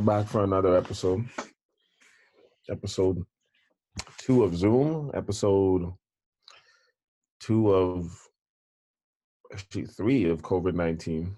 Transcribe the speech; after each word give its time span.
we're 0.00 0.18
back 0.22 0.26
for 0.30 0.44
another 0.44 0.76
episode. 0.78 1.28
Episode 2.70 3.22
two 4.18 4.44
of 4.44 4.56
Zoom. 4.56 5.10
Episode 5.12 5.92
two 7.38 7.70
of 7.70 8.10
actually 9.52 9.84
three 9.84 10.24
of 10.30 10.40
COVID 10.40 10.72
nineteen. 10.72 11.36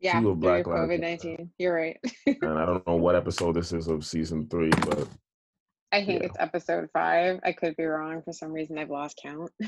Yeah, 0.00 0.20
Two 0.20 0.30
of 0.30 0.38
Black 0.40 0.64
COVID 0.64 1.00
nineteen. 1.00 1.50
You're 1.58 1.74
right. 1.74 1.98
And 2.26 2.56
I 2.56 2.64
don't 2.66 2.86
know 2.86 2.94
what 2.96 3.16
episode 3.16 3.56
this 3.56 3.72
is 3.72 3.88
of 3.88 4.04
season 4.04 4.48
three, 4.48 4.70
but 4.86 5.08
I 5.90 6.04
think 6.04 6.20
Yeah. 6.20 6.26
it's 6.28 6.36
episode 6.38 6.88
five. 6.92 7.40
I 7.42 7.50
could 7.50 7.76
be 7.76 7.84
wrong. 7.84 8.22
For 8.22 8.32
some 8.32 8.52
reason, 8.52 8.78
I've 8.78 8.90
lost 8.90 9.18
count. 9.20 9.50
I 9.62 9.66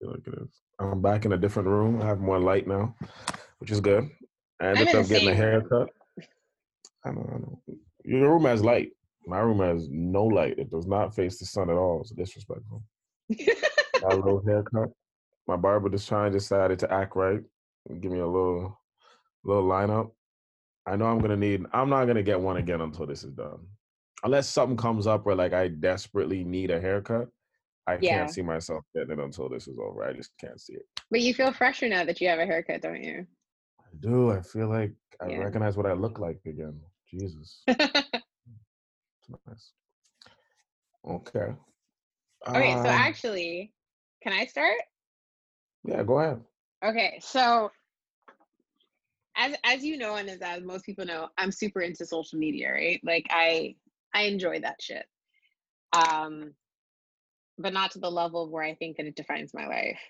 feel 0.00 0.10
like 0.10 0.26
it 0.26 0.34
is. 0.42 0.50
I'm 0.80 1.00
back 1.00 1.26
in 1.26 1.32
a 1.32 1.38
different 1.38 1.68
room. 1.68 2.02
I 2.02 2.06
have 2.06 2.18
more 2.18 2.40
light 2.40 2.66
now, 2.66 2.96
which 3.58 3.70
is 3.70 3.80
good. 3.80 4.10
I 4.60 4.66
ended 4.70 4.92
up 4.96 5.06
getting 5.06 5.28
a 5.28 5.34
haircut. 5.34 5.90
I 7.04 7.10
know, 7.10 7.28
I 7.32 7.38
know. 7.38 7.60
Your 8.04 8.30
room 8.32 8.44
has 8.44 8.62
light. 8.62 8.92
My 9.26 9.38
room 9.40 9.60
has 9.60 9.88
no 9.90 10.24
light. 10.24 10.58
It 10.58 10.70
does 10.70 10.86
not 10.86 11.14
face 11.14 11.38
the 11.38 11.46
sun 11.46 11.70
at 11.70 11.76
all. 11.76 12.00
It's 12.02 12.10
disrespectful. 12.10 12.82
A 14.04 14.14
little 14.14 14.42
haircut. 14.46 14.90
My 15.46 15.56
barber 15.56 15.88
just 15.88 16.08
trying 16.08 16.32
decided 16.32 16.78
to 16.80 16.92
act 16.92 17.16
right. 17.16 17.40
Give 18.00 18.10
me 18.12 18.18
a 18.20 18.26
little 18.26 18.78
little 19.44 19.64
lineup. 19.64 20.10
I 20.86 20.96
know 20.96 21.06
I'm 21.06 21.18
gonna 21.20 21.36
need 21.36 21.64
I'm 21.72 21.88
not 21.90 22.04
gonna 22.06 22.22
get 22.22 22.40
one 22.40 22.56
again 22.58 22.80
until 22.80 23.06
this 23.06 23.24
is 23.24 23.32
done. 23.32 23.66
Unless 24.22 24.48
something 24.48 24.76
comes 24.76 25.06
up 25.06 25.24
where 25.26 25.34
like 25.34 25.52
I 25.52 25.68
desperately 25.68 26.44
need 26.44 26.70
a 26.70 26.80
haircut. 26.80 27.28
I 27.86 27.98
Yeah. 28.00 28.18
can't 28.18 28.30
see 28.30 28.42
myself 28.42 28.84
getting 28.94 29.18
it 29.18 29.22
until 29.22 29.48
this 29.50 29.68
is 29.68 29.78
over. 29.78 30.02
I 30.04 30.12
just 30.14 30.30
can't 30.38 30.60
see 30.60 30.74
it. 30.74 30.86
but 31.10 31.20
you 31.20 31.34
feel 31.34 31.52
fresher 31.52 31.88
now 31.88 32.04
that 32.04 32.20
you 32.20 32.28
have 32.28 32.38
a 32.38 32.46
haircut, 32.46 32.80
don't 32.82 33.02
you? 33.02 33.26
I 33.80 33.88
do. 34.00 34.30
I 34.32 34.40
feel 34.40 34.68
like 34.68 34.92
I 35.20 35.28
Yeah. 35.28 35.38
recognize 35.38 35.76
what 35.76 35.86
I 35.86 35.92
look 35.92 36.18
like 36.18 36.40
again. 36.46 36.80
Jesus. 37.18 37.62
Nice. 39.46 39.72
Okay. 41.08 41.54
okay, 42.46 42.72
so 42.82 42.86
Um, 42.86 42.86
actually, 42.86 43.72
can 44.22 44.32
I 44.32 44.44
start? 44.46 44.74
yeah, 45.84 46.02
go 46.02 46.20
ahead. 46.20 46.40
Okay, 46.84 47.18
so 47.22 47.70
as 49.36 49.54
as 49.64 49.84
you 49.84 49.96
know, 49.96 50.16
and 50.16 50.28
as, 50.28 50.40
as 50.40 50.62
most 50.62 50.84
people 50.84 51.04
know, 51.06 51.28
I'm 51.38 51.50
super 51.50 51.80
into 51.80 52.06
social 52.06 52.38
media, 52.38 52.72
right? 52.72 53.00
Like 53.02 53.26
I 53.30 53.76
I 54.14 54.22
enjoy 54.22 54.60
that 54.60 54.80
shit. 54.80 55.06
Um, 55.92 56.52
but 57.58 57.72
not 57.72 57.92
to 57.92 57.98
the 57.98 58.10
level 58.10 58.44
of 58.44 58.50
where 58.50 58.64
I 58.64 58.74
think 58.74 58.96
that 58.96 59.06
it 59.06 59.16
defines 59.16 59.54
my 59.54 59.66
life. 59.66 60.00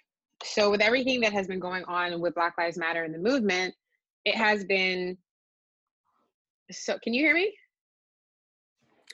So 0.42 0.70
with 0.70 0.80
everything 0.80 1.20
that 1.20 1.32
has 1.32 1.46
been 1.46 1.60
going 1.60 1.84
on 1.84 2.20
with 2.20 2.34
Black 2.34 2.54
Lives 2.58 2.78
Matter 2.78 3.04
and 3.04 3.14
the 3.14 3.18
movement, 3.18 3.74
it 4.24 4.34
has 4.36 4.64
been 4.64 5.16
so 6.70 6.98
can 7.02 7.14
you 7.14 7.24
hear 7.24 7.34
me? 7.34 7.54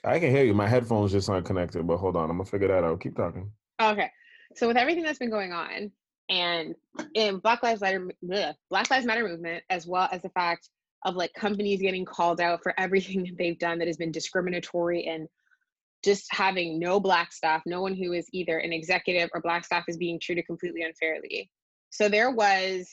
I 0.03 0.19
can 0.19 0.31
hear 0.31 0.43
you. 0.43 0.53
My 0.53 0.67
headphones 0.67 1.11
just 1.11 1.29
aren't 1.29 1.45
connected, 1.45 1.85
but 1.85 1.97
hold 1.97 2.15
on. 2.15 2.29
I'm 2.29 2.37
gonna 2.37 2.49
figure 2.49 2.67
that 2.69 2.83
out. 2.83 3.01
Keep 3.01 3.15
talking. 3.15 3.51
Okay. 3.81 4.09
So 4.55 4.67
with 4.67 4.77
everything 4.77 5.03
that's 5.03 5.19
been 5.19 5.29
going 5.29 5.53
on 5.53 5.91
and 6.29 6.75
in 7.13 7.37
Black 7.39 7.61
Lives 7.61 7.81
Matter 7.81 8.09
bleh, 8.23 8.53
Black 8.69 8.89
Lives 8.89 9.05
Matter 9.05 9.27
movement, 9.27 9.63
as 9.69 9.85
well 9.85 10.09
as 10.11 10.21
the 10.21 10.29
fact 10.29 10.69
of 11.03 11.15
like 11.15 11.33
companies 11.33 11.81
getting 11.81 12.05
called 12.05 12.41
out 12.41 12.61
for 12.63 12.73
everything 12.79 13.23
that 13.23 13.37
they've 13.37 13.59
done 13.59 13.77
that 13.79 13.87
has 13.87 13.97
been 13.97 14.11
discriminatory 14.11 15.05
and 15.05 15.27
just 16.03 16.25
having 16.31 16.79
no 16.79 16.99
black 16.99 17.31
staff, 17.31 17.61
no 17.67 17.81
one 17.81 17.93
who 17.93 18.13
is 18.13 18.27
either 18.33 18.57
an 18.57 18.73
executive 18.73 19.29
or 19.35 19.41
black 19.41 19.63
staff 19.63 19.83
is 19.87 19.97
being 19.97 20.19
treated 20.19 20.47
completely 20.47 20.81
unfairly. 20.81 21.49
So 21.91 22.09
there 22.09 22.31
was 22.31 22.89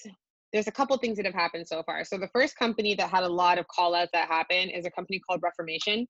there's 0.53 0.67
a 0.67 0.73
couple 0.73 0.97
things 0.99 1.17
that 1.17 1.27
have 1.27 1.35
happened 1.35 1.69
so 1.69 1.83
far. 1.83 2.05
So 2.05 2.19
the 2.19 2.29
first 2.29 2.57
company 2.57 2.95
that 2.95 3.11
had 3.11 3.23
a 3.23 3.29
lot 3.29 3.59
of 3.59 3.69
call 3.69 3.95
outs 3.95 4.11
that 4.13 4.29
happened 4.29 4.71
is 4.75 4.87
a 4.87 4.91
company 4.91 5.21
called 5.21 5.41
Reformation. 5.43 6.07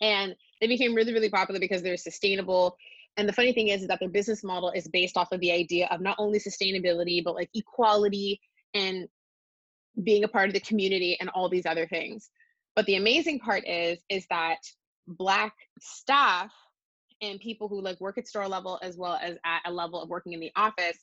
And 0.00 0.34
they 0.60 0.66
became 0.66 0.94
really, 0.94 1.12
really 1.12 1.30
popular 1.30 1.60
because 1.60 1.82
they're 1.82 1.96
sustainable 1.96 2.76
and 3.16 3.28
the 3.28 3.32
funny 3.32 3.52
thing 3.52 3.68
is, 3.68 3.82
is 3.82 3.88
that 3.88 4.00
their 4.00 4.08
business 4.08 4.42
model 4.42 4.70
is 4.70 4.88
based 4.88 5.16
off 5.16 5.32
of 5.32 5.40
the 5.40 5.52
idea 5.52 5.86
of 5.90 6.00
not 6.00 6.16
only 6.18 6.38
sustainability, 6.38 7.22
but 7.22 7.34
like 7.34 7.50
equality 7.54 8.40
and 8.74 9.06
being 10.02 10.24
a 10.24 10.28
part 10.28 10.48
of 10.48 10.54
the 10.54 10.60
community 10.60 11.16
and 11.20 11.28
all 11.30 11.48
these 11.48 11.66
other 11.66 11.86
things. 11.86 12.30
But 12.74 12.86
the 12.86 12.96
amazing 12.96 13.40
part 13.40 13.68
is, 13.68 13.98
is 14.08 14.26
that 14.30 14.58
black 15.06 15.52
staff 15.78 16.52
and 17.20 17.38
people 17.38 17.68
who 17.68 17.82
like 17.82 18.00
work 18.00 18.16
at 18.16 18.26
store 18.26 18.48
level 18.48 18.78
as 18.82 18.96
well 18.96 19.18
as 19.22 19.36
at 19.44 19.60
a 19.66 19.72
level 19.72 20.00
of 20.00 20.08
working 20.08 20.32
in 20.32 20.40
the 20.40 20.52
office 20.56 20.98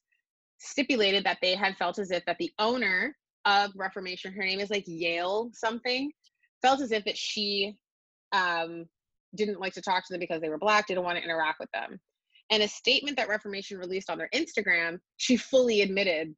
stipulated 0.60 1.24
that 1.24 1.40
they 1.42 1.56
had 1.56 1.76
felt 1.78 2.00
as 2.00 2.12
if 2.12 2.24
that 2.26 2.38
the 2.38 2.52
owner 2.60 3.16
of 3.46 3.72
Reformation, 3.76 4.34
her 4.34 4.44
name 4.44 4.60
is 4.60 4.70
like 4.70 4.86
Yael 4.86 5.54
something, 5.56 6.12
felt 6.62 6.82
as 6.82 6.92
if 6.92 7.06
that 7.06 7.18
she 7.18 7.76
um 8.32 8.86
didn't 9.36 9.60
like 9.60 9.74
to 9.74 9.82
talk 9.82 10.06
to 10.06 10.14
them 10.14 10.20
because 10.20 10.42
they 10.42 10.50
were 10.50 10.58
black, 10.58 10.88
didn't 10.88 11.04
want 11.04 11.18
to 11.18 11.24
interact 11.24 11.60
with 11.60 11.72
them. 11.72 12.00
And 12.52 12.64
a 12.64 12.68
statement 12.68 13.18
that 13.18 13.30
Reformation 13.30 13.78
released 13.78 14.10
on 14.10 14.18
their 14.18 14.30
Instagram, 14.34 15.00
she 15.18 15.38
fully 15.38 15.82
admitted 15.82 16.36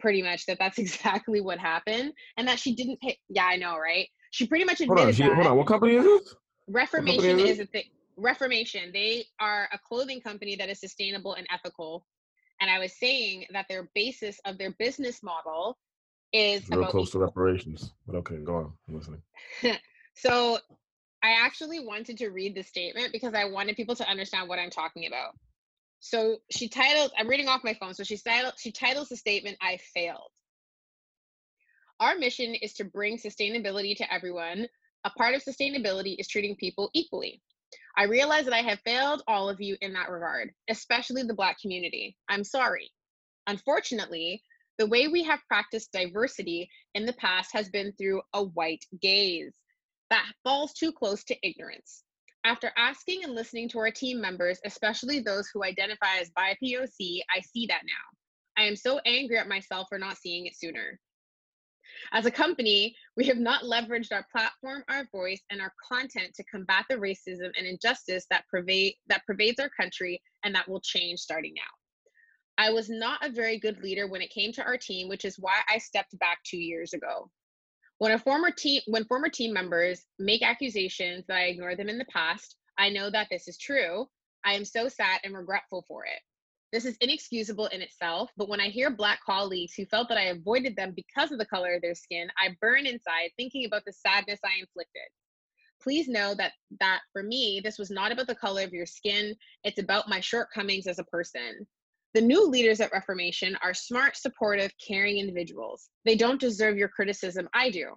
pretty 0.00 0.22
much 0.22 0.46
that 0.46 0.58
that's 0.58 0.78
exactly 0.84 1.40
what 1.40 1.58
happened 1.58 2.12
and 2.36 2.48
that 2.48 2.58
she 2.58 2.74
didn't 2.74 3.00
pay. 3.00 3.18
Yeah, 3.28 3.46
I 3.46 3.56
know, 3.56 3.78
right? 3.78 4.08
She 4.30 4.46
pretty 4.46 4.64
much 4.64 4.78
Hold 4.78 4.90
admitted 4.90 5.08
on. 5.08 5.14
She, 5.14 5.22
that. 5.22 5.34
hold 5.34 5.46
on. 5.46 5.56
What 5.56 5.66
company 5.66 5.94
is 5.94 6.04
this? 6.04 6.34
Reformation 6.68 7.38
is 7.38 7.50
is 7.50 7.60
a 7.60 7.66
thing. 7.66 7.84
Reformation, 8.16 8.90
they 8.92 9.24
are 9.40 9.68
a 9.72 9.78
clothing 9.78 10.20
company 10.20 10.56
that 10.56 10.68
is 10.68 10.80
sustainable 10.80 11.34
and 11.34 11.46
ethical. 11.52 12.06
And 12.60 12.70
I 12.70 12.78
was 12.78 12.92
saying 12.92 13.46
that 13.52 13.66
their 13.68 13.88
basis 13.94 14.40
of 14.44 14.58
their 14.58 14.70
business 14.78 15.22
model 15.22 15.76
is 16.32 16.68
real 16.70 16.86
close 16.86 17.10
to 17.10 17.18
reparations. 17.18 17.92
But 18.06 18.16
okay, 18.16 18.36
go 18.36 18.56
on. 18.56 18.72
I'm 18.88 18.96
listening. 18.96 19.22
So 20.14 20.58
I 21.22 21.44
actually 21.44 21.80
wanted 21.80 22.18
to 22.18 22.28
read 22.28 22.54
the 22.54 22.62
statement 22.62 23.12
because 23.12 23.34
I 23.34 23.46
wanted 23.46 23.76
people 23.76 23.96
to 23.96 24.08
understand 24.08 24.48
what 24.48 24.58
I'm 24.58 24.70
talking 24.70 25.06
about. 25.06 25.34
So 26.00 26.38
she 26.50 26.68
titled, 26.68 27.12
I'm 27.18 27.28
reading 27.28 27.48
off 27.48 27.64
my 27.64 27.74
phone. 27.74 27.94
So 27.94 28.04
she 28.04 28.18
titled, 28.18 28.54
she 28.58 28.72
titles 28.72 29.08
the 29.08 29.16
statement, 29.16 29.56
I 29.60 29.78
failed. 29.94 30.30
Our 32.00 32.16
mission 32.16 32.54
is 32.54 32.74
to 32.74 32.84
bring 32.84 33.18
sustainability 33.18 33.96
to 33.96 34.12
everyone. 34.12 34.68
A 35.04 35.10
part 35.10 35.34
of 35.34 35.42
sustainability 35.42 36.16
is 36.18 36.28
treating 36.28 36.56
people 36.56 36.90
equally. 36.92 37.40
I 37.96 38.04
realize 38.04 38.44
that 38.44 38.54
I 38.54 38.62
have 38.62 38.80
failed 38.80 39.22
all 39.26 39.48
of 39.48 39.60
you 39.60 39.76
in 39.80 39.92
that 39.94 40.10
regard, 40.10 40.50
especially 40.68 41.22
the 41.22 41.34
Black 41.34 41.58
community. 41.60 42.16
I'm 42.28 42.44
sorry. 42.44 42.90
Unfortunately, 43.46 44.42
the 44.78 44.86
way 44.86 45.08
we 45.08 45.22
have 45.24 45.40
practiced 45.46 45.92
diversity 45.92 46.68
in 46.94 47.06
the 47.06 47.12
past 47.14 47.50
has 47.52 47.68
been 47.68 47.92
through 47.92 48.22
a 48.32 48.42
white 48.42 48.84
gaze 49.00 49.54
that 50.10 50.32
falls 50.42 50.72
too 50.72 50.92
close 50.92 51.24
to 51.24 51.36
ignorance. 51.46 52.02
After 52.44 52.72
asking 52.76 53.24
and 53.24 53.34
listening 53.34 53.68
to 53.70 53.78
our 53.78 53.90
team 53.90 54.20
members, 54.20 54.58
especially 54.64 55.20
those 55.20 55.48
who 55.52 55.64
identify 55.64 56.18
as 56.20 56.30
BIPOC, 56.30 57.20
I 57.34 57.40
see 57.40 57.66
that 57.66 57.82
now. 57.84 58.62
I 58.62 58.66
am 58.66 58.76
so 58.76 59.00
angry 59.06 59.38
at 59.38 59.48
myself 59.48 59.88
for 59.88 59.98
not 59.98 60.18
seeing 60.18 60.46
it 60.46 60.56
sooner. 60.56 61.00
As 62.12 62.26
a 62.26 62.30
company, 62.30 62.94
we 63.16 63.24
have 63.26 63.38
not 63.38 63.62
leveraged 63.62 64.12
our 64.12 64.26
platform, 64.30 64.84
our 64.88 65.06
voice, 65.12 65.40
and 65.50 65.60
our 65.60 65.72
content 65.90 66.34
to 66.34 66.44
combat 66.44 66.84
the 66.88 66.96
racism 66.96 67.50
and 67.56 67.66
injustice 67.66 68.26
that 68.30 68.44
pervade 68.50 68.94
that 69.08 69.24
pervades 69.26 69.58
our 69.60 69.70
country 69.70 70.20
and 70.44 70.54
that 70.54 70.68
will 70.68 70.80
change 70.80 71.20
starting 71.20 71.54
now. 71.54 71.62
I 72.56 72.70
was 72.70 72.88
not 72.88 73.24
a 73.24 73.32
very 73.32 73.58
good 73.58 73.82
leader 73.82 74.06
when 74.06 74.22
it 74.22 74.30
came 74.30 74.52
to 74.52 74.62
our 74.62 74.76
team, 74.76 75.08
which 75.08 75.24
is 75.24 75.38
why 75.38 75.60
I 75.68 75.78
stepped 75.78 76.16
back 76.18 76.38
2 76.44 76.56
years 76.56 76.92
ago. 76.92 77.30
When 77.98 78.12
a 78.12 78.18
former 78.18 78.50
team 78.50 78.82
when 78.86 79.04
former 79.04 79.28
team 79.28 79.52
members 79.52 80.04
make 80.18 80.42
accusations 80.42 81.24
that 81.26 81.36
I 81.36 81.44
ignored 81.44 81.78
them 81.78 81.88
in 81.88 81.98
the 81.98 82.04
past, 82.06 82.56
I 82.78 82.90
know 82.90 83.10
that 83.10 83.28
this 83.30 83.48
is 83.48 83.58
true. 83.58 84.06
I 84.44 84.54
am 84.54 84.64
so 84.64 84.88
sad 84.88 85.20
and 85.24 85.34
regretful 85.34 85.84
for 85.88 86.04
it. 86.04 86.20
This 86.74 86.86
is 86.86 86.96
inexcusable 87.00 87.66
in 87.66 87.82
itself, 87.82 88.32
but 88.36 88.48
when 88.48 88.60
I 88.60 88.66
hear 88.68 88.90
black 88.90 89.20
colleagues 89.24 89.74
who 89.74 89.86
felt 89.86 90.08
that 90.08 90.18
I 90.18 90.24
avoided 90.24 90.74
them 90.74 90.92
because 90.96 91.30
of 91.30 91.38
the 91.38 91.46
color 91.46 91.74
of 91.74 91.82
their 91.82 91.94
skin, 91.94 92.26
I 92.36 92.56
burn 92.60 92.84
inside 92.84 93.30
thinking 93.36 93.64
about 93.64 93.84
the 93.86 93.92
sadness 93.92 94.40
I 94.44 94.58
inflicted. 94.58 95.06
Please 95.80 96.08
know 96.08 96.34
that 96.34 96.50
that 96.80 97.02
for 97.12 97.22
me, 97.22 97.60
this 97.62 97.78
was 97.78 97.92
not 97.92 98.10
about 98.10 98.26
the 98.26 98.34
color 98.34 98.62
of 98.62 98.72
your 98.72 98.86
skin, 98.86 99.36
it's 99.62 99.78
about 99.78 100.08
my 100.08 100.18
shortcomings 100.18 100.88
as 100.88 100.98
a 100.98 101.04
person. 101.04 101.64
The 102.12 102.20
new 102.20 102.44
leaders 102.44 102.80
at 102.80 102.90
Reformation 102.92 103.56
are 103.62 103.72
smart, 103.72 104.16
supportive, 104.16 104.72
caring 104.84 105.18
individuals. 105.18 105.90
They 106.04 106.16
don't 106.16 106.40
deserve 106.40 106.76
your 106.76 106.88
criticism, 106.88 107.48
I 107.54 107.70
do. 107.70 107.90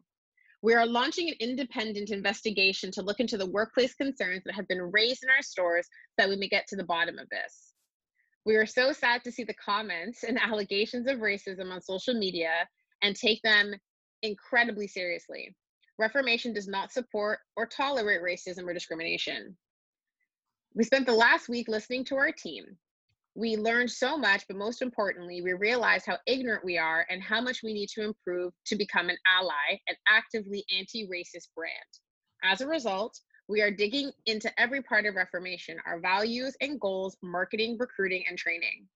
We 0.62 0.76
are 0.76 0.86
launching 0.86 1.30
an 1.30 1.36
independent 1.40 2.12
investigation 2.12 2.92
to 2.92 3.02
look 3.02 3.20
into 3.20 3.40
the 3.40 3.50
workplace 3.50 3.96
concerns 3.96 4.44
that 4.46 4.54
have 4.54 4.68
been 4.68 4.92
raised 4.92 5.24
in 5.24 5.32
our 5.32 5.42
stores 5.42 5.88
so 5.88 6.14
that 6.20 6.30
we 6.30 6.36
may 6.36 6.48
get 6.48 6.68
to 6.68 6.76
the 6.76 6.86
bottom 6.86 7.18
of 7.18 7.28
this. 7.30 7.67
We 8.48 8.56
are 8.56 8.66
so 8.66 8.94
sad 8.94 9.26
to 9.26 9.32
see 9.32 9.44
the 9.44 9.54
comments 9.54 10.24
and 10.24 10.40
allegations 10.42 11.06
of 11.08 11.18
racism 11.18 11.70
on 11.70 11.82
social 11.82 12.14
media 12.14 12.66
and 13.02 13.14
take 13.14 13.42
them 13.42 13.76
incredibly 14.24 14.88
seriously. 14.88 15.54
Reformation 16.00 16.54
does 16.54 16.66
not 16.66 16.94
support 16.94 17.40
or 17.58 17.66
tolerate 17.66 18.22
racism 18.22 18.64
or 18.64 18.74
discrimination. 18.74 19.58
We 20.74 20.86
spent 20.86 21.06
the 21.06 21.14
last 21.14 21.50
week 21.50 21.68
listening 21.68 22.06
to 22.06 22.16
our 22.16 22.32
team. 22.32 22.64
we 23.36 23.58
learned 23.58 23.92
so 23.92 24.18
much, 24.18 24.46
but 24.48 24.56
most 24.56 24.82
importantly, 24.82 25.42
we 25.42 25.52
realized 25.52 26.06
how 26.06 26.18
ignorant 26.26 26.64
we 26.64 26.78
are 26.78 27.06
and 27.10 27.22
how 27.22 27.42
much 27.42 27.64
we 27.64 27.74
need 27.74 27.90
to 27.90 28.04
improve 28.06 28.54
to 28.68 28.78
become 28.78 29.10
an 29.10 29.18
ally 29.28 29.78
and 29.90 29.98
actively 30.08 30.64
anti 30.74 31.06
racist 31.06 31.50
brand. 31.54 31.92
As 32.44 32.62
a 32.62 32.68
result, 32.68 33.20
we 33.48 33.62
are 33.62 33.72
digging 33.72 34.12
into 34.26 34.52
every 34.60 34.82
part 34.82 35.06
of 35.06 35.16
Reformation 35.16 35.78
our 35.86 36.00
values 36.00 36.56
and 36.62 36.80
goals, 36.80 37.18
marketing, 37.22 37.78
recruiting, 37.80 38.24
and 38.28 38.38
training. 38.38 38.88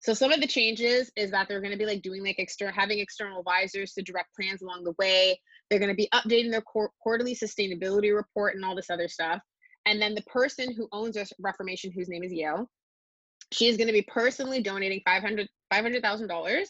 So 0.00 0.14
some 0.14 0.32
of 0.32 0.40
the 0.40 0.46
changes 0.48 1.12
is 1.16 1.30
that 1.30 1.48
they're 1.48 1.60
going 1.60 1.72
to 1.72 1.78
be 1.78 1.86
like 1.86 2.02
doing 2.02 2.24
like 2.24 2.38
external 2.38 2.74
having 2.74 2.98
external 2.98 3.38
advisors 3.38 3.92
to 3.92 4.02
direct 4.02 4.34
plans 4.34 4.62
along 4.62 4.84
the 4.84 4.94
way. 4.98 5.40
They're 5.70 5.78
going 5.78 5.90
to 5.90 5.96
be 5.96 6.08
updating 6.12 6.50
their 6.50 6.62
qu- 6.62 6.88
quarterly 7.00 7.36
sustainability 7.36 8.14
report 8.14 8.56
and 8.56 8.64
all 8.64 8.74
this 8.74 8.90
other 8.90 9.08
stuff. 9.08 9.40
And 9.86 10.02
then 10.02 10.14
the 10.14 10.22
person 10.22 10.74
who 10.74 10.88
owns 10.92 11.16
Reformation, 11.38 11.92
whose 11.92 12.08
name 12.08 12.24
is 12.24 12.32
Yael, 12.32 12.66
she 13.52 13.68
is 13.68 13.76
going 13.76 13.86
to 13.86 13.92
be 13.92 14.02
personally 14.02 14.62
donating 14.62 15.00
500 15.04 15.48
$500,000 15.72 16.64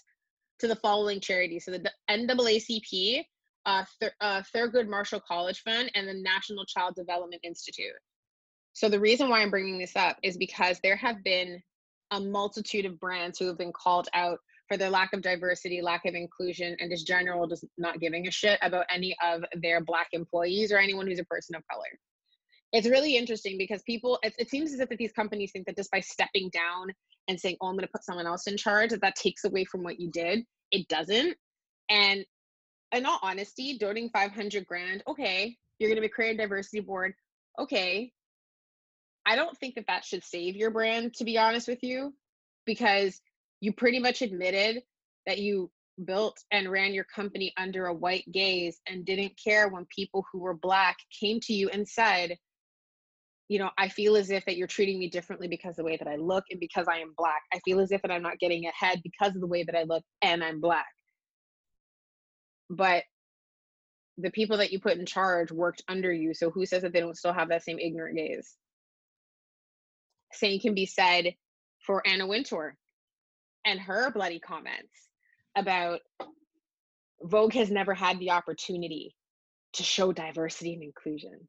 to 0.61 0.69
the 0.69 0.77
following 0.77 1.21
charities. 1.21 1.65
So 1.65 1.73
the 1.73 1.91
NAACP, 2.09 3.25
uh, 3.67 3.85
Thur- 4.01 4.13
uh, 4.21 4.43
Thurgood 4.55 4.89
Marshall 4.89 5.21
College 5.27 5.63
Fund, 5.63 5.91
and 5.95 6.09
the 6.09 6.15
National 6.15 6.65
Child 6.65 6.95
Development 6.95 7.41
Institute. 7.45 7.93
So 8.73 8.89
the 8.89 9.01
reason 9.01 9.29
why 9.29 9.43
I'm 9.43 9.51
bringing 9.51 9.79
this 9.79 9.97
up 9.97 10.17
is 10.23 10.37
because 10.37 10.81
there 10.83 10.97
have 10.97 11.23
been 11.23 11.63
a 12.11 12.21
multitude 12.21 12.87
of 12.87 12.99
brands 12.99 13.39
who 13.39 13.47
have 13.47 13.59
been 13.59 13.73
called 13.73 14.09
out 14.15 14.39
for 14.69 14.77
their 14.77 14.91
lack 14.91 15.13
of 15.13 15.23
diversity, 15.23 15.83
lack 15.83 16.05
of 16.07 16.15
inclusion, 16.15 16.77
and 16.81 16.91
just 16.91 17.07
general 17.07 17.47
just 17.47 17.65
not 17.77 18.01
giving 18.01 18.27
a 18.27 18.31
shit 18.31 18.59
about 18.63 18.87
any 18.95 19.15
of 19.23 19.45
their 19.61 19.83
black 19.83 20.09
employees 20.13 20.73
or 20.73 20.79
anyone 20.79 21.07
who's 21.07 21.19
a 21.19 21.25
person 21.25 21.55
of 21.55 21.63
color. 21.71 21.89
It's 22.73 22.89
really 22.89 23.17
interesting 23.17 23.59
because 23.59 23.83
people, 23.83 24.19
it, 24.23 24.35
it 24.39 24.49
seems 24.49 24.73
as 24.73 24.81
if 24.81 24.89
that 24.89 24.99
these 24.99 25.13
companies 25.13 25.53
think 25.53 25.67
that 25.67 25.77
just 25.77 25.91
by 25.91 26.01
stepping 26.01 26.49
down 26.51 26.89
and 27.29 27.39
saying, 27.39 27.57
oh, 27.61 27.67
I'm 27.67 27.75
going 27.75 27.87
to 27.87 27.93
put 27.93 28.05
someone 28.05 28.27
else 28.27 28.47
in 28.47 28.57
charge, 28.57 28.91
that 28.91 29.03
that 29.03 29.15
takes 29.15 29.45
away 29.45 29.67
from 29.67 29.83
what 29.83 30.01
you 30.01 30.11
did. 30.11 30.45
It 30.71 30.89
doesn't. 30.89 31.37
And 31.91 32.25
in 32.93 33.07
all 33.07 33.19
honesty, 33.23 33.79
donating 33.79 34.11
500 34.11 34.67
grand, 34.67 35.03
okay, 35.09 35.57
you're 35.79 35.89
going 35.89 35.97
to 35.97 36.03
be 36.03 36.09
creating 36.09 36.39
a 36.39 36.43
diversity 36.43 36.81
board. 36.81 37.15
Okay, 37.59 38.13
I 39.25 39.37
don't 39.37 39.57
think 39.59 39.77
that 39.77 39.87
that 39.89 40.05
should 40.05 40.25
save 40.25 40.57
your 40.57 40.71
brand, 40.71 41.15
to 41.15 41.25
be 41.25 41.39
honest 41.39 41.69
with 41.69 41.83
you, 41.83 42.15
because 42.67 43.21
you 43.61 43.73
pretty 43.73 43.99
much 43.99 44.23
admitted 44.23 44.83
that 45.27 45.39
you 45.39 45.71
built 46.05 46.39
and 46.51 46.71
ran 46.71 46.95
your 46.95 47.05
company 47.05 47.53
under 47.57 47.87
a 47.87 47.95
white 47.95 48.25
gaze 48.33 48.81
and 48.89 49.05
didn't 49.05 49.33
care 49.43 49.69
when 49.69 49.87
people 49.95 50.25
who 50.33 50.41
were 50.41 50.55
black 50.55 50.97
came 51.21 51.39
to 51.41 51.53
you 51.53 51.69
and 51.69 51.87
said, 51.87 52.37
you 53.49 53.59
know, 53.59 53.71
I 53.77 53.89
feel 53.89 54.17
as 54.17 54.31
if 54.31 54.45
that 54.47 54.57
you're 54.57 54.67
treating 54.67 54.99
me 54.99 55.09
differently 55.09 55.47
because 55.47 55.77
the 55.77 55.85
way 55.85 55.97
that 55.97 56.09
I 56.09 56.17
look 56.17 56.45
and 56.51 56.59
because 56.59 56.87
I 56.89 56.99
am 56.99 57.13
black. 57.17 57.43
I 57.53 57.61
feel 57.65 57.81
as 57.81 57.93
if 57.93 58.03
that 58.03 58.11
I'm 58.11 58.23
not 58.23 58.39
getting 58.39 58.65
ahead 58.67 59.03
because 59.03 59.35
of 59.35 59.41
the 59.41 59.47
way 59.47 59.63
that 59.63 59.77
I 59.77 59.83
look 59.83 60.03
and 60.23 60.43
I'm 60.43 60.61
black. 60.61 60.87
But 62.71 63.05
the 64.19 64.31
people 64.31 64.59
that 64.59 64.73
you 64.73 64.81
put 64.81 64.99
in 64.99 65.07
charge 65.07 65.51
worked 65.51 65.83
under 65.89 66.13
you. 66.13 66.35
So 66.35 66.51
who 66.51 66.67
says 66.67 66.83
that 66.83 66.93
they 66.93 67.01
don't 67.01 67.17
still 67.17 67.33
have 67.33 67.49
that 67.49 67.65
same 67.65 67.79
ignorant 67.79 68.17
gaze? 68.17 68.57
same 70.35 70.61
can 70.61 70.75
be 70.75 70.87
said 70.87 71.35
for 71.79 72.07
Anna 72.07 72.27
Wintour 72.27 72.77
and 73.65 73.81
her 73.81 74.11
bloody 74.11 74.41
comments 74.41 75.09
about 75.57 76.01
Vogue 77.23 77.55
has 77.55 77.71
never 77.71 77.95
had 77.95 78.19
the 78.19 78.31
opportunity 78.31 79.15
to 79.75 79.83
show 79.83 80.13
diversity 80.13 80.75
and 80.75 80.83
inclusion. 80.83 81.49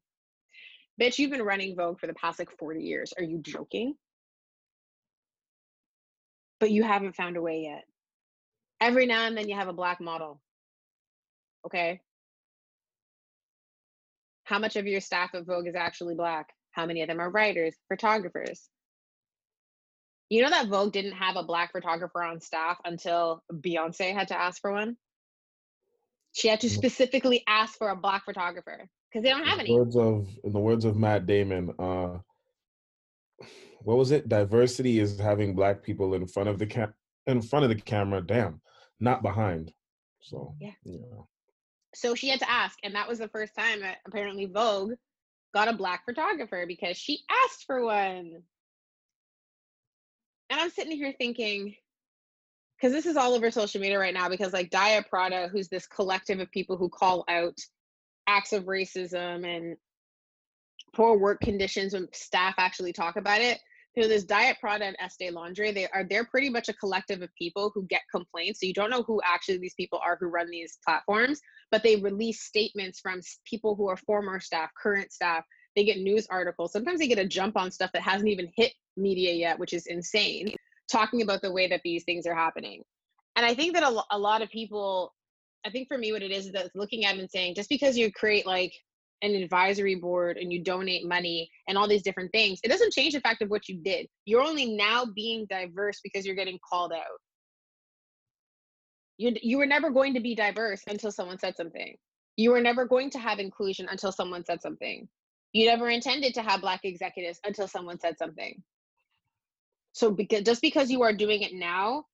Bitch, 1.00 1.18
you've 1.18 1.30
been 1.30 1.42
running 1.42 1.74
Vogue 1.76 1.98
for 1.98 2.06
the 2.06 2.14
past 2.14 2.38
like 2.38 2.50
40 2.58 2.82
years. 2.82 3.12
Are 3.16 3.24
you 3.24 3.38
joking? 3.38 3.94
But 6.60 6.70
you 6.70 6.84
haven't 6.84 7.16
found 7.16 7.36
a 7.36 7.42
way 7.42 7.62
yet. 7.62 7.84
Every 8.80 9.06
now 9.06 9.26
and 9.26 9.36
then 9.36 9.48
you 9.48 9.56
have 9.56 9.68
a 9.68 9.72
black 9.72 10.00
model. 10.00 10.40
Okay. 11.66 12.00
How 14.44 14.58
much 14.58 14.76
of 14.76 14.86
your 14.86 15.00
staff 15.00 15.34
at 15.34 15.46
Vogue 15.46 15.66
is 15.66 15.74
actually 15.74 16.14
black? 16.14 16.50
How 16.72 16.86
many 16.86 17.02
of 17.02 17.08
them 17.08 17.20
are 17.20 17.30
writers, 17.30 17.74
photographers? 17.88 18.68
You 20.28 20.42
know 20.42 20.50
that 20.50 20.68
Vogue 20.68 20.92
didn't 20.92 21.12
have 21.12 21.36
a 21.36 21.42
black 21.42 21.72
photographer 21.72 22.22
on 22.22 22.40
staff 22.40 22.78
until 22.84 23.42
Beyonce 23.52 24.12
had 24.12 24.28
to 24.28 24.38
ask 24.38 24.60
for 24.60 24.72
one? 24.72 24.96
She 26.32 26.48
had 26.48 26.60
to 26.62 26.70
specifically 26.70 27.44
ask 27.46 27.78
for 27.78 27.90
a 27.90 27.96
black 27.96 28.24
photographer 28.24 28.88
because 29.08 29.22
they 29.22 29.30
don't 29.30 29.46
have 29.46 29.60
in 29.60 29.66
any. 29.66 29.74
Words 29.74 29.96
of 29.96 30.28
in 30.42 30.52
the 30.52 30.58
words 30.58 30.84
of 30.84 30.96
Matt 30.96 31.26
Damon, 31.26 31.72
uh, 31.78 32.18
what 33.82 33.96
was 33.96 34.10
it? 34.10 34.28
Diversity 34.28 34.98
is 34.98 35.18
having 35.18 35.54
black 35.54 35.82
people 35.82 36.14
in 36.14 36.26
front 36.26 36.48
of 36.48 36.58
the 36.58 36.66
cam 36.66 36.92
in 37.26 37.40
front 37.40 37.64
of 37.64 37.68
the 37.68 37.80
camera, 37.80 38.20
damn, 38.20 38.60
not 38.98 39.22
behind. 39.22 39.72
So 40.20 40.56
yeah. 40.60 40.72
yeah. 40.84 41.22
So 41.94 42.14
she 42.14 42.28
had 42.28 42.40
to 42.40 42.50
ask, 42.50 42.78
and 42.82 42.94
that 42.94 43.08
was 43.08 43.18
the 43.18 43.28
first 43.28 43.54
time 43.54 43.80
that 43.80 43.98
apparently 44.06 44.46
Vogue 44.46 44.94
got 45.54 45.68
a 45.68 45.72
black 45.72 46.04
photographer 46.04 46.64
because 46.66 46.96
she 46.96 47.20
asked 47.44 47.64
for 47.66 47.84
one. 47.84 48.42
And 50.50 50.60
I'm 50.60 50.70
sitting 50.70 50.96
here 50.96 51.14
thinking, 51.16 51.74
because 52.76 52.92
this 52.92 53.06
is 53.06 53.16
all 53.16 53.34
over 53.34 53.50
social 53.50 53.80
media 53.80 53.98
right 53.98 54.12
now, 54.12 54.28
because 54.28 54.52
like 54.52 54.70
Diet 54.70 55.06
Prada, 55.08 55.48
who's 55.48 55.68
this 55.68 55.86
collective 55.86 56.40
of 56.40 56.50
people 56.50 56.76
who 56.76 56.88
call 56.88 57.24
out 57.28 57.58
acts 58.26 58.52
of 58.52 58.64
racism 58.64 59.46
and 59.46 59.76
poor 60.94 61.16
work 61.18 61.40
conditions 61.40 61.94
when 61.94 62.08
staff 62.12 62.54
actually 62.58 62.92
talk 62.92 63.16
about 63.16 63.40
it. 63.40 63.58
You 63.96 64.08
know, 64.08 64.18
Diet 64.26 64.56
Prada 64.60 64.84
and 64.84 64.96
Estee 65.00 65.30
Laundry. 65.30 65.70
They 65.70 65.86
are 65.88 66.04
they're 66.04 66.24
pretty 66.24 66.50
much 66.50 66.68
a 66.68 66.72
collective 66.74 67.22
of 67.22 67.30
people 67.36 67.70
who 67.74 67.84
get 67.86 68.02
complaints. 68.10 68.60
So 68.60 68.66
you 68.66 68.74
don't 68.74 68.90
know 68.90 69.02
who 69.02 69.20
actually 69.24 69.58
these 69.58 69.74
people 69.74 70.00
are 70.04 70.16
who 70.18 70.26
run 70.26 70.50
these 70.50 70.78
platforms, 70.84 71.40
but 71.70 71.82
they 71.82 71.96
release 71.96 72.42
statements 72.42 73.00
from 73.00 73.20
people 73.48 73.76
who 73.76 73.88
are 73.88 73.96
former 73.96 74.40
staff, 74.40 74.70
current 74.80 75.12
staff. 75.12 75.44
They 75.76 75.84
get 75.84 75.98
news 75.98 76.26
articles. 76.30 76.72
Sometimes 76.72 76.98
they 76.98 77.08
get 77.08 77.18
a 77.18 77.26
jump 77.26 77.56
on 77.56 77.70
stuff 77.70 77.90
that 77.92 78.02
hasn't 78.02 78.28
even 78.28 78.48
hit 78.56 78.72
media 78.96 79.32
yet, 79.32 79.58
which 79.58 79.72
is 79.72 79.86
insane, 79.86 80.54
talking 80.90 81.22
about 81.22 81.42
the 81.42 81.52
way 81.52 81.68
that 81.68 81.80
these 81.84 82.04
things 82.04 82.26
are 82.26 82.34
happening. 82.34 82.82
And 83.36 83.44
I 83.44 83.54
think 83.54 83.74
that 83.74 83.82
a, 83.82 84.02
a 84.10 84.18
lot 84.18 84.42
of 84.42 84.50
people, 84.50 85.12
I 85.66 85.70
think 85.70 85.88
for 85.88 85.98
me, 85.98 86.12
what 86.12 86.22
it 86.22 86.30
is 86.30 86.46
is 86.46 86.52
that 86.52 86.70
looking 86.74 87.04
at 87.04 87.16
it 87.16 87.20
and 87.20 87.30
saying, 87.30 87.54
just 87.54 87.68
because 87.68 87.96
you 87.96 88.12
create 88.12 88.46
like 88.46 88.72
an 89.22 89.34
advisory 89.34 89.94
board 89.94 90.36
and 90.36 90.52
you 90.52 90.62
donate 90.62 91.06
money 91.06 91.50
and 91.68 91.78
all 91.78 91.88
these 91.88 92.02
different 92.02 92.32
things, 92.32 92.60
it 92.62 92.68
doesn't 92.68 92.92
change 92.92 93.14
the 93.14 93.20
fact 93.20 93.42
of 93.42 93.50
what 93.50 93.68
you 93.68 93.80
did. 93.82 94.06
You're 94.24 94.42
only 94.42 94.74
now 94.74 95.04
being 95.04 95.46
diverse 95.48 96.00
because 96.02 96.26
you're 96.26 96.34
getting 96.34 96.58
called 96.68 96.92
out. 96.92 97.20
You, 99.16 99.34
you 99.42 99.58
were 99.58 99.66
never 99.66 99.90
going 99.90 100.14
to 100.14 100.20
be 100.20 100.34
diverse 100.34 100.82
until 100.88 101.12
someone 101.12 101.38
said 101.38 101.56
something. 101.56 101.96
You 102.36 102.50
were 102.50 102.60
never 102.60 102.84
going 102.84 103.10
to 103.10 103.18
have 103.18 103.38
inclusion 103.38 103.86
until 103.90 104.10
someone 104.10 104.44
said 104.44 104.60
something. 104.60 105.08
You 105.52 105.66
never 105.66 105.88
intended 105.88 106.34
to 106.34 106.42
have 106.42 106.60
Black 106.60 106.80
executives 106.82 107.38
until 107.44 107.68
someone 107.68 108.00
said 108.00 108.18
something. 108.18 108.60
So 109.92 110.10
because 110.10 110.42
just 110.42 110.60
because 110.60 110.90
you 110.90 111.02
are 111.02 111.12
doing 111.12 111.42
it 111.42 111.54
now, 111.54 112.06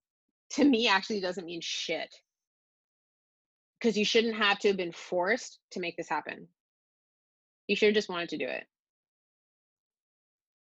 to 0.50 0.64
me 0.64 0.88
actually 0.88 1.20
doesn't 1.20 1.46
mean 1.46 1.62
shit. 1.62 2.14
Because 3.80 3.96
you 3.96 4.04
shouldn't 4.04 4.36
have 4.36 4.58
to 4.58 4.68
have 4.68 4.76
been 4.76 4.92
forced 4.92 5.58
to 5.70 5.80
make 5.80 5.96
this 5.96 6.08
happen. 6.08 6.48
You 7.70 7.76
should 7.76 7.86
have 7.86 7.94
just 7.94 8.08
wanted 8.08 8.30
to 8.30 8.36
do 8.36 8.48
it. 8.48 8.64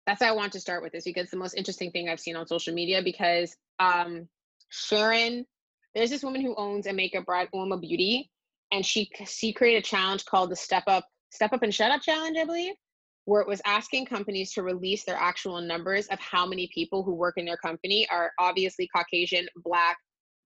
That's 0.07 0.21
why 0.21 0.29
I 0.29 0.31
want 0.31 0.53
to 0.53 0.61
start 0.61 0.81
with 0.81 0.93
this 0.93 1.03
because 1.03 1.29
the 1.29 1.35
most 1.35 1.53
interesting 1.53 1.91
thing 1.91 2.07
I've 2.07 2.21
seen 2.21 2.37
on 2.37 2.47
social 2.47 2.73
media 2.73 3.01
because 3.03 3.53
um 3.79 4.29
Sharon, 4.69 5.45
there's 5.93 6.09
this 6.09 6.23
woman 6.23 6.39
who 6.39 6.55
owns 6.55 6.87
a 6.87 6.93
makeup 6.93 7.25
brand, 7.25 7.49
Uoma 7.53 7.81
Beauty, 7.81 8.31
and 8.71 8.85
she 8.85 9.09
she 9.25 9.51
created 9.51 9.79
a 9.79 9.85
challenge 9.85 10.23
called 10.23 10.51
the 10.51 10.55
Step 10.55 10.83
Up 10.87 11.05
Step 11.31 11.51
Up 11.51 11.63
and 11.63 11.75
Shut 11.75 11.91
Up 11.91 12.01
Challenge, 12.01 12.37
I 12.37 12.45
believe 12.45 12.75
where 13.25 13.41
it 13.41 13.47
was 13.47 13.61
asking 13.65 14.05
companies 14.05 14.53
to 14.53 14.63
release 14.63 15.03
their 15.03 15.17
actual 15.17 15.59
numbers 15.59 16.05
of 16.07 16.19
how 16.19 16.45
many 16.45 16.69
people 16.73 17.03
who 17.03 17.13
work 17.13 17.33
in 17.37 17.45
their 17.45 17.57
company 17.57 18.07
are 18.09 18.31
obviously 18.39 18.87
Caucasian, 18.95 19.47
Black, 19.63 19.97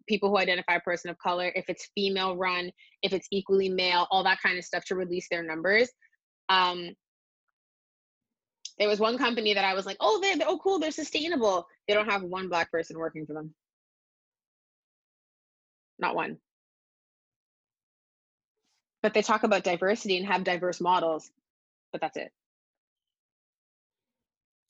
people 0.09 0.29
who 0.29 0.37
identify 0.37 0.79
person 0.79 1.11
of 1.11 1.17
color, 1.19 1.51
if 1.55 1.65
it's 1.69 1.89
female 1.95 2.35
run, 2.35 2.71
if 3.03 3.13
it's 3.13 3.27
equally 3.31 3.69
male, 3.69 4.07
all 4.11 4.23
that 4.23 4.41
kind 4.41 4.57
of 4.57 4.65
stuff 4.65 4.83
to 4.85 4.95
release 4.95 5.27
their 5.29 5.43
numbers. 5.43 5.89
Um, 6.49 6.95
there 8.77 8.87
was 8.87 8.99
one 8.99 9.17
company 9.17 9.53
that 9.53 9.65
I 9.65 9.73
was 9.73 9.85
like, 9.85 9.97
oh, 9.99 10.19
they're, 10.21 10.35
oh, 10.47 10.57
cool, 10.57 10.79
they're 10.79 10.91
sustainable. 10.91 11.67
They 11.87 11.93
don't 11.93 12.09
have 12.09 12.23
one 12.23 12.49
black 12.49 12.71
person 12.71 12.97
working 12.97 13.25
for 13.25 13.33
them. 13.33 13.53
Not 15.99 16.15
one. 16.15 16.37
But 19.01 19.13
they 19.13 19.21
talk 19.21 19.43
about 19.43 19.63
diversity 19.63 20.17
and 20.17 20.25
have 20.25 20.43
diverse 20.43 20.81
models, 20.81 21.29
but 21.91 22.01
that's 22.01 22.17
it 22.17 22.31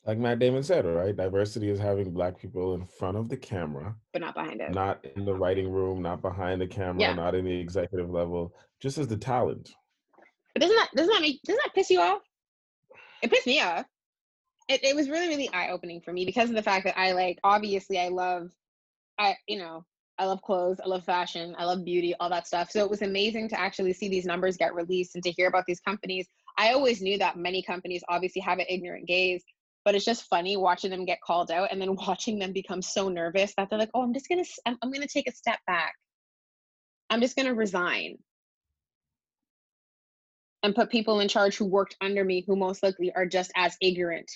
like 0.10 0.18
Matt 0.18 0.40
Damon 0.40 0.64
said, 0.64 0.86
right? 0.86 1.16
Diversity 1.16 1.70
is 1.70 1.80
having 1.80 2.12
black 2.12 2.40
people 2.40 2.74
in 2.74 2.86
front 2.86 3.16
of 3.16 3.30
the 3.30 3.38
camera, 3.38 3.96
but 4.12 4.22
not 4.22 4.34
behind 4.34 4.60
it. 4.60 4.74
Not 4.74 5.06
in 5.16 5.24
the 5.24 5.36
writing 5.36 5.72
room, 5.72 6.02
not 6.02 6.22
behind 6.22 6.62
the 6.62 6.68
camera, 6.68 7.02
yeah. 7.02 7.14
not 7.14 7.36
in 7.36 7.46
the 7.46 7.60
executive 7.60 8.10
level, 8.10 8.56
just 8.80 8.98
as 8.98 9.08
the 9.08 9.18
talent. 9.18 9.72
Doesn't 10.60 10.76
that 10.76 10.90
doesn't 10.96 11.14
that 11.14 11.22
make 11.22 11.42
doesn't 11.44 11.62
that 11.64 11.74
piss 11.74 11.90
you 11.90 12.02
off? 12.02 12.22
It 13.22 13.32
pissed 13.32 13.48
me 13.48 13.62
off. 13.62 13.86
it, 14.68 14.84
it 14.84 14.96
was 14.96 15.10
really 15.10 15.28
really 15.28 15.50
eye 15.54 15.70
opening 15.70 16.02
for 16.02 16.14
me 16.14 16.26
because 16.26 16.50
of 16.50 16.56
the 16.56 16.64
fact 16.64 16.86
that 16.86 17.00
I 17.00 17.14
like 17.14 17.40
obviously 17.44 18.00
I 18.00 18.10
love 18.10 18.52
I 19.18 19.36
you 19.48 19.58
know 19.58 19.86
I 20.20 20.26
love 20.26 20.42
clothes, 20.42 20.82
I 20.84 20.88
love 20.90 21.06
fashion, 21.06 21.56
I 21.58 21.64
love 21.64 21.86
beauty, 21.86 22.14
all 22.20 22.30
that 22.30 22.46
stuff. 22.46 22.70
So 22.72 22.84
it 22.84 22.90
was 22.90 23.02
amazing 23.02 23.48
to 23.50 23.60
actually 23.60 23.94
see 23.94 24.10
these 24.10 24.26
numbers 24.26 24.58
get 24.58 24.76
released 24.76 25.16
and 25.16 25.24
to 25.24 25.32
hear 25.32 25.48
about 25.48 25.64
these 25.66 25.80
companies. 25.80 26.28
I 26.58 26.74
always 26.74 27.02
knew 27.02 27.18
that 27.20 27.38
many 27.38 27.64
companies 27.64 28.04
obviously 28.10 28.42
have 28.42 28.60
an 28.60 28.66
ignorant 28.68 29.08
gaze, 29.08 29.46
but 29.86 29.96
it's 29.96 30.04
just 30.04 30.26
funny 30.26 30.58
watching 30.58 30.92
them 30.92 31.06
get 31.06 31.22
called 31.22 31.52
out 31.52 31.72
and 31.72 31.82
then 31.82 31.96
watching 32.08 32.38
them 32.38 32.52
become 32.52 32.82
so 32.82 33.08
nervous 33.08 33.54
that 33.56 33.70
they're 33.70 33.80
like, 33.80 33.92
"Oh, 33.94 34.02
I'm 34.02 34.14
just 34.14 34.28
to 34.44 34.62
I'm, 34.66 34.78
I'm 34.82 34.92
to 34.92 35.08
take 35.08 35.30
a 35.30 35.34
step 35.34 35.60
back. 35.66 35.94
I'm 37.10 37.22
just 37.22 37.38
to 37.48 37.56
resign." 37.56 38.18
And 40.62 40.76
put 40.76 40.90
people 40.90 41.22
in 41.22 41.28
charge 41.30 41.56
who 41.56 41.66
worked 41.66 41.96
under 42.02 42.24
me 42.26 42.44
who 42.46 42.56
most 42.56 42.84
likely 42.84 43.14
are 43.16 43.26
just 43.26 43.52
as 43.56 43.78
ignorant. 43.82 44.30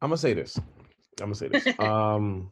I'm 0.00 0.08
gonna 0.08 0.16
say 0.16 0.34
this. 0.34 0.58
I'm 1.20 1.32
gonna 1.32 1.34
say 1.36 1.48
this. 1.48 1.66
Um, 1.78 2.50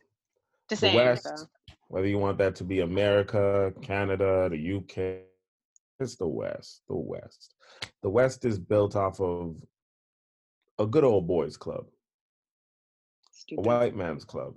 the 0.68 0.76
saying. 0.76 0.94
West, 0.94 1.24
though. 1.24 1.46
whether 1.88 2.06
you 2.06 2.18
want 2.18 2.38
that 2.38 2.54
to 2.56 2.64
be 2.64 2.80
America, 2.80 3.72
Canada, 3.82 4.48
the 4.48 4.76
UK, 4.76 5.26
it's 5.98 6.14
the 6.16 6.28
West. 6.28 6.82
The 6.88 6.94
West. 6.94 7.54
The 8.02 8.10
West 8.10 8.44
is 8.44 8.58
built 8.58 8.94
off 8.94 9.20
of 9.20 9.56
a 10.78 10.86
good 10.86 11.04
old 11.04 11.26
boys 11.26 11.56
club, 11.56 11.86
a 13.58 13.60
white 13.60 13.96
man's 13.96 14.24
club, 14.24 14.54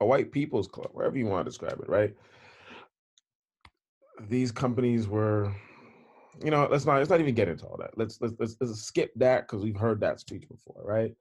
a 0.00 0.06
white 0.06 0.30
people's 0.30 0.68
club, 0.68 0.90
wherever 0.92 1.16
you 1.16 1.26
want 1.26 1.44
to 1.44 1.50
describe 1.50 1.80
it, 1.80 1.88
right? 1.88 2.14
These 4.28 4.52
companies 4.52 5.08
were, 5.08 5.52
you 6.44 6.50
know, 6.50 6.68
let's 6.70 6.86
not 6.86 6.98
let's 6.98 7.10
not 7.10 7.20
even 7.20 7.34
get 7.34 7.48
into 7.48 7.66
all 7.66 7.76
that. 7.78 7.96
Let's 7.96 8.20
let's 8.20 8.34
let's, 8.38 8.56
let's 8.60 8.80
skip 8.82 9.12
that 9.16 9.46
because 9.46 9.62
we've 9.62 9.76
heard 9.76 10.00
that 10.00 10.20
speech 10.20 10.48
before, 10.48 10.82
right? 10.84 11.14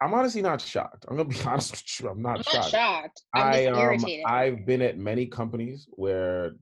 I'm 0.00 0.12
honestly 0.12 0.42
not 0.42 0.60
shocked. 0.60 1.04
I'm 1.08 1.16
gonna 1.16 1.28
be 1.28 1.40
honest 1.46 1.72
with 1.72 2.00
you. 2.00 2.08
I'm 2.10 2.22
not 2.22 2.38
I'm 2.38 2.42
shocked. 2.42 2.72
not 2.72 2.80
shocked. 2.80 3.22
I'm 3.34 3.42
I 3.42 3.66
um 3.66 3.78
irritated. 3.78 4.24
I've 4.26 4.66
been 4.66 4.82
at 4.82 4.98
many 4.98 5.26
companies 5.26 5.86
where 5.92 6.52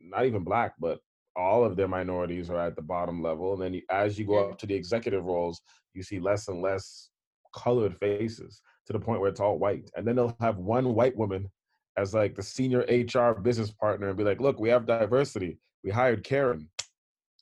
not 0.00 0.26
even 0.26 0.44
black, 0.44 0.74
but 0.78 0.98
all 1.36 1.64
of 1.64 1.76
their 1.76 1.88
minorities 1.88 2.48
are 2.48 2.58
at 2.58 2.76
the 2.76 2.82
bottom 2.82 3.22
level, 3.22 3.52
and 3.52 3.62
then 3.62 3.74
you, 3.74 3.82
as 3.90 4.18
you 4.18 4.24
go 4.24 4.50
up 4.50 4.58
to 4.58 4.66
the 4.66 4.74
executive 4.74 5.24
roles, 5.24 5.60
you 5.94 6.02
see 6.02 6.18
less 6.18 6.48
and 6.48 6.62
less 6.62 7.10
colored 7.54 7.96
faces 7.98 8.62
to 8.86 8.92
the 8.92 8.98
point 8.98 9.20
where 9.20 9.28
it's 9.28 9.40
all 9.40 9.58
white, 9.58 9.90
and 9.96 10.06
then 10.06 10.16
they'll 10.16 10.36
have 10.40 10.58
one 10.58 10.94
white 10.94 11.16
woman 11.16 11.50
as 11.96 12.14
like 12.14 12.34
the 12.34 12.42
senior 12.42 12.80
HR 12.88 13.32
business 13.40 13.70
partner 13.70 14.08
and 14.08 14.16
be 14.16 14.24
like, 14.24 14.40
"Look, 14.40 14.58
we 14.60 14.68
have 14.68 14.86
diversity. 14.86 15.58
We 15.82 15.90
hired 15.90 16.24
Karen." 16.24 16.68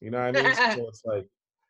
You 0.01 0.11
know 0.11 0.19
what 0.19 0.37
I 0.37 0.43
mean? 0.43 0.55
so 0.75 0.89
it's 0.89 1.03
like, 1.05 1.27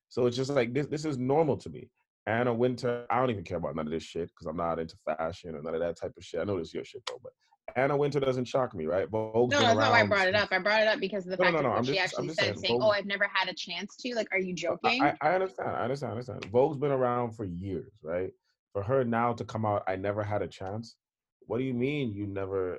so 0.09 0.27
it's 0.27 0.37
just 0.37 0.51
like 0.51 0.75
this. 0.75 0.87
This 0.87 1.05
is 1.05 1.19
normal 1.19 1.57
to 1.59 1.71
me. 1.71 1.89
Anna 2.27 2.55
Wintour, 2.55 3.07
I 3.11 3.21
don't 3.21 3.31
even 3.31 3.45
care 3.45 3.59
about 3.59 3.77
none 3.77 3.87
of 3.87 3.93
this 3.93 4.03
shit 4.03 4.29
because 4.29 4.47
I'm 4.47 4.57
not 4.57 4.79
into 4.79 4.97
fashion 5.05 5.55
or 5.55 5.63
none 5.63 5.75
of 5.75 5.81
that 5.81 5.97
type 5.97 6.15
of 6.17 6.25
shit. 6.25 6.41
I 6.41 6.45
know 6.45 6.59
this 6.59 6.69
is 6.69 6.75
your 6.75 6.85
shit 6.85 7.03
though, 7.07 7.21
but 7.23 7.33
Anna 7.77 7.97
Wintour 7.97 8.21
doesn't 8.21 8.47
shock 8.47 8.75
me, 8.75 8.87
right? 8.87 9.11
Vogue's 9.11 9.51
no, 9.53 9.61
that's 9.61 9.77
not 9.77 9.91
why 9.91 10.01
I 10.01 10.07
brought 10.07 10.29
it 10.29 10.35
up. 10.35 10.49
I 10.51 10.59
brought 10.59 10.81
it 10.81 10.87
up 10.89 11.01
because 11.01 11.27
of 11.27 11.33
the 11.33 11.37
No, 11.37 11.45
fact 11.45 11.57
no, 11.57 11.63
no, 11.63 11.69
what 11.71 11.79
I'm 11.79 11.85
she 11.85 11.95
just- 11.95 12.15
actually 12.15 12.29
said, 12.29 12.37
saying, 12.39 12.57
saying, 12.59 12.79
"Oh, 12.83 12.91
I've 12.91 13.05
never 13.07 13.29
had 13.33 13.49
a 13.49 13.55
chance 13.55 13.97
to." 13.97 14.15
Like, 14.15 14.29
are 14.33 14.39
you 14.39 14.55
joking? 14.55 15.03
I, 15.03 15.15
I 15.21 15.35
understand. 15.35 15.71
I 15.71 15.83
understand. 15.83 16.11
I 16.11 16.13
understand. 16.13 16.43
Vogue's 16.53 16.79
been 16.79 16.93
around 16.93 17.33
for 17.33 17.45
years, 17.45 17.93
right? 18.03 18.31
For 18.73 18.83
her 18.83 19.05
now 19.05 19.33
to 19.35 19.45
come 19.45 19.65
out, 19.67 19.83
I 19.87 19.97
never 19.97 20.23
had 20.23 20.41
a 20.43 20.49
chance. 20.49 20.97
What 21.47 21.59
do 21.59 21.65
you 21.65 21.75
mean 21.75 22.13
you 22.13 22.27
never 22.27 22.79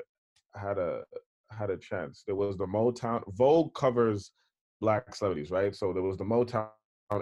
had 0.55 0.77
a 0.77 1.03
had 1.51 1.69
a 1.69 1.77
chance? 1.77 2.23
There 2.25 2.35
was 2.35 2.57
the 2.57 2.65
Motown. 2.65 3.23
Vogue 3.35 3.73
covers 3.73 4.31
black 4.81 5.15
celebrities, 5.15 5.51
right? 5.51 5.75
So 5.75 5.93
there 5.93 6.03
was 6.03 6.17
the 6.17 6.23
Motown 6.23 6.69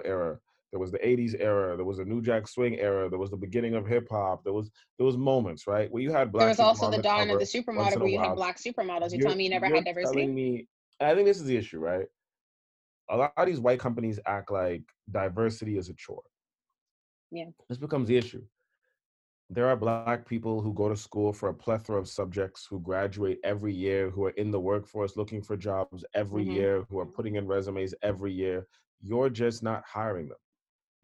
era. 0.04 0.38
There 0.72 0.80
was 0.80 0.90
the 0.90 0.98
'80s 0.98 1.34
era. 1.38 1.76
There 1.76 1.84
was 1.84 1.98
the 1.98 2.04
New 2.04 2.20
Jack 2.20 2.48
Swing 2.48 2.78
era. 2.80 3.08
There 3.08 3.18
was 3.18 3.30
the 3.30 3.36
beginning 3.36 3.74
of 3.74 3.86
hip 3.86 4.08
hop. 4.10 4.42
There 4.44 4.52
was 4.52 4.70
there 4.98 5.06
was 5.06 5.16
moments, 5.16 5.66
right, 5.66 5.90
where 5.90 6.02
you 6.02 6.10
had 6.12 6.32
black. 6.32 6.42
there 6.42 6.48
was 6.48 6.60
also 6.60 6.90
the 6.90 7.02
dawn 7.02 7.30
of 7.30 7.38
the 7.38 7.44
supermodel 7.44 8.00
where 8.00 8.08
you 8.08 8.18
had 8.18 8.34
black 8.34 8.58
supermodels. 8.58 9.12
You 9.12 9.18
You're- 9.18 9.28
tell 9.28 9.36
me 9.36 9.44
you 9.44 9.50
never 9.50 9.66
you're 9.66 9.76
had 9.76 9.84
diversity? 9.84 10.20
telling 10.20 10.34
me, 10.34 10.68
I 11.00 11.14
think 11.14 11.26
this 11.26 11.38
is 11.38 11.44
the 11.44 11.56
issue, 11.56 11.78
right? 11.78 12.06
A 13.10 13.16
lot 13.16 13.32
of 13.36 13.46
these 13.46 13.60
white 13.60 13.78
companies 13.78 14.18
act 14.26 14.50
like 14.50 14.82
diversity 15.10 15.76
is 15.76 15.90
a 15.90 15.94
chore. 15.94 16.22
Yeah. 17.30 17.50
This 17.68 17.78
becomes 17.78 18.08
the 18.08 18.16
issue. 18.16 18.42
There 19.54 19.68
are 19.68 19.76
black 19.76 20.26
people 20.26 20.60
who 20.60 20.72
go 20.74 20.88
to 20.88 20.96
school 20.96 21.32
for 21.32 21.48
a 21.48 21.54
plethora 21.54 21.96
of 22.00 22.08
subjects, 22.08 22.66
who 22.68 22.80
graduate 22.80 23.38
every 23.44 23.72
year, 23.72 24.10
who 24.10 24.24
are 24.24 24.30
in 24.30 24.50
the 24.50 24.58
workforce 24.60 25.16
looking 25.16 25.42
for 25.42 25.56
jobs 25.56 26.04
every 26.14 26.42
Mhm. 26.42 26.50
year, 26.54 26.84
who 26.90 26.98
are 26.98 27.06
putting 27.06 27.36
in 27.36 27.46
resumes 27.46 27.94
every 28.02 28.32
year. 28.32 28.66
You're 29.00 29.30
just 29.30 29.62
not 29.62 29.84
hiring 29.86 30.28
them. 30.28 30.38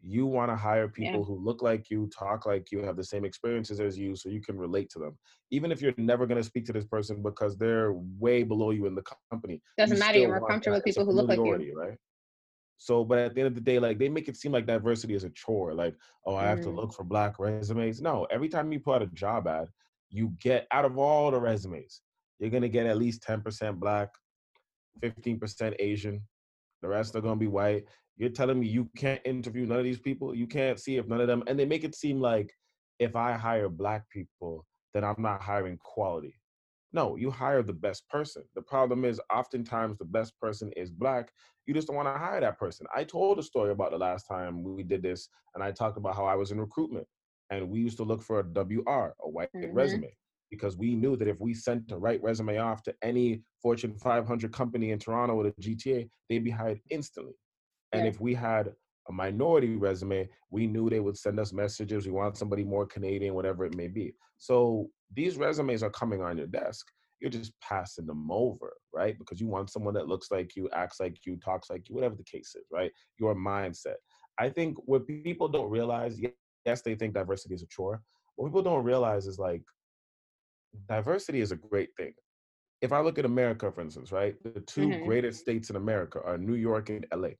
You 0.01 0.25
want 0.25 0.51
to 0.51 0.55
hire 0.57 0.89
people 0.89 1.23
Yeah. 1.23 1.23
who 1.23 1.35
look 1.35 1.61
like 1.61 1.89
you, 1.89 2.07
talk 2.07 2.45
like 2.45 2.71
you, 2.71 2.79
have 2.83 2.97
the 2.97 3.03
same 3.05 3.23
experiences 3.23 3.79
as 3.79 3.97
you, 3.97 4.15
so 4.17 4.29
you 4.29 4.41
can 4.41 4.57
relate 4.57 4.89
to 4.91 4.99
them. 4.99 5.17
Even 5.51 5.71
if 5.71 5.81
you're 5.81 5.93
never 5.97 6.25
going 6.27 6.41
to 6.41 6.43
speak 6.43 6.65
to 6.65 6.73
this 6.73 6.85
person 6.85 7.21
because 7.23 7.57
they're 7.57 7.93
way 7.93 8.43
below 8.43 8.71
you 8.71 8.85
in 8.85 8.95
the 8.95 9.03
company, 9.31 9.61
Doesn't 9.77 9.99
matter. 9.99 10.19
You're 10.19 10.29
more 10.29 10.41
comfortable 10.47 10.75
with 10.77 10.83
people 10.85 11.05
who 11.05 11.13
look 11.13 11.29
like 11.29 11.39
you. 11.45 11.79
right? 11.79 11.97
So, 12.81 13.05
but 13.05 13.19
at 13.19 13.35
the 13.35 13.41
end 13.41 13.47
of 13.47 13.53
the 13.53 13.61
day, 13.61 13.77
like 13.77 13.99
they 13.99 14.09
make 14.09 14.27
it 14.27 14.35
seem 14.35 14.51
like 14.51 14.65
diversity 14.65 15.13
is 15.13 15.23
a 15.23 15.29
chore. 15.29 15.75
Like, 15.75 15.95
oh, 16.25 16.35
I 16.35 16.47
have 16.49 16.61
to 16.61 16.69
Mhm. 16.69 16.75
look 16.77 16.93
for 16.93 17.03
black 17.03 17.37
resumes. 17.37 18.01
No, 18.01 18.25
every 18.31 18.49
time 18.49 18.71
you 18.71 18.79
put 18.79 18.95
out 18.95 19.01
a 19.03 19.07
job 19.07 19.47
ad, 19.47 19.67
you 20.09 20.33
get 20.39 20.65
out 20.71 20.83
of 20.83 20.97
all 20.97 21.29
the 21.29 21.39
resumes, 21.39 22.01
you're 22.39 22.49
gonna 22.49 22.67
get 22.67 22.87
at 22.87 22.97
least 22.97 23.21
10% 23.21 23.79
black, 23.79 24.09
15% 24.99 25.75
Asian. 25.77 26.27
The 26.81 26.87
rest 26.87 27.15
are 27.15 27.21
gonna 27.21 27.35
be 27.35 27.45
white. 27.45 27.85
You're 28.17 28.31
telling 28.31 28.59
me 28.59 28.67
you 28.67 28.89
can't 28.97 29.21
interview 29.25 29.67
none 29.67 29.77
of 29.77 29.83
these 29.83 29.99
people? 29.99 30.33
You 30.33 30.47
can't 30.47 30.79
see 30.79 30.97
if 30.97 31.07
none 31.07 31.21
of 31.21 31.27
them, 31.27 31.43
and 31.45 31.59
they 31.59 31.65
make 31.65 31.83
it 31.83 31.93
seem 31.93 32.19
like 32.19 32.51
if 32.97 33.15
I 33.15 33.33
hire 33.33 33.69
black 33.69 34.09
people, 34.09 34.65
then 34.95 35.03
I'm 35.03 35.21
not 35.21 35.43
hiring 35.43 35.77
quality. 35.77 36.40
No, 36.93 37.15
you 37.15 37.31
hire 37.31 37.63
the 37.63 37.73
best 37.73 38.07
person. 38.09 38.43
The 38.55 38.61
problem 38.61 39.05
is 39.05 39.21
oftentimes 39.33 39.97
the 39.97 40.05
best 40.05 40.37
person 40.39 40.71
is 40.75 40.91
black. 40.91 41.31
You 41.65 41.73
just 41.73 41.87
don't 41.87 41.95
want 41.95 42.07
to 42.07 42.17
hire 42.17 42.41
that 42.41 42.57
person. 42.59 42.85
I 42.93 43.03
told 43.05 43.39
a 43.39 43.43
story 43.43 43.71
about 43.71 43.91
the 43.91 43.97
last 43.97 44.27
time 44.27 44.63
we 44.63 44.83
did 44.83 45.01
this, 45.01 45.29
and 45.55 45.63
I 45.63 45.71
talked 45.71 45.97
about 45.97 46.15
how 46.15 46.25
I 46.25 46.35
was 46.35 46.51
in 46.51 46.59
recruitment 46.59 47.07
and 47.49 47.69
we 47.69 47.79
used 47.79 47.97
to 47.97 48.03
look 48.03 48.21
for 48.21 48.39
a 48.39 48.43
WR, 48.43 49.13
a 49.23 49.29
white 49.29 49.49
Mhm. 49.55 49.73
resume, 49.73 50.17
because 50.49 50.77
we 50.77 50.95
knew 50.95 51.15
that 51.17 51.27
if 51.27 51.39
we 51.41 51.53
sent 51.53 51.87
the 51.87 51.97
right 51.97 52.21
resume 52.23 52.57
off 52.57 52.81
to 52.83 52.95
any 53.01 53.43
Fortune 53.61 53.97
500 53.97 54.51
company 54.53 54.91
in 54.91 54.99
Toronto 54.99 55.35
or 55.35 55.43
the 55.43 55.53
GTA, 55.59 56.09
they'd 56.29 56.43
be 56.43 56.49
hired 56.51 56.81
instantly. 56.89 57.35
And 57.91 58.05
Yeah. 58.05 58.09
if 58.09 58.21
we 58.21 58.33
had 58.33 58.73
a 59.09 59.11
minority 59.11 59.75
resume, 59.75 60.29
we 60.49 60.67
knew 60.67 60.89
they 60.89 60.99
would 61.01 61.17
send 61.17 61.39
us 61.39 61.51
messages. 61.51 62.05
We 62.05 62.13
want 62.13 62.37
somebody 62.37 62.63
more 62.63 62.85
Canadian, 62.85 63.33
whatever 63.33 63.65
it 63.65 63.75
may 63.75 63.87
be. 63.87 64.15
So 64.37 64.89
these 65.13 65.37
resumes 65.37 65.83
are 65.83 65.89
coming 65.89 66.21
on 66.21 66.37
your 66.37 66.47
desk. 66.47 66.87
You're 67.19 67.31
just 67.31 67.59
passing 67.61 68.05
them 68.07 68.31
over, 68.31 68.73
right? 68.93 69.17
Because 69.17 69.39
you 69.39 69.47
want 69.47 69.69
someone 69.69 69.93
that 69.95 70.07
looks 70.07 70.31
like 70.31 70.55
you, 70.55 70.69
acts 70.71 70.99
like 70.99 71.25
you, 71.25 71.37
talks 71.37 71.69
like 71.69 71.87
you, 71.89 71.95
whatever 71.95 72.15
the 72.15 72.23
case 72.23 72.55
is, 72.55 72.65
right? 72.71 72.91
Your 73.19 73.35
mindset. 73.35 73.97
I 74.39 74.49
think 74.49 74.77
what 74.85 75.07
people 75.07 75.47
don't 75.47 75.69
realize, 75.69 76.19
yes, 76.65 76.81
they 76.81 76.95
think 76.95 77.13
diversity 77.13 77.55
is 77.55 77.63
a 77.63 77.67
chore. 77.67 78.01
What 78.35 78.47
people 78.47 78.63
don't 78.63 78.83
realize 78.83 79.27
is 79.27 79.37
like 79.37 79.63
diversity 80.87 81.41
is 81.41 81.51
a 81.51 81.55
great 81.57 81.89
thing. 81.97 82.13
If 82.81 82.91
I 82.91 83.01
look 83.01 83.19
at 83.19 83.25
America, 83.25 83.71
for 83.71 83.81
instance, 83.81 84.11
right? 84.11 84.41
The 84.43 84.61
2 84.61 84.87
Mhm. 84.87 84.99
greatest 84.99 85.41
states 85.41 85.69
in 85.69 85.75
America 85.75 86.21
are 86.23 86.37
New 86.37 86.55
York 86.55 86.89
and 86.89 87.05
LA. 87.11 87.37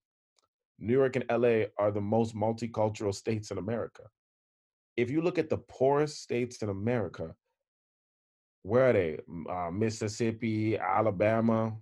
New 0.79 0.93
York 0.93 1.15
and 1.15 1.25
LA 1.29 1.67
are 1.77 1.91
the 1.91 2.01
most 2.01 2.35
multicultural 2.35 3.13
states 3.13 3.51
in 3.51 3.57
America. 3.57 4.03
If 4.97 5.11
you 5.11 5.21
look 5.21 5.37
at 5.39 5.49
the 5.49 5.57
poorest 5.57 6.21
states 6.21 6.61
in 6.61 6.69
America, 6.69 7.35
where 8.63 8.89
are 8.89 8.93
they? 8.93 9.19
Uh, 9.49 9.71
Mississippi, 9.71 10.77
Alabama. 10.77 11.75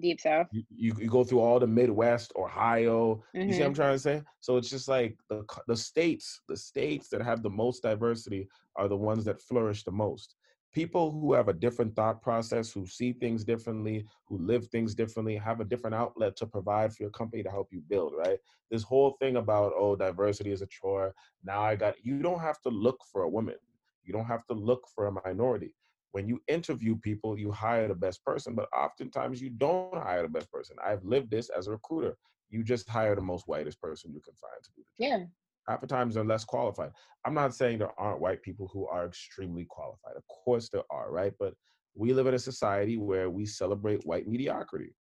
Deep 0.00 0.20
South. 0.20 0.48
You, 0.52 0.62
you, 0.70 0.94
you 0.98 1.08
go 1.08 1.24
through 1.24 1.40
all 1.40 1.58
the 1.58 1.66
Midwest, 1.66 2.32
Ohio. 2.36 3.22
You 3.46 3.52
see 3.52 3.62
what 3.62 3.68
I'm 3.68 3.72
Mhm. 3.72 3.76
trying 3.76 3.94
to 3.94 3.98
say? 3.98 4.22
So 4.40 4.56
it's 4.56 4.70
just 4.70 4.88
like 4.88 5.18
the 5.28 5.44
the 5.66 5.76
states, 5.76 6.40
the 6.48 6.56
states 6.56 7.08
that 7.08 7.22
have 7.22 7.42
the 7.42 7.50
most 7.50 7.82
diversity 7.82 8.48
are 8.76 8.88
the 8.88 8.96
ones 8.96 9.24
that 9.24 9.40
flourish 9.40 9.84
the 9.84 9.92
most. 9.92 10.36
People 10.72 11.12
who 11.12 11.32
have 11.34 11.48
a 11.48 11.52
different 11.52 11.94
thought 11.94 12.20
process, 12.20 12.72
who 12.72 12.84
see 12.86 13.12
things 13.12 13.44
differently, 13.44 14.04
who 14.26 14.38
live 14.38 14.66
things 14.68 14.94
differently, 14.94 15.36
have 15.36 15.60
a 15.60 15.64
different 15.64 15.94
outlet 15.94 16.36
to 16.36 16.46
provide 16.46 16.92
for 16.92 17.02
your 17.04 17.10
company 17.12 17.42
to 17.44 17.50
help 17.50 17.68
you 17.72 17.80
build, 17.88 18.12
right? 18.18 18.38
This 18.70 18.82
whole 18.82 19.12
thing 19.20 19.36
about, 19.36 19.72
oh, 19.76 19.94
diversity 19.96 20.50
is 20.50 20.62
a 20.62 20.66
chore. 20.66 21.14
Now 21.44 21.62
I 21.62 21.76
got, 21.76 21.94
you 22.02 22.20
don't 22.20 22.40
have 22.40 22.60
to 22.62 22.70
look 22.70 22.98
for 23.12 23.22
a 23.22 23.28
woman. 23.28 23.54
You 24.02 24.12
don't 24.12 24.24
have 24.26 24.44
to 24.46 24.54
look 24.54 24.82
for 24.94 25.06
a 25.06 25.12
minority. 25.24 25.74
When 26.14 26.28
you 26.28 26.40
interview 26.46 26.94
people, 26.94 27.36
you 27.36 27.50
hire 27.50 27.88
the 27.88 27.94
best 27.96 28.24
person, 28.24 28.54
but 28.54 28.68
oftentimes 28.72 29.42
you 29.42 29.50
don't 29.50 29.92
hire 30.00 30.22
the 30.22 30.28
best 30.28 30.48
person. 30.52 30.76
I've 30.82 31.04
lived 31.04 31.28
this 31.28 31.48
as 31.50 31.66
a 31.66 31.72
recruiter. 31.72 32.16
You 32.50 32.62
just 32.62 32.88
hire 32.88 33.16
the 33.16 33.20
most 33.20 33.48
whitest 33.48 33.80
person 33.80 34.12
you 34.12 34.20
can 34.20 34.34
find 34.34 34.62
to 34.62 34.70
do 34.76 34.82
the 34.96 35.04
job 35.08 35.18
Yeah. 35.20 35.26
half 35.68 35.80
the 35.80 35.88
times 35.88 36.14
they're 36.14 36.22
less 36.24 36.44
qualified. 36.44 36.92
I'm 37.24 37.34
not 37.34 37.52
saying 37.52 37.78
there 37.78 37.98
aren't 37.98 38.20
white 38.20 38.42
people 38.42 38.68
who 38.72 38.86
are 38.86 39.06
extremely 39.06 39.64
qualified. 39.68 40.14
Of 40.16 40.22
course 40.28 40.68
there 40.68 40.84
are, 40.88 41.10
right? 41.10 41.32
But 41.36 41.54
we 41.96 42.12
live 42.12 42.28
in 42.28 42.34
a 42.34 42.38
society 42.38 42.96
where 42.96 43.28
we 43.28 43.44
celebrate 43.44 44.06
white 44.06 44.28
mediocrity. 44.28 44.94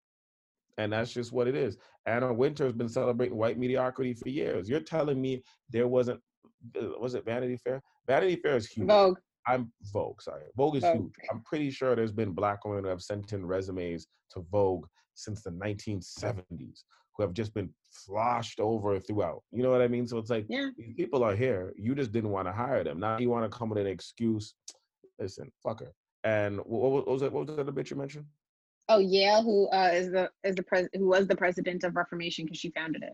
And 0.78 0.94
that's 0.94 1.12
just 1.12 1.30
what 1.30 1.46
it 1.46 1.54
is. 1.54 1.76
Anna 2.06 2.32
Wintour 2.32 2.64
has 2.68 2.74
been 2.74 2.88
celebrating 2.88 3.36
white 3.36 3.58
mediocrity 3.58 4.14
for 4.14 4.30
years. 4.30 4.66
You're 4.66 4.80
telling 4.80 5.20
me 5.20 5.42
there 5.68 5.88
wasn't, 5.88 6.22
uh, 6.74 6.98
was 6.98 7.12
it 7.12 7.26
Vanity 7.26 7.58
Fair? 7.58 7.82
Vanity 8.06 8.36
Fair 8.36 8.56
is 8.56 8.66
huge. 8.66 8.88
Vogue. 8.88 9.18
I'm 9.46 9.72
Vogue, 9.92 10.22
sorry. 10.22 10.42
Vogue 10.56 10.76
is 10.76 10.82
Vogue. 10.84 10.94
huge. 10.94 11.12
I'm 11.30 11.40
pretty 11.42 11.70
sure 11.70 11.94
there's 11.96 12.12
been 12.12 12.32
black 12.32 12.64
women 12.64 12.84
who 12.84 12.90
have 12.90 13.02
sent 13.02 13.32
in 13.32 13.44
resumes 13.44 14.06
to 14.30 14.44
Vogue 14.50 14.86
since 15.14 15.42
the 15.42 15.50
1970s 15.50 16.84
who 17.16 17.22
have 17.22 17.34
just 17.34 17.52
been 17.52 17.68
sloshed 17.90 18.58
over 18.60 18.98
throughout. 18.98 19.42
You 19.50 19.62
know 19.62 19.70
what 19.70 19.82
I 19.82 19.88
mean? 19.88 20.06
So 20.06 20.18
it's 20.18 20.30
like 20.30 20.46
Yeah. 20.48 20.70
these 20.76 20.94
people 20.94 21.22
are 21.22 21.34
here. 21.36 21.72
You 21.76 21.94
just 21.94 22.12
didn't 22.12 22.30
want 22.30 22.48
to 22.48 22.52
hire 22.52 22.82
them. 22.84 22.98
Now 23.00 23.18
you 23.18 23.28
want 23.28 23.50
to 23.50 23.56
come 23.56 23.68
with 23.68 23.78
an 23.78 23.86
excuse. 23.86 24.54
Listen, 25.18 25.52
fuck 25.62 25.80
her. 25.80 25.92
And 26.24 26.58
what, 26.64 27.06
was 27.06 27.20
that? 27.20 27.32
What 27.32 27.46
was 27.46 27.56
the 27.56 27.62
other 27.62 27.72
bitch 27.72 27.90
you 27.90 27.96
mentioned? 27.96 28.24
Oh, 28.88 28.98
Yael, 28.98 29.44
who 29.44 29.68
uh, 29.68 29.90
is 29.92 30.10
the 30.10 30.30
is 30.44 30.54
the 30.54 30.62
pres 30.62 30.88
who 30.94 31.06
was 31.08 31.26
the 31.26 31.36
president 31.36 31.84
of 31.84 31.96
Reformation 31.96 32.44
because 32.44 32.58
she 32.58 32.70
founded 32.70 33.02
it. 33.02 33.12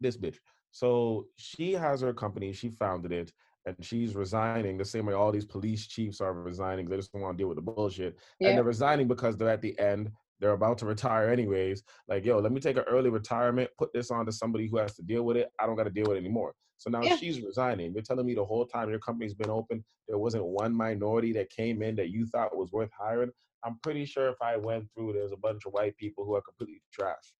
This 0.00 0.16
bitch. 0.16 0.36
So 0.70 1.26
she 1.36 1.72
has 1.72 2.00
her 2.00 2.12
company. 2.12 2.52
She 2.52 2.68
founded 2.70 3.12
it. 3.12 3.32
And 3.66 3.76
she's 3.80 4.14
resigning 4.14 4.76
the 4.76 4.84
same 4.84 5.06
way 5.06 5.14
all 5.14 5.32
these 5.32 5.46
police 5.46 5.86
chiefs 5.86 6.20
are 6.20 6.34
resigning. 6.34 6.86
They 6.86 6.96
just 6.96 7.12
don't 7.12 7.22
want 7.22 7.38
to 7.38 7.42
deal 7.42 7.48
with 7.48 7.56
the 7.56 7.62
bullshit. 7.62 8.18
And 8.40 8.56
they're 8.56 8.64
resigning 8.64 9.08
because 9.08 9.36
they're 9.36 9.48
at 9.48 9.62
the 9.62 9.78
end. 9.78 10.10
They're 10.40 10.52
about 10.52 10.78
to 10.78 10.86
retire 10.86 11.30
anyways. 11.30 11.82
Like, 12.08 12.24
yo, 12.24 12.38
let 12.40 12.52
me 12.52 12.60
take 12.60 12.76
an 12.76 12.84
early 12.86 13.08
retirement, 13.08 13.70
put 13.78 13.92
this 13.94 14.10
on 14.10 14.26
to 14.26 14.32
somebody 14.32 14.66
who 14.68 14.76
has 14.76 14.94
to 14.96 15.02
deal 15.02 15.22
with 15.22 15.36
it. 15.36 15.50
I 15.58 15.66
don't 15.66 15.76
got 15.76 15.84
to 15.84 15.90
deal 15.90 16.06
with 16.08 16.16
it 16.16 16.20
anymore. 16.20 16.54
So 16.76 16.90
now 16.90 17.02
Yeah. 17.02 17.16
she's 17.16 17.40
resigning. 17.40 17.94
You're 17.94 18.02
telling 18.02 18.26
me 18.26 18.34
the 18.34 18.44
whole 18.44 18.66
time 18.66 18.90
your 18.90 18.98
company's 18.98 19.32
been 19.34 19.48
open, 19.48 19.82
there 20.08 20.18
wasn't 20.18 20.44
one 20.44 20.74
minority 20.74 21.32
that 21.32 21.48
came 21.48 21.80
in 21.82 21.94
that 21.96 22.10
you 22.10 22.26
thought 22.26 22.54
was 22.54 22.72
worth 22.72 22.90
hiring. 22.98 23.30
I'm 23.64 23.78
pretty 23.78 24.04
sure 24.04 24.28
if 24.28 24.36
I 24.42 24.56
went 24.58 24.92
through, 24.92 25.14
there's 25.14 25.32
a 25.32 25.36
bunch 25.38 25.64
of 25.64 25.72
white 25.72 25.96
people 25.96 26.26
who 26.26 26.34
are 26.34 26.42
completely 26.42 26.82
trash. 26.92 27.32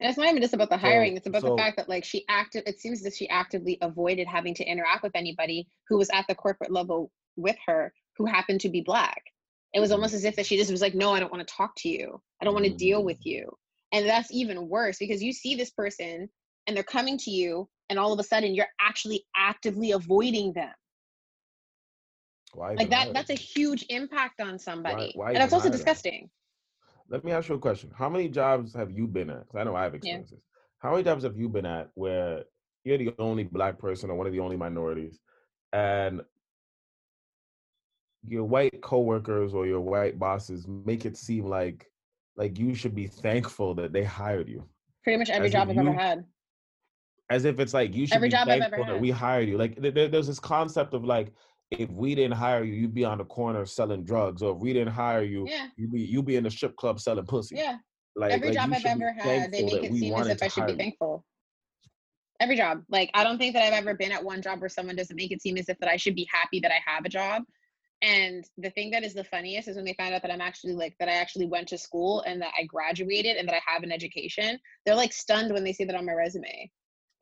And 0.00 0.08
it's 0.10 0.18
not 0.18 0.28
even 0.28 0.42
just 0.42 0.52
about 0.54 0.68
the 0.68 0.76
So- 0.76 0.80
hiring, 0.86 1.16
it's 1.16 1.26
about 1.26 1.42
so- 1.42 1.50
the 1.50 1.56
fact 1.56 1.76
that 1.78 1.88
like 1.88 2.04
she 2.04 2.24
acted 2.28 2.64
it 2.66 2.80
seems 2.80 3.02
that 3.02 3.14
she 3.14 3.28
actively 3.28 3.78
avoided 3.80 4.26
having 4.26 4.54
to 4.54 4.64
interact 4.64 5.02
with 5.02 5.16
anybody 5.16 5.66
who 5.88 5.96
was 5.96 6.10
at 6.12 6.26
the 6.28 6.34
corporate 6.34 6.70
level 6.70 7.10
with 7.36 7.56
her 7.66 7.92
who 8.16 8.26
happened 8.26 8.60
to 8.62 8.68
be 8.68 8.80
black. 8.82 9.22
It 9.72 9.80
was 9.80 9.90
Mhm. 9.90 9.94
almost 9.94 10.14
as 10.14 10.24
if 10.24 10.36
that 10.36 10.46
she 10.46 10.56
just 10.56 10.70
was 10.70 10.80
like, 10.80 10.94
No, 10.94 11.12
I 11.12 11.20
don't 11.20 11.32
want 11.32 11.46
to 11.46 11.54
talk 11.54 11.74
to 11.78 11.88
you. 11.88 12.22
I 12.40 12.44
don't 12.44 12.54
want 12.54 12.66
to 12.66 12.74
deal 12.74 13.02
with 13.04 13.18
Mm. 13.20 13.26
you. 13.26 13.58
And 13.92 14.06
that's 14.06 14.30
even 14.32 14.68
worse 14.68 14.98
because 14.98 15.22
you 15.22 15.32
see 15.32 15.54
this 15.54 15.70
person 15.70 16.30
and 16.66 16.76
they're 16.76 16.82
coming 16.84 17.16
to 17.18 17.30
you 17.30 17.68
and 17.88 17.98
all 17.98 18.12
of 18.12 18.18
a 18.18 18.22
sudden 18.24 18.54
you're 18.54 18.72
actually 18.80 19.24
actively 19.36 19.92
avoiding 19.92 20.52
them. 20.52 20.74
Why 22.52 22.72
Like 22.74 22.90
that 22.90 23.04
hire 23.04 23.12
that's 23.12 23.30
a 23.30 23.34
huge 23.34 23.84
impact 23.88 24.40
on 24.40 24.58
somebody. 24.58 25.12
why 25.14 25.28
and 25.28 25.36
that's 25.36 25.52
also 25.52 25.70
disgusting. 25.70 26.30
Let 27.08 27.24
me 27.24 27.32
ask 27.32 27.48
you 27.48 27.54
a 27.54 27.58
question. 27.58 27.90
How 27.94 28.08
many 28.08 28.28
jobs 28.28 28.74
have 28.74 28.90
you 28.90 29.06
been 29.06 29.30
at? 29.30 29.48
'Cause 29.48 29.56
I 29.60 29.64
know 29.64 29.76
I 29.76 29.84
have 29.84 29.94
experiences. 29.94 30.40
How 30.78 30.90
many 30.92 31.04
jobs 31.04 31.22
have 31.24 31.36
you 31.36 31.48
been 31.48 31.66
at 31.66 31.90
where 31.94 32.44
you're 32.84 32.98
the 32.98 33.14
only 33.18 33.44
black 33.44 33.78
person 33.78 34.10
or 34.10 34.16
one 34.16 34.26
of 34.26 34.32
the 34.32 34.40
only 34.40 34.56
minorities, 34.56 35.20
and 35.72 36.24
your 38.22 38.44
white 38.44 38.80
coworkers 38.82 39.54
or 39.54 39.66
your 39.66 39.80
white 39.80 40.18
bosses 40.18 40.66
make 40.66 41.04
it 41.06 41.16
seem 41.16 41.46
like 41.46 41.90
like 42.36 42.58
you 42.58 42.74
should 42.74 42.94
be 42.94 43.06
thankful 43.06 43.74
that 43.74 43.92
they 43.92 44.04
hired 44.04 44.46
you, 44.48 44.68
Pretty 45.04 45.16
much 45.18 45.30
every 45.30 45.46
As 45.46 45.52
job 45.52 45.70
I've 45.70 45.78
ever 45.78 45.92
had. 45.92 46.26
as 47.30 47.44
if 47.46 47.58
it's 47.60 47.72
like 47.72 47.94
you 47.94 48.06
should 48.06 48.16
Every 48.16 48.28
be 48.28 48.32
job 48.32 48.48
I've 48.48 48.60
ever 48.60 48.76
thankful 48.76 48.92
that 48.94 49.00
we 49.00 49.10
hired 49.10 49.48
you. 49.48 49.56
Like 49.56 49.76
there- 49.76 50.08
there's 50.08 50.26
this 50.26 50.38
concept 50.40 50.92
of 50.92 51.04
like 51.04 51.32
if 51.70 51.90
we 51.90 52.14
didn't 52.14 52.36
hire 52.36 52.62
you, 52.62 52.74
you'd 52.74 52.94
be 52.94 53.04
on 53.04 53.18
the 53.18 53.24
corner 53.24 53.66
selling 53.66 54.04
drugs, 54.04 54.42
or 54.42 54.54
if 54.54 54.58
we 54.58 54.72
didn't 54.72 54.92
hire 54.94 55.22
you, 55.22 55.46
Yeah. 55.48 55.68
you 55.76 55.88
be 55.88 56.00
you 56.00 56.22
be 56.22 56.36
in 56.36 56.44
the 56.44 56.50
strip 56.50 56.76
club 56.76 57.00
selling 57.00 57.26
pussy. 57.26 57.56
Yeah. 57.56 57.78
Like, 58.14 58.32
every 58.32 58.48
like, 58.48 58.56
job 58.56 58.72
I've 58.72 58.86
ever 58.86 59.12
had, 59.12 59.52
they 59.52 59.64
make 59.64 59.84
it 59.84 59.92
seem 59.92 60.14
as 60.14 60.28
if 60.28 60.42
I 60.42 60.48
should 60.48 60.66
be 60.66 60.74
thankful. 60.74 61.24
Every 62.40 62.56
job. 62.56 62.82
Like 62.88 63.10
I 63.14 63.24
don't 63.24 63.38
think 63.38 63.54
that 63.54 63.62
I've 63.62 63.72
ever 63.72 63.94
been 63.94 64.12
at 64.12 64.22
one 64.22 64.42
job 64.42 64.60
where 64.60 64.68
someone 64.68 64.96
doesn't 64.96 65.16
make 65.16 65.32
it 65.32 65.42
seem 65.42 65.56
as 65.56 65.68
if 65.68 65.78
that 65.78 65.90
I 65.90 65.96
should 65.96 66.14
be 66.14 66.28
happy 66.32 66.60
that 66.60 66.70
I 66.70 66.80
have 66.84 67.04
a 67.04 67.08
job. 67.08 67.42
And 68.02 68.44
the 68.58 68.70
thing 68.70 68.90
that 68.90 69.04
is 69.04 69.14
the 69.14 69.24
funniest 69.24 69.68
is 69.68 69.76
when 69.76 69.86
they 69.86 69.94
find 69.94 70.14
out 70.14 70.22
that 70.22 70.30
I'm 70.30 70.42
actually 70.42 70.74
like 70.74 70.94
that 71.00 71.08
I 71.08 71.14
actually 71.14 71.46
went 71.46 71.68
to 71.68 71.78
school 71.78 72.20
and 72.22 72.40
that 72.42 72.52
I 72.58 72.64
graduated 72.64 73.36
and 73.36 73.48
that 73.48 73.54
I 73.54 73.60
have 73.66 73.82
an 73.82 73.92
education. 73.92 74.58
They're 74.84 74.94
like 74.94 75.12
stunned 75.12 75.52
when 75.52 75.64
they 75.64 75.72
see 75.72 75.84
that 75.84 75.96
on 75.96 76.04
my 76.04 76.12
resume. 76.12 76.70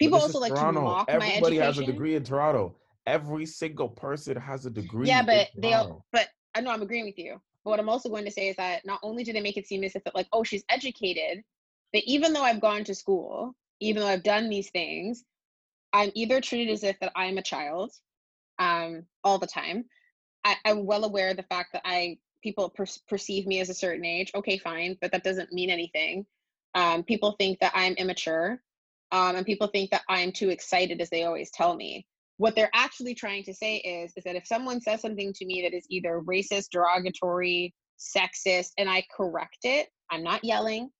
People 0.00 0.18
also 0.18 0.40
like 0.40 0.52
Toronto. 0.52 0.80
to 0.80 0.84
mock 0.84 1.08
my 1.08 1.14
education. 1.14 1.36
Everybody 1.36 1.56
has 1.58 1.78
a 1.78 1.84
degree 1.84 2.16
in 2.16 2.24
Toronto. 2.24 2.74
Every 3.06 3.46
single 3.46 3.88
person 3.88 4.36
has 4.36 4.66
a 4.66 4.70
degree. 4.70 5.08
Yeah, 5.08 5.22
but 5.22 5.48
they 5.56 5.74
all, 5.74 6.06
but 6.12 6.28
I 6.54 6.60
know 6.60 6.70
I'm 6.70 6.82
agreeing 6.82 7.04
with 7.04 7.18
you. 7.18 7.40
But 7.64 7.70
what 7.70 7.80
I'm 7.80 7.88
also 7.88 8.08
going 8.08 8.24
to 8.24 8.30
say 8.30 8.48
is 8.48 8.56
that 8.56 8.84
not 8.86 9.00
only 9.02 9.24
do 9.24 9.32
they 9.32 9.40
make 9.40 9.56
it 9.56 9.66
seem 9.66 9.84
as 9.84 9.94
if 9.94 10.02
like, 10.14 10.28
oh, 10.32 10.44
she's 10.44 10.64
educated, 10.68 11.42
that 11.92 12.04
even 12.04 12.32
though 12.32 12.42
I've 12.42 12.60
gone 12.60 12.84
to 12.84 12.94
school, 12.94 13.54
even 13.80 14.02
though 14.02 14.08
I've 14.08 14.22
done 14.22 14.48
these 14.48 14.70
things, 14.70 15.24
I'm 15.92 16.10
either 16.14 16.40
treated 16.40 16.72
as 16.72 16.84
if 16.84 16.98
that 17.00 17.12
I'm 17.14 17.38
a 17.38 17.42
child, 17.42 17.92
um, 18.58 19.04
all 19.22 19.38
the 19.38 19.46
time. 19.46 19.84
I, 20.44 20.56
I'm 20.64 20.86
well 20.86 21.04
aware 21.04 21.30
of 21.30 21.36
the 21.36 21.42
fact 21.44 21.72
that 21.72 21.82
I 21.84 22.18
people 22.42 22.68
per- 22.68 22.84
perceive 23.08 23.46
me 23.46 23.60
as 23.60 23.70
a 23.70 23.74
certain 23.74 24.04
age. 24.04 24.30
Okay, 24.34 24.58
fine, 24.58 24.96
but 25.00 25.12
that 25.12 25.24
doesn't 25.24 25.52
mean 25.52 25.70
anything. 25.70 26.26
Um, 26.74 27.02
people 27.02 27.36
think 27.38 27.60
that 27.60 27.72
I'm 27.74 27.94
immature, 27.94 28.60
um, 29.12 29.36
and 29.36 29.46
people 29.46 29.68
think 29.68 29.90
that 29.90 30.02
I'm 30.08 30.32
too 30.32 30.50
excited, 30.50 31.00
as 31.00 31.08
they 31.10 31.24
always 31.24 31.50
tell 31.50 31.74
me 31.74 32.06
what 32.36 32.54
they're 32.56 32.70
actually 32.74 33.14
trying 33.14 33.44
to 33.44 33.54
say 33.54 33.76
is 33.76 34.12
is 34.16 34.24
that 34.24 34.36
if 34.36 34.46
someone 34.46 34.80
says 34.80 35.00
something 35.00 35.32
to 35.32 35.46
me 35.46 35.62
that 35.62 35.76
is 35.76 35.86
either 35.90 36.22
racist 36.26 36.66
derogatory 36.72 37.72
sexist 37.98 38.70
and 38.78 38.90
i 38.90 39.02
correct 39.16 39.58
it 39.62 39.88
i'm 40.10 40.22
not 40.22 40.44
yelling 40.44 40.90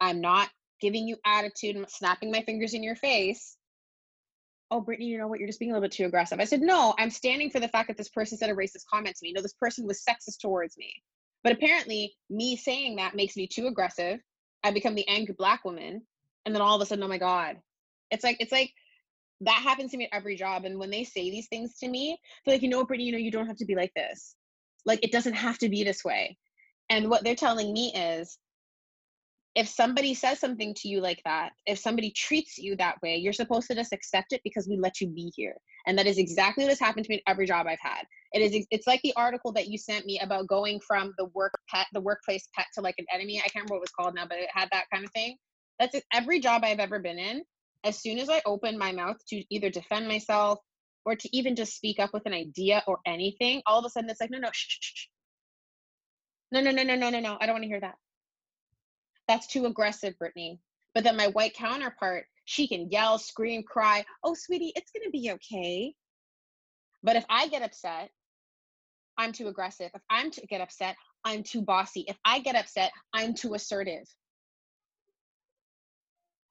i'm 0.00 0.20
not 0.20 0.48
giving 0.80 1.08
you 1.08 1.16
attitude 1.24 1.76
i'm 1.76 1.86
snapping 1.88 2.30
my 2.30 2.42
fingers 2.42 2.74
in 2.74 2.82
your 2.82 2.96
face 2.96 3.56
oh 4.72 4.80
brittany 4.80 5.06
you 5.06 5.18
know 5.18 5.28
what? 5.28 5.38
You're 5.38 5.48
just 5.48 5.60
being 5.60 5.70
a 5.70 5.74
little 5.74 5.86
bit 5.86 5.92
too 5.92 6.06
aggressive. 6.06 6.40
I 6.40 6.44
said 6.44 6.60
no 6.60 6.94
i'm 6.98 7.10
standing 7.10 7.50
for 7.50 7.60
the 7.60 7.68
fact 7.68 7.88
that 7.88 7.96
this 7.96 8.08
person 8.08 8.38
said 8.38 8.50
a 8.50 8.54
racist 8.54 8.86
comment 8.92 9.14
to 9.16 9.24
me. 9.24 9.32
No 9.32 9.42
this 9.42 9.54
person 9.54 9.86
was 9.86 10.02
sexist 10.02 10.40
towards 10.40 10.76
me. 10.78 10.92
But 11.44 11.52
apparently 11.52 12.14
me 12.30 12.56
saying 12.56 12.96
that 12.96 13.14
makes 13.14 13.36
me 13.36 13.46
too 13.46 13.66
aggressive. 13.66 14.20
I 14.64 14.70
become 14.70 14.94
the 14.94 15.06
angry 15.08 15.34
black 15.36 15.64
woman 15.64 16.02
and 16.46 16.54
then 16.54 16.62
all 16.62 16.76
of 16.76 16.82
a 16.82 16.86
sudden 16.86 17.04
oh 17.04 17.08
my 17.08 17.18
god. 17.18 17.56
It's 18.10 18.24
like 18.24 18.38
it's 18.40 18.52
like 18.52 18.72
that 19.44 19.62
happens 19.62 19.90
to 19.90 19.96
me 19.96 20.04
at 20.04 20.16
every 20.16 20.36
job. 20.36 20.64
And 20.64 20.78
when 20.78 20.90
they 20.90 21.04
say 21.04 21.30
these 21.30 21.48
things 21.48 21.76
to 21.78 21.88
me, 21.88 22.18
they're 22.44 22.54
like, 22.54 22.62
you 22.62 22.68
know, 22.68 22.84
Brittany, 22.84 23.06
you 23.06 23.12
know, 23.12 23.18
you 23.18 23.30
don't 23.30 23.46
have 23.46 23.56
to 23.56 23.64
be 23.64 23.74
like 23.74 23.92
this. 23.94 24.34
Like, 24.84 25.00
it 25.02 25.12
doesn't 25.12 25.34
have 25.34 25.58
to 25.58 25.68
be 25.68 25.84
this 25.84 26.04
way. 26.04 26.36
And 26.90 27.08
what 27.08 27.24
they're 27.24 27.34
telling 27.34 27.72
me 27.72 27.92
is 27.94 28.38
if 29.54 29.68
somebody 29.68 30.14
says 30.14 30.38
something 30.40 30.74
to 30.74 30.88
you 30.88 31.00
like 31.00 31.20
that, 31.24 31.50
if 31.66 31.78
somebody 31.78 32.10
treats 32.10 32.56
you 32.56 32.74
that 32.76 32.96
way, 33.02 33.16
you're 33.16 33.32
supposed 33.32 33.68
to 33.68 33.74
just 33.74 33.92
accept 33.92 34.32
it 34.32 34.40
because 34.44 34.66
we 34.66 34.76
let 34.76 35.00
you 35.00 35.08
be 35.08 35.30
here. 35.36 35.54
And 35.86 35.98
that 35.98 36.06
is 36.06 36.18
exactly 36.18 36.64
what 36.64 36.70
has 36.70 36.80
happened 36.80 37.04
to 37.04 37.10
me 37.10 37.16
at 37.16 37.30
every 37.30 37.46
job 37.46 37.66
I've 37.66 37.78
had. 37.80 38.04
It 38.32 38.40
is 38.40 38.66
it's 38.70 38.86
like 38.86 39.02
the 39.02 39.12
article 39.14 39.52
that 39.52 39.68
you 39.68 39.76
sent 39.76 40.06
me 40.06 40.18
about 40.20 40.46
going 40.46 40.80
from 40.80 41.12
the 41.18 41.26
work 41.34 41.52
pet, 41.68 41.86
the 41.92 42.00
workplace 42.00 42.48
pet 42.54 42.66
to 42.74 42.80
like 42.80 42.94
an 42.98 43.06
enemy. 43.12 43.38
I 43.38 43.48
can't 43.48 43.56
remember 43.56 43.74
what 43.74 43.78
it 43.78 43.90
was 43.90 43.90
called 43.90 44.14
now, 44.14 44.26
but 44.26 44.38
it 44.38 44.48
had 44.52 44.70
that 44.72 44.86
kind 44.92 45.04
of 45.04 45.10
thing. 45.12 45.36
That's 45.78 45.94
it. 45.94 46.04
every 46.12 46.40
job 46.40 46.62
I've 46.64 46.78
ever 46.78 46.98
been 46.98 47.18
in 47.18 47.42
as 47.84 48.00
soon 48.00 48.18
as 48.18 48.28
I 48.28 48.42
open 48.46 48.78
my 48.78 48.92
mouth 48.92 49.16
to 49.28 49.42
either 49.50 49.70
defend 49.70 50.08
myself 50.08 50.60
or 51.04 51.16
to 51.16 51.36
even 51.36 51.56
just 51.56 51.74
speak 51.74 51.98
up 51.98 52.10
with 52.12 52.26
an 52.26 52.32
idea 52.32 52.82
or 52.86 53.00
anything, 53.06 53.62
all 53.66 53.78
of 53.78 53.84
a 53.84 53.90
sudden 53.90 54.08
it's 54.08 54.20
like, 54.20 54.30
no, 54.30 54.38
no, 54.38 54.50
shh, 54.52 54.66
shh, 54.68 54.92
shh. 54.94 55.06
No, 56.52 56.60
no, 56.60 56.70
no, 56.70 56.82
no, 56.82 56.94
no, 56.94 57.10
no, 57.10 57.20
no. 57.20 57.38
I 57.40 57.46
don't 57.46 57.54
want 57.54 57.64
to 57.64 57.68
hear 57.68 57.80
that. 57.80 57.94
That's 59.26 59.46
too 59.46 59.66
aggressive, 59.66 60.18
Brittany. 60.18 60.60
But 60.94 61.04
then 61.04 61.16
my 61.16 61.28
white 61.28 61.54
counterpart, 61.54 62.26
she 62.44 62.68
can 62.68 62.90
yell, 62.90 63.18
scream, 63.18 63.62
cry. 63.62 64.04
Oh, 64.22 64.34
sweetie, 64.34 64.72
it's 64.76 64.92
going 64.92 65.04
to 65.04 65.10
be 65.10 65.32
okay. 65.32 65.94
But 67.02 67.16
if 67.16 67.24
I 67.28 67.48
get 67.48 67.62
upset, 67.62 68.10
I'm 69.16 69.32
too 69.32 69.48
aggressive. 69.48 69.90
If 69.94 70.02
I'm 70.10 70.30
to 70.32 70.46
get 70.46 70.60
upset, 70.60 70.96
I'm 71.24 71.42
too 71.42 71.62
bossy. 71.62 72.04
If 72.06 72.16
I 72.24 72.40
get 72.40 72.56
upset, 72.56 72.92
I'm 73.12 73.34
too 73.34 73.54
assertive. 73.54 74.04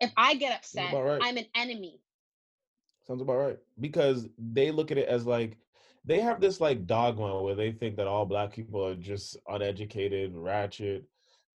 If 0.01 0.11
I 0.17 0.35
get 0.35 0.57
upset, 0.57 0.93
right. 0.93 1.21
I'm 1.21 1.37
an 1.37 1.45
enemy. 1.55 2.01
Sounds 3.07 3.21
about 3.21 3.37
right. 3.37 3.59
Because 3.79 4.29
they 4.37 4.71
look 4.71 4.91
at 4.91 4.97
it 4.97 5.07
as 5.07 5.25
like 5.25 5.57
they 6.05 6.19
have 6.19 6.41
this 6.41 6.59
like 6.59 6.85
dogma 6.87 7.41
where 7.41 7.55
they 7.55 7.71
think 7.71 7.95
that 7.97 8.07
all 8.07 8.25
black 8.25 8.51
people 8.51 8.85
are 8.85 8.95
just 8.95 9.37
uneducated, 9.47 10.35
ratchet. 10.35 11.05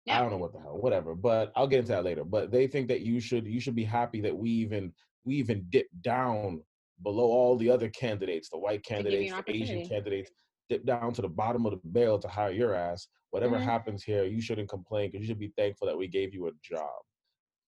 I 0.09 0.19
don't 0.19 0.31
know 0.31 0.37
what 0.37 0.53
the 0.53 0.59
hell, 0.59 0.77
whatever. 0.77 1.15
But 1.15 1.51
I'll 1.55 1.67
get 1.67 1.79
into 1.79 1.93
that 1.93 2.03
later. 2.03 2.23
But 2.25 2.51
they 2.51 2.67
think 2.67 2.87
that 2.89 3.01
you 3.01 3.19
should 3.19 3.47
you 3.47 3.59
should 3.59 3.75
be 3.75 3.83
happy 3.85 4.21
that 4.21 4.37
we 4.37 4.49
even 4.51 4.93
we 5.25 5.35
even 5.35 5.65
dip 5.69 5.87
down 6.01 6.63
below 7.03 7.25
all 7.25 7.57
the 7.57 7.69
other 7.69 7.89
candidates, 7.89 8.49
the 8.49 8.57
white 8.59 8.83
candidates, 8.83 9.33
the 9.35 9.43
Asian 9.53 9.81
candidates, 9.81 10.31
dip 10.69 10.85
down 10.85 11.13
to 11.13 11.21
the 11.21 11.29
bottom 11.29 11.65
of 11.65 11.71
the 11.71 11.81
barrel 11.85 12.19
to 12.19 12.27
hire 12.27 12.51
your 12.51 12.73
ass. 12.73 13.07
Whatever 13.31 13.57
Mhm. 13.57 13.63
happens 13.63 14.03
here, 14.03 14.25
you 14.25 14.41
shouldn't 14.41 14.69
complain 14.69 15.09
because 15.11 15.21
you 15.21 15.27
should 15.27 15.39
be 15.39 15.53
thankful 15.57 15.87
that 15.87 15.97
we 15.97 16.07
gave 16.07 16.33
you 16.33 16.47
a 16.47 16.51
job. 16.61 17.01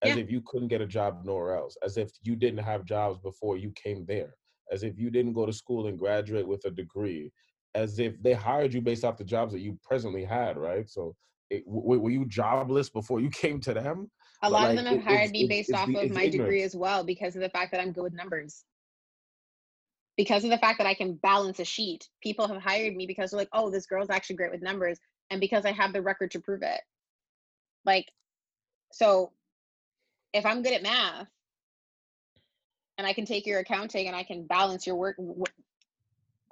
As 0.06 0.16
Yeah. 0.16 0.22
if 0.22 0.30
you 0.30 0.40
couldn't 0.42 0.68
get 0.68 0.80
a 0.80 0.86
job 0.86 1.24
nowhere 1.24 1.56
else, 1.56 1.76
as 1.82 1.96
if 1.96 2.10
you 2.22 2.36
didn't 2.36 2.64
have 2.64 2.84
jobs 2.84 3.18
before 3.18 3.56
you 3.56 3.70
came 3.72 4.04
there, 4.06 4.34
as 4.70 4.82
if 4.82 4.98
you 4.98 5.10
didn't 5.10 5.32
go 5.32 5.46
to 5.46 5.52
school 5.52 5.86
and 5.88 5.98
graduate 5.98 6.46
with 6.46 6.64
a 6.64 6.70
degree, 6.70 7.32
as 7.74 7.98
if 7.98 8.20
they 8.22 8.32
hired 8.32 8.72
you 8.74 8.80
based 8.80 9.04
off 9.04 9.16
the 9.16 9.24
jobs 9.24 9.52
that 9.52 9.60
you 9.60 9.78
presently 9.82 10.24
had, 10.24 10.56
right? 10.56 10.88
So 10.88 11.14
it, 11.50 11.64
w- 11.66 12.00
were 12.00 12.10
you 12.10 12.24
jobless 12.26 12.88
before 12.90 13.20
you 13.20 13.30
came 13.42 13.60
to 13.60 13.74
them? 13.74 14.10
A 14.42 14.50
lot 14.50 14.62
like, 14.64 14.70
of 14.78 14.84
them 14.84 14.94
have 14.96 15.04
hired 15.04 15.30
me 15.30 15.46
based 15.48 15.72
off 15.72 15.88
the- 15.88 16.00
of 16.00 16.10
my 16.10 16.28
degree 16.28 16.62
as 16.62 16.76
well 16.76 17.04
because 17.04 17.34
of 17.36 17.42
the 17.42 17.48
fact 17.50 17.72
that 17.72 17.80
I'm 17.80 17.92
good 17.92 18.04
with 18.04 18.12
numbers. 18.12 18.64
Because 20.16 20.44
of 20.44 20.50
the 20.50 20.58
fact 20.58 20.78
that 20.78 20.86
I 20.86 20.94
can 20.94 21.14
balance 21.16 21.58
a 21.60 21.64
sheet. 21.64 22.08
People 22.22 22.48
have 22.48 22.62
hired 22.62 22.96
me 22.96 23.06
because 23.06 23.30
they're 23.30 23.38
like, 23.38 23.50
oh, 23.52 23.70
this 23.70 23.86
girl's 23.86 24.10
actually 24.10 24.36
great 24.36 24.50
with 24.50 24.62
numbers. 24.62 24.98
And 25.30 25.40
because 25.40 25.64
I 25.66 25.72
have 25.72 25.92
the 25.92 26.00
record 26.02 26.30
to 26.32 26.40
prove 26.40 26.62
it. 26.62 26.80
Like, 27.84 28.10
so 28.92 29.32
if 30.36 30.46
I'm 30.46 30.62
good 30.62 30.72
at 30.74 30.82
math 30.82 31.28
and 32.98 33.06
I 33.06 33.12
can 33.12 33.24
take 33.26 33.46
your 33.46 33.58
accounting 33.60 34.06
and 34.06 34.14
I 34.14 34.22
can 34.22 34.46
balance 34.46 34.86
your 34.86 34.96
work, 34.96 35.16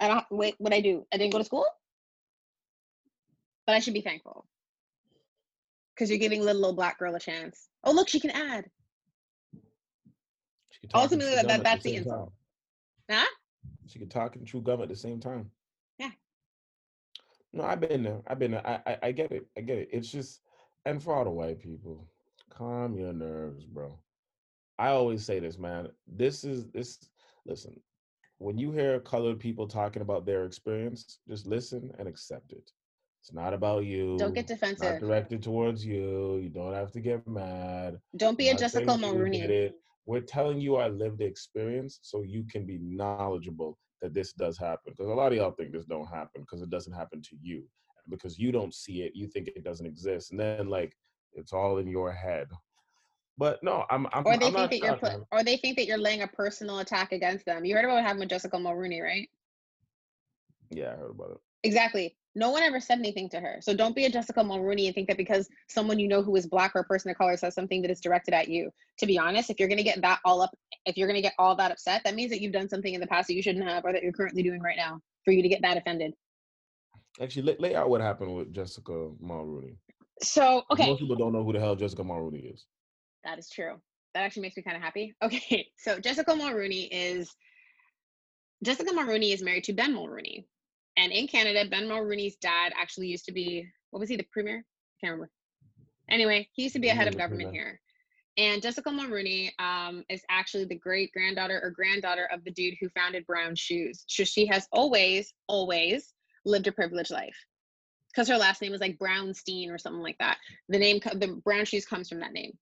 I 0.01 0.09
don't, 0.09 0.25
wait, 0.31 0.55
what 0.59 0.73
I 0.73 0.81
do? 0.81 1.07
I 1.13 1.19
didn't 1.19 1.33
go 1.33 1.39
to 1.39 1.45
school? 1.45 1.67
But 3.67 3.77
I 3.77 3.81
should 3.81 3.95
be 3.95 4.01
thankful. 4.01 4.47
Because 5.95 6.11
you're 6.11 6.19
giving 6.19 6.43
little 6.43 6.67
old 6.67 6.77
black 6.77 6.99
girl 6.99 7.15
a 7.15 7.21
chance. 7.21 7.69
Oh, 7.85 7.93
look, 7.93 8.09
she 8.09 8.21
can 8.21 8.31
add. 8.31 8.65
She 10.71 10.87
talk 10.89 11.03
Ultimately, 11.03 11.37
chew 11.41 11.47
that- 11.47 11.63
that's 11.63 11.83
the 11.85 11.91
same 11.91 11.99
insult. 11.99 12.33
time. 13.09 13.19
Huh? 13.21 13.27
She 13.87 13.99
could 13.99 14.11
talk 14.11 14.37
and 14.37 14.47
chew 14.47 14.61
gum 14.61 14.83
at 14.83 14.89
the 14.89 14.97
same 14.97 15.21
time. 15.21 15.51
Yeah. 15.99 16.11
No, 17.53 17.65
I've 17.65 17.81
been 17.81 18.03
there. 18.03 18.23
I've 18.27 18.39
been 18.39 18.53
there. 18.53 18.67
I, 18.67 18.81
I 18.93 18.99
I 19.05 19.13
get 19.13 19.31
it. 19.31 19.47
I 19.57 19.61
get 19.61 19.79
it. 19.79 19.89
It's 19.93 20.11
just, 20.11 20.41
and 20.85 21.03
for 21.03 21.15
all 21.15 21.25
the 21.25 21.31
white 21.31 21.61
people, 21.61 22.09
calm 22.57 22.97
your 22.97 23.13
nerves, 23.13 23.65
bro. 23.65 23.99
I 24.79 24.89
always 24.89 25.25
say 25.25 25.39
this, 25.39 25.59
man. 25.59 25.89
This 26.07 26.45
is 26.45 26.67
this. 26.73 26.99
Listen, 27.47 27.79
when 28.39 28.59
you 28.59 28.73
hear 28.73 29.01
colored 29.01 29.39
people 29.39 29.69
talking 29.69 30.03
about 30.03 30.27
their 30.27 30.45
experience, 30.45 31.19
just 31.29 31.47
listen 31.47 31.93
and 31.99 32.09
accept 32.09 32.53
it. 32.53 32.71
It's 33.21 33.33
not 33.33 33.55
about 33.55 33.85
you. 33.85 34.17
Don't 34.19 34.35
get 34.35 34.47
defensive. 34.47 35.01
Not 35.01 35.01
directed 35.01 35.43
towards 35.43 35.85
you. 35.85 36.37
You 36.37 36.51
don't 36.51 36.75
have 36.75 36.93
to 36.93 37.01
get 37.01 37.27
mad. 37.27 37.99
Don't 38.17 38.37
be 38.37 38.51
a 38.51 38.57
Jessica 38.57 38.87
Mulroney. 38.87 39.73
We're 40.07 40.21
telling 40.21 40.61
you 40.61 40.77
our 40.77 40.91
lived 40.91 41.23
experience 41.23 41.99
so 42.03 42.23
you 42.23 42.45
can 42.51 42.67
be 42.67 42.79
knowledgeable 42.83 43.79
that 44.03 44.13
this 44.13 44.35
does 44.35 44.59
happen. 44.59 44.93
Because 44.93 45.09
a 45.09 45.15
lot 45.15 45.33
of 45.33 45.39
y'all 45.39 45.53
think 45.53 45.73
this 45.73 45.87
don't 45.87 46.07
happen 46.07 46.43
because 46.43 46.61
it 46.61 46.69
doesn't 46.69 46.93
happen 46.93 47.23
to 47.23 47.37
you. 47.41 47.63
Because 48.11 48.39
you 48.39 48.53
don't 48.53 48.75
see 48.75 49.01
it, 49.01 49.13
you 49.15 49.27
think 49.27 49.49
it 49.49 49.65
doesn't 49.65 49.87
exist. 49.87 50.31
And 50.31 50.39
then 50.39 50.69
like 50.69 50.95
it's 51.35 51.53
all 51.53 51.79
in 51.79 51.89
your 51.89 52.13
head. 52.13 52.49
But 53.37 53.63
no, 53.63 53.85
I'm 53.91 54.07
I'm 54.13 54.25
Or 54.27 54.37
they 54.37 54.47
I'm 54.47 54.55
think 54.55 54.71
that 54.71 54.79
you're 54.79 54.97
put, 54.97 55.27
or 55.33 55.43
they 55.43 55.57
think 55.57 55.77
that 55.77 55.87
you're 55.87 55.99
laying 55.99 56.23
a 56.23 56.29
personal 56.29 56.79
attack 56.79 57.13
against 57.13 57.45
them. 57.45 57.65
You 57.65 57.75
heard 57.75 57.85
about 57.85 57.95
what 57.95 58.05
happened 58.05 58.21
with 58.21 58.29
Jessica 58.29 58.57
Mulroney, 58.57 59.03
right? 59.03 59.29
Yeah, 60.71 60.93
I 60.93 60.97
heard 60.97 61.11
about 61.11 61.31
it. 61.33 61.39
Exactly. 61.65 62.17
No 62.37 62.51
one 62.51 62.63
ever 62.63 62.81
said 62.81 62.99
anything 62.99 63.29
to 63.31 63.41
her. 63.41 63.59
So 63.61 63.75
don't 63.75 63.95
be 63.95 64.07
a 64.07 64.11
Jessica 64.11 64.41
Mulroney 64.41 64.87
and 64.87 64.95
think 64.95 65.09
that 65.09 65.17
because 65.17 65.49
someone 65.69 65.99
you 65.99 66.09
know 66.09 66.23
who 66.23 66.35
is 66.37 66.47
black 66.47 66.73
or 66.75 66.81
a 66.81 66.85
person 66.85 67.11
of 67.11 67.17
color 67.17 67.37
says 67.37 67.55
something 67.55 67.81
that 67.83 67.91
is 67.91 68.01
directed 68.01 68.35
at 68.35 68.49
you. 68.49 68.71
To 68.99 69.07
be 69.07 69.19
honest, 69.19 69.51
if 69.51 69.59
you're 69.59 69.69
gonna 69.69 69.85
get 69.85 70.01
that 70.03 70.21
all 70.25 70.41
up, 70.41 70.51
if 70.85 70.97
you're 70.97 71.09
gonna 71.09 71.23
get 71.23 71.35
all 71.39 71.57
that 71.57 71.73
upset, 71.73 72.03
that 72.05 72.15
means 72.15 72.31
that 72.31 72.41
you've 72.41 72.53
done 72.53 72.69
something 72.69 72.93
in 72.93 73.01
the 73.01 73.07
past 73.07 73.29
that 73.29 73.35
you 73.35 73.43
shouldn't 73.43 73.65
have, 73.65 73.85
or 73.85 73.93
that 73.93 74.03
you're 74.03 74.13
currently 74.13 74.43
doing 74.43 74.61
right 74.61 74.77
now, 74.77 75.01
for 75.25 75.33
you 75.33 75.43
to 75.43 75.49
get 75.49 75.63
that 75.63 75.77
offended. 75.77 76.13
Actually, 77.21 77.43
lay, 77.43 77.57
lay 77.61 77.75
out 77.77 77.89
what 77.89 78.01
happened 78.01 78.35
with 78.35 78.53
Jessica 78.53 79.11
Mulroney. 79.23 79.77
So 80.23 80.63
okay, 80.71 80.87
Most 80.87 81.01
people 81.01 81.17
don't 81.17 81.33
know 81.33 81.45
who 81.45 81.53
the 81.53 81.61
hell 81.61 81.77
Jessica 81.77 82.03
Mulroney 82.03 82.53
is. 82.53 82.67
That 83.25 83.39
is 83.39 83.49
true. 83.49 83.81
That 84.15 84.23
actually 84.23 84.43
makes 84.43 84.57
me 84.57 84.63
kind 84.63 84.77
of 84.77 84.83
happy. 84.83 85.15
Okay, 85.23 85.67
so 85.77 85.99
Jessica 85.99 86.33
Mulroney 86.33 86.89
is 86.91 87.35
Jessica 88.63 88.93
Mulroney 88.93 89.33
is 89.33 89.43
married 89.43 89.65
to 89.65 89.73
Ben 89.73 89.95
Mulroney, 89.95 90.47
and 90.97 91.13
in 91.13 91.27
Canada, 91.27 91.69
Ben 91.69 91.89
Mulroney's 91.89 92.37
dad 92.37 92.73
actually 92.81 93.09
used 93.09 93.25
to 93.27 93.33
be 93.33 93.67
what 93.91 94.01
was 94.01 94.09
he 94.09 94.17
the 94.17 94.27
premier? 94.33 94.59
I 94.59 94.97
can't 95.01 95.13
remember. 95.13 95.31
Anyway, 96.11 96.49
he 96.53 96.65
used 96.65 96.75
to 96.75 96.81
be 96.81 96.89
a 96.89 96.95
head 96.95 97.09
of 97.09 97.17
government 97.17 97.53
here. 97.53 97.81
And 98.37 98.61
Jessica 98.61 98.91
Mulroney 98.91 99.51
um, 99.61 100.03
is 100.09 100.23
actually 100.29 100.65
the 100.65 100.75
great 100.75 101.13
granddaughter 101.13 101.61
or 101.63 101.71
granddaughter 101.71 102.29
of 102.33 102.43
the 102.45 102.51
dude 102.51 102.75
who 102.81 102.89
founded 102.91 103.25
Brown 103.27 103.55
Shoes. 103.55 104.05
So 104.09 104.25
she 104.25 104.45
has 104.47 104.67
always, 104.73 105.33
always 105.47 106.13
lived 106.45 106.67
a 106.67 106.73
privileged 106.73 107.13
life 107.13 107.37
because 108.15 108.29
her 108.29 108.39
last 108.39 108.63
name 108.63 108.73
is 108.73 108.81
like 108.81 108.99
Brownstein 108.99 109.71
or 109.71 109.79
something 109.79 110.03
like 110.03 110.19
that. 110.19 110.39
The 110.69 110.79
name, 110.79 111.01
the 111.15 111.41
Brown 111.45 111.65
Shoes 111.65 111.87
comes 111.87 112.09
from 112.09 112.21
that 112.21 112.33
name. 112.33 112.57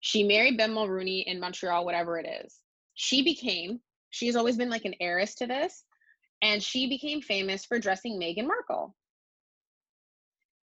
She 0.00 0.22
married 0.22 0.56
Ben 0.56 0.72
Mulroney 0.72 1.24
in 1.24 1.40
Montreal, 1.40 1.84
whatever 1.84 2.18
it 2.18 2.26
is. 2.44 2.56
She 2.94 3.22
became, 3.22 3.80
she's 4.10 4.36
always 4.36 4.56
been 4.56 4.70
like 4.70 4.84
an 4.84 4.94
heiress 5.00 5.34
to 5.36 5.46
this, 5.46 5.84
and 6.42 6.62
she 6.62 6.88
became 6.88 7.20
famous 7.20 7.64
for 7.64 7.78
dressing 7.78 8.18
Meghan 8.18 8.46
Markle. 8.46 8.94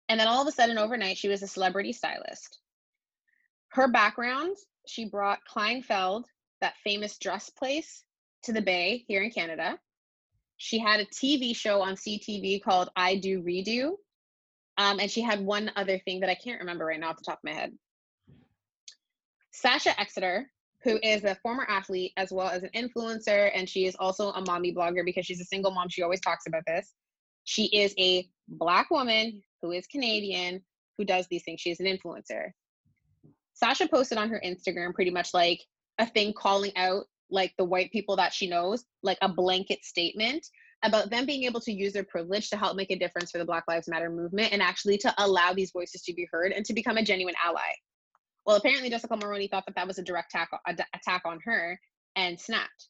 And 0.08 0.20
then 0.20 0.28
all 0.28 0.42
of 0.42 0.48
a 0.48 0.52
sudden, 0.52 0.78
overnight, 0.78 1.18
she 1.18 1.28
was 1.28 1.42
a 1.42 1.48
celebrity 1.48 1.92
stylist. 1.92 2.60
Her 3.70 3.88
background, 3.88 4.56
she 4.88 5.10
brought 5.10 5.40
Kleinfeld, 5.52 6.26
that 6.62 6.76
famous 6.84 7.18
dress 7.18 7.50
place, 7.50 8.04
to 8.44 8.54
the 8.54 8.62
Bay 8.62 9.04
here 9.08 9.24
in 9.24 9.32
Canada. 9.32 9.80
She 10.58 10.80
had 10.80 11.00
a 11.00 11.06
TV 11.06 11.56
show 11.56 11.82
on 11.82 11.96
CTV 11.96 12.62
called 12.64 12.90
I 12.96 13.16
Do 13.16 13.42
Redo. 13.42 13.94
Um, 14.78 15.00
and 15.00 15.10
she 15.10 15.22
had 15.22 15.40
one 15.40 15.72
other 15.76 16.00
thing 16.00 16.20
that 16.20 16.30
I 16.30 16.36
can't 16.36 16.60
remember 16.60 16.86
right 16.86 17.00
now 17.00 17.10
off 17.10 17.18
the 17.18 17.24
top 17.24 17.40
of 17.40 17.44
my 17.44 17.54
head. 17.54 17.72
Sasha 19.54 19.98
Exeter, 20.00 20.52
who 20.84 21.00
is 21.02 21.24
a 21.24 21.36
former 21.36 21.66
athlete 21.70 22.12
as 22.18 22.32
well 22.32 22.50
as 22.50 22.64
an 22.64 22.70
influencer, 22.76 23.52
and 23.56 23.70
she 23.70 23.86
is 23.86 23.96
also 23.96 24.32
a 24.32 24.42
mommy 24.42 24.74
blogger 24.74 25.06
because 25.06 25.26
she's 25.26 25.40
a 25.40 25.46
single 25.46 25.72
mom. 25.72 25.88
She 25.90 26.04
always 26.04 26.20
talks 26.20 26.46
about 26.46 26.64
this. 26.68 26.94
She 27.46 27.66
is 27.66 27.94
a 27.98 28.28
black 28.50 28.92
woman 28.92 29.42
who 29.62 29.72
is 29.72 29.88
Canadian 29.88 30.62
who 30.98 31.06
does 31.06 31.28
these 31.28 31.44
things. 31.44 31.62
She 31.62 31.72
is 31.72 31.80
an 31.80 31.86
influencer. 31.86 32.52
Sasha 33.54 33.88
posted 33.88 34.18
on 34.18 34.30
her 34.30 34.42
Instagram 34.46 34.94
pretty 34.94 35.12
much 35.12 35.34
like 35.34 35.62
a 36.00 36.06
thing 36.06 36.34
calling 36.34 36.76
out 36.76 37.06
like 37.30 37.54
the 37.58 37.66
white 37.66 37.92
people 37.92 38.16
that 38.16 38.34
she 38.34 38.48
knows, 38.48 38.84
like 39.04 39.18
a 39.22 39.30
blanket 39.30 39.84
statement 39.84 40.46
about 40.84 41.10
them 41.10 41.26
being 41.26 41.44
able 41.44 41.60
to 41.62 41.72
use 41.72 41.94
their 41.94 42.04
privilege 42.04 42.50
to 42.50 42.58
help 42.58 42.76
make 42.76 42.92
a 42.92 42.98
difference 42.98 43.32
for 43.32 43.38
the 43.38 43.46
Black 43.46 43.64
Lives 43.68 43.88
Matter 43.88 44.10
movement 44.10 44.54
and 44.54 44.62
actually 44.62 44.98
to 45.00 45.14
allow 45.18 45.54
these 45.54 45.72
voices 45.72 46.04
to 46.04 46.14
be 46.14 46.28
heard 46.32 46.52
and 46.52 46.66
to 46.66 46.74
become 46.74 46.98
a 46.98 47.04
genuine 47.04 47.36
ally. 47.44 47.72
Well, 48.46 48.58
apparently 48.58 48.90
Jessica 48.90 49.18
Mulroney 49.18 49.50
thought 49.50 49.64
that 49.66 49.76
that 49.76 49.88
was 49.88 49.98
a 49.98 50.04
direct 50.04 50.34
attack, 50.34 50.50
attack 50.94 51.24
on 51.26 51.40
her 51.46 51.80
and 52.16 52.40
snapped. 52.40 52.90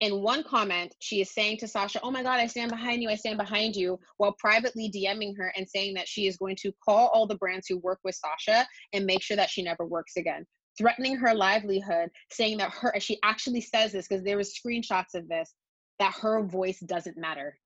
In 0.00 0.22
one 0.22 0.42
comment, 0.42 0.94
she 0.98 1.20
is 1.20 1.32
saying 1.32 1.58
to 1.58 1.68
Sasha, 1.68 2.00
Oh 2.02 2.10
my 2.10 2.22
God, 2.22 2.40
I 2.40 2.46
stand 2.46 2.70
behind 2.70 3.02
you, 3.02 3.10
I 3.10 3.16
stand 3.16 3.36
behind 3.36 3.76
you, 3.76 3.98
while 4.16 4.34
privately 4.38 4.90
DMing 4.90 5.36
her 5.36 5.52
and 5.56 5.68
saying 5.68 5.94
that 5.94 6.08
she 6.08 6.26
is 6.26 6.38
going 6.38 6.56
to 6.56 6.72
call 6.82 7.08
all 7.08 7.26
the 7.26 7.36
brands 7.36 7.66
who 7.68 7.76
work 7.78 8.00
with 8.02 8.16
Sasha 8.16 8.66
and 8.92 9.04
make 9.04 9.22
sure 9.22 9.36
that 9.36 9.50
she 9.50 9.62
never 9.62 9.84
works 9.84 10.16
again. 10.16 10.46
Threatening 10.78 11.16
her 11.16 11.34
livelihood, 11.34 12.10
saying 12.30 12.58
that 12.58 12.70
her, 12.72 12.98
she 13.00 13.18
actually 13.22 13.60
says 13.60 13.92
this 13.92 14.08
because 14.08 14.24
there 14.24 14.36
was 14.36 14.54
screenshots 14.54 15.14
of 15.14 15.28
this, 15.28 15.52
that 15.98 16.14
her 16.14 16.42
voice 16.42 16.80
doesn't 16.80 17.18
matter. 17.18 17.58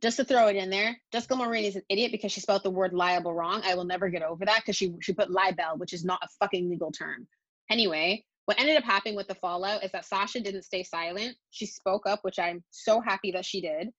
Just 0.00 0.18
to 0.18 0.24
throw 0.24 0.46
it 0.46 0.56
in 0.56 0.70
there, 0.70 0.96
Jessica 1.12 1.34
Mulroney 1.34 1.64
is 1.64 1.76
an 1.76 1.82
idiot 1.88 2.12
because 2.12 2.30
she 2.30 2.40
spelled 2.40 2.62
the 2.62 2.70
word 2.70 2.92
liable 2.92 3.34
wrong. 3.34 3.62
I 3.64 3.74
will 3.74 3.84
never 3.84 4.08
get 4.08 4.22
over 4.22 4.44
that 4.44 4.60
because 4.60 4.76
she 4.76 4.94
she 5.00 5.12
put 5.12 5.30
libel, 5.30 5.76
which 5.76 5.92
is 5.92 6.04
not 6.04 6.22
a 6.22 6.28
fucking 6.38 6.70
legal 6.70 6.92
term. 6.92 7.26
Anyway, 7.68 8.24
what 8.44 8.60
ended 8.60 8.76
up 8.76 8.84
happening 8.84 9.16
with 9.16 9.26
the 9.26 9.34
fallout 9.34 9.82
is 9.82 9.90
that 9.92 10.04
Sasha 10.04 10.40
didn't 10.40 10.62
stay 10.62 10.84
silent. 10.84 11.36
She 11.50 11.66
spoke 11.66 12.06
up, 12.06 12.20
which 12.22 12.38
I'm 12.38 12.62
so 12.70 13.00
happy 13.00 13.32
that 13.32 13.44
she 13.44 13.60
did. 13.60 13.90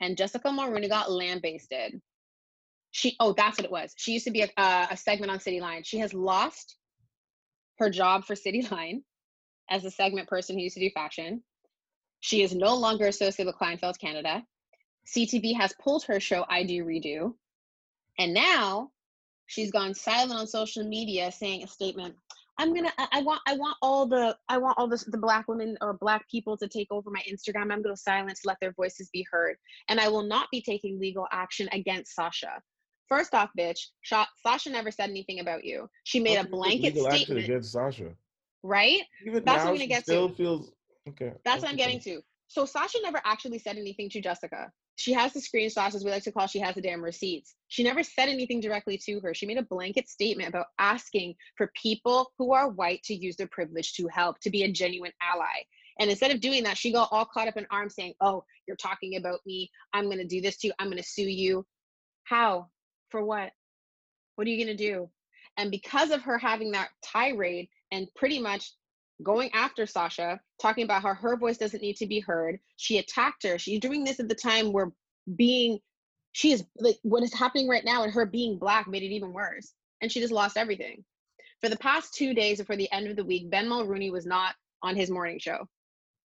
And 0.00 0.16
Jessica 0.16 0.48
Mulroney 0.48 0.88
got 0.88 1.10
lambasted. 1.10 2.00
She 2.90 3.16
oh, 3.20 3.34
that's 3.36 3.58
what 3.58 3.64
it 3.64 3.70
was. 3.70 3.92
She 3.96 4.12
used 4.12 4.26
to 4.26 4.30
be 4.30 4.42
a, 4.42 4.48
uh, 4.56 4.86
a 4.90 4.96
segment 4.96 5.30
on 5.30 5.40
City 5.40 5.60
Line. 5.60 5.82
She 5.84 5.98
has 5.98 6.14
lost 6.14 6.76
her 7.78 7.90
job 7.90 8.24
for 8.24 8.34
City 8.34 8.62
Line 8.70 9.02
as 9.70 9.84
a 9.84 9.90
segment 9.90 10.28
person 10.28 10.56
who 10.56 10.62
used 10.62 10.76
to 10.76 10.80
do 10.80 10.90
fashion. 10.90 11.42
She 12.20 12.42
is 12.42 12.54
no 12.54 12.74
longer 12.74 13.06
associated 13.06 13.46
with 13.46 13.60
Kleinfeld 13.60 13.98
Canada. 13.98 14.42
CTV 15.06 15.56
has 15.56 15.74
pulled 15.82 16.04
her 16.04 16.18
show 16.20 16.44
I 16.48 16.64
Do 16.64 16.84
Redo. 16.84 17.34
And 18.18 18.34
now 18.34 18.90
she's 19.46 19.70
gone 19.70 19.94
silent 19.94 20.32
on 20.32 20.46
social 20.46 20.84
media 20.84 21.30
saying 21.30 21.62
a 21.62 21.68
statement. 21.68 22.16
I'm 22.58 22.74
gonna 22.74 22.92
I, 22.96 23.08
I 23.12 23.22
want 23.22 23.42
I 23.46 23.54
want 23.54 23.76
all 23.82 24.06
the 24.06 24.36
I 24.48 24.56
want 24.56 24.78
all 24.78 24.88
the, 24.88 25.02
the 25.08 25.18
black 25.18 25.46
women 25.46 25.76
or 25.82 25.92
black 25.92 26.28
people 26.30 26.56
to 26.56 26.68
take 26.68 26.88
over 26.90 27.10
my 27.10 27.22
Instagram. 27.30 27.70
I'm 27.70 27.82
gonna 27.82 27.96
silence, 27.96 28.40
let 28.44 28.56
their 28.60 28.72
voices 28.72 29.10
be 29.12 29.26
heard. 29.30 29.56
And 29.88 30.00
I 30.00 30.08
will 30.08 30.22
not 30.22 30.48
be 30.50 30.62
taking 30.62 30.98
legal 30.98 31.26
action 31.32 31.68
against 31.72 32.14
Sasha. 32.14 32.62
First 33.08 33.34
off, 33.34 33.50
bitch, 33.58 33.78
Sha- 34.02 34.26
Sasha 34.42 34.70
never 34.70 34.90
said 34.90 35.10
anything 35.10 35.40
about 35.40 35.64
you. 35.64 35.88
She 36.04 36.20
made 36.20 36.38
a 36.38 36.44
can 36.44 36.46
you 36.46 36.50
take 36.50 36.58
blanket 36.58 36.98
statement, 36.98 37.44
against 37.44 37.72
Sasha. 37.72 38.10
right? 38.62 39.00
Even 39.26 39.44
That's 39.44 39.64
what 39.64 39.70
I'm 39.70 39.74
gonna 39.74 39.86
get 39.86 40.04
to. 40.06 40.10
still 40.10 40.28
feels 40.30 40.72
okay. 41.08 41.32
That's 41.44 41.62
what 41.62 41.70
I'm 41.70 41.76
getting 41.76 42.00
to. 42.00 42.20
So 42.48 42.64
Sasha 42.64 42.98
never 43.02 43.20
actually 43.24 43.58
said 43.58 43.76
anything 43.76 44.08
to 44.10 44.20
Jessica. 44.20 44.72
She 44.96 45.12
has 45.12 45.32
the 45.34 45.40
screenshots, 45.40 45.94
as 45.94 46.04
we 46.04 46.10
like 46.10 46.22
to 46.22 46.32
call. 46.32 46.46
She 46.46 46.58
has 46.60 46.74
the 46.74 46.80
damn 46.80 47.04
receipts. 47.04 47.54
She 47.68 47.82
never 47.82 48.02
said 48.02 48.28
anything 48.28 48.60
directly 48.60 48.98
to 49.04 49.20
her. 49.20 49.34
She 49.34 49.46
made 49.46 49.58
a 49.58 49.62
blanket 49.62 50.08
statement 50.08 50.48
about 50.48 50.66
asking 50.78 51.34
for 51.56 51.70
people 51.80 52.32
who 52.38 52.52
are 52.54 52.70
white 52.70 53.02
to 53.04 53.14
use 53.14 53.36
their 53.36 53.48
privilege 53.48 53.92
to 53.94 54.08
help, 54.08 54.40
to 54.40 54.50
be 54.50 54.62
a 54.62 54.72
genuine 54.72 55.12
ally. 55.20 55.64
And 55.98 56.10
instead 56.10 56.30
of 56.30 56.40
doing 56.40 56.64
that, 56.64 56.78
she 56.78 56.92
got 56.92 57.08
all 57.12 57.26
caught 57.26 57.48
up 57.48 57.56
in 57.58 57.66
arms 57.70 57.94
saying, 57.94 58.14
"Oh, 58.20 58.44
you're 58.66 58.76
talking 58.76 59.16
about 59.16 59.40
me. 59.44 59.70
I'm 59.92 60.06
going 60.06 60.18
to 60.18 60.26
do 60.26 60.40
this 60.40 60.56
to 60.58 60.68
you. 60.68 60.72
I'm 60.78 60.86
going 60.88 60.96
to 60.96 61.02
sue 61.02 61.28
you." 61.28 61.66
How? 62.24 62.70
For 63.10 63.24
what? 63.24 63.52
What 64.34 64.46
are 64.46 64.50
you 64.50 64.64
going 64.64 64.76
to 64.76 64.84
do? 64.84 65.10
And 65.56 65.70
because 65.70 66.10
of 66.10 66.22
her 66.22 66.38
having 66.38 66.72
that 66.72 66.88
tirade 67.02 67.68
and 67.90 68.08
pretty 68.14 68.40
much 68.40 68.72
going 69.22 69.50
after 69.54 69.86
Sasha, 69.86 70.40
talking 70.60 70.84
about 70.84 71.02
how 71.02 71.14
her 71.14 71.36
voice 71.36 71.56
doesn't 71.56 71.80
need 71.80 71.96
to 71.96 72.06
be 72.06 72.20
heard, 72.20 72.58
she 72.76 72.98
attacked 72.98 73.44
her. 73.44 73.58
She's 73.58 73.80
doing 73.80 74.04
this 74.04 74.20
at 74.20 74.28
the 74.28 74.34
time 74.34 74.72
where 74.72 74.92
being, 75.36 75.78
she 76.32 76.52
is 76.52 76.64
like, 76.78 76.98
what 77.02 77.22
is 77.22 77.32
happening 77.32 77.68
right 77.68 77.84
now 77.84 78.02
and 78.02 78.12
her 78.12 78.26
being 78.26 78.58
black 78.58 78.86
made 78.86 79.02
it 79.02 79.14
even 79.14 79.32
worse. 79.32 79.72
And 80.02 80.12
she 80.12 80.20
just 80.20 80.32
lost 80.32 80.58
everything. 80.58 81.04
For 81.62 81.70
the 81.70 81.78
past 81.78 82.12
two 82.12 82.34
days 82.34 82.58
before 82.58 82.76
the 82.76 82.92
end 82.92 83.08
of 83.08 83.16
the 83.16 83.24
week, 83.24 83.50
Ben 83.50 83.66
Mulroney 83.66 84.12
was 84.12 84.26
not 84.26 84.54
on 84.82 84.94
his 84.94 85.10
morning 85.10 85.38
show. 85.38 85.66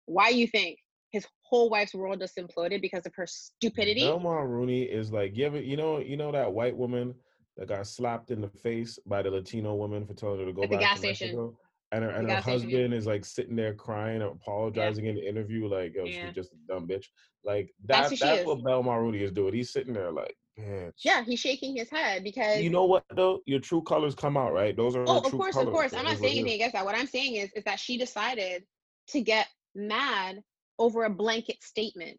Why 0.06 0.30
you 0.30 0.48
think? 0.48 0.80
His 1.12 1.26
whole 1.42 1.68
wife's 1.70 1.94
world 1.94 2.20
just 2.20 2.36
imploded 2.36 2.80
because 2.80 3.04
of 3.06 3.14
her 3.16 3.26
stupidity. 3.26 4.02
Ben 4.02 4.22
Rooney 4.22 4.82
is 4.84 5.10
like, 5.10 5.36
you 5.36 5.44
ever, 5.46 5.60
you 5.60 5.76
know, 5.76 5.98
you 5.98 6.16
know 6.16 6.30
that 6.30 6.52
white 6.52 6.76
woman 6.76 7.14
that 7.56 7.68
got 7.68 7.86
slapped 7.86 8.30
in 8.30 8.40
the 8.40 8.48
face 8.48 8.98
by 9.06 9.22
the 9.22 9.30
Latino 9.30 9.74
woman 9.74 10.06
for 10.06 10.14
telling 10.14 10.40
her 10.40 10.46
to 10.46 10.52
go 10.52 10.62
At 10.62 10.70
back 10.70 10.78
the 10.78 10.84
gas 10.84 10.94
to 10.94 10.98
station. 11.00 11.26
Mexico? 11.28 11.58
And 11.92 12.04
her, 12.04 12.10
and 12.10 12.30
her 12.30 12.40
station, 12.40 12.52
husband 12.52 12.94
is 12.94 13.06
like 13.06 13.24
sitting 13.24 13.56
there 13.56 13.74
crying, 13.74 14.22
and 14.22 14.30
apologizing 14.30 15.06
in 15.06 15.16
the 15.16 15.28
interview, 15.28 15.66
like, 15.66 15.92
"Yo, 15.92 16.04
Yeah. 16.04 16.26
she's 16.26 16.34
just 16.36 16.52
a 16.52 16.56
dumb 16.68 16.86
bitch." 16.86 17.06
Like 17.42 17.74
That's 17.84 18.10
that. 18.10 18.16
she 18.18 18.24
That's 18.24 18.46
what 18.46 18.62
Ben 18.62 18.74
Mulroney 18.74 19.20
is 19.22 19.32
doing. 19.32 19.54
He's 19.54 19.72
sitting 19.72 19.94
there 19.94 20.12
like, 20.12 20.36
"Bitch." 20.56 20.92
Yeah, 21.04 21.24
he's 21.24 21.40
shaking 21.40 21.74
his 21.74 21.90
head 21.90 22.22
because 22.22 22.62
You 22.62 22.70
know 22.70 22.84
what 22.84 23.04
though? 23.16 23.40
Your 23.46 23.58
true 23.58 23.82
colors 23.82 24.14
come 24.14 24.36
out, 24.36 24.52
right? 24.52 24.76
Those 24.76 24.94
are 24.94 25.04
Oh, 25.08 25.18
of 25.18 25.32
course, 25.32 25.54
colors. 25.54 25.66
of 25.66 25.72
course. 25.74 25.92
I'm 25.92 26.04
not 26.04 26.18
saying 26.18 26.38
anything 26.38 26.54
against 26.54 26.74
that. 26.74 26.84
What 26.84 26.94
I'm 26.94 27.08
saying 27.08 27.34
is, 27.34 27.50
is 27.56 27.64
that 27.64 27.80
she 27.80 27.98
decided 27.98 28.64
to 29.08 29.20
get 29.20 29.48
mad 29.74 30.44
over 30.80 31.04
a 31.04 31.10
blanket 31.10 31.62
statement. 31.62 32.18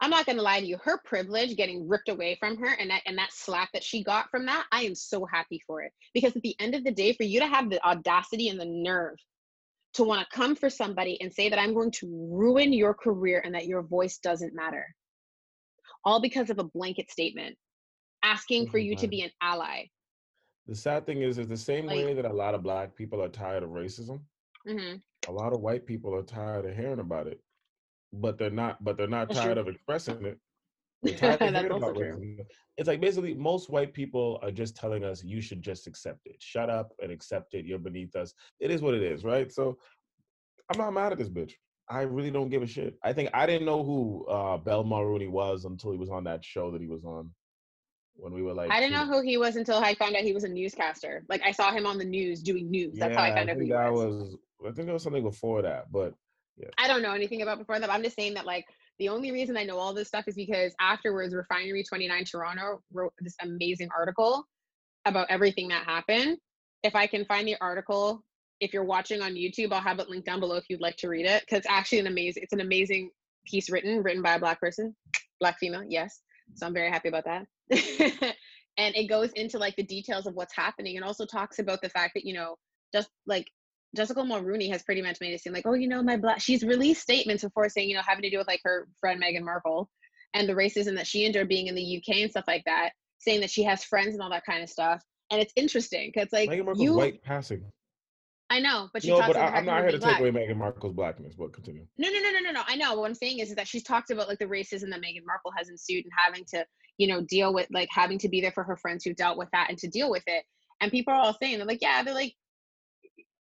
I'm 0.00 0.10
not 0.10 0.26
gonna 0.26 0.42
lie 0.42 0.60
to 0.60 0.66
you. 0.66 0.76
Her 0.78 1.00
privilege 1.04 1.56
getting 1.56 1.88
ripped 1.88 2.08
away 2.08 2.36
from 2.38 2.56
her, 2.58 2.68
and 2.78 2.90
that 2.90 3.02
and 3.06 3.16
that 3.18 3.32
slap 3.32 3.70
that 3.72 3.82
she 3.82 4.04
got 4.04 4.30
from 4.30 4.46
that, 4.46 4.66
I 4.70 4.82
am 4.82 4.94
so 4.94 5.24
happy 5.24 5.62
for 5.66 5.82
it. 5.82 5.92
Because 6.14 6.36
at 6.36 6.42
the 6.42 6.54
end 6.60 6.74
of 6.74 6.84
the 6.84 6.92
day, 6.92 7.14
for 7.14 7.24
you 7.24 7.40
to 7.40 7.46
have 7.46 7.70
the 7.70 7.82
audacity 7.84 8.48
and 8.48 8.60
the 8.60 8.64
nerve 8.66 9.16
to 9.94 10.04
want 10.04 10.20
to 10.28 10.36
come 10.36 10.54
for 10.54 10.68
somebody 10.70 11.20
and 11.20 11.32
say 11.32 11.48
that 11.48 11.58
I'm 11.58 11.74
going 11.74 11.90
to 11.92 12.28
ruin 12.30 12.72
your 12.72 12.92
career 12.94 13.40
and 13.44 13.54
that 13.54 13.66
your 13.66 13.82
voice 13.82 14.18
doesn't 14.18 14.54
matter, 14.54 14.86
all 16.04 16.20
because 16.20 16.50
of 16.50 16.58
a 16.58 16.64
blanket 16.64 17.10
statement, 17.10 17.56
asking 18.22 18.68
for 18.68 18.78
Oh, 18.78 18.82
you 18.82 18.94
to 18.96 19.08
be 19.08 19.22
an 19.22 19.30
ally. 19.40 19.86
The 20.66 20.74
sad 20.76 21.06
thing 21.06 21.22
is, 21.22 21.38
is 21.38 21.48
the 21.48 21.56
same 21.56 21.86
Like- 21.86 22.04
way 22.04 22.14
that 22.14 22.26
a 22.26 22.32
lot 22.32 22.54
of 22.54 22.62
black 22.62 22.94
people 22.94 23.20
are 23.22 23.28
tired 23.30 23.62
of 23.62 23.70
racism. 23.70 24.20
hmm 24.66 24.96
A 25.28 25.32
lot 25.32 25.52
of 25.52 25.60
white 25.60 25.86
people 25.86 26.14
are 26.14 26.22
tired 26.22 26.64
of 26.64 26.74
hearing 26.74 27.00
about 27.00 27.26
it, 27.26 27.40
but 28.12 28.38
they're 28.38 28.50
not. 28.50 28.82
But 28.82 28.96
they're 28.96 29.06
not 29.06 29.28
That's 29.28 29.40
tired 29.40 29.54
true. 29.54 29.62
of 29.62 29.68
expressing 29.68 30.24
it. 30.24 30.38
They're 31.02 31.14
tired 31.18 31.32
of 31.34 31.38
That's 31.40 31.56
hearing 31.56 31.72
also 31.72 31.90
about 31.90 31.96
true. 31.96 32.12
racism. 32.14 32.46
It's 32.78 32.88
like 32.88 33.00
basically 33.00 33.34
most 33.34 33.68
white 33.70 33.92
people 33.92 34.38
are 34.42 34.50
just 34.50 34.74
telling 34.74 35.04
us 35.04 35.22
you 35.22 35.40
should 35.40 35.62
just 35.62 35.86
accept 35.86 36.20
it. 36.24 36.36
Shut 36.40 36.70
up 36.70 36.92
and 37.02 37.12
accept 37.12 37.54
it. 37.54 37.66
You're 37.66 37.78
beneath 37.78 38.16
us. 38.16 38.32
It 38.60 38.70
is 38.70 38.80
what 38.80 38.94
it 38.94 39.02
is, 39.02 39.24
right? 39.24 39.52
So 39.52 39.78
I'm 40.72 40.78
not 40.78 40.92
mad 40.92 41.12
at 41.12 41.18
this 41.18 41.28
bitch. 41.28 41.52
I 41.90 42.02
really 42.02 42.30
don't 42.30 42.50
give 42.50 42.62
a 42.62 42.66
shit. 42.66 42.98
I 43.02 43.12
think 43.12 43.30
I 43.32 43.46
didn't 43.46 43.66
know 43.66 43.82
who 43.82 44.26
uh 44.26 44.56
Ben 44.58 44.74
Mulroney 44.76 45.30
was 45.30 45.64
until 45.64 45.92
he 45.92 45.98
was 45.98 46.10
on 46.10 46.24
that 46.24 46.44
show 46.44 46.70
that 46.70 46.80
he 46.80 46.86
was 46.86 47.04
on 47.04 47.30
when 48.14 48.32
we 48.32 48.42
were 48.42 48.52
like 48.52 48.70
I 48.70 48.80
didn't 48.80 48.92
know 48.94 49.06
who 49.06 49.22
he 49.22 49.38
was 49.38 49.56
until 49.56 49.76
I 49.76 49.94
found 49.94 50.16
out 50.16 50.22
he 50.22 50.32
was 50.32 50.44
a 50.44 50.48
newscaster. 50.48 51.24
Like 51.28 51.42
I 51.44 51.52
saw 51.52 51.70
him 51.72 51.86
on 51.86 51.98
the 51.98 52.04
news 52.04 52.42
doing 52.42 52.70
news. 52.70 52.98
That's 52.98 53.16
how 53.16 53.22
I 53.22 53.34
found 53.34 53.48
out 53.48 53.56
who 53.56 53.62
he 53.62 53.70
that 53.70 53.92
was. 53.92 54.14
was. 54.22 54.36
I 54.66 54.72
think 54.72 54.86
there 54.86 54.92
was 54.92 55.02
something 55.02 55.22
before 55.22 55.62
that, 55.62 55.90
but 55.90 56.14
yeah. 56.56 56.68
I 56.78 56.88
don't 56.88 57.02
know 57.02 57.12
anything 57.12 57.42
about 57.42 57.58
before 57.58 57.78
that. 57.78 57.90
I'm 57.90 58.02
just 58.02 58.16
saying 58.16 58.34
that 58.34 58.46
like 58.46 58.66
the 58.98 59.08
only 59.08 59.30
reason 59.30 59.56
I 59.56 59.64
know 59.64 59.78
all 59.78 59.94
this 59.94 60.08
stuff 60.08 60.26
is 60.26 60.34
because 60.34 60.74
afterwards 60.80 61.34
Refinery 61.34 61.84
29 61.84 62.24
Toronto 62.24 62.82
wrote 62.92 63.12
this 63.20 63.36
amazing 63.42 63.88
article 63.96 64.44
about 65.04 65.28
everything 65.30 65.68
that 65.68 65.84
happened. 65.84 66.38
If 66.82 66.94
I 66.94 67.06
can 67.06 67.24
find 67.24 67.46
the 67.46 67.56
article, 67.60 68.22
if 68.60 68.72
you're 68.72 68.84
watching 68.84 69.22
on 69.22 69.34
YouTube, 69.34 69.72
I'll 69.72 69.80
have 69.80 70.00
it 70.00 70.08
linked 70.08 70.26
down 70.26 70.40
below 70.40 70.56
if 70.56 70.64
you'd 70.68 70.80
like 70.80 70.96
to 70.98 71.08
read 71.08 71.26
it. 71.26 71.42
Because 71.42 71.58
it's 71.58 71.68
actually 71.68 72.00
an 72.00 72.08
amazing, 72.08 72.42
it's 72.42 72.52
an 72.52 72.60
amazing 72.60 73.10
piece 73.46 73.70
written, 73.70 74.02
written 74.02 74.22
by 74.22 74.34
a 74.34 74.38
black 74.38 74.60
person, 74.60 74.94
black 75.40 75.58
female, 75.58 75.84
yes. 75.88 76.20
So 76.54 76.66
I'm 76.66 76.74
very 76.74 76.90
happy 76.90 77.08
about 77.08 77.24
that. 77.24 77.46
and 78.78 78.96
it 78.96 79.08
goes 79.08 79.30
into 79.32 79.58
like 79.58 79.76
the 79.76 79.84
details 79.84 80.26
of 80.26 80.34
what's 80.34 80.54
happening 80.56 80.96
and 80.96 81.04
also 81.04 81.24
talks 81.24 81.58
about 81.60 81.80
the 81.82 81.90
fact 81.90 82.12
that, 82.14 82.24
you 82.24 82.34
know, 82.34 82.56
just 82.92 83.10
like 83.26 83.46
Jessica 83.96 84.20
Mulroney 84.20 84.70
has 84.70 84.82
pretty 84.82 85.02
much 85.02 85.20
made 85.20 85.32
it 85.32 85.40
seem 85.40 85.52
like, 85.52 85.66
oh, 85.66 85.74
you 85.74 85.88
know, 85.88 86.02
my 86.02 86.16
black. 86.16 86.40
She's 86.40 86.62
released 86.62 87.02
statements 87.02 87.42
before 87.42 87.68
saying, 87.68 87.88
you 87.88 87.96
know, 87.96 88.02
having 88.06 88.22
to 88.22 88.30
do 88.30 88.38
with 88.38 88.46
like 88.46 88.60
her 88.64 88.86
friend 89.00 89.22
Meghan 89.22 89.44
Markle 89.44 89.88
and 90.34 90.48
the 90.48 90.54
racism 90.54 90.94
that 90.96 91.06
she 91.06 91.24
endured 91.24 91.48
being 91.48 91.68
in 91.68 91.74
the 91.74 91.96
UK 91.96 92.16
and 92.16 92.30
stuff 92.30 92.44
like 92.46 92.64
that, 92.66 92.90
saying 93.18 93.40
that 93.40 93.50
she 93.50 93.62
has 93.64 93.84
friends 93.84 94.14
and 94.14 94.22
all 94.22 94.30
that 94.30 94.44
kind 94.44 94.62
of 94.62 94.68
stuff. 94.68 95.02
And 95.30 95.40
it's 95.40 95.52
interesting 95.56 96.10
because 96.12 96.28
like 96.32 96.50
Meghan 96.50 96.66
Markle's 96.66 96.84
you, 96.84 96.94
white 96.94 97.22
passing. 97.22 97.64
I 98.50 98.60
know, 98.60 98.88
but 98.92 99.02
she 99.02 99.10
No, 99.10 99.16
talks 99.16 99.28
but 99.28 99.36
about 99.36 99.54
I, 99.54 99.58
I'm 99.58 99.66
not 99.66 99.82
here 99.82 99.90
to 99.90 99.98
take 99.98 100.20
away 100.20 100.30
Meghan 100.30 100.56
Markle's 100.56 100.94
blackness. 100.94 101.34
But 101.34 101.52
continue. 101.52 101.86
No, 101.98 102.08
no, 102.08 102.20
no, 102.20 102.30
no, 102.30 102.38
no, 102.40 102.50
no. 102.52 102.62
I 102.66 102.76
know. 102.76 102.94
What 102.94 103.06
I'm 103.06 103.14
saying 103.14 103.40
is, 103.40 103.50
is 103.50 103.56
that 103.56 103.68
she's 103.68 103.82
talked 103.82 104.10
about 104.10 104.28
like 104.28 104.38
the 104.38 104.46
racism 104.46 104.90
that 104.90 105.00
Meghan 105.00 105.26
Markle 105.26 105.52
has 105.56 105.68
ensued 105.68 106.04
and 106.04 106.12
having 106.16 106.44
to, 106.52 106.64
you 106.96 107.08
know, 107.08 107.22
deal 107.22 107.52
with 107.52 107.66
like 107.70 107.88
having 107.90 108.18
to 108.20 108.28
be 108.28 108.40
there 108.40 108.52
for 108.52 108.64
her 108.64 108.76
friends 108.76 109.04
who 109.04 109.12
dealt 109.12 109.38
with 109.38 109.48
that 109.52 109.68
and 109.68 109.78
to 109.78 109.88
deal 109.88 110.10
with 110.10 110.24
it. 110.26 110.44
And 110.80 110.90
people 110.90 111.12
are 111.12 111.20
all 111.20 111.36
saying 111.40 111.58
they're 111.58 111.66
like, 111.66 111.82
yeah, 111.82 112.02
they're 112.02 112.14
like, 112.14 112.34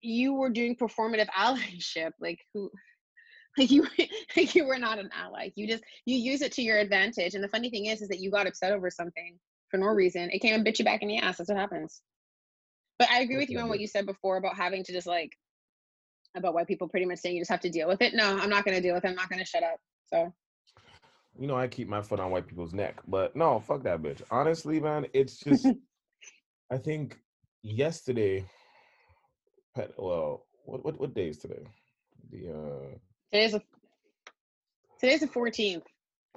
you 0.07 0.35
were 0.35 0.51
doing 0.51 0.77
performative 0.77 1.29
allyship. 1.39 2.13
Like 2.21 2.41
who, 2.55 2.71
like 3.59 3.71
you, 3.71 3.87
like 4.37 4.55
you 4.55 4.67
were 4.67 4.79
not 4.79 4.99
an 4.99 5.11
ally. 5.13 5.51
You 5.55 5.67
just 5.67 5.85
you 6.05 6.17
use 6.17 6.43
it 6.43 6.53
to 6.53 6.63
your 6.63 6.79
advantage. 6.79 7.35
And 7.35 7.45
the 7.45 7.49
funny 7.49 7.71
thing 7.71 7.87
is, 7.87 8.03
is 8.03 8.09
that 8.09 8.21
you 8.21 8.31
got 8.31 8.47
upset 8.47 8.73
over 8.73 8.91
something 8.91 9.39
for 9.71 9.79
no 9.79 9.87
reason. 9.87 10.31
It 10.31 10.41
came 10.41 10.55
and 10.55 10.65
bit 10.65 10.79
you 10.79 10.85
back 10.85 11.03
in 11.03 11.09
the 11.09 11.19
ass. 11.19 11.39
That's 11.39 11.51
what 11.51 11.59
happens. 11.59 12.01
But 12.99 13.11
I 13.11 13.21
agree 13.21 13.37
with 13.37 13.51
you 13.51 13.59
on 13.59 13.69
what 13.69 13.81
you 13.81 13.87
said 13.87 14.07
before 14.07 14.39
about 14.39 14.57
having 14.57 14.83
to 14.85 14.93
just 14.93 15.07
like 15.07 15.33
about 16.35 16.55
white 16.55 16.67
people 16.67 16.89
pretty 16.89 17.07
much 17.07 17.19
saying 17.19 17.35
you 17.35 17.41
just 17.41 17.51
have 17.51 17.61
to 17.61 17.71
deal 17.71 17.89
with 17.89 18.01
it. 18.01 18.15
No, 18.15 18.39
I'm 18.39 18.51
not 18.51 18.65
going 18.65 18.77
to 18.77 18.83
deal 18.83 18.95
with 18.95 19.05
it. 19.05 19.09
I'm 19.09 19.15
not 19.15 19.29
going 19.29 19.39
to 19.39 19.45
shut 19.45 19.63
up. 19.63 19.77
So 20.07 20.33
You 21.39 21.47
know, 21.47 21.57
I 21.57 21.67
keep 21.67 21.89
my 21.89 22.01
foot 22.01 22.21
on 22.21 22.31
white 22.31 22.47
people's 22.47 22.73
neck, 22.73 23.01
but 23.09 23.37
no, 23.37 23.61
fuck 23.61 23.83
that 23.83 24.03
bitch. 24.03 24.23
Honestly, 24.31 24.81
man, 24.81 25.07
it's 25.13 25.39
just. 25.39 25.67
I 26.71 26.79
think 26.79 27.19
yesterday. 27.63 28.45
Pet, 29.77 29.93
well, 29.99 30.47
what 30.65 30.83
what 30.87 30.99
what 30.99 31.15
day 31.15 31.29
is 31.29 31.37
today? 31.37 31.63
The 32.31 32.49
uh 32.49 32.97
today's 33.31 33.53
a, 33.53 33.63
today's 34.99 35.21
the 35.21 35.27
14th. 35.27 35.83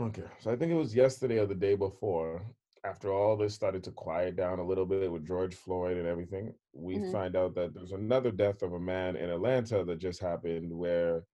Okay, 0.02 0.25
so 0.39 0.52
I 0.52 0.58
think 0.58 0.73
it 0.73 0.75
was 0.75 0.93
yesterday 0.93 1.39
or 1.39 1.45
the 1.45 1.56
day 1.56 1.75
before, 1.75 2.41
after 2.84 3.13
all 3.13 3.38
this 3.38 3.56
started 3.56 3.82
to 3.86 3.91
quiet 3.91 4.36
down 4.36 4.60
a 4.60 4.65
little 4.65 4.86
bit 4.86 5.10
with 5.10 5.25
George 5.25 5.56
Floyd 5.56 5.95
and 5.95 6.06
everything, 6.06 6.54
we 6.73 6.97
Mhm. 6.97 7.12
find 7.13 7.38
out 7.38 7.56
that 7.56 7.73
there's 7.73 7.93
another 7.93 8.32
death 8.32 8.62
of 8.62 8.73
a 8.73 8.80
man 8.80 9.15
in 9.15 9.30
Atlanta 9.30 9.86
that 9.86 9.99
just 9.99 10.19
happened 10.19 10.78
where 10.78 11.25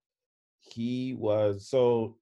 he 0.59 1.15
was 1.15 1.67
so 1.67 2.19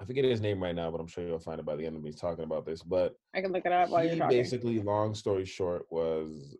I 0.00 0.04
forget 0.06 0.24
his 0.24 0.40
name 0.40 0.60
right 0.60 0.74
now, 0.74 0.90
but 0.90 1.00
I'm 1.00 1.06
sure 1.06 1.24
you'll 1.24 1.38
find 1.38 1.60
it 1.60 1.66
by 1.66 1.76
the 1.76 1.86
end 1.86 1.94
of 1.94 2.02
me 2.02 2.10
talking 2.10 2.44
about 2.44 2.64
this. 2.66 2.82
But 2.82 3.14
I 3.32 3.42
can 3.42 3.52
look 3.52 3.66
it 3.66 3.70
up 3.70 3.90
while 3.90 4.04
you're 4.04 4.16
talking. 4.16 4.38
basically, 4.38 4.80
long 4.80 5.14
story 5.14 5.44
short, 5.44 5.86
was 5.90 6.56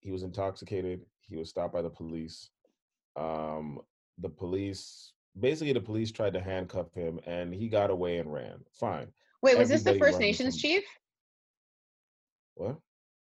he 0.00 0.10
was 0.10 0.22
intoxicated. 0.22 1.00
He 1.20 1.36
was 1.36 1.48
stopped 1.50 1.72
by 1.72 1.82
the 1.82 1.90
police. 1.90 2.50
Um, 3.16 3.80
the 4.18 4.28
police 4.28 5.12
basically 5.38 5.72
the 5.72 5.80
police 5.80 6.10
tried 6.10 6.32
to 6.34 6.40
handcuff 6.40 6.92
him, 6.94 7.20
and 7.26 7.54
he 7.54 7.68
got 7.68 7.90
away 7.90 8.18
and 8.18 8.32
ran. 8.32 8.58
Fine. 8.72 9.08
Wait, 9.42 9.56
was 9.56 9.68
this 9.68 9.82
the 9.82 9.98
First 9.98 10.18
Nations 10.18 10.54
from- 10.54 10.60
chief? 10.60 10.84
What? 12.54 12.76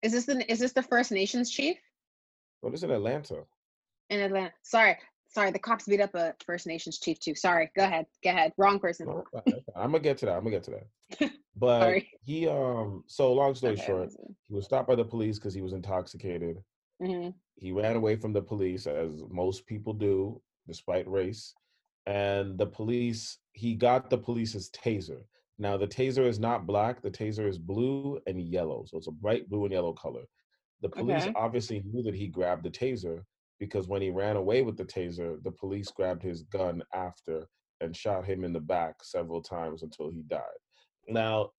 Is 0.02 0.12
this 0.12 0.24
the 0.26 0.50
is 0.50 0.58
this 0.58 0.72
the 0.72 0.82
First 0.82 1.10
Nations 1.12 1.50
chief 1.50 1.76
Well, 2.62 2.72
it's 2.72 2.82
in 2.82 2.90
Atlanta. 2.90 3.44
in 4.10 4.20
Atlanta? 4.20 4.52
Sorry, 4.62 4.96
sorry, 5.28 5.50
the 5.50 5.58
cops 5.58 5.86
beat 5.86 6.00
up 6.00 6.14
a 6.14 6.34
First 6.46 6.66
Nations 6.66 6.98
chief 6.98 7.18
too. 7.20 7.34
Sorry, 7.34 7.70
go 7.76 7.84
ahead, 7.84 8.06
go 8.24 8.30
ahead. 8.30 8.52
Wrong 8.56 8.78
person. 8.78 9.06
No, 9.06 9.24
I'm 9.76 9.90
gonna 9.92 9.98
get 10.00 10.18
to 10.18 10.26
that. 10.26 10.36
I'm 10.36 10.44
gonna 10.44 10.56
get 10.56 10.64
to 10.64 10.70
that. 11.20 11.30
But 11.58 11.80
Sorry. 11.82 12.10
he 12.24 12.48
um. 12.48 13.04
So 13.06 13.32
long 13.32 13.54
story 13.54 13.74
Okay, 13.74 13.82
short, 13.86 14.10
he 14.48 14.54
was 14.54 14.64
stopped 14.66 14.88
by 14.88 14.94
the 14.96 15.04
police 15.04 15.38
because 15.38 15.54
he 15.54 15.62
was 15.62 15.72
intoxicated. 15.72 16.58
hmm 17.02 17.30
he 17.56 17.72
ran 17.72 17.96
away 17.96 18.16
from 18.16 18.32
the 18.32 18.42
police 18.42 18.86
as 18.86 19.22
most 19.30 19.66
people 19.66 19.92
do 19.92 20.40
despite 20.66 21.08
race 21.08 21.54
and 22.06 22.56
the 22.58 22.66
police 22.66 23.38
he 23.52 23.74
got 23.74 24.10
the 24.10 24.18
police's 24.18 24.70
taser 24.70 25.22
now 25.58 25.76
the 25.76 25.86
taser 25.86 26.24
is 26.26 26.38
not 26.38 26.66
black 26.66 27.02
the 27.02 27.10
taser 27.10 27.48
is 27.48 27.58
blue 27.58 28.20
and 28.26 28.40
yellow 28.40 28.84
so 28.86 28.96
it's 28.98 29.08
a 29.08 29.12
bright 29.24 29.48
blue 29.48 29.64
and 29.64 29.72
yellow 29.72 29.92
color 29.92 30.24
the 30.82 30.88
police 30.88 31.26
Okay. 31.26 31.34
obviously 31.34 31.82
knew 31.84 32.02
that 32.02 32.14
he 32.14 32.28
grabbed 32.28 32.64
the 32.64 32.70
taser 32.70 33.24
because 33.58 33.88
when 33.88 34.02
he 34.02 34.10
ran 34.10 34.36
away 34.36 34.62
with 34.62 34.76
the 34.76 34.84
taser 34.84 35.42
the 35.42 35.50
police 35.52 35.90
grabbed 35.90 36.22
his 36.22 36.42
gun 36.44 36.82
after 36.94 37.48
and 37.80 37.96
shot 37.96 38.24
him 38.24 38.44
in 38.44 38.52
the 38.52 38.60
back 38.60 39.02
several 39.02 39.42
times 39.42 39.82
until 39.82 40.10
he 40.10 40.22
died 40.22 40.60
now 41.08 41.52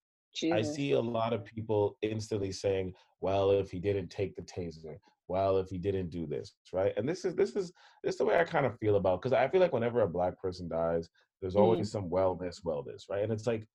I 0.51 0.61
see 0.61 0.91
a 0.93 1.01
lot 1.01 1.33
of 1.33 1.45
people 1.45 1.97
instantly 2.01 2.51
saying, 2.51 2.95
"Well, 3.21 3.51
if 3.51 3.71
he 3.71 3.79
didn't 3.79 4.09
take 4.09 4.35
the 4.35 4.43
taser, 4.43 4.99
well, 5.27 5.57
if 5.57 5.69
he 5.69 5.77
didn't 5.79 6.09
do 6.09 6.27
this, 6.27 6.55
right?" 6.73 6.93
And 6.97 7.07
this 7.09 7.25
is 7.25 7.35
this 7.35 7.55
is 7.55 7.73
this 8.03 8.15
is 8.15 8.17
the 8.19 8.25
way 8.25 8.39
I 8.39 8.43
kind 8.45 8.65
of 8.65 8.77
feel 8.79 8.95
about 8.97 9.21
because 9.21 9.33
I 9.33 9.47
feel 9.49 9.61
like 9.61 9.73
whenever 9.73 10.01
a 10.01 10.09
black 10.09 10.39
person 10.39 10.67
dies, 10.69 11.09
there's 11.41 11.55
always 11.55 11.91
some 11.91 12.09
wellness, 12.09 12.63
wellness, 12.63 13.09
right? 13.09 13.23
And 13.23 13.33
it's 13.33 13.47
like 13.47 13.67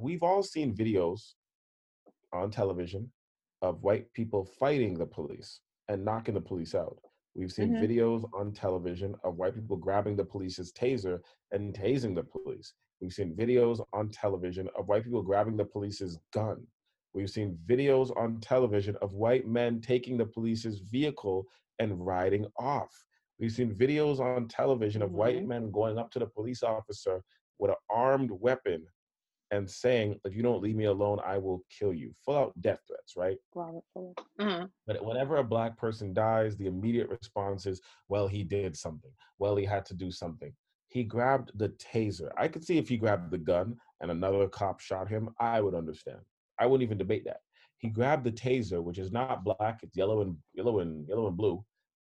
we've 0.00 0.22
all 0.24 0.42
seen 0.42 0.76
videos 0.76 1.34
on 2.32 2.50
television 2.50 3.12
of 3.62 3.82
white 3.82 4.12
people 4.12 4.44
fighting 4.44 4.94
the 4.98 5.06
police 5.06 5.60
and 5.88 6.04
knocking 6.04 6.34
the 6.34 6.40
police 6.40 6.74
out. 6.74 6.98
We've 7.34 7.52
seen 7.52 7.70
Mhm. 7.70 7.78
videos 7.78 8.24
on 8.32 8.52
television 8.52 9.14
of 9.24 9.36
white 9.36 9.54
people 9.54 9.76
grabbing 9.76 10.16
the 10.16 10.24
police's 10.24 10.72
taser 10.72 11.20
and 11.50 11.74
tasing 11.74 12.14
the 12.14 12.24
police. 12.24 12.74
We've 13.00 13.12
seen 13.12 13.34
videos 13.34 13.84
on 13.92 14.10
television 14.10 14.68
of 14.78 14.88
white 14.88 15.04
people 15.04 15.22
grabbing 15.22 15.56
the 15.56 15.64
police's 15.64 16.18
gun. 16.32 16.66
We've 17.12 17.30
seen 17.30 17.58
videos 17.66 18.16
on 18.16 18.40
television 18.40 18.96
of 19.02 19.12
white 19.14 19.46
men 19.46 19.80
taking 19.80 20.16
the 20.16 20.26
police's 20.26 20.80
vehicle 20.80 21.46
and 21.78 22.04
riding 22.04 22.46
off. 22.58 22.92
We've 23.38 23.52
seen 23.52 23.74
videos 23.74 24.20
on 24.20 24.48
television 24.48 25.02
of 25.02 25.12
white 25.12 25.42
Mhm. 25.42 25.46
men 25.46 25.70
going 25.70 25.98
up 25.98 26.10
to 26.12 26.18
the 26.18 26.26
police 26.26 26.62
officer 26.62 27.22
with 27.58 27.70
an 27.70 27.76
armed 27.90 28.30
weapon 28.30 28.86
and 29.50 29.70
saying, 29.70 30.18
if 30.24 30.34
you 30.34 30.42
don't 30.42 30.62
leave 30.62 30.74
me 30.74 30.86
alone, 30.86 31.20
I 31.24 31.38
will 31.38 31.62
kill 31.68 31.92
you. 31.92 32.12
Full 32.24 32.36
out 32.36 32.60
death 32.60 32.80
threats, 32.88 33.14
right? 33.16 33.38
Robert 33.54 33.84
Fuller. 33.92 34.14
Uh-huh. 34.38 34.68
But 34.86 35.04
whenever 35.04 35.36
a 35.36 35.44
black 35.44 35.76
person 35.76 36.12
dies, 36.14 36.56
the 36.56 36.66
immediate 36.66 37.08
response 37.08 37.66
is, 37.66 37.80
well, 38.08 38.26
he 38.26 38.42
did 38.42 38.76
something. 38.76 39.12
Well, 39.38 39.54
he 39.54 39.64
had 39.64 39.84
to 39.86 39.94
do 39.94 40.10
something. 40.10 40.56
He 40.94 41.02
grabbed 41.02 41.50
the 41.58 41.70
taser. 41.70 42.30
I 42.38 42.46
could 42.46 42.64
see 42.64 42.78
if 42.78 42.88
he 42.88 42.96
grabbed 42.96 43.32
the 43.32 43.36
gun 43.38 43.76
and 44.00 44.12
another 44.12 44.46
cop 44.46 44.78
shot 44.78 45.08
him, 45.08 45.28
I 45.40 45.60
would 45.60 45.74
understand. 45.74 46.20
I 46.60 46.66
wouldn't 46.66 46.86
even 46.86 46.98
debate 46.98 47.24
that. 47.24 47.40
He 47.78 47.88
grabbed 47.88 48.22
the 48.22 48.30
taser, 48.30 48.80
which 48.80 48.98
is 48.98 49.10
not 49.10 49.42
black, 49.42 49.80
it's 49.82 49.96
yellow 49.96 50.20
and 50.22 50.36
yellow 50.54 50.78
and 50.78 51.08
yellow 51.08 51.26
and 51.26 51.36
blue. 51.36 51.64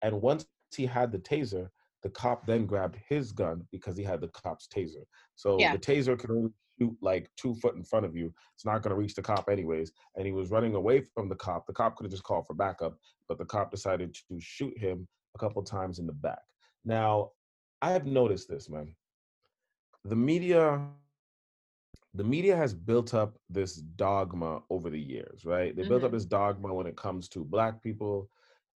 And 0.01 0.23
once 0.23 0.47
he 0.75 0.87
had 0.87 1.12
the 1.12 1.19
taser, 1.19 1.69
the 2.03 2.09
cop 2.09 2.47
then 2.47 2.64
grabbed 2.64 2.97
his 3.07 3.33
gun 3.33 3.69
because 3.71 3.99
he 3.99 4.03
had 4.03 4.23
the 4.23 4.29
cop's 4.29 4.66
taser. 4.66 5.05
So 5.35 5.59
Yeah. 5.59 5.73
the 5.73 5.79
taser 5.79 6.19
can 6.19 6.31
only 6.31 6.51
shoot 6.79 6.97
like 7.03 7.31
two 7.37 7.55
foot 7.57 7.75
in 7.77 7.85
front 7.85 8.07
of 8.07 8.16
you. 8.16 8.33
It's 8.55 8.64
not 8.64 8.81
going 8.81 8.95
to 8.95 8.99
reach 8.99 9.14
the 9.14 9.21
cop 9.21 9.51
anyways. 9.51 9.93
And 10.16 10.25
he 10.25 10.33
was 10.33 10.51
running 10.51 10.75
away 10.75 11.03
from 11.03 11.29
the 11.29 11.37
cop. 11.37 11.66
The 11.66 11.75
cop 11.75 11.97
could 11.97 12.05
have 12.05 12.12
just 12.12 12.25
called 12.25 12.47
for 12.47 12.55
backup, 12.55 12.97
but 13.29 13.37
the 13.37 13.45
cop 13.45 13.71
decided 13.71 14.14
to 14.14 14.40
shoot 14.40 14.73
him 14.79 15.07
a 15.35 15.38
couple 15.38 15.62
times 15.62 15.99
in 15.99 16.07
the 16.07 16.14
back. 16.14 16.40
Now, 16.87 17.33
I 17.83 17.90
have 17.90 18.07
noticed 18.07 18.49
this, 18.49 18.69
man. 18.69 18.95
The 20.05 20.16
media, 20.16 20.87
the 22.14 22.25
media 22.25 22.57
has 22.57 22.75
built 22.75 23.14
up 23.14 23.38
this 23.49 23.77
dogma 23.77 24.62
over 24.71 24.90
the 24.90 25.01
years, 25.01 25.45
right? 25.45 25.75
They 25.77 25.83
built 25.83 26.05
up 26.05 26.11
Mhm. 26.11 26.14
this 26.14 26.25
dogma 26.27 26.73
when 26.75 26.87
it 26.87 26.97
comes 26.97 27.29
to 27.31 27.45
black 27.45 27.83
people 27.83 28.31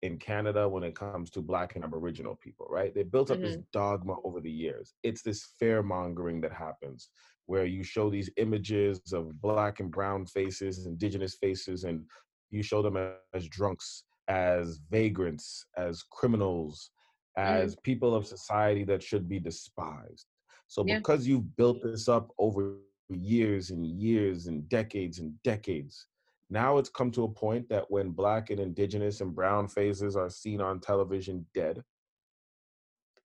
in 0.03 0.19
Canada, 0.19 0.69
when 0.69 0.83
it 0.83 0.95
comes 0.97 1.31
to 1.31 1.41
black 1.41 1.77
and 1.77 1.85
aboriginal 1.85 2.37
people, 2.37 2.67
right? 2.69 2.93
They 2.95 3.05
built 3.05 3.31
up 3.31 3.41
this 3.41 3.57
dogma 3.73 4.17
over 4.25 4.41
the 4.41 4.51
years. 4.51 4.95
It's 5.03 5.23
this 5.23 5.45
fear 5.59 5.83
mongering 5.83 6.41
that 6.43 6.53
happens 6.53 7.11
where 7.47 7.67
you 7.67 7.83
show 7.85 8.11
these 8.11 8.31
images 8.37 9.13
of 9.13 9.41
black 9.41 9.81
and 9.81 9.91
brown 9.91 10.27
faces, 10.27 10.87
indigenous 10.87 11.35
faces, 11.37 11.85
and 11.85 12.05
you 12.51 12.63
show 12.63 12.83
them 12.83 12.97
as 12.97 13.49
drunks, 13.49 14.05
as 14.29 14.79
vagrants, 14.91 15.67
as 15.77 16.03
criminals, 16.03 16.91
Mm-hmm. 17.39 17.63
as 17.65 17.77
people 17.77 18.15
of 18.15 18.27
society 18.27 18.85
that 18.85 19.03
should 19.03 19.29
be 19.29 19.39
despised. 19.41 20.27
So 20.67 20.85
Yeah. 20.87 20.99
because 20.99 21.27
you've 21.27 21.57
built 21.57 21.83
this 21.83 22.09
up 22.09 22.31
over 22.39 22.77
years 23.09 23.71
and 23.71 23.87
years 23.87 24.47
and 24.47 24.69
decades 24.69 25.19
and 25.19 25.41
decades, 25.43 26.07
now 26.51 26.77
it's 26.79 26.91
come 26.91 27.11
to 27.13 27.25
a 27.25 27.29
point 27.29 27.69
that 27.71 27.91
when 27.91 28.11
black 28.11 28.51
and 28.51 28.61
indigenous 28.61 29.21
and 29.23 29.35
brown 29.35 29.69
faces 29.69 30.17
are 30.17 30.29
seen 30.29 30.61
on 30.61 30.81
television 30.81 31.47
dead, 31.55 31.83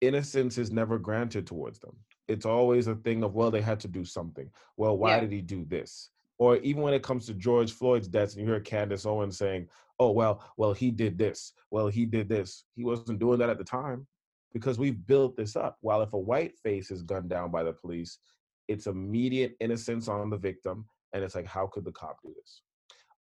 innocence 0.02 0.58
is 0.58 0.72
never 0.72 0.98
granted 0.98 1.46
towards 1.48 1.80
them. 1.80 1.96
It's 2.28 2.46
always 2.46 2.88
a 2.88 2.96
thing 2.96 3.24
of, 3.24 3.36
well, 3.36 3.52
they 3.52 3.62
had 3.62 3.80
to 3.82 3.88
do 3.88 4.06
something. 4.06 4.50
Well, 4.78 4.98
why 4.98 5.16
Yeah. 5.16 5.22
did 5.22 5.32
he 5.32 5.42
do 5.42 5.66
this? 5.66 6.12
Or 6.40 6.58
even 6.58 6.82
when 6.82 6.94
it 6.94 7.04
comes 7.04 7.26
to 7.26 7.34
George 7.34 7.72
Floyd's 7.72 8.08
death, 8.08 8.34
and 8.34 8.42
you 8.42 8.48
hear 8.48 8.60
Candace 8.60 9.06
Owens 9.06 9.38
saying, 9.38 9.68
oh, 10.00 10.12
well, 10.12 10.44
well, 10.58 10.74
he 10.74 10.92
did 10.92 11.18
this. 11.18 11.54
Well, 11.72 11.88
he 11.88 12.06
did 12.06 12.30
this. 12.30 12.66
He 12.76 12.84
wasn't 12.84 13.20
doing 13.20 13.40
that 13.40 13.50
at 13.50 13.58
the 13.58 13.64
time 13.64 14.06
because 14.54 14.78
we've 14.78 15.06
built 15.08 15.36
this 15.36 15.56
up. 15.56 15.78
While 15.82 16.02
if 16.02 16.14
a 16.14 16.18
white 16.18 16.56
face 16.58 16.92
is 16.92 17.02
gunned 17.02 17.30
down 17.30 17.50
by 17.50 17.64
the 17.64 17.74
police, 17.74 18.20
it's 18.68 18.88
immediate 18.88 19.56
innocence 19.60 20.08
on 20.08 20.30
the 20.30 20.38
victim. 20.38 20.86
And 21.14 21.24
it's 21.24 21.36
like, 21.36 21.48
how 21.48 21.68
could 21.68 21.86
the 21.86 21.92
cop 21.92 22.18
do 22.22 22.34
this? 22.36 22.62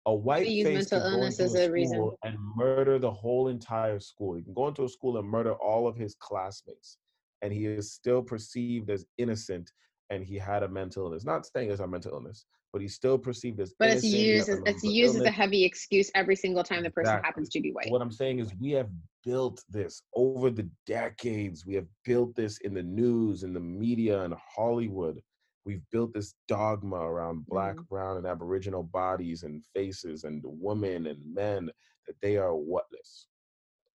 A 0.07 0.15
white 0.15 0.47
use 0.47 0.67
face 0.67 0.93
mental 0.93 1.11
could 1.11 1.17
go 1.19 1.27
into 1.27 1.45
a 1.45 1.67
a 1.67 1.71
reason. 1.71 1.97
school 1.97 2.19
and 2.23 2.37
murder 2.57 2.99
the 2.99 3.11
whole 3.11 3.49
entire 3.49 3.99
school. 3.99 4.35
He 4.35 4.43
can 4.43 4.55
go 4.55 4.69
into 4.69 4.85
a 4.85 4.89
school 4.89 5.19
and 5.19 5.29
murder 5.29 5.55
all 5.55 5.89
of 5.89 5.97
his 5.97 6.15
classmates, 6.15 6.99
and 7.43 7.53
he 7.53 7.67
is 7.67 7.93
still 7.93 8.23
perceived 8.23 8.91
as 8.91 9.07
innocent. 9.19 9.73
And 10.11 10.23
he 10.23 10.37
had 10.37 10.63
a 10.63 10.69
mental 10.69 11.07
illness. 11.07 11.25
Not 11.25 11.47
saying 11.47 11.71
it's 11.71 11.81
a 11.81 11.87
mental 11.87 12.13
illness, 12.13 12.47
but 12.77 12.83
he's 12.83 12.95
still 12.95 13.17
perceived 13.17 13.59
as 13.59 13.73
But 13.79 13.89
it's 13.89 14.05
used 14.05 14.51
as 14.51 14.61
it's 14.67 14.85
used 14.85 15.17
as 15.17 15.23
a 15.23 15.31
heavy 15.31 15.65
excuse 15.65 16.11
every 16.15 16.37
single 16.37 16.63
time 16.63 16.83
the 16.83 16.91
person 16.91 17.15
Exactly. 17.15 17.27
happens 17.27 17.49
to 17.49 17.61
be 17.63 17.71
white. 17.71 17.91
What 17.91 18.03
I'm 18.03 18.13
saying 18.13 18.39
is, 18.39 18.53
we 18.61 18.73
have 18.73 18.91
built 19.25 19.65
this 19.71 20.03
over 20.15 20.51
the 20.51 20.69
decades. 20.87 21.65
We 21.65 21.73
have 21.73 21.87
built 22.05 22.37
this 22.37 22.59
in 22.59 22.75
the 22.75 22.83
news, 22.83 23.45
in 23.45 23.55
the 23.55 23.61
media, 23.61 24.25
in 24.25 24.35
Hollywood. 24.55 25.23
We've 25.65 25.81
built 25.91 26.13
this 26.13 26.35
dogma 26.49 26.97
around 26.97 27.47
Black, 27.47 27.77
Mhm. 27.77 27.89
Brown, 27.89 28.19
and 28.19 28.27
Aboriginal 28.27 28.83
bodies 28.83 29.43
and 29.43 29.65
faces 29.75 30.25
and 30.25 30.43
women 30.45 31.07
and 31.07 31.35
men 31.35 31.71
that 32.07 32.17
they 32.21 32.37
are 32.37 32.55
whatless. 32.55 33.29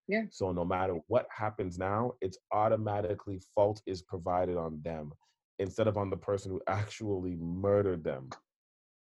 Yeah. 0.07 0.23
So 0.31 0.51
no 0.51 0.65
matter 0.65 0.95
what 1.05 1.27
happens 1.29 1.77
now, 1.77 2.13
it's 2.19 2.39
automatically 2.51 3.41
fault 3.53 3.83
is 3.85 4.01
provided 4.01 4.57
on 4.57 4.81
them 4.81 5.13
instead 5.59 5.87
of 5.87 5.97
on 5.99 6.09
the 6.09 6.17
person 6.17 6.51
who 6.51 6.59
actually 6.65 7.35
murdered 7.35 8.03
them. 8.03 8.31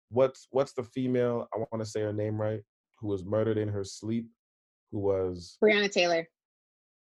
What's 0.09 0.47
what's 0.51 0.73
the 0.73 0.83
female? 0.83 1.47
I 1.53 1.57
want 1.57 1.83
to 1.83 1.85
say 1.85 2.01
her 2.01 2.13
name 2.13 2.39
right. 2.39 2.61
Who 2.99 3.07
was 3.07 3.25
murdered 3.25 3.57
in 3.57 3.67
her 3.67 3.83
sleep? 3.83 4.27
Who 4.91 4.99
was 4.99 5.57
Breonna 5.63 5.91
Taylor. 5.91 6.27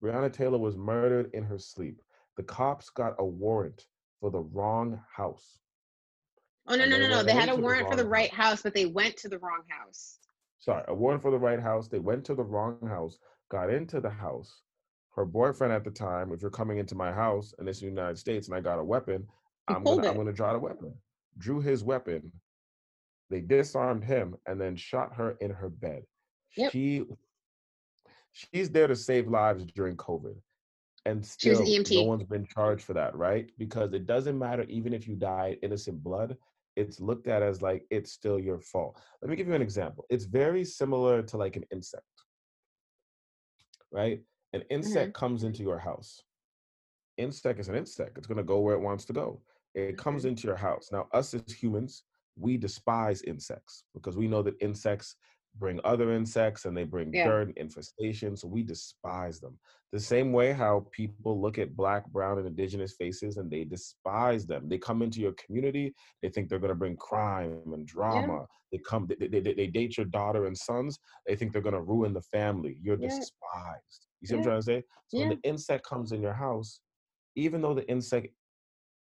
Breonna 0.02 0.32
Taylor 0.32 0.58
was 0.58 0.76
murdered 0.76 1.30
in 1.34 1.44
her 1.44 1.58
sleep. 1.58 2.00
The 2.36 2.42
cops 2.42 2.90
got 2.90 3.14
a 3.18 3.24
warrant 3.24 3.86
for 4.20 4.30
the 4.30 4.40
wrong 4.40 5.00
house. 5.14 5.58
Oh 6.66 6.76
no 6.76 6.86
no 6.86 6.98
no 6.98 7.08
no! 7.08 7.22
They 7.22 7.32
had 7.32 7.48
a 7.48 7.52
into 7.52 7.56
the 7.56 7.62
warrant 7.62 7.88
for 7.90 7.96
the 7.96 8.06
right 8.06 8.32
house, 8.32 8.62
but 8.62 8.74
they 8.74 8.86
went 8.86 9.16
to 9.18 9.28
the 9.28 9.38
wrong 9.38 9.62
house. 9.68 10.18
Sorry, 10.60 10.82
a 10.88 10.94
warrant 10.94 11.20
for 11.20 11.30
the 11.30 11.38
right 11.38 11.60
house. 11.60 11.88
They 11.88 11.98
went 11.98 12.24
to 12.24 12.34
the 12.34 12.42
wrong 12.42 12.78
house, 12.86 13.18
got 13.50 13.70
into 13.70 14.00
the 14.00 14.08
house. 14.08 14.62
Her 15.14 15.24
boyfriend 15.24 15.72
at 15.72 15.84
the 15.84 15.90
time, 15.90 16.32
if 16.32 16.40
you're 16.40 16.50
coming 16.50 16.78
into 16.78 16.94
my 16.94 17.12
house 17.12 17.54
and 17.58 17.68
it's 17.68 17.80
the 17.80 17.86
United 17.86 18.18
States 18.18 18.48
and 18.48 18.56
I 18.56 18.60
got 18.60 18.78
a 18.78 18.84
weapon, 18.84 19.26
He 19.68 19.74
I'm 19.74 19.84
gonna 19.84 20.08
I'm 20.08 20.16
gonna 20.16 20.32
draw 20.32 20.52
the 20.52 20.58
weapon. 20.58 20.94
Drew 21.38 21.60
his 21.60 21.84
weapon. 21.84 22.32
They 23.30 23.40
disarmed 23.40 24.04
him 24.04 24.36
and 24.46 24.60
then 24.60 24.76
shot 24.76 25.14
her 25.14 25.36
in 25.40 25.50
her 25.50 25.68
bed. 25.68 26.02
Yep. 26.56 26.72
She 26.72 27.04
she's 28.32 28.70
there 28.70 28.86
to 28.86 28.96
save 28.96 29.28
lives 29.28 29.64
during 29.74 29.96
COVID. 29.96 30.36
And 31.06 31.24
still 31.24 31.64
no 31.90 32.02
one's 32.04 32.24
been 32.24 32.46
charged 32.46 32.84
for 32.84 32.94
that, 32.94 33.14
right? 33.14 33.50
Because 33.58 33.92
it 33.92 34.06
doesn't 34.06 34.38
matter 34.38 34.62
even 34.64 34.94
if 34.94 35.06
you 35.06 35.14
died 35.14 35.58
innocent 35.62 36.02
blood, 36.02 36.36
it's 36.76 36.98
looked 36.98 37.28
at 37.28 37.42
as 37.42 37.62
like 37.62 37.86
it's 37.90 38.12
still 38.12 38.38
your 38.38 38.58
fault. 38.58 38.98
Let 39.20 39.30
me 39.30 39.36
give 39.36 39.46
you 39.46 39.54
an 39.54 39.62
example. 39.62 40.06
It's 40.08 40.24
very 40.24 40.64
similar 40.64 41.22
to 41.22 41.36
like 41.36 41.56
an 41.56 41.64
insect, 41.70 42.04
right? 43.92 44.20
An 44.54 44.62
insect 44.70 45.14
comes 45.14 45.44
into 45.44 45.62
your 45.62 45.78
house. 45.78 46.22
Insect 47.18 47.60
is 47.60 47.68
an 47.68 47.74
insect. 47.74 48.18
It's 48.18 48.26
going 48.26 48.38
to 48.38 48.44
go 48.44 48.60
where 48.60 48.74
it 48.74 48.80
wants 48.80 49.04
to 49.06 49.12
go. 49.12 49.40
It 49.74 49.98
comes 49.98 50.24
into 50.24 50.46
your 50.46 50.56
house. 50.56 50.90
Now, 50.92 51.06
us 51.12 51.34
as 51.34 51.52
humans, 51.52 52.04
we 52.36 52.56
despise 52.56 53.22
insects 53.22 53.84
because 53.94 54.16
we 54.16 54.28
know 54.28 54.42
that 54.42 54.60
insects 54.60 55.16
bring 55.56 55.80
other 55.84 56.12
insects 56.12 56.64
and 56.64 56.76
they 56.76 56.84
bring 56.84 57.12
Yeah. 57.12 57.24
dirt 57.24 57.48
and 57.48 57.56
infestation. 57.56 58.36
So 58.36 58.48
we 58.48 58.62
despise 58.62 59.40
them. 59.40 59.58
The 59.92 60.00
same 60.00 60.32
way 60.32 60.52
how 60.52 60.86
people 60.90 61.40
look 61.40 61.58
at 61.58 61.76
black, 61.76 62.06
brown, 62.08 62.38
and 62.38 62.46
indigenous 62.46 62.94
faces 62.98 63.36
and 63.36 63.50
they 63.50 63.64
despise 63.64 64.46
them. 64.46 64.68
They 64.68 64.78
come 64.78 65.02
into 65.02 65.20
your 65.20 65.34
community, 65.34 65.94
they 66.22 66.28
think 66.28 66.48
they're 66.48 66.58
going 66.58 66.70
to 66.70 66.74
bring 66.74 66.96
crime 66.96 67.60
and 67.72 67.86
drama. 67.86 68.46
They 68.72 68.78
come, 68.78 69.08
they, 69.20 69.28
they, 69.28 69.40
they, 69.52 69.66
date 69.68 69.96
your 69.96 70.06
daughter 70.06 70.46
and 70.46 70.58
sons, 70.58 70.98
they 71.26 71.36
think 71.36 71.52
they're 71.52 71.62
going 71.62 71.74
to 71.74 71.80
ruin 71.80 72.12
the 72.12 72.22
family. 72.22 72.78
You're 72.82 72.96
Yeah. 72.96 73.06
despised. 73.06 74.06
You 74.20 74.26
see 74.26 74.34
what 74.34 74.38
I'm 74.38 74.42
Yeah. 74.44 74.50
trying 74.50 74.60
to 74.60 74.66
say? 74.66 74.82
So 75.08 75.20
when 75.20 75.28
the 75.28 75.48
insect 75.48 75.86
comes 75.86 76.10
in 76.10 76.20
your 76.20 76.32
house, 76.32 76.80
even 77.36 77.62
though 77.62 77.74
the 77.74 77.88
insect 77.88 78.28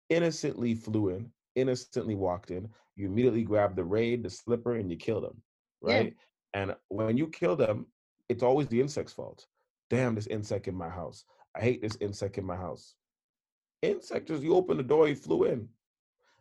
innocently 0.09 0.73
flew 0.73 1.09
in, 1.09 1.31
innocently 1.59 2.15
walked 2.15 2.51
in, 2.51 2.69
you 2.95 3.07
immediately 3.07 3.43
grab 3.43 3.75
the 3.75 3.83
raid, 3.83 4.23
the 4.23 4.29
slipper, 4.29 4.75
and 4.75 4.89
you 4.91 4.97
kill 4.97 5.21
them, 5.21 5.41
Yeah. 5.83 5.93
right? 5.93 6.15
And 6.53 6.75
when 6.89 7.17
you 7.17 7.27
kill 7.27 7.55
them, 7.55 7.85
it's 8.29 8.43
always 8.43 8.67
the 8.67 8.81
insect's 8.81 9.13
fault. 9.13 9.45
Damn, 9.89 10.15
this 10.15 10.27
insect 10.27 10.67
in 10.67 10.75
my 10.75 10.89
house. 10.89 11.25
I 11.55 11.61
hate 11.61 11.81
this 11.81 11.97
insect 12.01 12.37
in 12.37 12.45
my 12.45 12.55
house. 12.55 12.95
Insect 13.81 14.27
just 14.27 14.43
you 14.43 14.55
open 14.55 14.77
the 14.77 14.83
door, 14.83 15.07
he 15.07 15.15
flew 15.15 15.45
in. 15.45 15.67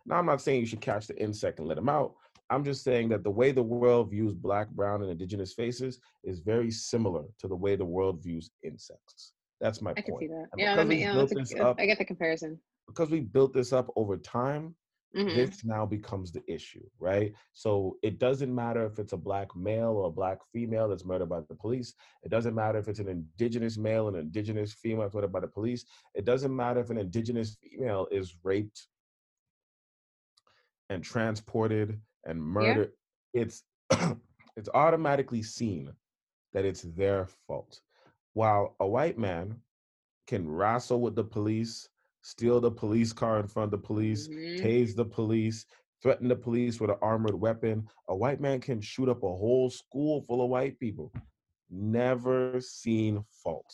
Now 0.06 0.16
I'm 0.16 0.26
not 0.26 0.40
saying 0.40 0.60
you 0.60 0.66
should 0.66 0.80
catch 0.80 1.06
the 1.06 1.20
insect 1.22 1.58
and 1.58 1.68
let 1.68 1.78
him 1.78 1.88
out. 1.88 2.14
I'm 2.50 2.64
just 2.64 2.82
saying 2.82 3.10
that 3.10 3.24
the 3.24 3.30
way 3.30 3.52
the 3.52 3.62
world 3.62 4.10
views 4.10 4.34
black, 4.34 4.68
brown, 4.70 5.02
and 5.02 5.10
indigenous 5.10 5.52
faces 5.52 6.00
is 6.24 6.40
very 6.40 6.70
similar 6.70 7.24
to 7.40 7.48
the 7.48 7.54
way 7.54 7.76
the 7.76 7.84
world 7.84 8.22
views 8.22 8.50
insects. 8.62 9.34
That's 9.60 9.82
my 9.82 9.92
I 9.96 10.00
can 10.00 10.18
see 10.18 10.28
that. 10.28 10.46
And 10.52 10.60
Yeah, 10.60 10.76
we 10.78 10.84
ma- 10.84 10.94
yeah 10.94 11.26
a, 11.58 11.62
up- 11.64 11.76
I 11.78 11.86
get 11.86 11.98
the 11.98 12.04
comparison. 12.04 12.58
because 12.86 13.10
we 13.10 13.20
built 13.20 13.52
this 13.52 13.72
up 13.72 13.90
over 13.96 14.16
time, 14.16 14.74
Mhm. 15.14 15.34
this 15.34 15.64
now 15.64 15.84
becomes 15.86 16.32
the 16.32 16.42
issue, 16.52 16.88
right? 16.98 17.34
So 17.52 17.98
it 18.02 18.18
doesn't 18.18 18.54
matter 18.54 18.84
if 18.86 18.98
it's 18.98 19.12
a 19.12 19.16
black 19.16 19.54
male 19.56 19.92
or 19.92 20.08
a 20.08 20.12
black 20.12 20.38
female 20.52 20.88
that's 20.88 21.04
murdered 21.04 21.28
by 21.28 21.40
the 21.40 21.54
police. 21.54 21.94
It 22.22 22.28
doesn't 22.30 22.54
matter 22.54 22.78
if 22.78 22.88
it's 22.88 22.98
an 22.98 23.08
indigenous 23.08 23.76
male 23.76 24.08
and 24.08 24.16
an 24.16 24.22
indigenous 24.22 24.72
female 24.72 25.02
that's 25.02 25.14
murdered 25.14 25.32
by 25.32 25.40
the 25.40 25.48
police. 25.48 25.84
It 26.14 26.24
doesn't 26.24 26.54
matter 26.54 26.80
if 26.80 26.90
an 26.90 26.98
indigenous 26.98 27.56
female 27.56 28.08
is 28.10 28.36
raped 28.42 28.88
and 30.90 31.02
transported 31.02 32.00
and 32.24 32.42
murdered. 32.42 32.92
It's 33.32 33.64
it's 34.56 34.68
automatically 34.74 35.42
seen 35.42 35.92
that 36.52 36.64
it's 36.64 36.82
their 36.82 37.26
fault. 37.26 37.80
While 38.34 38.76
a 38.80 38.86
white 38.86 39.18
man 39.18 39.62
can 40.26 40.48
wrestle 40.48 41.00
with 41.00 41.14
the 41.14 41.24
police, 41.24 41.88
steal 42.22 42.60
the 42.60 42.70
police 42.70 43.12
car 43.12 43.38
in 43.40 43.46
front 43.46 43.72
of 43.72 43.80
the 43.80 43.86
police, 43.86 44.28
Mhm. 44.28 44.60
tase 44.60 44.94
the 44.94 45.04
police, 45.04 45.66
threaten 46.02 46.28
the 46.28 46.36
police 46.36 46.80
with 46.80 46.90
an 46.90 46.96
armored 47.02 47.34
weapon. 47.40 47.88
A 48.08 48.16
white 48.16 48.40
man 48.40 48.60
can 48.60 48.80
shoot 48.80 49.08
up 49.08 49.22
a 49.22 49.36
whole 49.36 49.70
school 49.70 50.22
full 50.22 50.42
of 50.42 50.50
white 50.50 50.78
people. 50.78 51.12
Never 51.70 52.60
seen 52.60 53.24
fault. 53.30 53.70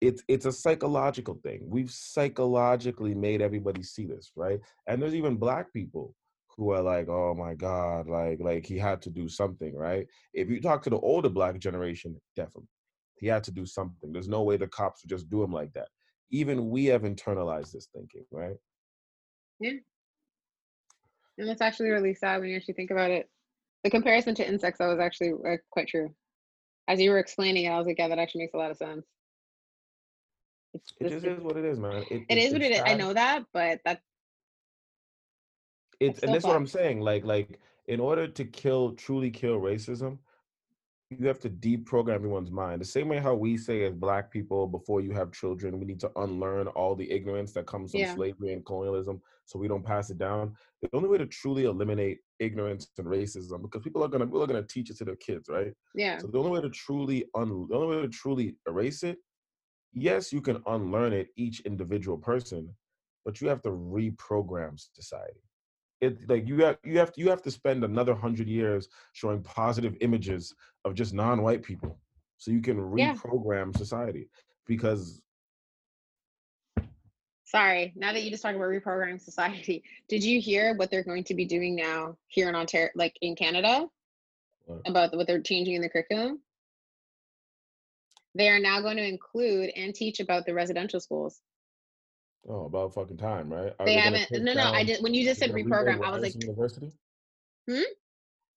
It's 0.00 0.22
it's 0.28 0.46
a 0.46 0.52
psychological 0.52 1.34
thing. 1.42 1.68
We've 1.68 1.90
psychologically 1.90 3.14
made 3.14 3.40
everybody 3.40 3.82
see 3.82 4.06
this, 4.06 4.32
right? 4.36 4.60
And 4.86 5.00
there's 5.00 5.14
even 5.14 5.36
black 5.36 5.72
people 5.72 6.14
who 6.56 6.70
are 6.70 6.82
like, 6.82 7.08
"Oh 7.08 7.34
my 7.34 7.54
God, 7.54 8.06
like 8.08 8.40
like 8.40 8.66
he 8.66 8.78
had 8.78 9.02
to 9.02 9.10
do 9.10 9.28
something, 9.28 9.74
right?" 9.74 10.06
If 10.34 10.48
you 10.50 10.60
talk 10.60 10.82
to 10.84 10.90
the 10.90 10.98
older 11.00 11.28
black 11.30 11.58
generation, 11.58 12.20
definitely 12.36 12.68
he 13.16 13.26
had 13.26 13.44
to 13.44 13.52
do 13.52 13.64
something. 13.66 14.12
There's 14.12 14.28
no 14.28 14.42
way 14.42 14.56
the 14.56 14.68
cops 14.68 15.02
would 15.02 15.10
just 15.10 15.30
do 15.30 15.42
him 15.42 15.52
like 15.52 15.72
that. 15.72 15.88
Even 16.34 16.68
we 16.68 16.86
have 16.86 17.02
internalized 17.02 17.70
this 17.70 17.86
thinking, 17.94 18.24
right? 18.32 18.56
Yeah. 19.60 19.78
And 21.38 21.48
that's 21.48 21.62
actually 21.62 21.90
really 21.90 22.12
sad 22.14 22.40
when 22.40 22.50
you 22.50 22.56
actually 22.56 22.74
think 22.74 22.90
about 22.90 23.12
it. 23.12 23.28
The 23.84 23.90
comparison 23.90 24.34
to 24.36 24.48
insects, 24.48 24.78
that 24.80 24.88
was 24.88 24.98
actually 24.98 25.32
uh, 25.48 25.58
quite 25.70 25.86
true. 25.86 26.12
As 26.88 27.00
you 27.00 27.10
were 27.12 27.18
explaining 27.20 27.66
it, 27.66 27.68
I 27.68 27.78
was 27.78 27.86
like, 27.86 27.98
yeah, 28.00 28.08
that 28.08 28.18
actually 28.18 28.42
makes 28.42 28.54
a 28.54 28.56
lot 28.56 28.72
of 28.72 28.76
sense. 28.76 29.06
It's 30.74 30.92
It 31.00 31.08
just, 31.10 31.24
is 31.24 31.40
what 31.40 31.56
it 31.56 31.64
is, 31.64 31.78
man. 31.78 32.02
it 32.10 32.24
it's- 32.28 32.46
is 32.46 32.52
what 32.52 32.62
it's. 32.62 32.80
I 32.80 32.94
know 32.94 33.12
that, 33.12 33.44
but 33.52 33.78
that's 33.84 34.02
it's 36.00 36.18
and 36.20 36.34
that's 36.34 36.44
what. 36.44 36.56
I'm 36.56 36.66
saying. 36.66 37.00
Like 37.00 37.24
like 37.24 37.60
in 37.86 38.00
order 38.00 38.26
to 38.26 38.44
kill 38.44 38.92
truly 38.94 39.30
kill 39.30 39.60
racism, 39.60 40.18
you 41.20 41.26
have 41.28 41.38
to 41.40 41.50
deprogram 41.50 42.14
everyone's 42.14 42.50
mind. 42.50 42.80
The 42.80 42.84
same 42.86 43.08
way 43.08 43.18
how 43.18 43.34
we 43.34 43.56
say 43.56 43.84
as 43.84 43.94
black 43.94 44.30
people 44.30 44.66
before 44.66 45.00
you 45.00 45.12
have 45.12 45.32
children, 45.32 45.78
we 45.78 45.84
need 45.86 46.00
to 46.00 46.10
unlearn 46.16 46.68
all 46.68 46.94
the 46.94 47.10
ignorance 47.10 47.52
that 47.52 47.66
comes 47.66 47.92
from 47.92 48.00
Yeah. 48.00 48.14
slavery 48.14 48.52
and 48.52 48.64
colonialism 48.64 49.20
so 49.44 49.58
we 49.58 49.68
don't 49.68 49.84
pass 49.84 50.10
it 50.10 50.18
down. 50.18 50.54
The 50.82 50.88
only 50.92 51.08
way 51.08 51.18
to 51.18 51.26
truly 51.26 51.64
eliminate 51.64 52.20
ignorance 52.38 52.90
and 52.98 53.06
racism, 53.06 53.62
because 53.62 53.82
people 53.82 54.02
are 54.02 54.08
gonna 54.08 54.26
people 54.26 54.42
are 54.42 54.46
gonna 54.46 54.62
teach 54.66 54.90
it 54.90 54.96
to 54.98 55.04
their 55.04 55.16
kids, 55.16 55.48
right? 55.48 55.72
yeah, 55.94 56.18
So 56.18 56.28
the 56.28 56.38
only 56.38 56.50
way 56.50 56.60
to 56.60 56.70
truly 56.70 57.24
un 57.34 57.66
the 57.68 57.76
only 57.76 57.96
way 57.96 58.02
to 58.02 58.08
truly 58.08 58.56
erase 58.68 59.02
it, 59.02 59.18
yes, 59.92 60.32
you 60.32 60.40
can 60.40 60.62
unlearn 60.66 61.12
it, 61.12 61.28
each 61.36 61.60
individual 61.60 62.18
person, 62.18 62.74
but 63.24 63.40
you 63.40 63.48
have 63.48 63.62
to 63.62 63.70
reprogram 63.70 64.78
society. 64.92 65.40
It 66.04 66.28
like 66.28 66.46
you 66.46 66.62
have 66.64 66.78
you 66.84 66.98
have 66.98 67.12
you 67.16 67.30
have 67.30 67.42
to 67.42 67.50
spend 67.50 67.82
another 67.84 68.14
hundred 68.14 68.48
years 68.48 68.88
showing 69.12 69.42
positive 69.42 69.96
images 70.00 70.54
of 70.84 70.94
just 70.94 71.14
non-white 71.14 71.62
people, 71.62 71.98
so 72.36 72.50
you 72.50 72.60
can 72.60 72.76
Yeah. 72.96 73.14
reprogram 73.14 73.76
society. 73.76 74.28
Because 74.66 75.22
sorry. 77.44 77.92
Now 77.96 78.12
that 78.12 78.22
you 78.22 78.30
just 78.30 78.42
talked 78.42 78.56
about 78.56 78.68
reprogramming 78.68 79.20
society, 79.20 79.82
did 80.08 80.22
you 80.22 80.40
hear 80.40 80.74
what 80.76 80.90
they're 80.90 81.04
going 81.04 81.24
to 81.24 81.34
be 81.34 81.44
doing 81.44 81.74
now 81.74 82.16
here 82.28 82.48
in 82.48 82.54
Ontario, 82.54 82.90
like 82.94 83.16
in 83.22 83.34
Canada, 83.36 83.88
What? 84.66 84.80
about 84.86 85.16
what 85.16 85.26
they're 85.26 85.40
changing 85.40 85.74
in 85.74 85.82
the 85.82 85.88
curriculum? 85.88 86.40
They 88.34 88.48
are 88.48 88.58
now 88.58 88.80
going 88.80 88.96
to 88.96 89.06
include 89.06 89.70
and 89.76 89.94
teach 89.94 90.18
about 90.20 90.44
the 90.44 90.54
residential 90.54 91.00
schools. 91.00 91.40
Oh, 92.48 92.66
about 92.66 92.94
fucking 92.94 93.16
time, 93.16 93.52
right? 93.52 93.72
Are 93.78 93.86
They 93.86 93.96
gonna 93.96 94.18
haven't. 94.18 94.44
No, 94.44 94.54
no. 94.54 94.72
I 94.72 94.84
did 94.84 95.02
when 95.02 95.14
you 95.14 95.24
just 95.24 95.40
said 95.40 95.50
they 95.50 95.62
reprogram. 95.62 96.02
I 96.02 96.10
was 96.10 96.22
like, 96.22 96.34
University. 96.40 96.92
Hmm? 97.68 97.80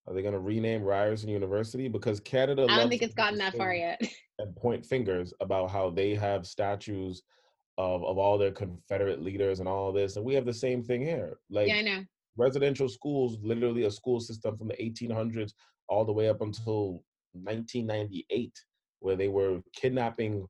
Are 0.07 0.13
they 0.13 0.21
gonna 0.21 0.39
rename 0.39 0.83
Ryerson 0.83 1.29
University 1.29 1.87
because 1.87 2.19
Canada? 2.19 2.65
I 2.69 2.77
don't 2.77 2.89
think 2.89 3.01
to 3.01 3.05
it's 3.05 3.15
gotten 3.15 3.37
that 3.39 3.55
far 3.55 3.73
yet. 3.73 4.01
and 4.39 4.55
point 4.55 4.85
fingers 4.85 5.33
about 5.41 5.69
how 5.69 5.89
they 5.89 6.15
have 6.15 6.47
statues 6.47 7.23
of, 7.77 8.03
of 8.03 8.17
all 8.17 8.37
their 8.37 8.51
Confederate 8.51 9.21
leaders 9.21 9.59
and 9.59 9.67
all 9.69 9.91
this. 9.91 10.15
And 10.15 10.25
we 10.25 10.33
have 10.33 10.45
the 10.45 10.53
same 10.53 10.83
thing 10.83 11.01
here. 11.01 11.37
Like 11.49 11.67
yeah, 11.67 11.75
I 11.75 11.81
know. 11.81 12.03
residential 12.37 12.89
schools, 12.89 13.37
literally 13.41 13.83
a 13.83 13.91
school 13.91 14.19
system 14.19 14.57
from 14.57 14.67
the 14.67 14.75
1800s 14.75 15.51
all 15.89 16.05
the 16.05 16.13
way 16.13 16.29
up 16.29 16.41
until 16.41 17.03
1998, 17.33 18.51
where 18.99 19.15
they 19.15 19.27
were 19.27 19.61
kidnapping. 19.75 20.47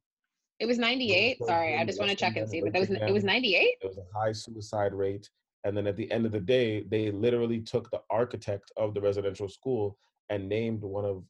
It 0.60 0.66
was 0.66 0.80
98. 0.80 1.38
Sorry, 1.46 1.76
I 1.76 1.86
just 1.86 2.00
want 2.00 2.10
to 2.10 2.18
check 2.18 2.36
and 2.36 2.50
see. 2.50 2.62
But 2.62 2.74
that 2.74 2.80
was 2.80 2.90
it 2.90 3.12
was 3.12 3.24
98. 3.24 3.76
It 3.82 3.88
was 3.88 3.98
a 3.98 4.18
high 4.18 4.32
suicide 4.32 4.94
rate. 4.94 5.30
And 5.64 5.76
then 5.76 5.86
at 5.88 5.98
the 5.98 6.10
end 6.12 6.26
of 6.26 6.32
the 6.32 6.40
day, 6.40 6.84
they 6.90 7.12
literally 7.12 7.60
took 7.60 7.92
the 7.92 8.02
architect 8.10 8.72
of 8.78 8.94
the 8.94 9.02
residential 9.02 9.50
school 9.50 9.98
and 10.30 10.48
named 10.48 10.82
one 10.82 11.06
of 11.06 11.24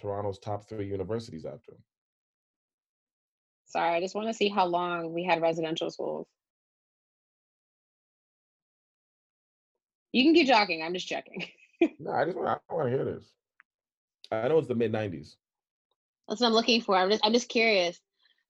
Toronto's 0.00 0.38
top 0.38 0.68
three 0.68 0.86
universities 0.86 1.44
after 1.44 1.72
him. 1.72 1.82
Sorry, 3.66 3.94
I 3.94 4.00
just 4.00 4.14
want 4.14 4.28
to 4.28 4.34
see 4.34 4.48
how 4.48 4.66
long 4.66 5.12
we 5.12 5.22
had 5.24 5.40
residential 5.40 5.90
schools. 5.90 6.26
You 10.12 10.24
can 10.24 10.34
keep 10.34 10.48
talking. 10.48 10.82
I'm 10.82 10.94
just 10.94 11.08
checking. 11.08 11.46
No, 11.98 12.10
I 12.10 12.26
just 12.26 12.36
want 12.36 12.60
I 12.68 12.74
want 12.74 12.90
to 12.90 12.94
hear 12.94 13.06
this. 13.06 13.24
I 14.30 14.48
know 14.48 14.58
it's 14.58 14.68
the 14.68 14.74
mid 14.74 14.92
90s. 14.92 15.36
That's 16.28 16.42
what 16.42 16.48
I'm 16.48 16.52
looking 16.52 16.82
for. 16.82 16.94
I'm 16.94 17.08
just 17.08 17.24
I'm 17.24 17.32
just 17.32 17.48
curious. 17.48 17.98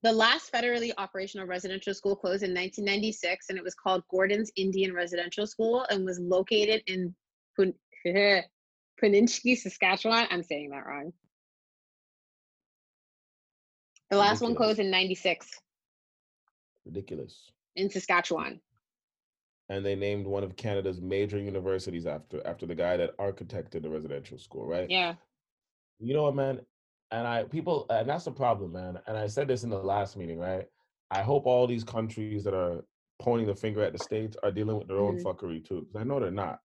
The 0.02 0.12
last 0.12 0.50
federally 0.50 0.92
operational 0.96 1.46
residential 1.46 1.92
school 1.92 2.16
closed 2.16 2.42
in 2.42 2.50
1996, 2.50 3.50
and 3.50 3.58
it 3.58 3.64
was 3.64 3.74
called 3.74 4.02
Gordon's 4.10 4.50
Indian 4.56 4.94
Residential 4.94 5.46
School, 5.46 5.84
and 5.90 6.06
was 6.06 6.18
located 6.18 6.82
in 6.86 7.14
Pun- 7.56 7.74
Puninsky, 9.02 9.56
Saskatchewan. 9.58 10.26
I'm 10.30 10.42
saying 10.42 10.70
that 10.70 10.86
wrong. 10.86 11.12
The 14.10 14.16
last 14.16 14.40
one 14.40 14.54
closed 14.56 14.80
in 14.80 14.90
96 14.90 15.46
Ridiculous. 16.84 17.52
in 17.76 17.90
Saskatchewan. 17.90 18.60
And 19.68 19.86
they 19.86 19.94
named 19.94 20.26
one 20.26 20.42
of 20.42 20.56
Canada's 20.56 21.00
major 21.00 21.38
universities 21.38 22.06
after 22.06 22.44
after 22.44 22.66
the 22.66 22.74
guy 22.74 22.96
that 22.96 23.16
architected 23.18 23.82
the 23.82 23.88
residential 23.88 24.36
school, 24.36 24.66
right? 24.66 24.90
Yeah. 24.90 25.14
You 26.00 26.12
know 26.14 26.24
what, 26.24 26.34
man? 26.34 26.60
And 27.12 27.26
I 27.26 27.44
people 27.44 27.86
and 27.90 28.08
that's 28.08 28.24
the 28.24 28.30
problem, 28.30 28.72
man. 28.72 28.98
And 29.06 29.16
I 29.16 29.26
said 29.26 29.48
this 29.48 29.64
in 29.64 29.70
the 29.70 29.78
last 29.78 30.16
meeting, 30.16 30.38
right? 30.38 30.66
I 31.10 31.22
hope 31.22 31.46
all 31.46 31.66
these 31.66 31.82
countries 31.84 32.44
that 32.44 32.54
are 32.54 32.84
pointing 33.18 33.46
the 33.48 33.54
finger 33.54 33.82
at 33.82 33.92
the 33.92 33.98
states 33.98 34.36
are 34.42 34.52
dealing 34.52 34.76
with 34.78 34.86
their 34.88 34.98
own 34.98 35.16
Mhm. 35.16 35.22
fuckery 35.24 35.64
too. 35.64 35.80
Because 35.82 36.00
I 36.00 36.04
know 36.04 36.20
they're 36.20 36.30
not. 36.30 36.60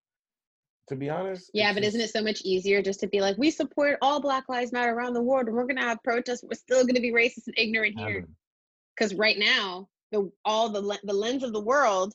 To 0.88 0.94
be 0.94 1.10
honest. 1.10 1.50
Yeah, 1.52 1.74
but 1.74 1.82
isn't 1.82 2.00
it 2.00 2.10
so 2.10 2.22
much 2.22 2.42
easier 2.42 2.80
just 2.80 3.00
to 3.00 3.08
be 3.08 3.20
like, 3.20 3.36
we 3.38 3.50
support 3.50 3.98
all 4.02 4.20
Black 4.20 4.48
Lives 4.48 4.72
Matter 4.72 4.94
around 4.94 5.14
the 5.14 5.22
world, 5.22 5.48
and 5.48 5.56
we're 5.56 5.66
gonna 5.66 5.82
have 5.82 6.00
protests. 6.04 6.44
We're 6.44 6.54
still 6.54 6.86
gonna 6.86 7.00
be 7.00 7.10
racist 7.10 7.48
and 7.48 7.58
ignorant 7.58 7.98
here, 7.98 8.24
because 8.94 9.14
right 9.16 9.36
now, 9.36 9.88
the 10.12 10.30
all 10.44 10.68
the 10.68 10.80
the 11.02 11.12
lens 11.12 11.42
of 11.42 11.52
the 11.52 11.60
world 11.60 12.10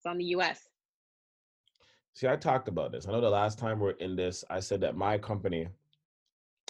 is 0.00 0.06
on 0.06 0.18
the 0.18 0.24
U.S. 0.36 0.68
See, 2.14 2.26
I 2.26 2.34
talked 2.34 2.66
about 2.66 2.90
this. 2.90 3.06
I 3.06 3.12
know 3.12 3.20
the 3.20 3.30
last 3.30 3.60
time 3.60 3.78
we're 3.78 3.92
in 3.92 4.16
this, 4.16 4.44
I 4.50 4.58
said 4.58 4.80
that 4.80 4.96
my 4.96 5.16
company, 5.18 5.68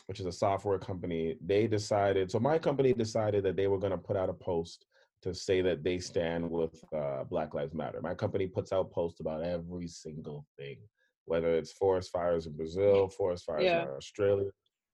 which 0.09 0.21
is 0.21 0.27
a 0.27 0.33
software 0.33 0.79
company, 0.79 1.37
they 1.45 1.67
decided. 1.67 2.31
So 2.31 2.41
my 2.41 2.59
company 2.59 2.95
decided 2.95 3.45
that 3.45 3.57
they 3.57 3.67
were 3.67 3.79
going 3.79 3.93
to 3.93 3.99
put 3.99 4.17
out 4.17 4.31
a 4.31 4.33
post 4.33 4.87
to 5.21 5.35
say 5.35 5.61
that 5.61 5.85
they 5.85 5.99
stand 5.99 6.51
with 6.51 6.83
uh, 6.97 7.25
Black 7.25 7.53
Lives 7.53 7.75
Matter. 7.75 8.01
My 8.01 8.15
company 8.15 8.47
puts 8.47 8.73
out 8.73 8.91
posts 8.91 9.21
about 9.21 9.43
every 9.45 9.87
single 9.87 10.47
thing, 10.59 10.79
whether 11.27 11.55
it's 11.55 11.73
forest 11.73 12.11
fires 12.11 12.47
in 12.47 12.57
Brazil, 12.57 13.09
forest 13.11 13.45
fires 13.45 13.65
Yeah. 13.65 13.83
in 13.83 13.89
Australia, 13.89 14.49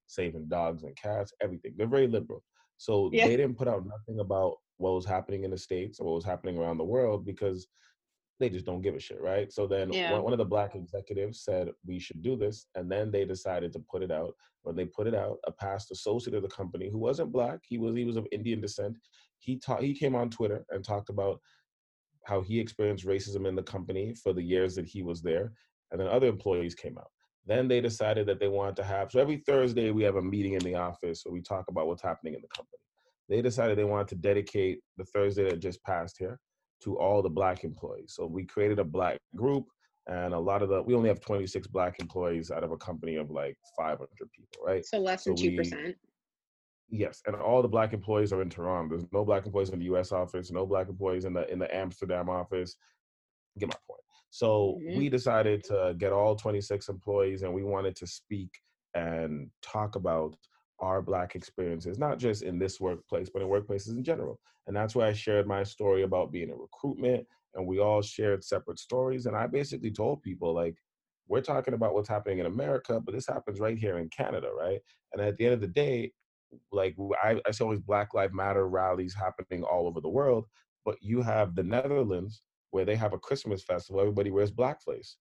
saving 0.09 0.47
dogs 0.49 0.83
and 0.83 0.97
cats, 0.97 1.33
everything. 1.41 1.75
They're 1.77 1.87
very 1.87 2.09
liberal. 2.09 2.43
So 2.77 3.09
Yeah. 3.13 3.29
they 3.29 3.37
didn't 3.37 3.57
put 3.57 3.69
out 3.69 3.87
nothing 3.87 4.19
about 4.19 4.57
what 4.79 4.95
was 4.95 5.07
happening 5.07 5.45
in 5.45 5.53
the 5.53 5.59
states 5.59 6.01
or 6.01 6.07
what 6.07 6.17
was 6.17 6.25
happening 6.25 6.59
around 6.59 6.79
the 6.79 6.85
world 6.85 7.25
because 7.25 7.69
they 8.41 8.49
just 8.49 8.67
don't 8.67 8.83
give 8.83 8.95
a 8.95 9.01
shit, 9.01 9.21
right? 9.21 9.53
So 9.53 9.67
then 9.67 9.91
Yeah. 9.93 10.13
one, 10.13 10.25
one 10.25 10.33
of 10.33 10.39
the 10.39 10.45
black 10.45 10.75
executives 10.75 11.41
said 11.43 11.71
we 11.87 11.99
should 11.99 12.23
do 12.23 12.37
this, 12.37 12.67
and 12.75 12.91
then 12.91 13.11
they 13.11 13.25
decided 13.25 13.73
to 13.73 13.79
put 13.81 14.03
it 14.03 14.11
out. 14.11 14.35
When 14.63 14.75
they 14.75 14.87
put 14.87 15.07
it 15.07 15.15
out, 15.15 15.39
a 15.47 15.53
past 15.53 15.91
associate 15.91 16.35
of 16.35 16.43
the 16.43 16.49
company 16.49 16.89
who 16.89 16.99
wasn't 16.99 17.33
black, 17.33 17.61
he 17.63 17.79
was 17.79 17.95
he 17.95 18.05
was 18.05 18.17
of 18.17 18.27
Indian 18.33 18.61
descent. 18.61 18.97
He 19.39 19.59
taught 19.59 19.83
he 19.83 19.95
came 19.95 20.15
on 20.15 20.31
Twitter 20.31 20.65
and 20.71 20.85
talked 20.85 21.11
about 21.11 21.41
how 22.25 22.41
he 22.41 22.59
experienced 22.59 23.07
racism 23.07 23.47
in 23.47 23.55
the 23.55 23.63
company 23.63 24.15
for 24.15 24.33
the 24.33 24.43
years 24.43 24.75
that 24.75 24.87
he 24.87 25.03
was 25.03 25.23
there, 25.23 25.53
and 25.91 26.01
then 26.01 26.09
other 26.09 26.27
employees 26.27 26.75
came 26.75 26.99
out. 26.99 27.11
Then 27.47 27.69
they 27.69 27.81
decided 27.83 28.27
that 28.27 28.41
they 28.41 28.49
wanted 28.49 28.77
to 28.77 28.85
have 28.85 29.13
so 29.13 29.21
every 29.21 29.37
Thursday 29.47 29.91
we 29.91 30.03
have 30.03 30.17
a 30.17 30.23
meeting 30.23 30.55
in 30.55 30.65
the 30.65 30.75
office 30.75 31.25
where 31.25 31.33
we 31.33 31.43
talk 31.43 31.67
about 31.69 31.87
what's 31.87 32.03
happening 32.03 32.35
in 32.35 32.41
the 32.41 32.49
company. 32.49 32.79
They 33.29 33.43
decided 33.43 33.79
they 33.79 33.85
wanted 33.85 34.09
to 34.09 34.17
dedicate 34.17 34.81
the 34.97 35.05
Thursday 35.05 35.45
that 35.45 35.61
just 35.61 35.83
passed 35.85 36.17
here 36.19 36.41
to 36.85 36.99
all 36.99 37.23
the 37.23 37.31
black 37.31 37.65
employees. 37.65 38.15
So 38.15 38.27
we 38.27 38.45
created 38.45 38.79
a 38.79 38.85
black 38.85 39.19
group. 39.37 39.67
and 40.07 40.35
a 40.35 40.39
lot 40.39 40.63
of 40.63 40.69
the 40.69 40.83
we 40.83 40.95
only 40.95 41.09
have 41.09 41.21
26 41.21 41.67
black 41.69 41.99
employees 41.99 42.51
out 42.51 42.63
of 42.63 42.73
a 42.73 42.77
company 42.77 43.17
of 43.17 43.31
like 43.31 43.57
500 43.77 44.07
people, 44.37 44.65
right? 44.65 44.85
So 44.85 44.99
less 44.99 45.25
than 45.25 45.35
two 45.35 45.57
percent. 45.57 45.97
Yes, 46.91 47.23
and 47.27 47.35
all 47.35 47.63
the 47.63 47.69
black 47.69 47.93
employees 47.95 48.33
are 48.33 48.43
in 48.43 48.51
Toronto. 48.51 48.97
There's 48.97 49.11
no 49.13 49.25
black 49.25 49.47
employees 49.47 49.71
in 49.71 49.79
the 49.79 49.87
U.S. 49.87 50.13
office, 50.13 50.51
no 50.51 50.67
black 50.67 50.89
employees 50.89 51.25
in 51.25 51.33
the 51.33 51.51
in 51.51 51.59
the 51.59 51.75
Amsterdam 51.75 52.29
office. 52.29 52.77
Get 53.59 53.69
my 53.69 53.77
point. 53.89 54.03
So 54.31 54.79
mm-hmm. 54.83 54.99
we 54.99 55.09
decided 55.09 55.65
to 55.65 55.95
get 55.97 56.13
all 56.13 56.37
26 56.37 56.89
employees, 56.89 57.43
and 57.43 57.55
we 57.55 57.63
wanted 57.63 57.97
to 57.97 58.07
speak 58.07 58.51
and 58.95 59.49
talk 59.63 59.97
about 59.97 60.37
our 60.85 61.01
black 61.01 61.35
experiences, 61.35 61.99
not 61.99 62.19
just 62.19 62.43
in 62.43 62.59
this 62.59 62.79
workplace, 62.79 63.31
but 63.33 63.43
in 63.43 63.49
workplaces 63.49 63.97
in 63.97 64.05
general. 64.05 64.39
And 64.67 64.77
that's 64.77 64.95
why 64.95 65.09
I 65.09 65.13
shared 65.13 65.47
my 65.47 65.63
story 65.63 66.03
about 66.03 66.31
being 66.31 66.51
in 66.51 66.59
recruitment, 66.59 67.27
and 67.55 67.67
we 67.67 67.79
all 67.79 68.03
shared 68.03 68.45
separate 68.45 68.79
stories. 68.79 69.27
And 69.27 69.37
I 69.37 69.47
basically 69.47 69.91
told 69.91 70.23
people 70.23 70.55
like, 70.55 70.77
we're 71.27 71.41
talking 71.41 71.75
about 71.75 71.95
what's 71.95 72.09
happening 72.09 72.41
in 72.41 72.47
America, 72.47 73.01
but 73.01 73.15
this 73.15 73.27
happens 73.27 73.59
right 73.59 73.79
here 73.79 73.99
in 73.99 74.11
Canada, 74.11 74.51
right? 74.57 74.81
And 75.13 75.23
at 75.23 75.39
the 75.39 75.47
end 75.47 75.55
of 75.55 75.61
the 75.61 75.69
day, 75.69 76.13
like 76.71 76.95
I, 77.23 77.41
I 77.47 77.51
see 77.51 77.69
these 77.71 77.81
Black 77.81 78.13
Lives 78.13 78.35
Matter 78.35 78.69
rallies 78.69 79.15
happening 79.15 79.63
all 79.63 79.87
over 79.87 80.01
the 80.01 80.09
world, 80.09 80.45
but 80.85 80.97
you 81.01 81.23
have 81.23 81.55
the 81.55 81.63
Netherlands 81.63 82.43
where 82.73 82.85
they 82.85 82.97
have 82.97 83.13
a 83.15 83.19
Christmas 83.19 83.63
festival, 83.63 84.01
everybody 84.01 84.31
wears 84.31 84.51
blackface. 84.51 85.15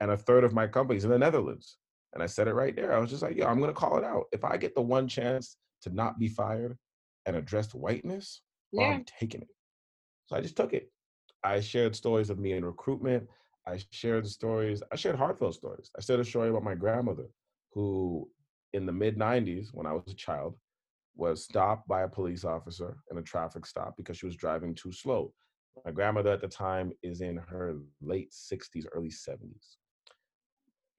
And 0.00 0.10
a 0.10 0.16
third 0.16 0.44
of 0.44 0.52
my 0.52 0.66
companies 0.66 1.04
in 1.04 1.10
the 1.10 1.18
Netherlands. 1.18 1.76
And 2.12 2.22
I 2.22 2.26
said 2.26 2.48
it 2.48 2.54
right 2.54 2.74
there. 2.74 2.92
I 2.92 2.98
was 2.98 3.10
just 3.10 3.22
like, 3.22 3.36
yo, 3.36 3.46
I'm 3.46 3.60
gonna 3.60 3.72
call 3.72 3.98
it 3.98 4.04
out. 4.04 4.24
If 4.32 4.44
I 4.44 4.56
get 4.56 4.74
the 4.74 4.82
one 4.82 5.08
chance 5.08 5.56
to 5.82 5.90
not 5.90 6.18
be 6.18 6.28
fired 6.28 6.76
and 7.26 7.36
address 7.36 7.72
whiteness, 7.74 8.42
yeah. 8.72 8.82
well, 8.82 8.92
I'm 8.92 9.04
taking 9.04 9.42
it. 9.42 9.48
So 10.26 10.36
I 10.36 10.40
just 10.40 10.56
took 10.56 10.72
it. 10.72 10.90
I 11.42 11.60
shared 11.60 11.96
stories 11.96 12.30
of 12.30 12.38
me 12.38 12.52
in 12.52 12.64
recruitment. 12.64 13.28
I 13.66 13.78
shared 13.90 14.26
stories, 14.26 14.82
I 14.92 14.96
shared 14.96 15.16
heartfelt 15.16 15.54
stories. 15.54 15.90
I 15.96 16.00
shared 16.00 16.20
a 16.20 16.24
story 16.24 16.48
about 16.48 16.64
my 16.64 16.74
grandmother 16.74 17.28
who 17.72 18.28
in 18.72 18.86
the 18.86 18.92
mid 18.92 19.16
90s, 19.16 19.68
when 19.72 19.86
I 19.86 19.92
was 19.92 20.04
a 20.08 20.14
child, 20.14 20.54
was 21.16 21.44
stopped 21.44 21.86
by 21.88 22.02
a 22.02 22.08
police 22.08 22.44
officer 22.44 22.96
in 23.10 23.18
a 23.18 23.22
traffic 23.22 23.66
stop 23.66 23.94
because 23.96 24.16
she 24.16 24.26
was 24.26 24.36
driving 24.36 24.74
too 24.74 24.92
slow. 24.92 25.32
My 25.84 25.90
grandmother 25.90 26.30
at 26.30 26.40
the 26.40 26.48
time 26.48 26.92
is 27.02 27.20
in 27.20 27.36
her 27.36 27.76
late 28.00 28.32
60s, 28.32 28.86
early 28.92 29.10
70s. 29.10 29.76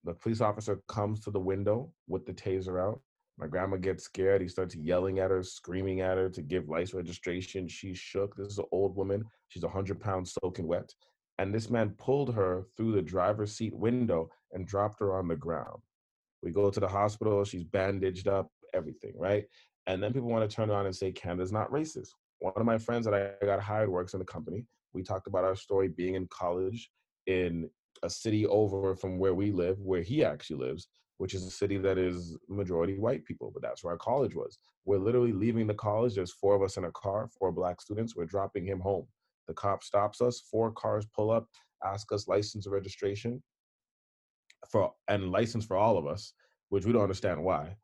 The 0.04 0.14
police 0.14 0.42
officer 0.42 0.82
comes 0.88 1.22
to 1.22 1.32
the 1.32 1.40
window 1.40 1.92
with 2.08 2.26
the 2.26 2.34
taser 2.34 2.82
out. 2.82 3.02
My 3.38 3.48
grandma 3.48 3.78
gets 3.78 4.04
scared. 4.04 4.42
He 4.42 4.48
starts 4.48 4.76
yelling 4.76 5.20
at 5.20 5.32
her, 5.32 5.44
screaming 5.44 6.02
at 6.02 6.18
her 6.18 6.30
to 6.30 6.42
give 6.42 6.70
license 6.70 6.94
registration. 6.94 7.68
She's 7.68 7.98
shook. 7.98 8.36
This 8.36 8.48
is 8.48 8.58
an 8.60 8.66
old 8.72 8.96
woman. 8.96 9.24
She's 9.48 9.64
100 9.64 10.00
pounds 10.00 10.36
soaking 10.42 10.68
wet. 10.68 10.94
And 11.38 11.54
this 11.54 11.70
man 11.70 11.96
pulled 11.98 12.34
her 12.34 12.68
through 12.78 12.94
the 12.94 13.02
driver's 13.02 13.56
seat 13.56 13.76
window 13.76 14.30
and 14.52 14.68
dropped 14.68 15.00
her 15.00 15.16
on 15.16 15.28
the 15.28 15.36
ground. 15.36 15.82
We 16.44 16.52
go 16.52 16.70
to 16.70 16.80
the 16.80 16.88
hospital. 16.88 17.44
She's 17.44 17.64
bandaged 17.64 18.28
up, 18.28 18.52
everything, 18.74 19.14
right? 19.18 19.46
And 19.88 20.02
then 20.02 20.14
people 20.14 20.30
want 20.30 20.48
to 20.48 20.56
turn 20.56 20.70
around 20.70 20.86
and 20.86 20.96
say 20.96 21.12
Canada's 21.12 21.52
not 21.52 21.72
racist. 21.72 22.10
One 22.40 22.54
of 22.56 22.66
my 22.66 22.78
friends 22.78 23.06
that 23.06 23.14
I 23.14 23.46
got 23.46 23.60
hired 23.60 23.90
works 23.90 24.14
in 24.14 24.20
the 24.20 24.26
company. 24.26 24.66
We 24.94 25.04
talked 25.04 25.28
about 25.28 25.44
our 25.44 25.56
story 25.56 25.88
being 25.88 26.16
in 26.16 26.28
college 26.28 26.92
in 27.28 27.70
a 28.04 28.10
city 28.10 28.46
over 28.48 28.96
from 28.96 29.20
where 29.20 29.34
we 29.34 29.52
live, 29.52 29.80
where 29.80 30.02
he 30.02 30.24
actually 30.24 30.66
lives, 30.66 30.88
which 31.18 31.34
is 31.34 31.46
a 31.46 31.52
city 31.52 31.78
that 31.78 31.98
is 31.98 32.38
majority 32.50 32.98
white 32.98 33.24
people, 33.26 33.52
but 33.54 33.62
that's 33.62 33.84
where 33.84 33.94
our 33.94 34.00
college 34.00 34.36
was. 34.36 34.58
We're 34.86 34.98
literally 34.98 35.34
leaving 35.34 35.68
the 35.68 35.74
college. 35.74 36.16
There's 36.16 36.34
four 36.34 36.56
of 36.56 36.64
us 36.64 36.78
in 36.78 36.86
a 36.86 36.92
car, 36.92 37.30
four 37.38 37.52
black 37.52 37.82
students. 37.82 38.16
We're 38.16 38.26
dropping 38.26 38.66
him 38.66 38.80
home. 38.80 39.08
The 39.48 39.54
cop 39.54 39.84
stops 39.84 40.22
us, 40.22 40.42
four 40.50 40.72
cars 40.72 41.06
pull 41.16 41.30
up, 41.30 41.48
ask 41.84 42.12
us 42.12 42.28
license 42.28 42.66
or 42.66 42.72
registration 42.72 43.42
for 44.70 44.94
and 45.08 45.32
license 45.32 45.66
for 45.66 45.78
all 45.78 45.98
of 45.98 46.08
us, 46.08 46.34
which 46.70 46.86
we 46.86 46.94
don't 46.94 47.02
understand 47.02 47.44
why 47.44 47.76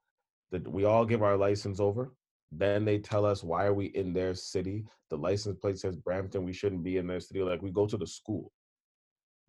that 0.52 0.68
we 0.68 0.86
all 0.86 1.06
give 1.06 1.24
our 1.24 1.38
license 1.38 1.80
over. 1.80 2.14
Then 2.52 2.86
they 2.86 2.98
tell 2.98 3.26
us 3.26 3.44
why 3.44 3.66
are 3.66 3.74
we 3.74 3.88
in 3.88 4.14
their 4.14 4.34
city? 4.34 4.86
The 5.10 5.18
license 5.18 5.58
plate 5.60 5.78
says 5.78 5.98
Brampton. 5.98 6.44
We 6.44 6.54
shouldn't 6.54 6.84
be 6.84 6.98
in 6.98 7.08
their 7.08 7.20
city. 7.20 7.42
Like 7.42 7.62
we 7.62 7.72
go 7.72 7.86
to 7.86 7.98
the 7.98 8.08
school. 8.08 8.52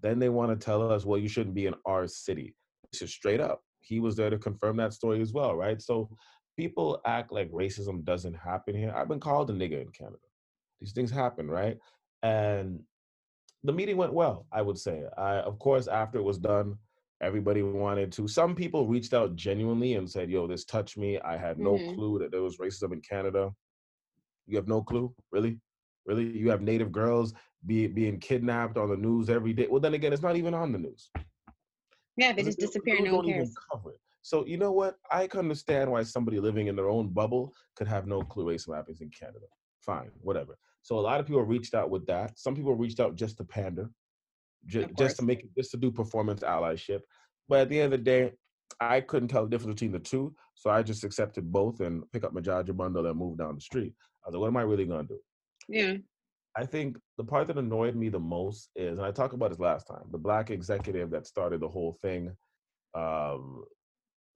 Then 0.01 0.19
they 0.19 0.29
want 0.29 0.51
to 0.51 0.65
tell 0.65 0.91
us, 0.91 1.05
well, 1.05 1.19
you 1.19 1.29
shouldn't 1.29 1.55
be 1.55 1.67
in 1.67 1.75
our 1.85 2.07
city. 2.07 2.55
It's 2.85 3.01
just 3.01 3.15
straight 3.15 3.41
up. 3.41 3.63
He 3.81 4.01
was 4.01 4.17
there 4.17 4.31
to 4.31 4.39
confirm 4.39 4.77
that 4.77 4.93
story 4.93 5.21
as 5.21 5.33
well, 5.33 5.55
right? 5.55 5.81
So 5.81 6.09
people 6.57 7.01
act 7.07 7.33
like 7.33 7.51
racism 7.51 8.05
doesn't 8.05 8.35
happen 8.35 8.75
here. 8.75 8.93
I've 8.97 9.09
been 9.09 9.21
called 9.21 9.51
a 9.51 9.53
nigger 9.53 9.83
in 9.83 9.91
Canada. 9.91 10.19
These 10.81 10.93
things 10.93 11.11
happen, 11.11 11.51
right? 11.51 11.79
And 12.23 12.81
the 13.65 13.73
meeting 13.73 13.97
went 13.97 14.13
well, 14.13 14.47
I 14.53 14.63
would 14.63 14.79
say. 14.79 15.03
I, 15.17 15.37
of 15.37 15.59
course, 15.59 15.89
after 15.89 16.19
it 16.19 16.25
was 16.25 16.39
done, 16.39 16.79
Everybody 17.21 17.63
wanted 17.63 18.13
to. 18.13 18.29
Some 18.29 18.55
people 18.55 18.87
reached 18.87 19.13
out 19.13 19.35
genuinely 19.35 19.95
and 19.95 20.09
said, 20.09 20.31
"Yo, 20.31 20.47
this 20.47 20.65
touched 20.65 20.97
me. 20.97 21.19
I 21.19 21.37
had 21.37 21.59
no 21.59 21.73
mm-hmm. 21.73 21.95
clue 21.95 22.19
that 22.21 22.31
there 22.31 22.43
was 22.43 22.59
racism 22.59 22.93
in 22.93 23.01
Canada." 23.01 23.53
You 24.47 24.57
have 24.57 24.69
no 24.69 24.83
clue, 24.83 25.13
really, 25.33 25.59
really. 26.09 26.25
You 26.25 26.51
have 26.51 26.63
Native 26.63 26.91
girls 26.91 27.35
be, 27.67 27.87
being 27.87 28.19
kidnapped 28.19 28.77
on 28.77 28.89
the 28.89 28.97
news 28.97 29.31
every 29.31 29.53
day. 29.53 29.69
Well, 29.71 29.81
then 29.81 29.95
again, 29.95 30.13
it's 30.13 30.23
not 30.23 30.37
even 30.37 30.55
on 30.55 30.73
the 30.73 30.79
news. 30.79 31.11
Yeah, 32.17 32.33
they 32.33 32.43
just 32.43 32.59
disappear. 32.59 33.01
No 33.01 33.17
one 33.17 33.27
cares. 33.27 33.55
So 34.23 34.45
you 34.45 34.57
know 34.57 34.73
what? 34.73 34.97
I 35.11 35.29
can 35.29 35.39
understand 35.39 35.91
why 35.91 36.03
somebody 36.03 36.41
living 36.41 36.67
in 36.67 36.75
their 36.75 36.89
own 36.89 37.09
bubble 37.09 37.53
could 37.77 37.87
have 37.87 38.07
no 38.07 38.23
clue 38.23 38.47
racism 38.47 38.75
happens 38.75 39.01
in 39.01 39.11
Canada. 39.11 39.47
Fine, 39.81 40.11
whatever. 40.21 40.59
So 40.83 40.99
a 40.99 41.01
lot 41.01 41.21
of 41.21 41.27
people 41.27 41.43
reached 41.43 41.75
out 41.75 41.91
with 41.91 42.07
that. 42.07 42.39
Some 42.39 42.57
people 42.57 42.75
reached 42.75 42.99
out 42.99 43.15
just 43.15 43.37
to 43.39 43.45
pander 43.45 43.89
just, 44.67 44.89
just 44.99 45.17
to 45.17 45.25
make 45.25 45.41
it, 45.41 45.51
just 45.57 45.71
to 45.73 45.77
do 45.77 45.91
performance 45.91 46.41
allyship. 46.41 47.01
But 47.49 47.61
at 47.61 47.69
the 47.69 47.81
end 47.81 47.93
of 47.93 48.01
the 48.01 48.05
day, 48.05 48.33
I 48.81 49.01
couldn't 49.01 49.29
tell 49.29 49.45
the 49.45 49.51
difference 49.51 49.75
between 49.75 49.93
the 49.93 49.99
two, 49.99 50.35
so 50.55 50.71
I 50.71 50.83
just 50.83 51.05
accepted 51.05 51.51
both 51.51 51.81
and 51.81 52.03
pick 52.13 52.25
up 52.25 52.33
my 52.33 52.41
Jaja 52.41 52.77
bundle 52.77 53.07
and 53.07 53.19
move 53.19 53.39
down 53.39 53.55
the 53.55 53.61
street. 53.61 53.95
I 54.25 54.29
was 54.29 54.35
like, 54.35 54.41
what 54.41 54.49
am 54.49 54.57
I 54.57 54.63
really 54.63 54.85
gonna 54.85 55.09
do? 55.09 55.19
Yeah. 55.69 55.95
I 56.57 56.67
think 56.67 56.99
the 57.17 57.25
part 57.25 57.47
that 57.49 57.59
annoyed 57.59 57.95
me 57.95 58.09
the 58.09 58.19
most 58.19 58.71
is, 58.75 58.99
and 58.99 59.07
I 59.07 59.13
talked 59.13 59.35
about 59.35 59.51
this 59.51 59.61
last 59.61 59.87
time, 59.87 60.05
the 60.11 60.19
black 60.19 60.51
executive 60.51 61.11
that 61.11 61.27
started 61.27 61.61
the 61.61 61.69
whole 61.69 61.93
thing. 62.03 62.37
Um, 62.95 63.65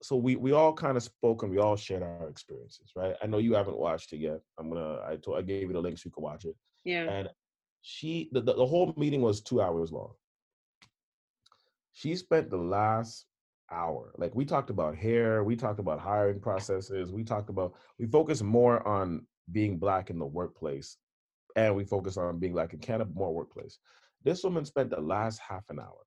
so 0.01 0.15
we 0.15 0.35
we 0.35 0.51
all 0.51 0.73
kind 0.73 0.95
of 0.95 1.03
spoke 1.03 1.43
and 1.43 1.51
we 1.51 1.57
all 1.57 1.75
shared 1.75 2.03
our 2.03 2.29
experiences, 2.29 2.91
right? 2.95 3.15
I 3.21 3.27
know 3.27 3.39
you 3.39 3.55
haven't 3.55 3.77
watched 3.77 4.13
it 4.13 4.17
yet. 4.17 4.41
I'm 4.59 4.69
gonna 4.69 4.99
I 5.07 5.15
told 5.15 5.37
I 5.37 5.41
gave 5.41 5.67
you 5.67 5.73
the 5.73 5.81
link 5.81 5.97
so 5.97 6.03
you 6.05 6.11
can 6.11 6.23
watch 6.23 6.45
it. 6.45 6.55
Yeah. 6.83 7.09
And 7.09 7.29
she 7.81 8.29
the, 8.31 8.41
the, 8.41 8.53
the 8.53 8.65
whole 8.65 8.93
meeting 8.95 9.21
was 9.21 9.41
two 9.41 9.61
hours 9.61 9.91
long 9.91 10.11
she 11.93 12.15
spent 12.15 12.49
the 12.49 12.57
last 12.57 13.25
hour 13.71 14.13
like 14.17 14.35
we 14.35 14.45
talked 14.45 14.69
about 14.69 14.95
hair 14.95 15.43
we 15.43 15.55
talked 15.55 15.79
about 15.79 15.99
hiring 15.99 16.39
processes 16.39 17.11
we 17.11 17.23
talked 17.23 17.49
about 17.49 17.73
we 17.97 18.05
focus 18.05 18.41
more 18.41 18.85
on 18.87 19.25
being 19.51 19.77
black 19.77 20.09
in 20.09 20.19
the 20.19 20.25
workplace 20.25 20.97
and 21.55 21.75
we 21.75 21.83
focus 21.83 22.17
on 22.17 22.39
being 22.39 22.57
in 22.57 22.79
canada 22.79 23.09
more 23.13 23.33
workplace 23.33 23.79
this 24.23 24.43
woman 24.43 24.65
spent 24.65 24.89
the 24.89 24.99
last 24.99 25.39
half 25.39 25.63
an 25.69 25.79
hour 25.79 26.05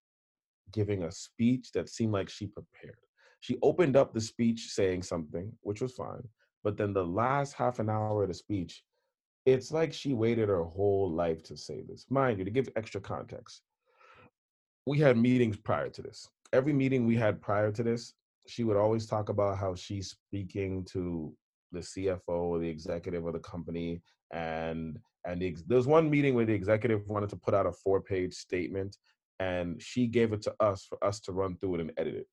giving 0.72 1.04
a 1.04 1.12
speech 1.12 1.70
that 1.72 1.88
seemed 1.88 2.12
like 2.12 2.28
she 2.28 2.46
prepared 2.46 2.98
she 3.40 3.56
opened 3.62 3.96
up 3.96 4.12
the 4.12 4.20
speech 4.20 4.68
saying 4.70 5.02
something 5.02 5.52
which 5.60 5.80
was 5.80 5.92
fine 5.92 6.26
but 6.64 6.76
then 6.76 6.92
the 6.92 7.06
last 7.06 7.52
half 7.52 7.78
an 7.78 7.88
hour 7.88 8.22
of 8.22 8.28
the 8.28 8.34
speech 8.34 8.82
it's 9.46 9.70
like 9.70 9.92
she 9.92 10.12
waited 10.12 10.48
her 10.48 10.64
whole 10.64 11.10
life 11.10 11.42
to 11.44 11.56
say 11.56 11.82
this. 11.88 12.04
Mind 12.10 12.38
you, 12.38 12.44
to 12.44 12.50
give 12.50 12.68
extra 12.74 13.00
context, 13.00 13.62
we 14.86 14.98
had 14.98 15.16
meetings 15.16 15.56
prior 15.56 15.88
to 15.88 16.02
this. 16.02 16.28
Every 16.52 16.72
meeting 16.72 17.06
we 17.06 17.16
had 17.16 17.40
prior 17.40 17.70
to 17.70 17.82
this, 17.82 18.12
she 18.48 18.64
would 18.64 18.76
always 18.76 19.06
talk 19.06 19.28
about 19.28 19.56
how 19.56 19.74
she's 19.76 20.10
speaking 20.10 20.84
to 20.86 21.32
the 21.72 21.78
CFO 21.78 22.18
or 22.28 22.58
the 22.58 22.68
executive 22.68 23.24
of 23.24 23.32
the 23.32 23.38
company, 23.38 24.02
and 24.32 24.98
and 25.26 25.40
the, 25.40 25.56
there 25.66 25.76
was 25.76 25.86
one 25.86 26.08
meeting 26.08 26.34
where 26.34 26.44
the 26.44 26.54
executive 26.54 27.06
wanted 27.08 27.28
to 27.30 27.36
put 27.36 27.54
out 27.54 27.66
a 27.66 27.72
four-page 27.72 28.34
statement, 28.34 28.96
and 29.40 29.80
she 29.80 30.06
gave 30.06 30.32
it 30.32 30.42
to 30.42 30.54
us 30.60 30.86
for 30.88 31.02
us 31.04 31.20
to 31.20 31.32
run 31.32 31.56
through 31.56 31.76
it 31.76 31.80
and 31.82 31.92
edit 31.96 32.14
it. 32.14 32.26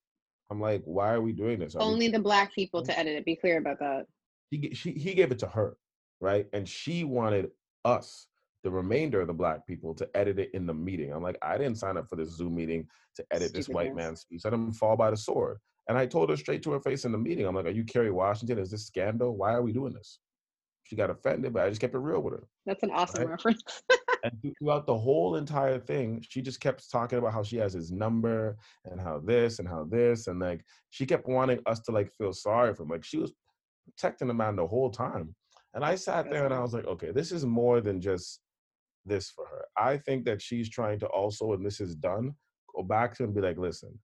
I'm 0.49 0.61
like, 0.61 0.81
why 0.85 1.13
are 1.13 1.21
we 1.21 1.31
doing 1.31 1.59
this? 1.59 1.75
Are 1.75 1.81
Only 1.81 2.07
the 2.07 2.19
black 2.19 2.53
people 2.53 2.81
hmm? 2.81 2.87
to 2.87 2.99
edit 2.99 3.17
it. 3.17 3.25
Be 3.25 3.35
clear 3.35 3.57
about 3.57 3.79
that. 3.79 4.05
He 4.51 4.73
she, 4.73 4.91
he 4.91 5.13
gave 5.13 5.31
it 5.31 5.39
to 5.39 5.47
her 5.47 5.75
right? 6.23 6.47
And 6.53 6.67
she 6.67 7.03
wanted 7.03 7.51
us, 7.85 8.27
the 8.63 8.71
remainder 8.71 9.19
of 9.19 9.27
the 9.27 9.33
black 9.33 9.67
people, 9.67 9.93
to 9.95 10.09
edit 10.15 10.39
it 10.39 10.51
in 10.53 10.65
the 10.65 10.73
meeting. 10.73 11.11
I'm 11.11 11.21
like, 11.21 11.37
I 11.41 11.57
didn't 11.57 11.77
sign 11.77 11.97
up 11.97 12.09
for 12.09 12.15
this 12.15 12.29
Zoom 12.29 12.55
meeting 12.55 12.87
to 13.17 13.25
edit 13.29 13.49
Stupid 13.49 13.59
this 13.59 13.69
white 13.69 13.93
man's 13.93 14.21
speech. 14.21 14.41
Let 14.45 14.51
didn't 14.51 14.73
fall 14.73 14.95
by 14.95 15.11
the 15.11 15.17
sword. 15.17 15.57
And 15.89 15.97
I 15.97 16.05
told 16.05 16.29
her 16.29 16.37
straight 16.37 16.63
to 16.63 16.71
her 16.71 16.79
face 16.79 17.03
in 17.03 17.11
the 17.11 17.17
meeting, 17.17 17.45
I'm 17.45 17.53
like, 17.53 17.65
Are 17.65 17.71
you 17.71 17.83
Kerry 17.83 18.09
Washington? 18.09 18.57
Is 18.57 18.71
this 18.71 18.87
scandal? 18.87 19.35
Why 19.35 19.53
are 19.53 19.61
we 19.61 19.73
doing 19.73 19.93
this? 19.93 20.19
She 20.93 20.97
got 20.97 21.09
offended, 21.09 21.53
but 21.53 21.63
I 21.63 21.69
just 21.69 21.81
kept 21.81 21.95
it 21.95 21.97
real 21.97 22.21
with 22.21 22.35
her. 22.35 22.47
That's 22.67 22.83
an 22.83 22.91
awesome 22.91 23.23
right? 23.23 23.31
reference. 23.31 23.63
and 24.23 24.53
throughout 24.59 24.85
the 24.85 24.95
whole 24.95 25.37
entire 25.37 25.79
thing, 25.79 26.23
she 26.29 26.39
just 26.39 26.59
kept 26.59 26.91
talking 26.91 27.17
about 27.17 27.33
how 27.33 27.41
she 27.41 27.57
has 27.57 27.73
his 27.73 27.91
number 27.91 28.55
and 28.85 29.01
how 29.01 29.19
this 29.25 29.57
and 29.57 29.67
how 29.67 29.85
this. 29.89 30.27
And 30.27 30.39
like, 30.39 30.63
she 30.91 31.07
kept 31.07 31.27
wanting 31.27 31.61
us 31.65 31.79
to 31.79 31.91
like 31.91 32.11
feel 32.11 32.31
sorry 32.31 32.75
for 32.75 32.83
him. 32.83 32.89
Like, 32.89 33.03
she 33.03 33.17
was 33.17 33.33
protecting 33.85 34.27
the 34.27 34.35
man 34.35 34.55
the 34.55 34.67
whole 34.67 34.91
time. 34.91 35.33
And 35.73 35.83
I 35.83 35.95
sat 35.95 36.29
there 36.29 36.45
and 36.45 36.53
I 36.53 36.59
was 36.59 36.75
like, 36.75 36.85
okay, 36.85 37.09
this 37.09 37.31
is 37.31 37.43
more 37.43 37.81
than 37.81 37.99
just 37.99 38.39
this 39.03 39.31
for 39.31 39.47
her. 39.47 39.65
I 39.75 39.97
think 39.97 40.25
that 40.25 40.43
she's 40.43 40.69
trying 40.69 40.99
to 40.99 41.07
also, 41.07 41.53
and 41.53 41.65
this 41.65 41.81
is 41.81 41.95
done, 41.95 42.35
go 42.75 42.83
back 42.83 43.15
to 43.15 43.23
him 43.23 43.29
and 43.29 43.35
be 43.35 43.41
like, 43.41 43.57
listen, 43.57 43.97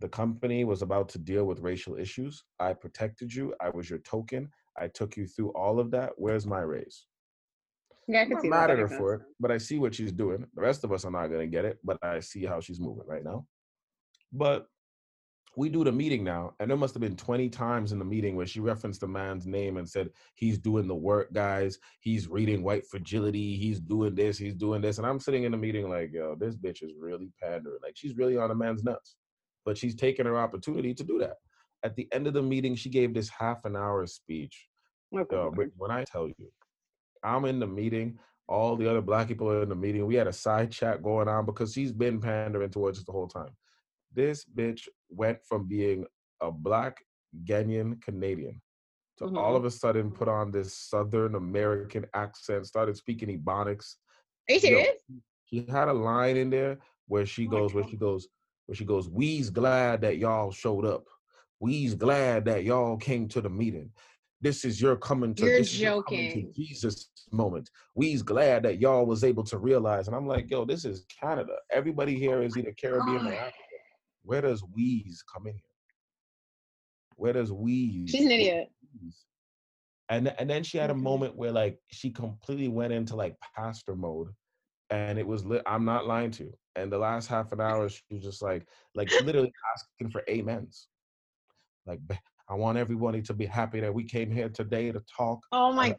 the 0.00 0.10
company 0.10 0.64
was 0.64 0.82
about 0.82 1.08
to 1.10 1.18
deal 1.18 1.46
with 1.46 1.60
racial 1.60 1.96
issues. 1.96 2.44
I 2.60 2.74
protected 2.74 3.32
you. 3.32 3.54
I 3.62 3.70
was 3.70 3.88
your 3.88 4.00
token. 4.00 4.50
I 4.78 4.88
took 4.88 5.16
you 5.16 5.26
through 5.26 5.50
all 5.50 5.78
of 5.78 5.90
that. 5.92 6.12
Where's 6.16 6.46
my 6.46 6.60
raise? 6.60 7.06
Yeah, 8.08 8.20
I 8.20 8.22
I'm 8.22 8.40
see 8.40 8.48
mad 8.48 8.70
that. 8.70 8.78
at 8.78 8.78
her 8.78 8.88
for 8.88 9.14
it, 9.14 9.22
but 9.38 9.50
I 9.50 9.58
see 9.58 9.78
what 9.78 9.94
she's 9.94 10.12
doing. 10.12 10.44
The 10.54 10.62
rest 10.62 10.84
of 10.84 10.92
us 10.92 11.04
are 11.04 11.10
not 11.10 11.28
gonna 11.28 11.46
get 11.46 11.64
it, 11.64 11.78
but 11.84 11.98
I 12.02 12.20
see 12.20 12.44
how 12.44 12.60
she's 12.60 12.80
moving 12.80 13.06
right 13.06 13.24
now. 13.24 13.46
But 14.32 14.66
we 15.56 15.68
do 15.68 15.84
the 15.84 15.92
meeting 15.92 16.24
now, 16.24 16.54
and 16.60 16.70
there 16.70 16.78
must 16.78 16.94
have 16.94 17.02
been 17.02 17.16
20 17.16 17.50
times 17.50 17.92
in 17.92 17.98
the 17.98 18.04
meeting 18.04 18.36
where 18.36 18.46
she 18.46 18.60
referenced 18.60 19.02
the 19.02 19.06
man's 19.06 19.46
name 19.46 19.76
and 19.76 19.88
said, 19.88 20.08
He's 20.34 20.58
doing 20.58 20.88
the 20.88 20.94
work, 20.94 21.32
guys. 21.32 21.78
He's 22.00 22.26
reading 22.28 22.62
white 22.62 22.86
fragility. 22.86 23.56
He's 23.56 23.78
doing 23.78 24.14
this. 24.14 24.38
He's 24.38 24.54
doing 24.54 24.80
this. 24.80 24.98
And 24.98 25.06
I'm 25.06 25.20
sitting 25.20 25.44
in 25.44 25.52
the 25.52 25.58
meeting 25.58 25.90
like, 25.90 26.10
Yo, 26.12 26.36
this 26.36 26.56
bitch 26.56 26.82
is 26.82 26.92
really 26.98 27.30
pandering. 27.40 27.78
Like, 27.82 27.96
she's 27.96 28.16
really 28.16 28.38
on 28.38 28.50
a 28.50 28.54
man's 28.54 28.82
nuts. 28.82 29.16
But 29.64 29.76
she's 29.76 29.94
taking 29.94 30.26
her 30.26 30.38
opportunity 30.38 30.94
to 30.94 31.04
do 31.04 31.18
that. 31.18 31.36
At 31.84 31.96
the 31.96 32.08
end 32.12 32.26
of 32.26 32.34
the 32.34 32.42
meeting, 32.42 32.74
she 32.76 32.88
gave 32.88 33.12
this 33.14 33.28
half 33.28 33.64
an 33.64 33.76
hour 33.76 34.06
speech 34.06 34.68
lord. 35.10 35.54
but 35.56 35.66
when 35.76 35.90
I 35.90 36.04
tell 36.04 36.28
you, 36.28 36.50
I'm 37.22 37.44
in 37.44 37.58
the 37.58 37.66
meeting, 37.66 38.18
all 38.48 38.76
the 38.76 38.88
other 38.88 39.00
black 39.00 39.28
people 39.28 39.50
are 39.50 39.62
in 39.62 39.68
the 39.68 39.74
meeting. 39.74 40.06
We 40.06 40.14
had 40.14 40.26
a 40.26 40.32
side 40.32 40.70
chat 40.70 41.02
going 41.02 41.28
on 41.28 41.46
because 41.46 41.72
she's 41.72 41.92
been 41.92 42.20
pandering 42.20 42.70
towards 42.70 42.98
us 42.98 43.04
the 43.04 43.12
whole 43.12 43.28
time. 43.28 43.56
This 44.12 44.44
bitch 44.44 44.88
went 45.08 45.38
from 45.44 45.66
being 45.66 46.06
a 46.40 46.50
black 46.50 46.98
Ghanaian 47.44 48.00
Canadian 48.02 48.60
to 49.18 49.24
all 49.26 49.52
Mhm. 49.52 49.56
of 49.56 49.64
a 49.64 49.70
sudden 49.70 50.10
put 50.10 50.28
on 50.28 50.50
this 50.50 50.74
Southern 50.74 51.34
American 51.34 52.06
accent, 52.14 52.66
started 52.66 52.96
speaking 52.96 53.28
Ebonics. 53.38 53.96
Are 54.48 54.54
you 54.54 54.60
Yo, 54.60 54.68
serious? 54.68 55.02
she 55.46 55.64
had 55.68 55.88
a 55.88 55.92
line 55.92 56.36
in 56.36 56.50
there 56.50 56.78
where 57.06 57.24
she 57.26 57.46
Oh 57.46 57.50
goes, 57.50 57.74
where 57.74 57.84
she 57.84 57.96
goes, 57.96 58.28
where 58.66 58.74
she 58.76 58.84
goes, 58.84 59.08
we's 59.08 59.50
glad 59.50 60.00
that 60.02 60.18
y'all 60.18 60.50
showed 60.50 60.84
up. 60.84 61.04
We's 61.62 61.94
glad 61.94 62.44
that 62.46 62.64
y'all 62.64 62.96
came 62.96 63.28
to 63.28 63.40
the 63.40 63.48
meeting. 63.48 63.88
This 64.40 64.64
is 64.64 64.82
your 64.82 64.96
coming 64.96 65.32
to 65.36 65.44
You're 65.44 65.60
your 65.60 66.02
coming 66.02 66.52
to. 66.52 66.60
Jesus 66.60 67.08
moment. 67.30 67.70
We's 67.94 68.20
glad 68.20 68.64
that 68.64 68.80
y'all 68.80 69.06
was 69.06 69.22
able 69.22 69.44
to 69.44 69.58
realize. 69.58 70.08
And 70.08 70.16
I'm 70.16 70.26
like, 70.26 70.50
yo, 70.50 70.64
this 70.64 70.84
is 70.84 71.06
Canada. 71.20 71.52
Everybody 71.70 72.18
here 72.18 72.42
is 72.42 72.56
either 72.56 72.72
Caribbean 72.72 73.28
or. 73.28 73.32
African. 73.32 73.54
Where 74.24 74.40
does 74.40 74.64
we's 74.74 75.22
come 75.32 75.46
in 75.46 75.52
here? 75.52 75.62
Where 77.14 77.32
does 77.32 77.52
we's? 77.52 78.10
She's 78.10 78.24
an 78.24 78.32
idiot. 78.32 78.66
And 80.08 80.34
and 80.40 80.50
then 80.50 80.64
she 80.64 80.78
had 80.78 80.90
a 80.90 80.94
mm-hmm. 80.94 81.04
moment 81.04 81.36
where 81.36 81.52
like 81.52 81.78
she 81.92 82.10
completely 82.10 82.66
went 82.66 82.92
into 82.92 83.14
like 83.14 83.36
pastor 83.54 83.94
mode 83.94 84.30
and 84.90 85.16
it 85.16 85.26
was 85.28 85.44
lit. 85.44 85.62
I'm 85.64 85.84
not 85.84 86.08
lying 86.08 86.32
to 86.32 86.42
you. 86.42 86.54
And 86.74 86.90
the 86.90 86.98
last 86.98 87.28
half 87.28 87.52
an 87.52 87.60
hour, 87.60 87.88
she 87.88 88.02
was 88.10 88.24
just 88.24 88.42
like, 88.42 88.66
like 88.96 89.08
literally 89.24 89.52
asking 89.76 90.10
for 90.10 90.22
amens. 90.28 90.88
Like, 91.86 92.00
I 92.48 92.54
want 92.54 92.78
everybody 92.78 93.22
to 93.22 93.34
be 93.34 93.46
happy 93.46 93.80
that 93.80 93.92
we 93.92 94.04
came 94.04 94.30
here 94.30 94.48
today 94.48 94.92
to 94.92 95.02
talk. 95.16 95.40
Oh 95.52 95.72
my! 95.72 95.96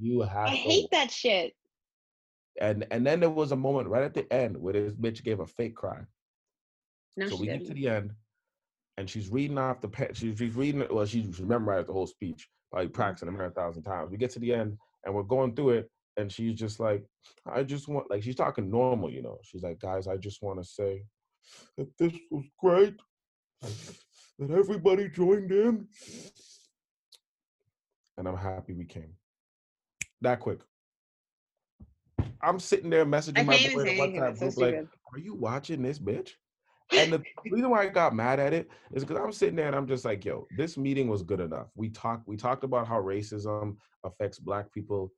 You 0.00 0.22
have 0.22 0.48
I 0.48 0.54
hate 0.54 0.88
that 0.92 1.10
shit. 1.10 1.54
And 2.60 2.86
and 2.90 3.06
then 3.06 3.20
there 3.20 3.30
was 3.30 3.52
a 3.52 3.56
moment 3.56 3.88
right 3.88 4.02
at 4.02 4.14
the 4.14 4.30
end 4.32 4.56
where 4.56 4.72
this 4.72 4.92
bitch 4.94 5.24
gave 5.24 5.40
a 5.40 5.46
fake 5.46 5.76
cry. 5.76 6.00
No, 7.16 7.28
so 7.28 7.36
she 7.36 7.40
we 7.40 7.46
didn't. 7.46 7.60
get 7.60 7.68
to 7.68 7.74
the 7.74 7.88
end, 7.88 8.12
and 8.96 9.08
she's 9.08 9.28
reading 9.28 9.58
off 9.58 9.80
the 9.80 9.90
she's, 10.12 10.38
she's 10.38 10.54
reading 10.54 10.82
it. 10.82 10.94
Well, 10.94 11.06
she's 11.06 11.26
she's 11.26 11.40
memorized 11.40 11.88
the 11.88 11.92
whole 11.92 12.06
speech, 12.06 12.48
probably 12.70 12.88
mm. 12.88 12.94
practicing 12.94 13.34
it 13.34 13.40
a 13.40 13.50
thousand 13.50 13.82
times. 13.82 14.10
We 14.10 14.18
get 14.18 14.30
to 14.32 14.40
the 14.40 14.54
end, 14.54 14.76
and 15.04 15.14
we're 15.14 15.22
going 15.22 15.54
through 15.54 15.70
it, 15.70 15.90
and 16.16 16.30
she's 16.30 16.54
just 16.54 16.80
like, 16.80 17.04
I 17.46 17.62
just 17.62 17.88
want 17.88 18.10
like 18.10 18.22
she's 18.22 18.36
talking 18.36 18.70
normal, 18.70 19.10
you 19.10 19.22
know. 19.22 19.38
She's 19.42 19.62
like, 19.62 19.80
guys, 19.80 20.06
I 20.06 20.16
just 20.16 20.42
want 20.42 20.62
to 20.62 20.68
say 20.68 21.04
that 21.76 21.88
this 21.98 22.12
was 22.30 22.44
great, 22.58 22.94
that 24.38 24.50
everybody 24.50 25.08
joined 25.08 25.50
in, 25.50 25.86
and 28.16 28.28
I'm 28.28 28.36
happy 28.36 28.72
we 28.72 28.84
came. 28.84 29.14
That 30.20 30.40
quick. 30.40 30.60
I'm 32.40 32.60
sitting 32.60 32.90
there 32.90 33.04
messaging 33.04 33.44
my 33.46 33.56
boy 33.56 33.66
even 33.66 33.80
in 33.80 33.86
say 33.86 33.96
the 33.96 34.02
anything. 34.02 34.20
WhatsApp 34.20 34.40
That's 34.40 34.54
so 34.54 34.60
like, 34.60 34.74
are 35.12 35.18
you 35.18 35.34
watching 35.34 35.82
this 35.82 35.98
bitch? 35.98 36.30
And 36.96 37.12
the 37.12 37.22
reason 37.50 37.70
why 37.70 37.82
I 37.82 37.88
got 37.88 38.14
mad 38.14 38.38
at 38.38 38.52
it 38.52 38.70
is 38.92 39.04
because 39.04 39.20
I'm 39.22 39.32
sitting 39.32 39.56
there 39.56 39.66
and 39.66 39.74
I'm 39.76 39.86
just 39.88 40.04
like, 40.04 40.24
yo, 40.24 40.46
this 40.56 40.76
meeting 40.76 41.08
was 41.08 41.22
good 41.22 41.40
enough. 41.40 41.68
We 41.74 41.90
talked, 41.90 42.28
we 42.28 42.36
talked 42.36 42.62
about 42.64 42.86
how 42.86 43.00
racism 43.00 43.76
affects 44.04 44.38
black 44.38 44.72
people 44.72 45.12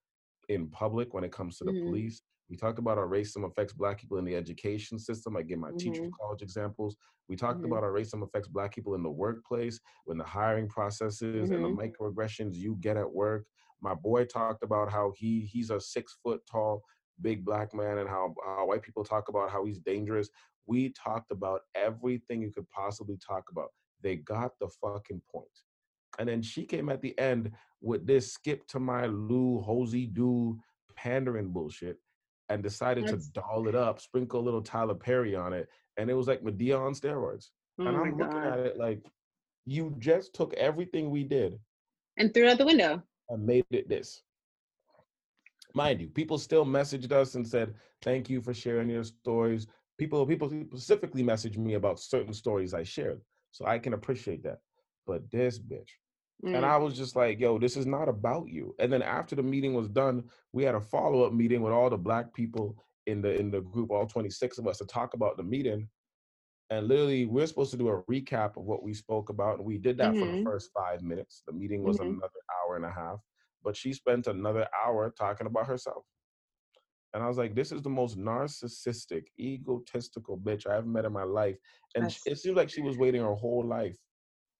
in 0.48 0.68
public 0.68 1.12
when 1.12 1.24
it 1.24 1.32
comes 1.32 1.58
to 1.58 1.64
the 1.64 1.72
Mhm. 1.72 1.84
police. 1.84 2.22
We 2.50 2.56
talked 2.56 2.80
about 2.80 2.98
how 2.98 3.04
racism 3.04 3.46
affects 3.48 3.72
black 3.72 4.00
people 4.00 4.18
in 4.18 4.24
the 4.24 4.34
education 4.34 4.98
system. 4.98 5.36
I 5.36 5.42
give 5.42 5.60
my 5.60 5.70
teachers 5.78 6.08
Mhm. 6.08 6.12
college 6.20 6.42
examples. 6.42 6.96
We 7.28 7.36
talked 7.36 7.60
Mhm. 7.60 7.66
about 7.66 7.84
how 7.84 7.90
racism 7.90 8.24
affects 8.24 8.48
black 8.48 8.74
people 8.74 8.94
in 8.96 9.04
the 9.04 9.10
workplace, 9.10 9.80
when 10.04 10.18
the 10.18 10.24
hiring 10.24 10.68
processes 10.68 11.52
and 11.52 11.64
the 11.64 11.68
Mhm. 11.68 11.76
microaggressions 11.82 12.54
you 12.54 12.76
get 12.80 12.96
at 12.96 13.10
work. 13.10 13.46
My 13.80 13.94
boy 13.94 14.24
talked 14.26 14.64
about 14.64 14.90
how 14.90 15.12
he 15.16 15.42
he's 15.42 15.70
a 15.70 15.80
six 15.80 16.18
foot 16.22 16.44
tall 16.46 16.82
big 17.22 17.44
black 17.44 17.72
man 17.74 17.98
and 17.98 18.08
how, 18.08 18.34
how 18.44 18.66
white 18.66 18.82
people 18.82 19.04
talk 19.04 19.28
about 19.28 19.50
how 19.50 19.64
he's 19.64 19.78
dangerous. 19.78 20.28
We 20.66 20.90
talked 20.90 21.30
about 21.30 21.60
everything 21.74 22.42
you 22.42 22.50
could 22.50 22.68
possibly 22.70 23.16
talk 23.18 23.50
about. 23.50 23.68
They 24.02 24.16
got 24.16 24.58
the 24.58 24.68
fucking 24.68 25.22
point. 25.30 25.48
And 26.18 26.28
then 26.28 26.42
she 26.42 26.64
came 26.64 26.88
at 26.88 27.02
the 27.02 27.16
end 27.18 27.52
with 27.80 28.06
this 28.06 28.32
skip 28.32 28.66
to 28.68 28.80
my 28.80 29.06
Lou, 29.06 29.60
hosey 29.60 30.06
do 30.06 30.58
pandering 30.96 31.52
bullshit 31.52 31.98
and 32.50 32.62
decided 32.62 33.04
That's- 33.04 33.26
to 33.28 33.32
doll 33.32 33.68
it 33.68 33.74
up, 33.74 34.00
sprinkle 34.00 34.40
a 34.40 34.42
little 34.42 34.60
Tyler 34.62 34.94
Perry 34.94 35.34
on 35.34 35.52
it. 35.52 35.68
And 35.96 36.10
it 36.10 36.14
was 36.14 36.26
like 36.28 36.42
Madea 36.42 36.78
on 36.78 36.92
steroids. 36.92 37.50
Oh 37.78 37.86
and 37.86 37.96
I'm 37.96 38.16
looking 38.18 38.38
at 38.38 38.58
it 38.58 38.76
like, 38.76 39.00
you 39.66 39.94
just 39.98 40.34
took 40.34 40.52
everything 40.54 41.10
we 41.10 41.22
did 41.24 41.58
And 42.16 42.32
threw 42.34 42.44
it 42.46 42.50
out 42.50 42.58
the 42.58 42.66
window. 42.66 43.02
and 43.28 43.46
made 43.46 43.64
it 43.70 43.88
this. 43.88 44.22
Mind 45.74 46.00
you, 46.00 46.08
people 46.08 46.38
still 46.38 46.64
messaged 46.64 47.12
us 47.12 47.36
and 47.36 47.46
said, 47.46 47.74
thank 48.02 48.28
you 48.28 48.40
for 48.40 48.52
sharing 48.52 48.90
your 48.90 49.04
stories. 49.04 49.66
People, 49.98 50.26
people 50.26 50.48
specifically 50.48 51.22
messaged 51.22 51.58
me 51.58 51.74
about 51.74 52.00
certain 52.00 52.32
stories 52.32 52.74
I 52.74 52.82
shared. 52.82 53.20
So 53.52 53.66
I 53.66 53.78
can 53.78 53.94
appreciate 53.94 54.42
that. 54.44 54.58
But 55.06 55.30
this 55.30 55.58
bitch. 55.58 55.90
And 56.42 56.54
Mm. 56.56 56.64
I 56.64 56.76
was 56.78 56.96
just 56.96 57.16
like, 57.16 57.38
yo, 57.38 57.58
this 57.58 57.76
is 57.76 57.84
not 57.86 58.08
about 58.08 58.48
you. 58.48 58.74
And 58.78 58.90
then 58.92 59.02
after 59.02 59.36
the 59.36 59.42
meeting 59.42 59.74
was 59.74 59.88
done, 59.88 60.28
we 60.52 60.62
had 60.64 60.74
a 60.74 60.80
follow-up 60.80 61.32
meeting 61.34 61.60
with 61.60 61.72
all 61.72 61.90
the 61.90 61.98
black 61.98 62.32
people 62.32 62.82
in 63.06 63.20
the 63.20 63.38
in 63.38 63.50
the 63.50 63.60
group, 63.60 63.90
all 63.90 64.06
26 64.06 64.58
of 64.58 64.66
us, 64.66 64.78
to 64.78 64.86
talk 64.86 65.12
about 65.14 65.36
the 65.36 65.42
meeting. 65.42 65.88
And 66.70 66.86
literally, 66.88 67.26
we're 67.26 67.46
supposed 67.46 67.72
to 67.72 67.76
do 67.76 67.88
a 67.88 68.02
recap 68.04 68.56
of 68.56 68.64
what 68.64 68.82
we 68.82 68.94
spoke 68.94 69.28
about. 69.28 69.58
And 69.58 69.66
we 69.66 69.76
did 69.76 69.98
that 69.98 70.16
for 70.16 70.24
the 70.26 70.32
Mhm. 70.32 70.44
first 70.44 70.70
five 70.72 71.02
minutes. 71.02 71.42
The 71.46 71.52
meeting 71.52 71.82
was 71.82 71.98
Mhm. 71.98 72.10
another 72.10 72.40
hour 72.54 72.76
and 72.76 72.84
a 72.84 72.90
half. 72.90 73.20
But 73.62 73.76
she 73.76 73.92
spent 73.92 74.26
another 74.26 74.66
hour 74.74 75.10
talking 75.10 75.46
about 75.46 75.66
herself. 75.66 76.06
And 77.12 77.22
I 77.22 77.28
was 77.28 77.36
like, 77.38 77.54
this 77.56 77.72
is 77.72 77.82
the 77.82 77.90
most 77.90 78.16
narcissistic, 78.16 79.26
egotistical 79.38 80.38
bitch 80.38 80.66
I 80.70 80.76
ever 80.76 80.86
met 80.86 81.04
in 81.04 81.12
my 81.12 81.24
life. 81.24 81.58
And 81.96 82.04
That's- 82.04 82.22
it 82.24 82.36
seems 82.38 82.56
like 82.56 82.70
she 82.70 82.82
was 82.82 82.96
waiting 82.96 83.20
her 83.20 83.34
whole 83.34 83.64
life 83.64 83.98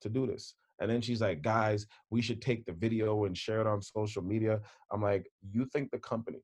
to 0.01 0.09
do 0.11 0.27
this. 0.27 0.57
And 0.81 0.91
then 0.91 1.01
she's 1.03 1.21
like, 1.21 1.43
guys, 1.43 1.87
we 2.09 2.23
should 2.23 2.41
take 2.41 2.65
the 2.65 2.73
video 2.73 3.25
and 3.27 3.37
share 3.37 3.61
it 3.61 3.67
on 3.67 3.83
social 3.83 4.23
media. 4.23 4.61
I'm 4.91 5.03
like, 5.03 5.31
you 5.53 5.67
think 5.67 5.91
the 5.91 5.99
company 5.99 6.39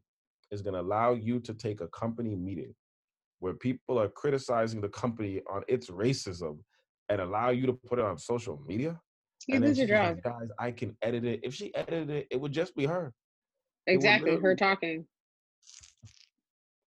is 0.51 0.62
going 0.62 0.74
to 0.74 0.80
allow 0.80 1.14
you 1.14 1.41
to 1.41 1.55
take 1.55 1.80
a 1.80 1.89
company 1.89 2.37
meeting 2.37 2.74
where 3.41 3.55
people 3.55 3.99
are 3.99 4.09
criticizing 4.09 4.80
the 4.80 4.89
company 4.89 5.41
on 5.51 5.62
its 5.68 5.89
racism 5.89 6.59
and 7.09 7.20
allow 7.20 7.51
you 7.51 7.66
to 7.66 7.72
put 7.72 7.99
it 7.99 8.05
on 8.05 8.18
social 8.18 8.62
media? 8.66 9.01
You 9.49 9.61
lose 9.61 9.78
your 9.78 9.89
job. 9.89 10.16
like, 10.16 10.22
guys, 10.22 10.49
I 10.59 10.70
can 10.70 10.97
edit 11.03 11.24
it. 11.24 11.41
If 11.43 11.55
she 11.55 11.74
edited 11.74 12.11
it, 12.11 12.26
it 12.30 12.41
would 12.41 12.53
just 12.53 12.76
be 12.76 12.84
her. 12.87 13.12
Exactly. 13.87 14.37
Her 14.37 14.57
talking. 14.57 15.07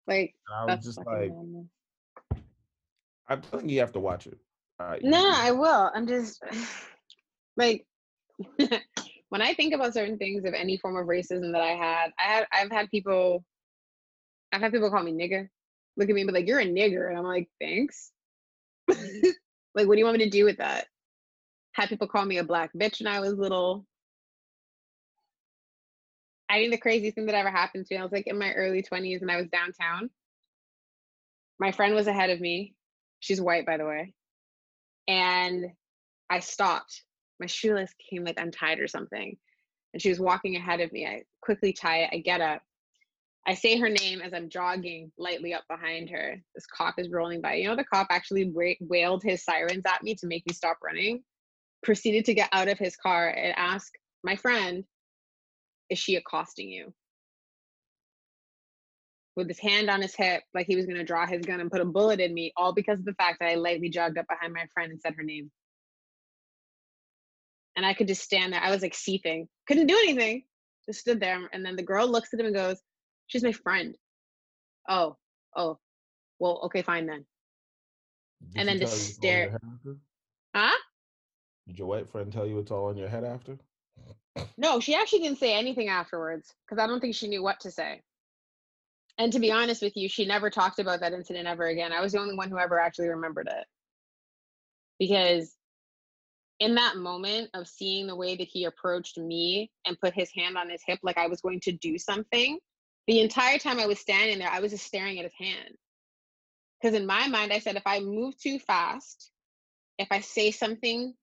Like 0.08 0.34
And 0.48 0.72
I 0.72 0.76
was 0.76 0.86
just 0.86 1.00
like, 1.06 1.30
normal. 1.30 1.68
I'm 3.28 3.42
telling 3.42 3.68
you, 3.68 3.76
you 3.76 3.82
have 3.82 3.92
to 3.94 4.00
watch 4.00 4.28
it. 4.28 4.38
Uh, 4.80 4.96
No, 5.02 5.32
I 5.36 5.52
will. 5.52 5.92
I'm 5.94 6.08
just 6.08 6.42
like 7.58 7.86
when 9.30 9.42
I 9.42 9.54
think 9.54 9.74
about 9.74 9.94
certain 9.94 10.18
things 10.18 10.46
of 10.46 10.54
any 10.54 10.78
form 10.78 10.96
of 10.96 11.08
racism 11.08 11.52
that 11.52 11.62
I 11.62 11.72
had, 11.72 12.12
I 12.18 12.24
had 12.24 12.48
I've 12.52 12.72
had 12.72 12.90
people 12.90 13.44
I've 14.52 14.62
had 14.62 14.72
people 14.72 14.90
call 14.90 15.04
me 15.04 15.12
nigger. 15.12 15.50
Look 15.98 16.10
at 16.10 16.16
me 16.16 16.22
and 16.22 16.28
be 16.28 16.34
like, 16.34 16.48
you're 16.48 16.60
a 16.60 16.66
nigger. 16.66 17.10
And 17.10 17.18
I'm 17.18 17.26
like, 17.26 17.50
thanks. 17.60 18.12
Mm-hmm. 18.90 19.30
like, 19.76 19.88
what 19.88 19.96
do 19.96 20.00
you 20.00 20.06
want 20.06 20.18
me 20.18 20.26
to 20.26 20.30
do 20.30 20.46
with 20.46 20.58
that? 20.58 20.88
Had 21.74 21.90
people 21.90 22.08
call 22.08 22.26
me 22.26 22.38
a 22.38 22.44
black 22.44 22.72
bitch 22.74 23.02
when 23.02 23.12
I 23.12 23.20
was 23.20 23.34
little. 23.34 23.86
I 26.50 26.60
think 26.60 26.72
the 26.72 26.78
craziest 26.78 27.16
thing 27.16 27.26
that 27.26 27.36
ever 27.36 27.52
happened 27.52 27.86
to 27.88 27.94
me, 27.94 28.00
I 28.00 28.04
was 28.04 28.12
like 28.12 28.28
in 28.28 28.40
my 28.40 28.54
early 28.54 28.82
20s 28.82 29.22
and 29.22 29.30
I 29.30 29.36
was 29.36 29.48
downtown. 29.48 30.10
My 31.60 31.72
friend 31.72 31.94
was 31.94 32.08
ahead 32.08 32.30
of 32.30 32.40
me. 32.40 32.74
She's 33.20 33.42
white, 33.42 33.66
by 33.66 33.78
the 33.78 33.86
way. 33.86 34.14
And 35.08 35.66
I 36.30 36.40
stopped. 36.40 37.02
My 37.40 37.46
shoelace 37.46 37.94
came 38.10 38.24
like 38.24 38.40
untied 38.40 38.80
or 38.80 38.88
something. 38.88 39.38
And 39.94 40.02
she 40.02 40.10
was 40.10 40.20
walking 40.20 40.56
ahead 40.56 40.82
of 40.82 40.92
me. 40.92 41.06
I 41.06 41.24
quickly 41.42 41.74
tie 41.74 42.04
it. 42.04 42.10
I 42.14 42.18
get 42.18 42.42
up. 42.42 42.62
I 43.48 43.54
say 43.54 43.80
her 43.80 43.88
name 43.88 44.22
as 44.22 44.34
I'm 44.34 44.50
jogging 44.50 45.10
lightly 45.18 45.54
up 45.54 45.64
behind 45.70 46.10
her. 46.10 46.36
This 46.54 46.66
cop 46.66 46.96
is 46.98 47.10
rolling 47.10 47.40
by. 47.40 47.54
You 47.54 47.70
know, 47.70 47.78
the 47.78 47.86
cop 47.86 48.08
actually 48.10 48.52
wailed 48.82 49.24
his 49.24 49.46
sirens 49.46 49.84
at 49.88 50.04
me 50.04 50.16
to 50.16 50.28
make 50.28 50.46
me 50.46 50.54
stop 50.54 50.78
running. 50.84 51.24
Proceeded 51.82 52.26
to 52.26 52.34
get 52.34 52.50
out 52.52 52.68
of 52.68 52.78
his 52.78 52.98
car 52.98 53.30
and 53.30 53.54
ask 53.56 53.94
my 54.22 54.36
friend, 54.36 54.84
Is 55.90 55.98
she 55.98 56.18
accosting 56.18 56.70
you? 56.70 56.94
With 59.38 59.48
his 59.48 59.60
hand 59.60 59.90
on 59.90 60.02
his 60.02 60.16
hip, 60.16 60.44
like 60.54 60.68
he 60.68 60.76
was 60.76 60.86
going 60.86 60.98
to 60.98 61.06
draw 61.06 61.26
his 61.26 61.46
gun 61.46 61.62
and 61.62 61.72
put 61.72 61.80
a 61.80 61.86
bullet 61.86 62.20
in 62.20 62.34
me, 62.34 62.52
all 62.58 62.74
because 62.74 63.00
of 63.00 63.06
the 63.06 63.14
fact 63.14 63.38
that 63.40 63.50
I 63.50 63.56
lightly 63.56 63.88
jogged 63.88 64.18
up 64.18 64.26
behind 64.28 64.52
my 64.52 64.66
friend 64.74 64.92
and 64.92 65.00
said 65.00 65.14
her 65.16 65.24
name. 65.24 65.52
And 67.78 67.86
I 67.86 67.94
could 67.94 68.08
just 68.08 68.24
stand 68.24 68.52
there. 68.52 68.62
I 68.62 68.72
was 68.72 68.82
like 68.82 68.96
seething, 68.96 69.48
couldn't 69.68 69.88
do 69.88 69.96
anything, 69.96 70.44
just 70.86 71.00
stood 71.00 71.22
there. 71.22 71.40
And 71.54 71.66
then 71.66 71.78
the 71.78 71.84
girl 71.84 72.08
looks 72.08 72.34
at 72.34 72.40
him 72.40 72.48
and 72.48 72.56
goes, 72.56 72.82
She's 73.28 73.44
my 73.44 73.52
friend. 73.52 73.96
Oh, 74.90 75.16
oh, 75.56 75.78
well, 76.40 76.62
okay, 76.66 76.82
fine 76.82 77.06
then. 77.06 77.26
Did 78.52 78.60
and 78.60 78.70
then 78.70 78.80
just 78.80 79.16
stare. 79.16 79.58
Huh? 80.56 80.78
Did 81.68 81.78
your 81.78 81.88
white 81.88 82.10
friend 82.10 82.32
tell 82.32 82.48
you 82.48 82.60
it's 82.60 82.72
all 82.72 82.90
in 82.90 82.98
your 82.98 83.10
head 83.10 83.24
after? 83.24 83.58
No, 84.58 84.80
she 84.80 84.96
actually 84.96 85.20
didn't 85.20 85.40
say 85.40 85.54
anything 85.54 85.90
afterwards 85.90 86.54
because 86.66 86.82
I 86.82 86.88
don't 86.88 87.00
think 87.00 87.16
she 87.16 87.28
knew 87.28 87.44
what 87.44 87.60
to 87.62 87.72
say. 87.72 88.02
And 89.18 89.34
to 89.34 89.40
be 89.40 89.52
honest 89.52 89.82
with 89.82 89.98
you, 89.98 90.08
she 90.08 90.26
never 90.26 90.50
talked 90.50 90.80
about 90.80 91.00
that 91.02 91.14
incident 91.14 91.48
ever 91.48 91.66
again. 91.66 91.92
I 91.92 92.02
was 92.02 92.14
the 92.14 92.20
only 92.20 92.36
one 92.36 92.50
who 92.50 92.60
ever 92.60 92.80
actually 92.80 93.08
remembered 93.10 93.48
it. 93.48 93.66
Because 95.00 95.57
in 96.60 96.76
that 96.76 96.98
moment 96.98 97.50
of 97.54 97.68
seeing 97.68 98.08
the 98.08 98.16
way 98.16 98.36
that 98.36 98.48
he 98.48 98.66
approached 98.66 99.18
me 99.18 99.72
and 99.86 100.00
put 100.00 100.14
his 100.14 100.32
hand 100.32 100.58
on 100.58 100.70
his 100.70 100.82
hip 100.86 101.00
like 101.04 101.18
I 101.18 101.28
was 101.28 101.42
going 101.42 101.60
to 101.62 101.72
do 101.72 101.98
something, 101.98 102.58
the 103.06 103.22
entire 103.22 103.58
time 103.58 103.80
I 103.80 103.86
was 103.86 104.00
standing 104.00 104.40
there, 104.40 104.50
I 104.50 104.60
was 104.60 104.72
just 104.72 104.86
staring 104.86 105.20
at 105.20 105.26
his 105.26 105.34
hand. 105.38 105.76
Because 106.82 106.96
in 106.96 107.06
my 107.06 107.28
mind, 107.28 107.54
I 107.54 107.60
said, 107.60 107.76
if 107.76 107.84
I 107.86 108.00
move 108.00 108.38
too 108.38 108.60
fast, 108.60 109.32
if 109.98 110.08
I 110.12 110.22
say 110.22 110.52
something 110.52 111.14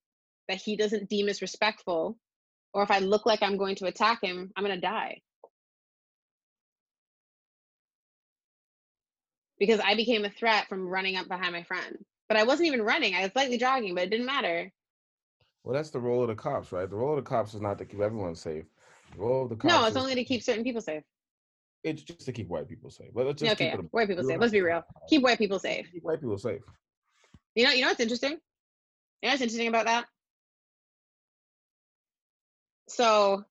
that 0.48 0.60
he 0.60 0.76
doesn't 0.76 1.08
deem 1.08 1.28
as 1.28 1.42
respectful, 1.42 2.16
or 2.72 2.82
if 2.82 2.90
I 2.90 2.98
look 2.98 3.26
like 3.26 3.42
I'm 3.42 3.56
going 3.56 3.76
to 3.76 3.86
attack 3.86 4.22
him, 4.22 4.52
I'm 4.56 4.64
going 4.64 4.74
to 4.74 4.80
die. 4.80 5.20
Because 9.58 9.80
I 9.80 9.94
became 9.94 10.24
a 10.24 10.30
threat 10.30 10.68
from 10.68 10.88
running 10.88 11.16
up 11.16 11.28
behind 11.28 11.52
my 11.52 11.62
friend. 11.62 11.98
But 12.28 12.36
I 12.36 12.44
wasn't 12.44 12.68
even 12.68 12.82
running, 12.82 13.14
I 13.14 13.22
was 13.22 13.32
slightly 13.32 13.58
jogging, 13.58 13.94
but 13.94 14.04
it 14.04 14.10
didn't 14.10 14.26
matter. 14.26 14.72
Well, 15.64 15.74
that's 15.74 15.90
the 15.90 15.98
role 15.98 16.22
of 16.22 16.28
the 16.28 16.34
cops, 16.34 16.72
right? 16.72 16.88
The 16.88 16.94
role 16.94 17.16
of 17.18 17.24
the 17.24 17.28
cops 17.28 17.54
is 17.54 17.62
not 17.62 17.78
to 17.78 17.86
keep 17.86 18.00
everyone 18.00 18.34
safe. 18.34 18.66
The 19.12 19.18
role 19.18 19.44
of 19.44 19.48
the 19.48 19.56
cops 19.56 19.72
No, 19.72 19.86
it's 19.86 19.96
only 19.96 20.14
to 20.14 20.24
keep 20.24 20.42
certain 20.42 20.62
people 20.62 20.82
safe. 20.82 21.02
It's 21.82 22.02
just 22.02 22.20
to 22.20 22.32
keep 22.32 22.48
white 22.48 22.68
people 22.68 22.90
safe. 22.90 23.08
But 23.14 23.26
let's 23.26 23.40
just 23.40 23.52
okay, 23.52 23.70
keep 23.70 23.80
white 23.90 24.08
people 24.08 24.24
safe. 24.24 24.38
Let's 24.38 24.52
be 24.52 24.60
real. 24.60 24.82
Keep 25.08 25.22
white 25.22 25.38
people 25.38 25.58
safe. 25.58 25.86
Keep 25.92 26.02
white 26.02 26.20
people 26.20 26.38
safe. 26.38 26.62
You 27.54 27.64
know, 27.64 27.72
you 27.72 27.82
know 27.82 27.88
what's 27.88 28.00
interesting? 28.00 28.30
You 28.30 28.38
know 29.22 29.30
what's 29.30 29.42
interesting 29.42 29.68
about 29.68 29.84
that? 29.84 30.06
So 32.88 33.44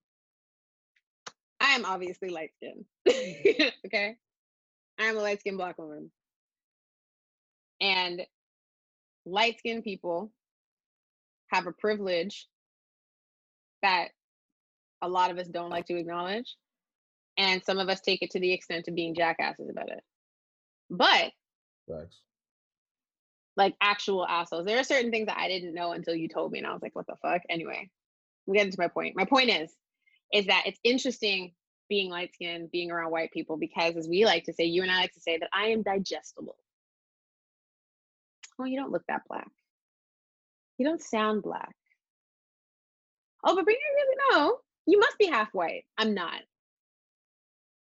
I 1.60 1.76
am 1.76 1.86
obviously 1.86 2.30
light 2.30 2.52
skinned. 2.56 2.86
okay. 3.86 4.18
I 5.00 5.04
am 5.04 5.18
a 5.18 5.22
light 5.22 5.42
skinned 5.42 5.58
black 5.58 5.78
woman. 5.78 6.12
And 7.82 8.24
light 9.26 9.60
skinned 9.60 9.84
people 9.84 10.32
have 11.54 11.68
a 11.68 11.72
privilege 11.72 12.48
that 13.82 14.10
a 15.02 15.08
lot 15.08 15.32
of 15.32 15.38
us 15.38 15.48
don't 15.48 15.70
like 15.70 15.86
to 15.86 15.98
acknowledge 15.98 16.56
and 17.38 17.64
some 17.64 17.80
of 17.80 17.90
us 17.90 18.02
take 18.02 18.22
it 18.22 18.32
to 18.32 18.40
the 18.40 18.54
extent 18.54 18.88
of 18.88 18.96
being 18.96 19.16
jackasses 19.16 19.70
about 19.70 19.90
it. 19.90 20.04
But 20.90 21.32
Thanks. 21.90 22.22
like 23.58 23.76
actual 23.82 24.26
assholes. 24.26 24.66
There 24.66 24.80
are 24.80 24.84
certain 24.84 25.12
things 25.12 25.28
that 25.28 25.38
I 25.38 25.48
didn't 25.48 25.74
know 25.74 25.92
until 25.94 26.16
you 26.16 26.28
told 26.28 26.52
me, 26.52 26.60
and 26.60 26.68
I 26.68 26.74
was 26.74 26.82
like, 26.82 26.96
"What 26.96 27.08
the 27.08 27.16
fuck?" 27.22 27.42
Anyway, 27.50 27.90
we 28.46 28.58
get 28.58 28.66
into 28.66 28.80
my 28.80 28.88
point. 28.88 29.16
My 29.16 29.26
point 29.26 29.50
is, 29.50 29.76
is 30.32 30.46
that 30.48 30.64
it's 30.66 30.80
interesting 30.84 31.54
being 31.90 32.10
light 32.10 32.34
skinned, 32.34 32.72
being 32.72 32.92
around 32.92 33.12
white 33.12 33.32
people, 33.32 33.58
because 33.58 33.96
as 33.98 34.08
we 34.08 34.26
like 34.26 34.46
to 34.46 34.54
say, 34.54 34.66
you 34.66 34.82
and 34.82 34.92
I 34.92 35.02
like 35.02 35.14
to 35.14 35.20
say 35.20 35.38
that 35.38 35.50
I 35.54 35.68
am 35.68 35.84
digestible. 35.84 36.58
Oh, 38.60 38.66
you 38.66 38.80
don't 38.80 38.92
look 38.92 39.06
that 39.08 39.24
black. 39.28 39.48
You 40.78 40.86
don't 40.86 41.02
sound 41.02 41.44
black. 41.44 41.76
Oh, 43.44 43.56
but 43.56 43.66
bring 43.66 43.78
it 43.78 43.96
really 43.96 44.18
no. 44.32 44.58
You 44.86 45.00
must 45.00 45.18
be 45.18 45.28
half 45.28 45.50
white. 45.54 45.86
I'm 45.98 46.14
not 46.14 46.42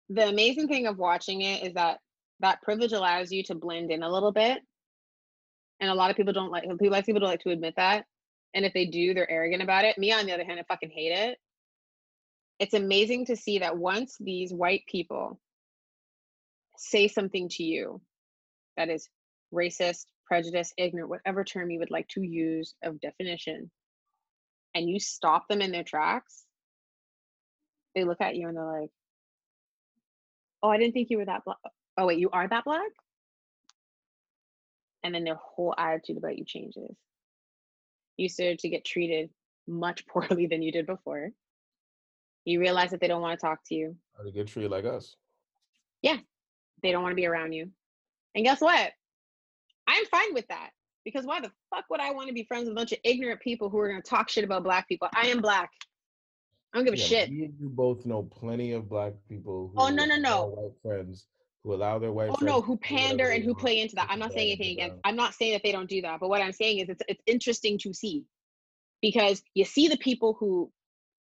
the 0.09 0.29
amazing 0.29 0.69
thing 0.69 0.87
of 0.87 0.99
watching 0.99 1.43
it 1.43 1.65
is 1.65 1.75
that 1.75 1.99
that 2.41 2.63
privilege 2.63 2.93
allows 2.93 3.33
you 3.33 3.43
to 3.45 3.55
blend 3.55 3.91
in 3.91 4.03
a 4.03 4.11
little 4.11 4.33
bit. 4.33 4.59
And 5.81 5.91
a 5.91 5.95
lot 5.95 6.11
of 6.11 6.17
people 6.17 6.33
don't 6.33 6.51
like 6.51 6.65
people 6.65 6.91
like 6.91 7.07
people 7.07 7.21
don't 7.21 7.31
like 7.31 7.41
to 7.41 7.51
admit 7.51 7.75
that. 7.77 8.05
And 8.55 8.65
if 8.65 8.73
they 8.73 8.87
do, 8.87 9.13
they're 9.13 9.31
arrogant 9.31 9.63
about 9.63 9.85
it. 9.85 9.99
Me, 9.99 10.13
on 10.13 10.27
the 10.27 10.33
other 10.33 10.45
hand, 10.45 10.59
I 10.59 10.63
fucking 10.63 10.91
hate 10.91 11.13
it. 11.13 11.39
It's 12.59 12.75
amazing 12.75 13.27
to 13.27 13.37
see 13.37 13.59
that 13.59 13.77
once 13.77 14.17
these 14.19 14.53
white 14.53 14.85
people 14.87 15.39
say 16.79 17.09
something 17.09 17.49
to 17.51 17.63
you 17.63 18.01
that 18.77 18.89
is 18.89 19.09
racist, 19.53 20.07
prejudice, 20.27 20.73
ignorant, 20.77 21.11
whatever 21.11 21.45
term 21.45 21.71
you 21.71 21.79
would 21.79 21.91
like 21.91 22.09
to 22.09 22.23
use 22.23 22.75
of 22.83 23.01
definition, 23.01 23.71
and 24.75 24.89
you 24.89 25.01
stop 25.01 25.49
them 25.49 25.63
in 25.63 25.73
their 25.73 25.85
tracks, 25.85 26.45
they 27.95 28.05
look 28.05 28.21
at 28.21 28.37
you 28.37 28.47
and 28.47 28.57
they're 28.57 28.81
like, 28.81 28.91
oh, 30.63 30.69
I 30.69 30.79
didn't 30.79 30.93
think 30.93 31.09
you 31.11 31.19
were 31.19 31.25
that 31.25 31.45
black. 31.45 31.57
Oh, 31.97 32.07
wait, 32.07 32.19
you 32.19 32.29
are 32.31 32.47
that 32.47 32.65
black? 32.65 32.91
And 35.03 35.15
then 35.15 35.25
their 35.25 35.37
whole 35.37 35.75
attitude 35.79 36.19
about 36.19 36.37
you 36.37 36.45
changes. 36.45 36.95
You 38.17 38.29
start 38.29 38.59
to 38.61 38.69
get 38.69 38.85
treated 38.85 39.31
much 39.67 40.07
poorly 40.09 40.47
than 40.47 40.63
you 40.63 40.73
did 40.73 40.87
before. 40.87 41.31
You 42.45 42.61
realize 42.61 42.91
that 42.91 43.01
they 43.01 43.09
don't 43.09 43.23
want 43.23 43.39
to 43.39 43.45
talk 43.45 43.61
to 43.67 43.75
you. 43.75 43.97
How 44.17 44.25
to 44.25 44.31
get 44.31 44.47
treated 44.47 44.71
like 44.71 44.85
us. 44.85 45.17
Yeah, 46.03 46.19
they 46.83 46.93
don't 46.93 47.03
want 47.03 47.13
to 47.13 47.17
be 47.17 47.27
around 47.27 47.53
you. 47.53 47.71
And 48.35 48.45
guess 48.45 48.61
what? 48.61 48.93
I'm 49.87 50.05
fine 50.07 50.35
with 50.35 50.47
that 50.49 50.71
because 51.05 51.25
why 51.25 51.41
the 51.41 51.51
fuck 51.75 51.85
would 51.91 52.01
I 52.01 52.13
want 52.13 52.29
to 52.29 52.35
be 52.35 52.45
friends 52.45 52.65
with 52.65 52.73
a 52.73 52.75
bunch 52.75 52.93
of 52.93 52.99
ignorant 53.05 53.41
people 53.41 53.71
who 53.71 53.79
are 53.79 53.89
going 53.89 54.03
to 54.03 54.09
talk 54.09 54.29
shit 54.29 54.45
about 54.45 54.65
black 54.65 54.89
people? 54.89 55.09
I 55.15 55.29
am 55.29 55.41
black. 55.41 55.71
I 56.73 56.79
don't 56.79 56.85
give 56.85 56.95
a 56.95 56.99
yeah, 56.99 57.07
shit. 57.07 57.31
You 57.31 57.53
both 57.61 58.05
know 58.05 58.23
plenty 58.25 58.73
of 58.73 58.89
black 58.89 59.13
people. 59.29 59.73
oh 59.77 59.89
no 59.89 60.05
no 60.05 60.17
no. 60.17 60.47
White 60.47 60.73
friends 60.83 61.27
who 61.63 61.75
allow 61.75 61.99
their 61.99 62.13
white. 62.13 62.31
Oh 62.31 62.45
no, 62.45 62.61
who 62.61 62.77
pander 62.77 63.31
and 63.31 63.43
who 63.43 63.55
play 63.55 63.81
into 63.81 63.95
that. 63.97 64.09
I'm 64.11 64.19
not 64.19 64.33
saying 64.33 64.53
anything 64.53 64.73
against. 64.73 65.01
I'm 65.05 65.17
not 65.17 65.35
saying 65.35 65.53
that 65.53 65.63
they 65.63 65.73
don't 65.73 65.89
do 65.89 66.03
that, 66.03 66.21
but 66.21 66.29
what 66.29 66.43
I'm 66.43 66.53
saying 66.53 66.79
is 66.79 66.89
it's 66.89 67.03
it's 67.09 67.23
interesting 67.27 67.79
to 67.79 67.95
see 67.95 68.25
because 69.01 69.43
you 69.55 69.65
see 69.65 69.89
the 69.89 69.97
people 69.97 70.37
who 70.39 70.71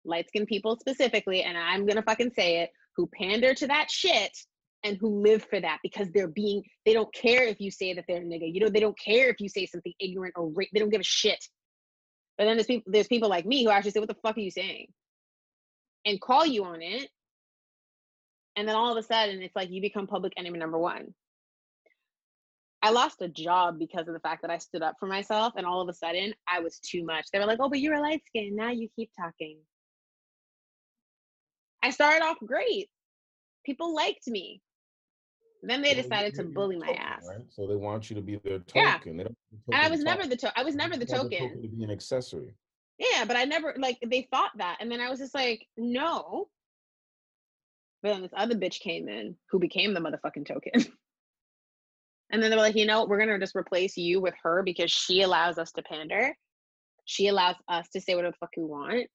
light 0.06 0.28
skinned 0.28 0.48
people 0.48 0.78
specifically, 0.80 1.44
and 1.44 1.58
I'm 1.58 1.86
gonna 1.86 2.04
fucking 2.04 2.34
say 2.36 2.60
it, 2.60 2.72
who 2.96 3.08
pander 3.08 3.54
to 3.54 3.68
that 3.68 3.90
shit 3.90 4.38
and 4.84 4.98
who 4.98 5.22
live 5.22 5.46
for 5.50 5.60
that 5.60 5.80
because 5.84 6.10
they're 6.14 6.28
being 6.28 6.64
they 6.86 6.94
don't 6.94 7.14
care 7.14 7.44
if 7.44 7.60
you 7.62 7.72
say 7.72 7.94
that 7.94 8.06
they're 8.08 8.22
a 8.22 8.26
nigga. 8.26 8.52
You 8.52 8.62
know, 8.62 8.70
they 8.70 8.80
don't 8.80 8.98
care 8.98 9.30
if 9.30 9.40
you 9.40 9.50
say 9.50 9.66
something 9.66 9.94
ignorant 10.00 10.34
or 10.36 10.48
ra- 10.50 10.66
they 10.74 10.80
don't 10.80 10.90
give 10.90 11.02
a 11.02 11.04
shit. 11.04 11.44
But 12.38 12.46
then 12.46 12.58
there's 12.58 12.68
people 12.68 12.92
there's 12.92 13.08
people 13.08 13.30
like 13.30 13.46
me 13.46 13.64
who 13.64 13.70
actually 13.70 13.92
say, 13.92 14.00
What 14.00 14.10
the 14.10 14.16
fuck 14.16 14.38
are 14.38 14.42
you 14.42 14.52
saying? 14.52 14.88
and 16.06 16.20
call 16.20 16.46
you 16.46 16.66
on 16.66 16.82
it. 16.82 17.10
And 18.56 18.68
then 18.68 18.76
all 18.76 18.92
of 18.92 18.98
a 18.98 19.04
sudden 19.04 19.42
it's 19.42 19.56
like 19.56 19.70
you 19.70 19.82
become 19.82 20.08
public 20.08 20.34
enemy 20.38 20.60
number 20.60 20.78
one. 20.78 21.14
I 22.84 22.90
lost 22.90 23.22
a 23.22 23.28
job 23.28 23.78
because 23.78 24.08
of 24.08 24.16
the 24.16 24.20
fact 24.20 24.42
that 24.42 24.50
i 24.50 24.58
stood 24.58 24.82
up 24.82 24.96
for 25.00 25.06
myself 25.06 25.54
and 25.56 25.68
all 25.68 25.82
of 25.82 25.88
a 25.90 25.94
sudden 25.94 26.34
i 26.52 26.60
was 26.60 26.80
too 26.80 27.06
much. 27.06 27.26
They 27.32 27.40
were 27.40 27.46
like 27.46 27.60
oh 27.62 27.70
but 27.70 27.80
you're 27.80 27.94
a 27.94 28.02
light 28.02 28.24
skin. 28.26 28.56
Now 28.56 28.72
you 28.72 28.90
keep 28.96 29.12
talking. 29.20 29.60
I 31.84 31.92
started 31.92 32.24
off 32.24 32.38
great. 32.46 32.90
People 33.66 33.96
liked 33.96 34.28
me 34.28 34.62
then 35.70 35.82
they 35.82 35.94
decided 35.94 36.34
to 36.36 36.44
bully 36.44 36.78
my 36.78 36.92
ass. 36.92 37.26
Right? 37.28 37.46
So 37.50 37.68
they 37.68 37.76
want 37.76 38.10
you 38.10 38.16
to 38.16 38.22
be 38.22 38.38
their 38.38 38.60
token. 38.60 38.82
Yeah. 38.84 38.98
They 39.06 39.24
don't 39.24 39.38
and 39.72 39.76
I 39.76 39.90
was 39.90 40.04
never 40.04 40.26
the 40.26 40.36
to- 40.38 40.60
I 40.60 40.64
was 40.64 40.76
never 40.76 40.98
the 40.98 41.06
token. 41.06 41.40
token. 41.40 41.62
To 41.62 41.68
be 41.68 41.84
an 41.84 41.92
accessory. 41.92 42.54
Yeah, 42.98 43.26
but 43.26 43.36
I 43.36 43.46
never 43.46 43.76
like 43.78 43.98
they 44.06 44.28
thought 44.32 44.52
that. 44.58 44.78
And 44.80 44.92
then 44.92 45.00
I 45.00 45.10
was 45.10 45.20
just 45.20 45.36
like, 45.36 45.68
no. 45.78 46.50
But 48.02 48.14
then 48.14 48.22
this 48.24 48.32
other 48.36 48.56
bitch 48.56 48.80
came 48.80 49.08
in 49.08 49.36
who 49.50 49.60
became 49.60 49.94
the 49.94 50.00
motherfucking 50.00 50.48
token. 50.48 50.72
and 52.32 52.42
then 52.42 52.50
they 52.50 52.56
were 52.56 52.64
like, 52.64 52.76
you 52.76 52.86
know, 52.86 53.06
we're 53.06 53.20
gonna 53.20 53.40
just 53.40 53.56
replace 53.56 53.98
you 53.98 54.20
with 54.20 54.34
her 54.44 54.64
because 54.64 54.90
she 54.92 55.22
allows 55.22 55.58
us 55.60 55.72
to 55.74 55.84
pander. 55.84 56.36
She 57.06 57.28
allows 57.28 57.56
us 57.68 57.88
to 57.90 58.02
say 58.02 58.16
whatever 58.16 58.32
the 58.32 58.38
fuck 58.38 58.52
we 58.58 58.64
want. 58.64 59.08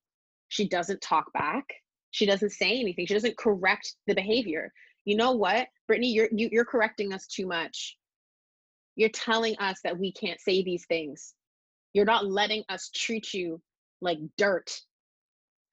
She 0.48 0.68
doesn't 0.68 1.00
talk 1.00 1.32
back. 1.32 1.64
She 2.12 2.26
doesn't 2.26 2.50
say 2.50 2.78
anything. 2.78 3.06
She 3.06 3.14
doesn't 3.14 3.36
correct 3.36 3.94
the 4.06 4.14
behavior. 4.14 4.72
You 5.06 5.16
know 5.16 5.32
what, 5.32 5.68
Brittany, 5.86 6.12
you're 6.12 6.28
you, 6.32 6.48
are 6.48 6.50
you 6.52 6.60
are 6.60 6.64
correcting 6.64 7.14
us 7.14 7.26
too 7.26 7.46
much. 7.46 7.96
You're 8.96 9.08
telling 9.08 9.56
us 9.58 9.78
that 9.84 9.98
we 9.98 10.12
can't 10.12 10.40
say 10.40 10.62
these 10.62 10.84
things. 10.86 11.32
You're 11.94 12.04
not 12.04 12.26
letting 12.26 12.64
us 12.68 12.90
treat 12.94 13.32
you 13.32 13.62
like 14.00 14.18
dirt, 14.36 14.78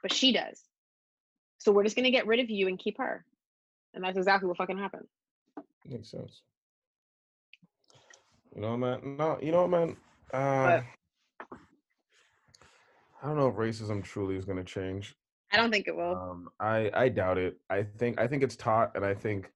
but 0.01 0.13
she 0.13 0.31
does. 0.31 0.61
So 1.57 1.71
we're 1.71 1.83
just 1.83 1.95
going 1.95 2.05
to 2.05 2.11
get 2.11 2.27
rid 2.27 2.39
of 2.41 2.49
you 2.49 2.67
and 2.67 2.77
keep 2.77 2.97
her. 2.99 3.25
And 3.93 4.03
that's 4.03 4.17
exactly 4.17 4.47
what 4.47 4.57
fucking 4.57 4.77
happened. 4.77 5.07
Makes 5.85 6.11
sense. 6.11 6.41
You 8.55 8.61
know, 8.61 8.77
man. 8.77 9.17
No, 9.17 9.39
you 9.41 9.51
know 9.51 9.65
what, 9.65 9.71
man. 9.71 9.97
Uh, 10.33 10.81
I 13.21 13.27
don't 13.27 13.37
know 13.37 13.47
if 13.47 13.55
racism 13.55 14.03
truly 14.03 14.35
is 14.35 14.45
going 14.45 14.57
to 14.57 14.63
change. 14.63 15.15
I 15.53 15.57
don't 15.57 15.71
think 15.71 15.87
it 15.87 15.95
will. 15.95 16.15
Um, 16.15 16.49
I 16.59 16.89
I 16.93 17.09
doubt 17.09 17.37
it. 17.37 17.57
I 17.69 17.83
think 17.83 18.19
I 18.19 18.27
think 18.27 18.43
it's 18.43 18.55
taught, 18.55 18.91
and 18.95 19.05
I 19.05 19.13
think 19.13 19.51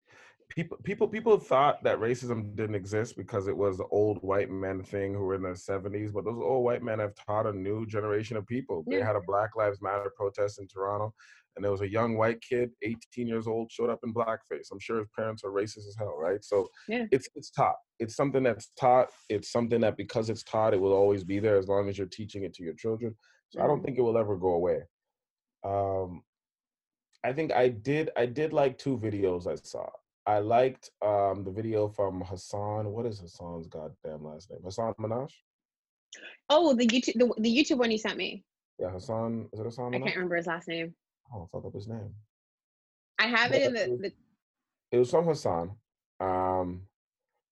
people 0.50 0.78
people 0.84 1.08
people 1.08 1.38
thought 1.40 1.84
that 1.84 2.00
racism 2.00 2.56
didn't 2.56 2.76
exist 2.76 3.18
because 3.18 3.48
it 3.48 3.58
was 3.58 3.78
the 3.78 3.88
old 3.88 4.18
white 4.22 4.50
men 4.50 4.84
thing 4.84 5.14
who 5.14 5.22
were 5.22 5.36
in 5.36 5.42
their 5.42 5.54
70s 5.54 6.14
but 6.14 6.24
those 6.24 6.42
old 6.42 6.64
white 6.64 6.82
men 6.82 7.00
have 7.00 7.14
taught 7.16 7.46
a 7.46 7.52
new 7.52 7.86
generation 7.86 8.38
of 8.38 8.48
people. 8.48 8.84
They 8.88 9.02
had 9.02 9.16
a 9.16 9.22
black 9.28 9.56
lives 9.56 9.82
matter 9.82 10.12
protest 10.16 10.60
in 10.60 10.68
toronto 10.68 11.14
and 11.56 11.64
there 11.64 11.72
was 11.72 11.82
a 11.82 11.90
young 11.90 12.18
white 12.18 12.42
kid 12.42 12.70
18 12.82 13.28
years 13.28 13.48
old 13.48 13.72
showed 13.72 13.90
up 13.90 14.00
in 14.04 14.14
blackface. 14.14 14.72
I'm 14.72 14.80
sure 14.80 15.00
his 15.00 15.10
parents 15.18 15.44
are 15.44 15.50
racist 15.50 15.88
as 15.88 15.96
hell 15.98 16.16
right? 16.18 16.44
So 16.44 16.70
yeah. 16.88 17.06
it's 17.12 17.28
it's 17.36 17.50
taught. 17.50 17.76
It's 18.00 18.16
something 18.16 18.44
that's 18.44 18.72
taught. 18.80 19.10
It's 19.30 19.52
something 19.52 19.82
that 19.82 19.98
because 19.98 20.30
it's 20.30 20.44
taught 20.44 20.74
it 20.74 20.82
will 20.82 20.94
always 20.94 21.24
be 21.24 21.40
there 21.40 21.58
as 21.58 21.68
long 21.68 21.90
as 21.90 21.98
you're 21.98 22.08
teaching 22.08 22.44
it 22.44 22.54
to 22.56 22.64
your 22.64 22.76
children. 22.76 23.16
So 23.50 23.62
i 23.62 23.68
don't 23.68 23.82
think 23.82 23.98
it 23.98 24.02
will 24.02 24.18
ever 24.18 24.36
go 24.36 24.50
away 24.50 24.82
um 25.64 26.22
i 27.24 27.34
think 27.34 27.52
i 27.52 27.68
did 27.68 28.10
i 28.16 28.26
did 28.26 28.54
like 28.54 28.78
two 28.78 28.98
videos 28.98 29.48
i 29.48 29.56
saw 29.56 29.88
I 30.28 30.40
liked 30.40 30.92
um, 31.02 31.46
the 31.46 31.52
video 31.52 31.88
from 31.88 32.20
Hasan. 32.22 32.92
What 32.92 33.06
is 33.06 33.22
Hasan's 33.22 33.68
goddamn 33.68 34.26
last 34.26 34.52
name? 34.52 34.60
Hasan 34.62 34.94
Minhaj. 35.00 35.32
Oh, 36.50 36.74
the 36.74 36.86
YouTube 36.86 37.14
the, 37.14 37.34
the 37.38 37.58
YouTube 37.58 37.78
one 37.78 37.92
you 37.92 37.98
sent 37.98 38.18
me. 38.18 38.44
Yeah, 38.78 38.92
Hasan. 38.92 39.48
Is 39.54 39.60
it 39.62 39.64
Hasan? 39.64 39.86
Minhaj? 39.86 39.96
I 39.96 40.00
can't 40.00 40.16
remember 40.18 40.36
his 40.36 40.48
last 40.48 40.68
name. 40.68 40.94
Oh, 41.34 41.44
I 41.44 41.46
fuck 41.50 41.66
up 41.66 41.74
his 41.74 41.88
name. 41.88 42.14
I 43.20 43.28
have 43.28 43.52
but 43.52 43.62
it 43.62 43.68
in 43.68 43.74
the, 43.74 44.10
the. 44.10 44.14
It 44.92 45.00
was 45.00 45.10
from 45.10 45.26
Hasan. 45.26 45.72
Um, 46.20 46.82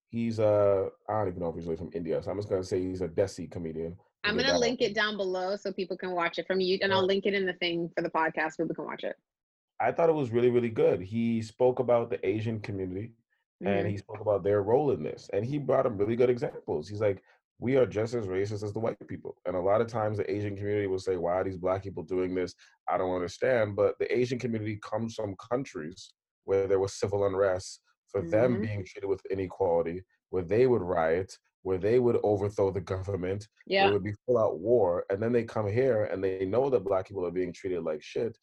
he's 0.09 0.39
a 0.39 0.89
I 1.07 1.13
don't 1.13 1.29
even 1.29 1.39
know 1.39 1.49
if 1.49 1.55
he's 1.55 1.65
really 1.65 1.77
from 1.77 1.91
India, 1.93 2.21
so 2.21 2.29
I'm 2.29 2.37
just 2.37 2.49
gonna 2.49 2.63
say 2.63 2.81
he's 2.81 3.01
a 3.01 3.07
Desi 3.07 3.49
comedian. 3.49 3.95
I'm 4.25 4.37
gonna 4.37 4.57
link 4.57 4.81
it 4.81 4.93
down 4.93 5.17
below 5.17 5.55
so 5.55 5.71
people 5.71 5.97
can 5.97 6.11
watch 6.11 6.39
it 6.39 6.47
from 6.47 6.59
you, 6.59 6.77
and 6.81 6.93
I'll 6.93 7.05
link 7.05 7.25
it 7.25 7.33
in 7.33 7.45
the 7.45 7.53
thing 7.53 7.89
for 7.95 8.01
the 8.01 8.09
podcast 8.09 8.53
so 8.53 8.63
people 8.63 8.75
can 8.75 8.85
watch 8.85 9.03
it. 9.03 9.15
I 9.79 9.91
thought 9.91 10.09
it 10.09 10.15
was 10.15 10.31
really, 10.31 10.49
really 10.49 10.69
good. 10.69 11.01
He 11.01 11.41
spoke 11.41 11.79
about 11.79 12.09
the 12.09 12.25
Asian 12.25 12.59
community 12.59 13.11
mm-hmm. 13.63 13.67
and 13.67 13.87
he 13.87 13.97
spoke 13.97 14.21
about 14.21 14.43
their 14.43 14.61
role 14.61 14.91
in 14.91 15.03
this. 15.03 15.29
And 15.33 15.45
he 15.45 15.57
brought 15.57 15.85
up 15.85 15.99
really 15.99 16.15
good 16.15 16.29
examples. 16.29 16.87
He's 16.87 17.01
like, 17.01 17.21
we 17.59 17.77
are 17.77 17.85
just 17.85 18.13
as 18.13 18.25
racist 18.25 18.63
as 18.63 18.73
the 18.73 18.79
white 18.79 18.95
people. 19.07 19.37
And 19.45 19.55
a 19.55 19.61
lot 19.61 19.81
of 19.81 19.87
times 19.87 20.17
the 20.17 20.29
Asian 20.29 20.55
community 20.55 20.87
will 20.87 20.99
say, 20.99 21.15
why 21.15 21.33
are 21.33 21.43
these 21.43 21.57
black 21.57 21.83
people 21.83 22.03
doing 22.03 22.35
this? 22.35 22.53
I 22.89 22.97
don't 22.97 23.15
understand. 23.15 23.75
But 23.75 23.97
the 23.99 24.13
Asian 24.15 24.39
community 24.39 24.79
comes 24.81 25.15
from 25.15 25.35
countries 25.51 26.13
where 26.43 26.67
there 26.67 26.79
was 26.79 26.93
civil 26.93 27.25
unrest 27.25 27.81
for 28.09 28.21
mm-hmm. 28.21 28.29
them 28.29 28.61
being 28.61 28.85
treated 28.85 29.07
with 29.07 29.25
inequality, 29.29 30.03
where 30.29 30.43
they 30.43 30.67
would 30.67 30.81
riot, 30.81 31.37
where 31.65 31.77
they 31.77 31.99
would 31.99 32.17
overthrow 32.23 32.71
the 32.71 32.81
government, 32.81 33.47
yeah. 33.65 33.87
it 33.87 33.93
would 33.93 34.03
be 34.03 34.13
full 34.25 34.37
out 34.37 34.59
war. 34.59 35.03
And 35.09 35.21
then 35.21 35.31
they 35.31 35.43
come 35.43 35.67
here 35.67 36.05
and 36.05 36.23
they 36.23 36.45
know 36.45 36.69
that 36.69 36.85
black 36.85 37.07
people 37.07 37.25
are 37.25 37.31
being 37.31 37.51
treated 37.51 37.83
like 37.83 38.01
shit 38.03 38.37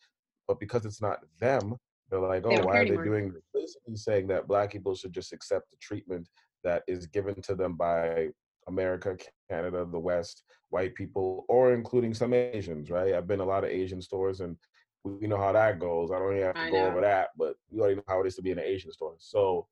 but 0.48 0.60
because 0.60 0.84
it's 0.84 1.00
not 1.00 1.20
them, 1.40 1.76
they're 2.10 2.20
like, 2.20 2.44
oh, 2.44 2.50
they 2.50 2.62
why 2.62 2.80
are 2.80 2.84
they 2.84 3.02
doing 3.02 3.32
this? 3.32 3.42
Basically 3.54 3.96
saying 3.96 4.26
that 4.28 4.46
black 4.46 4.70
people 4.70 4.94
should 4.94 5.12
just 5.12 5.32
accept 5.32 5.70
the 5.70 5.76
treatment 5.80 6.28
that 6.64 6.82
is 6.86 7.06
given 7.06 7.40
to 7.42 7.54
them 7.54 7.76
by 7.76 8.28
America, 8.68 9.16
Canada, 9.50 9.86
the 9.90 9.98
West, 9.98 10.42
white 10.70 10.94
people, 10.94 11.44
or 11.48 11.72
including 11.72 12.14
some 12.14 12.34
Asians, 12.34 12.90
right? 12.90 13.14
I've 13.14 13.26
been 13.26 13.40
a 13.40 13.44
lot 13.44 13.64
of 13.64 13.70
Asian 13.70 14.02
stores 14.02 14.40
and 14.40 14.56
we 15.04 15.26
know 15.26 15.38
how 15.38 15.52
that 15.52 15.78
goes. 15.78 16.10
I 16.10 16.18
don't 16.18 16.32
even 16.32 16.46
have 16.46 16.54
to 16.54 16.60
I 16.60 16.70
go 16.70 16.76
know. 16.76 16.86
over 16.88 17.00
that, 17.00 17.28
but 17.36 17.54
you 17.70 17.80
already 17.80 17.96
know 17.96 18.04
how 18.06 18.20
it 18.20 18.26
is 18.26 18.36
to 18.36 18.42
be 18.42 18.50
in 18.50 18.58
an 18.58 18.64
Asian 18.64 18.92
store. 18.92 19.14
So 19.18 19.66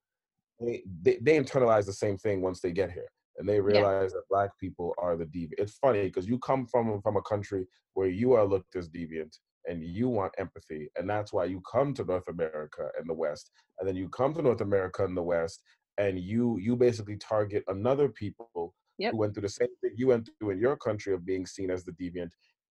they, 0.58 0.82
they, 1.02 1.18
they 1.20 1.38
internalize 1.38 1.86
the 1.86 1.92
same 1.92 2.16
thing 2.16 2.40
once 2.40 2.60
they 2.60 2.72
get 2.72 2.90
here 2.90 3.08
and 3.40 3.48
they 3.48 3.60
realize 3.60 4.12
yeah. 4.12 4.18
that 4.18 4.28
black 4.30 4.50
people 4.60 4.94
are 4.98 5.16
the 5.16 5.24
deviant. 5.24 5.58
It's 5.58 5.78
funny 5.78 6.04
because 6.04 6.28
you 6.28 6.38
come 6.38 6.66
from 6.66 7.00
from 7.02 7.16
a 7.16 7.22
country 7.22 7.66
where 7.94 8.08
you 8.08 8.34
are 8.34 8.44
looked 8.44 8.76
as 8.76 8.88
deviant, 8.88 9.34
and 9.66 9.84
you 9.84 10.08
want 10.08 10.32
empathy 10.38 10.88
and 10.96 11.08
that's 11.08 11.32
why 11.32 11.44
you 11.44 11.62
come 11.70 11.92
to 11.94 12.04
north 12.04 12.28
america 12.28 12.88
and 12.98 13.08
the 13.08 13.14
west 13.14 13.50
and 13.78 13.88
then 13.88 13.96
you 13.96 14.08
come 14.08 14.32
to 14.34 14.42
north 14.42 14.60
america 14.60 15.04
and 15.04 15.16
the 15.16 15.22
west 15.22 15.62
and 15.98 16.18
you 16.18 16.58
you 16.58 16.76
basically 16.76 17.16
target 17.16 17.62
another 17.68 18.08
people 18.08 18.74
yep. 18.98 19.12
who 19.12 19.18
went 19.18 19.34
through 19.34 19.42
the 19.42 19.48
same 19.48 19.68
thing 19.80 19.92
you 19.96 20.06
went 20.06 20.28
through 20.38 20.50
in 20.50 20.58
your 20.58 20.76
country 20.76 21.12
of 21.12 21.26
being 21.26 21.46
seen 21.46 21.70
as 21.70 21.84
the 21.84 21.92
deviant 21.92 22.30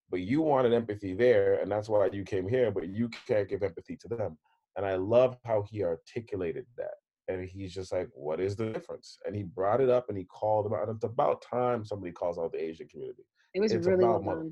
but 0.09 0.21
you 0.21 0.41
wanted 0.41 0.73
empathy 0.73 1.13
there 1.13 1.59
and 1.61 1.71
that's 1.71 1.89
why 1.89 2.09
you 2.11 2.23
came 2.23 2.47
here 2.47 2.71
but 2.71 2.87
you 2.87 3.09
can't 3.27 3.49
give 3.49 3.63
empathy 3.63 3.95
to 3.95 4.07
them 4.07 4.37
and 4.75 4.85
i 4.85 4.95
love 4.95 5.37
how 5.45 5.63
he 5.69 5.83
articulated 5.83 6.65
that 6.77 6.95
and 7.29 7.47
he's 7.47 7.73
just 7.73 7.93
like 7.93 8.09
what 8.13 8.41
is 8.41 8.55
the 8.55 8.71
difference 8.71 9.17
and 9.25 9.35
he 9.35 9.43
brought 9.43 9.79
it 9.79 9.89
up 9.89 10.09
and 10.09 10.17
he 10.17 10.25
called 10.25 10.65
them 10.65 10.73
out 10.73 10.87
and 10.87 10.95
it's 10.95 11.05
about 11.05 11.41
time 11.41 11.85
somebody 11.85 12.11
calls 12.11 12.37
out 12.37 12.51
the 12.51 12.61
asian 12.61 12.87
community 12.87 13.23
it 13.53 13.61
was 13.61 13.71
it's 13.71 13.87
really 13.87 14.03
well 14.03 14.21
done. 14.21 14.51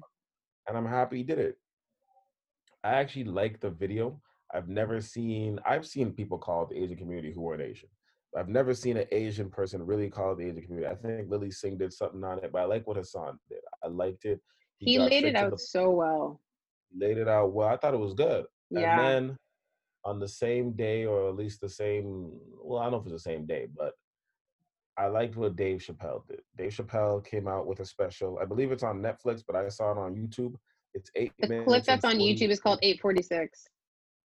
and 0.68 0.78
i'm 0.78 0.86
happy 0.86 1.18
he 1.18 1.24
did 1.24 1.40
it 1.40 1.58
I 2.88 2.92
actually 2.92 3.26
like 3.26 3.60
the 3.60 3.70
video. 3.70 4.22
I've 4.54 4.70
never 4.70 5.02
seen 5.02 5.60
I've 5.66 5.86
seen 5.86 6.14
people 6.14 6.38
call 6.38 6.66
the 6.66 6.82
Asian 6.82 6.96
community 6.96 7.34
who 7.34 7.42
weren't 7.42 7.62
Asian. 7.62 7.90
I've 8.38 8.48
never 8.48 8.74
seen 8.74 8.98
an 8.98 9.08
Asian 9.12 9.50
person 9.50 9.86
really 9.86 10.10
call 10.10 10.36
the 10.36 10.46
Asian 10.46 10.62
community. 10.62 10.88
I 10.88 10.96
think 10.96 11.30
Lilly 11.30 11.52
Singh 11.52 11.78
did 11.78 11.92
something 11.92 12.24
on 12.24 12.40
it, 12.40 12.52
but 12.52 12.62
I 12.62 12.66
like 12.66 12.88
what 12.88 12.98
Hasan 12.98 13.40
did. 13.50 13.60
I 13.84 13.88
liked 13.88 14.26
it. 14.26 14.40
He, 14.78 14.94
he 14.94 15.00
laid 15.00 15.26
it 15.26 15.36
out 15.36 15.52
the, 15.52 15.58
so 15.58 15.90
well. 15.90 16.40
Laid 16.96 17.18
it 17.18 17.28
out 17.28 17.52
well. 17.52 17.68
I 17.68 17.78
thought 17.78 17.94
it 17.94 18.00
was 18.00 18.14
good. 18.14 18.46
Yeah. 18.70 19.00
And 19.00 19.30
then 19.30 19.38
on 20.06 20.20
the 20.20 20.28
same 20.28 20.72
day, 20.72 21.06
or 21.06 21.30
at 21.30 21.36
least 21.36 21.62
the 21.62 21.70
same, 21.70 22.32
well, 22.64 22.80
I 22.80 22.84
don't 22.84 22.92
know 22.94 22.98
if 23.00 23.06
it's 23.06 23.24
the 23.24 23.32
same 23.32 23.46
day, 23.46 23.68
but 23.76 23.94
I 24.98 25.08
liked 25.08 25.36
what 25.36 25.56
Dave 25.56 25.80
Chappelle 25.80 26.28
did. 26.28 26.42
Dave 26.58 26.72
Chappelle 26.72 27.24
came 27.26 27.48
out 27.48 27.68
with 27.68 27.80
a 27.82 27.86
special. 27.86 28.40
I 28.42 28.46
believe 28.46 28.72
it's 28.72 28.84
on 28.84 29.02
Netflix, 29.02 29.44
but 29.46 29.56
I 29.56 29.68
saw 29.70 29.92
it 29.92 29.98
on 29.98 30.16
YouTube. 30.16 30.56
It's 30.94 31.12
eight 31.16 31.34
the 31.40 31.48
minutes. 31.48 31.68
clip 31.68 31.84
that's 31.84 32.06
on 32.06 32.18
40, 32.18 32.24
YouTube 32.24 32.50
is 32.50 32.60
called 32.60 32.80
846. 32.82 33.68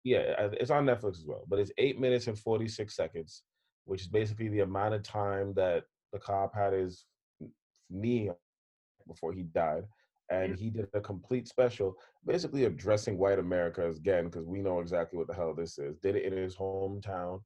Yeah, 0.04 0.48
it's 0.52 0.70
on 0.70 0.86
Netflix 0.86 1.18
as 1.18 1.26
well. 1.26 1.44
But 1.48 1.58
it's 1.58 1.72
eight 1.78 1.98
minutes 1.98 2.26
and 2.28 2.38
46 2.38 2.94
seconds, 2.94 3.42
which 3.84 4.02
is 4.02 4.08
basically 4.08 4.48
the 4.48 4.60
amount 4.60 4.94
of 4.94 5.02
time 5.02 5.52
that 5.54 5.84
the 6.12 6.18
cop 6.18 6.54
had 6.54 6.72
his 6.72 7.04
knee 7.90 8.30
before 9.08 9.32
he 9.32 9.42
died. 9.42 9.84
And 10.30 10.52
mm-hmm. 10.52 10.62
he 10.62 10.70
did 10.70 10.88
a 10.94 11.00
complete 11.00 11.48
special, 11.48 11.96
basically 12.24 12.64
addressing 12.64 13.18
white 13.18 13.38
America 13.38 13.88
again, 13.90 14.26
because 14.26 14.46
we 14.46 14.60
know 14.60 14.80
exactly 14.80 15.18
what 15.18 15.26
the 15.26 15.34
hell 15.34 15.54
this 15.54 15.78
is. 15.78 15.96
Did 15.98 16.16
it 16.16 16.24
in 16.24 16.36
his 16.36 16.56
hometown. 16.56 17.40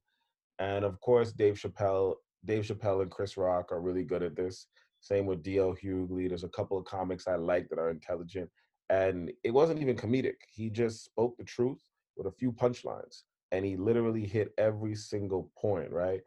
And 0.59 0.85
of 0.85 0.99
course, 1.01 1.31
Dave 1.31 1.55
Chappelle, 1.55 2.15
Dave 2.45 2.63
Chappelle 2.63 3.01
and 3.01 3.11
Chris 3.11 3.37
Rock 3.37 3.71
are 3.71 3.81
really 3.81 4.03
good 4.03 4.23
at 4.23 4.35
this. 4.35 4.67
Same 5.01 5.25
with 5.25 5.43
DL 5.43 5.75
Hughley. 5.77 6.27
There's 6.29 6.43
a 6.43 6.49
couple 6.49 6.77
of 6.77 6.85
comics 6.85 7.27
I 7.27 7.35
like 7.35 7.69
that 7.69 7.79
are 7.79 7.89
intelligent 7.89 8.49
and 8.89 9.31
it 9.43 9.51
wasn't 9.51 9.81
even 9.81 9.95
comedic. 9.95 10.35
He 10.47 10.69
just 10.69 11.03
spoke 11.03 11.37
the 11.37 11.43
truth 11.43 11.81
with 12.17 12.27
a 12.27 12.31
few 12.31 12.51
punchlines, 12.51 13.23
and 13.51 13.65
he 13.65 13.75
literally 13.75 14.25
hit 14.25 14.53
every 14.57 14.95
single 14.95 15.51
point, 15.57 15.91
right? 15.91 16.21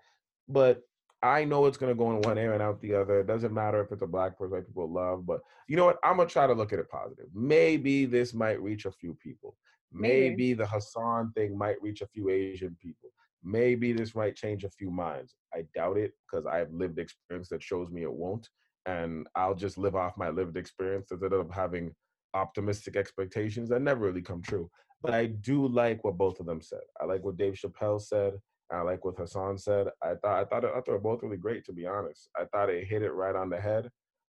But 0.49 0.83
I 1.23 1.45
know 1.45 1.67
it's 1.67 1.77
gonna 1.77 1.95
go 1.95 2.11
in 2.13 2.21
one 2.21 2.39
ear 2.39 2.53
and 2.53 2.63
out 2.63 2.81
the 2.81 2.95
other. 2.95 3.21
It 3.21 3.27
doesn't 3.27 3.53
matter 3.53 3.83
if 3.83 3.91
it's 3.91 4.03
a 4.03 4.07
black 4.07 4.39
person 4.39 4.57
that 4.57 4.67
people 4.67 4.91
love, 4.91 5.27
but 5.27 5.41
you 5.67 5.77
know 5.77 5.87
what? 5.87 5.99
I'm 6.05 6.17
gonna 6.17 6.29
try 6.29 6.47
to 6.47 6.53
look 6.53 6.73
at 6.73 6.79
it 6.79 6.89
positive. 6.89 7.27
Maybe 7.35 8.05
this 8.05 8.33
might 8.35 8.63
reach 8.63 8.85
a 8.85 8.93
few 8.93 9.15
people. 9.15 9.57
Maybe, 9.93 10.31
Maybe 10.31 10.55
the 10.55 10.67
Hasan 10.67 11.33
thing 11.35 11.57
might 11.57 11.81
reach 11.83 12.03
a 12.03 12.07
few 12.07 12.29
Asian 12.29 12.77
people. 12.81 13.11
Maybe 13.43 13.93
this 13.93 14.15
might 14.15 14.37
change 14.37 14.65
a 14.65 14.71
few 14.71 14.91
minds. 14.91 15.35
I 15.55 15.65
doubt 15.75 15.97
it 15.97 16.13
because 16.31 16.47
I 16.47 16.59
have 16.59 16.73
lived 16.73 16.99
experience 16.99 17.49
that 17.49 17.63
shows 17.63 17.91
me 17.91 18.03
it 18.03 18.13
won't. 18.13 18.49
And 18.87 19.27
I'll 19.35 19.55
just 19.55 19.79
live 19.79 19.97
off 19.97 20.17
my 20.17 20.31
lived 20.31 20.57
experience 20.57 21.11
instead 21.11 21.33
of 21.33 21.51
having 21.51 21.95
optimistic 22.35 22.97
expectations 22.97 23.69
that 23.71 23.83
never 23.83 24.07
really 24.07 24.23
come 24.23 24.43
true. 24.43 24.71
But 25.03 25.15
I 25.15 25.27
do 25.27 25.67
like 25.67 26.05
what 26.05 26.19
both 26.19 26.41
of 26.41 26.47
them 26.47 26.61
said. 26.61 26.81
I 27.01 27.05
like 27.05 27.25
what 27.25 27.37
Dave 27.37 27.55
Chappelle 27.55 28.01
said. 28.01 28.35
I 28.71 28.83
like 28.83 29.05
what 29.05 29.19
Hasan 29.19 29.59
said. 29.59 29.89
I 30.03 30.15
thought 30.17 30.41
I 30.41 30.45
thought 30.45 30.65
I 30.65 30.73
thought 30.73 30.87
they 30.87 30.93
were 30.93 30.99
both 30.99 31.23
really 31.23 31.37
great. 31.37 31.65
To 31.67 31.73
be 31.73 31.87
honest, 31.87 32.29
I 32.37 32.45
thought 32.47 32.69
it 32.69 32.87
hit 32.87 33.03
it 33.03 33.13
right 33.13 33.35
on 33.35 33.49
the 33.49 33.61
head. 33.61 33.89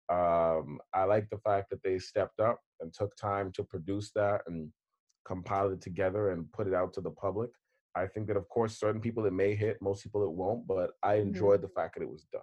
Um, 0.10 0.80
I 0.94 1.04
like 1.04 1.30
the 1.30 1.40
fact 1.40 1.70
that 1.72 1.84
they 1.84 2.00
stepped 2.00 2.40
up 2.40 2.60
and 2.80 2.94
took 2.94 3.16
time 3.16 3.52
to 3.54 3.64
produce 3.64 4.12
that 4.16 4.42
and 4.48 4.72
compile 5.26 5.72
it 5.72 5.82
together 5.82 6.32
and 6.32 6.52
put 6.54 6.68
it 6.68 6.74
out 6.74 6.94
to 6.94 7.02
the 7.02 7.12
public. 7.12 7.50
I 7.96 8.06
think 8.06 8.28
that 8.28 8.38
of 8.38 8.48
course 8.48 8.80
certain 8.80 9.02
people 9.02 9.26
it 9.26 9.34
may 9.34 9.56
hit, 9.56 9.82
most 9.82 10.04
people 10.04 10.24
it 10.24 10.32
won't, 10.32 10.68
but 10.68 10.92
I 11.04 11.16
mm-hmm. 11.16 11.30
enjoyed 11.30 11.58
mm-hmm. 11.58 11.64
the 11.64 11.74
fact 11.74 11.96
that 11.96 12.04
it 12.04 12.10
was 12.10 12.26
done. 12.32 12.42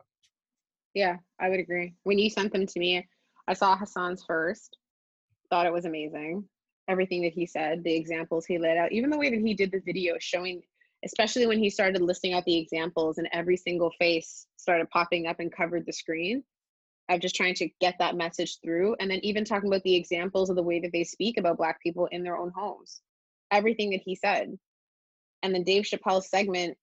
Yeah, 0.94 1.16
I 1.40 1.48
would 1.48 1.60
agree. 1.60 1.94
When 2.02 2.18
you 2.18 2.28
sent 2.28 2.52
them 2.52 2.66
to 2.66 2.78
me, 2.78 3.06
I 3.48 3.54
saw 3.54 3.76
Hasan's 3.76 4.24
first 4.24 4.76
thought 5.50 5.66
it 5.66 5.72
was 5.72 5.84
amazing. 5.84 6.44
Everything 6.88 7.22
that 7.22 7.32
he 7.32 7.46
said, 7.46 7.82
the 7.84 7.94
examples 7.94 8.44
he 8.44 8.58
laid 8.58 8.76
out, 8.76 8.92
even 8.92 9.10
the 9.10 9.18
way 9.18 9.30
that 9.30 9.40
he 9.40 9.54
did 9.54 9.70
the 9.70 9.80
video 9.84 10.16
showing, 10.18 10.62
especially 11.04 11.46
when 11.46 11.58
he 11.58 11.70
started 11.70 12.02
listing 12.02 12.32
out 12.34 12.44
the 12.44 12.56
examples 12.58 13.18
and 13.18 13.28
every 13.32 13.56
single 13.56 13.90
face 13.98 14.46
started 14.56 14.90
popping 14.90 15.26
up 15.26 15.40
and 15.40 15.54
covered 15.54 15.86
the 15.86 15.92
screen 15.92 16.42
of 17.10 17.20
just 17.20 17.34
trying 17.34 17.54
to 17.54 17.68
get 17.80 17.96
that 17.98 18.16
message 18.16 18.58
through. 18.62 18.96
And 18.98 19.10
then 19.10 19.20
even 19.22 19.44
talking 19.44 19.68
about 19.68 19.82
the 19.82 19.96
examples 19.96 20.50
of 20.50 20.56
the 20.56 20.62
way 20.62 20.80
that 20.80 20.92
they 20.92 21.04
speak 21.04 21.36
about 21.38 21.58
Black 21.58 21.82
people 21.82 22.06
in 22.10 22.22
their 22.22 22.36
own 22.36 22.50
homes, 22.54 23.00
everything 23.50 23.90
that 23.90 24.02
he 24.04 24.14
said. 24.14 24.58
and 25.42 25.54
then 25.54 25.62
Dave 25.64 25.84
Chappelle's 25.84 26.28
segment, 26.30 26.78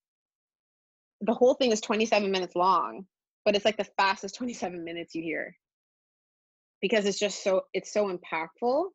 the 1.22 1.34
whole 1.34 1.55
thing 1.55 1.72
is 1.72 1.82
27 1.82 2.32
minutes 2.32 2.55
long, 2.55 3.05
but 3.45 3.55
it's 3.55 3.65
like 3.65 3.78
the 3.78 3.88
fastest 3.97 4.36
27 4.36 4.84
minutes 4.84 5.15
you 5.15 5.24
hear 5.24 5.55
because 6.82 7.05
it's 7.05 7.19
just 7.19 7.43
so 7.43 7.63
it's 7.74 7.93
so 7.93 8.15
impactful 8.15 8.86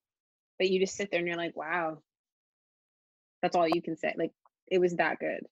that 0.59 0.71
you 0.71 0.81
just 0.81 0.97
sit 0.97 1.11
there 1.11 1.19
and 1.19 1.29
you're 1.29 1.37
like, 1.37 1.57
wow, 1.57 1.99
that's 3.43 3.57
all 3.57 3.69
you 3.69 3.83
can 3.83 3.97
say. 3.97 4.15
Like 4.17 4.33
it 4.69 4.79
was 4.79 4.95
that 4.97 5.19
good. 5.19 5.47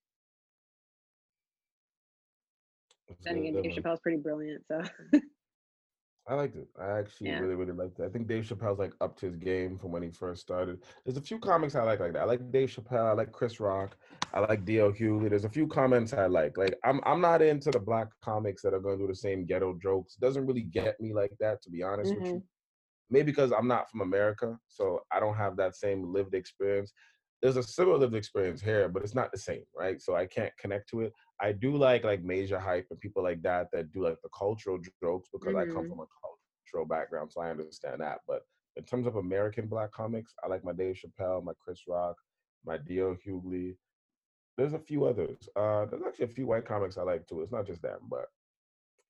Then 3.23 3.39
again, 3.39 3.63
Dave 3.63 3.73
Chappelle's 3.73 4.01
pretty 4.01 4.19
brilliant, 4.19 4.65
so. 4.67 4.83
I 6.27 6.35
liked 6.35 6.57
it. 6.57 6.69
I 6.81 6.99
actually 6.99 7.29
yeah. 7.29 7.39
really, 7.39 7.55
really 7.55 7.73
liked 7.73 7.99
it. 7.99 8.05
I 8.05 8.09
think 8.09 8.27
Dave 8.27 8.45
Chappelle's 8.45 8.79
like 8.79 8.95
up 9.03 9.15
to 9.19 9.27
his 9.27 9.37
game 9.37 9.79
from 9.79 9.93
when 9.93 10.03
he 10.03 10.11
first 10.11 10.41
started. 10.41 10.81
There's 11.05 11.19
a 11.19 11.23
few 11.23 11.39
comics 11.39 11.75
I 11.75 11.83
like 11.83 12.01
like 12.01 12.15
that. 12.15 12.23
I 12.23 12.25
like 12.25 12.51
Dave 12.51 12.71
Chappelle. 12.71 13.11
I 13.11 13.13
like 13.13 13.31
Chris 13.31 13.61
Rock. 13.61 13.97
I 14.33 14.41
like 14.41 14.65
D.L. 14.65 14.93
Hughley. 14.93 15.29
There's 15.29 15.45
a 15.45 15.51
few 15.51 15.67
comments 15.67 16.15
I 16.15 16.27
like. 16.27 16.57
Like 16.57 16.79
I'm 16.83 17.01
I'm 17.05 17.21
not 17.21 17.43
into 17.43 17.71
the 17.71 17.79
black 17.79 18.09
comics 18.23 18.63
that 18.63 18.73
are 18.73 18.81
going 18.81 18.99
to 18.99 19.05
do 19.05 19.09
the 19.09 19.15
same 19.15 19.45
ghetto 19.45 19.79
jokes. 19.83 20.15
It 20.15 20.25
doesn't 20.25 20.47
really 20.47 20.63
get 20.63 20.99
me 20.99 21.13
like 21.13 21.33
that, 21.41 21.61
to 21.63 21.71
be 21.71 21.83
honest 21.83 22.13
mm-hmm. 22.13 22.23
with 22.23 22.33
you. 22.33 22.43
Maybe 23.11 23.27
because 23.27 23.53
I'm 23.53 23.69
not 23.69 23.91
from 23.91 24.01
America, 24.01 24.59
so 24.67 25.01
I 25.13 25.21
don't 25.21 25.37
have 25.37 25.59
that 25.59 25.77
same 25.77 26.11
lived 26.11 26.35
experience. 26.35 26.95
There's 27.45 27.59
a 27.59 27.63
similar 27.63 27.99
lived 27.99 28.15
experience 28.15 28.63
here, 28.63 28.89
but 28.89 29.03
it's 29.03 29.15
not 29.15 29.31
the 29.31 29.37
same, 29.37 29.65
right? 29.77 30.01
So 30.01 30.17
I 30.17 30.25
can't 30.25 30.57
connect 30.57 30.89
to 30.89 31.03
it. 31.03 31.13
I 31.43 31.53
do 31.53 31.77
like 31.77 32.03
like 32.03 32.25
Majah 32.25 32.59
Hype 32.59 32.87
and 32.91 32.99
people 32.99 33.23
like 33.23 33.43
that 33.43 33.69
that 33.71 33.93
do 33.93 34.03
like 34.03 34.17
the 34.23 34.31
cultural 34.31 34.79
jokes 34.79 35.29
because 35.31 35.53
mm-hmm. 35.55 35.59
I 35.59 35.67
come 35.67 35.85
mm-hmm. 35.85 35.91
from 35.91 36.01
a 36.01 36.07
cultural 36.73 36.87
background, 36.89 37.31
so 37.31 37.43
I 37.43 37.51
understand 37.51 38.01
that. 38.01 38.21
But 38.27 38.47
in 38.77 38.85
terms 38.85 39.07
of 39.07 39.17
American 39.17 39.67
black 39.67 39.93
comics, 39.93 40.33
I 40.43 40.49
like 40.49 40.65
my 40.65 40.73
Dave 40.73 40.97
Chappelle, 40.97 41.45
my 41.45 41.53
Chris 41.63 41.81
Rock, 41.87 42.17
my 42.65 42.79
D.L. 42.79 43.15
Hughley. 43.27 43.77
There's 44.57 44.73
a 44.73 44.79
few 44.79 45.05
others. 45.05 45.47
Uh, 45.55 45.85
there's 45.85 46.03
actually 46.03 46.25
a 46.25 46.29
few 46.29 46.47
white 46.47 46.65
comics 46.65 46.97
I 46.97 47.03
like 47.03 47.27
too. 47.27 47.43
It's 47.43 47.53
not 47.53 47.67
just 47.67 47.83
them, 47.83 48.01
but 48.09 48.25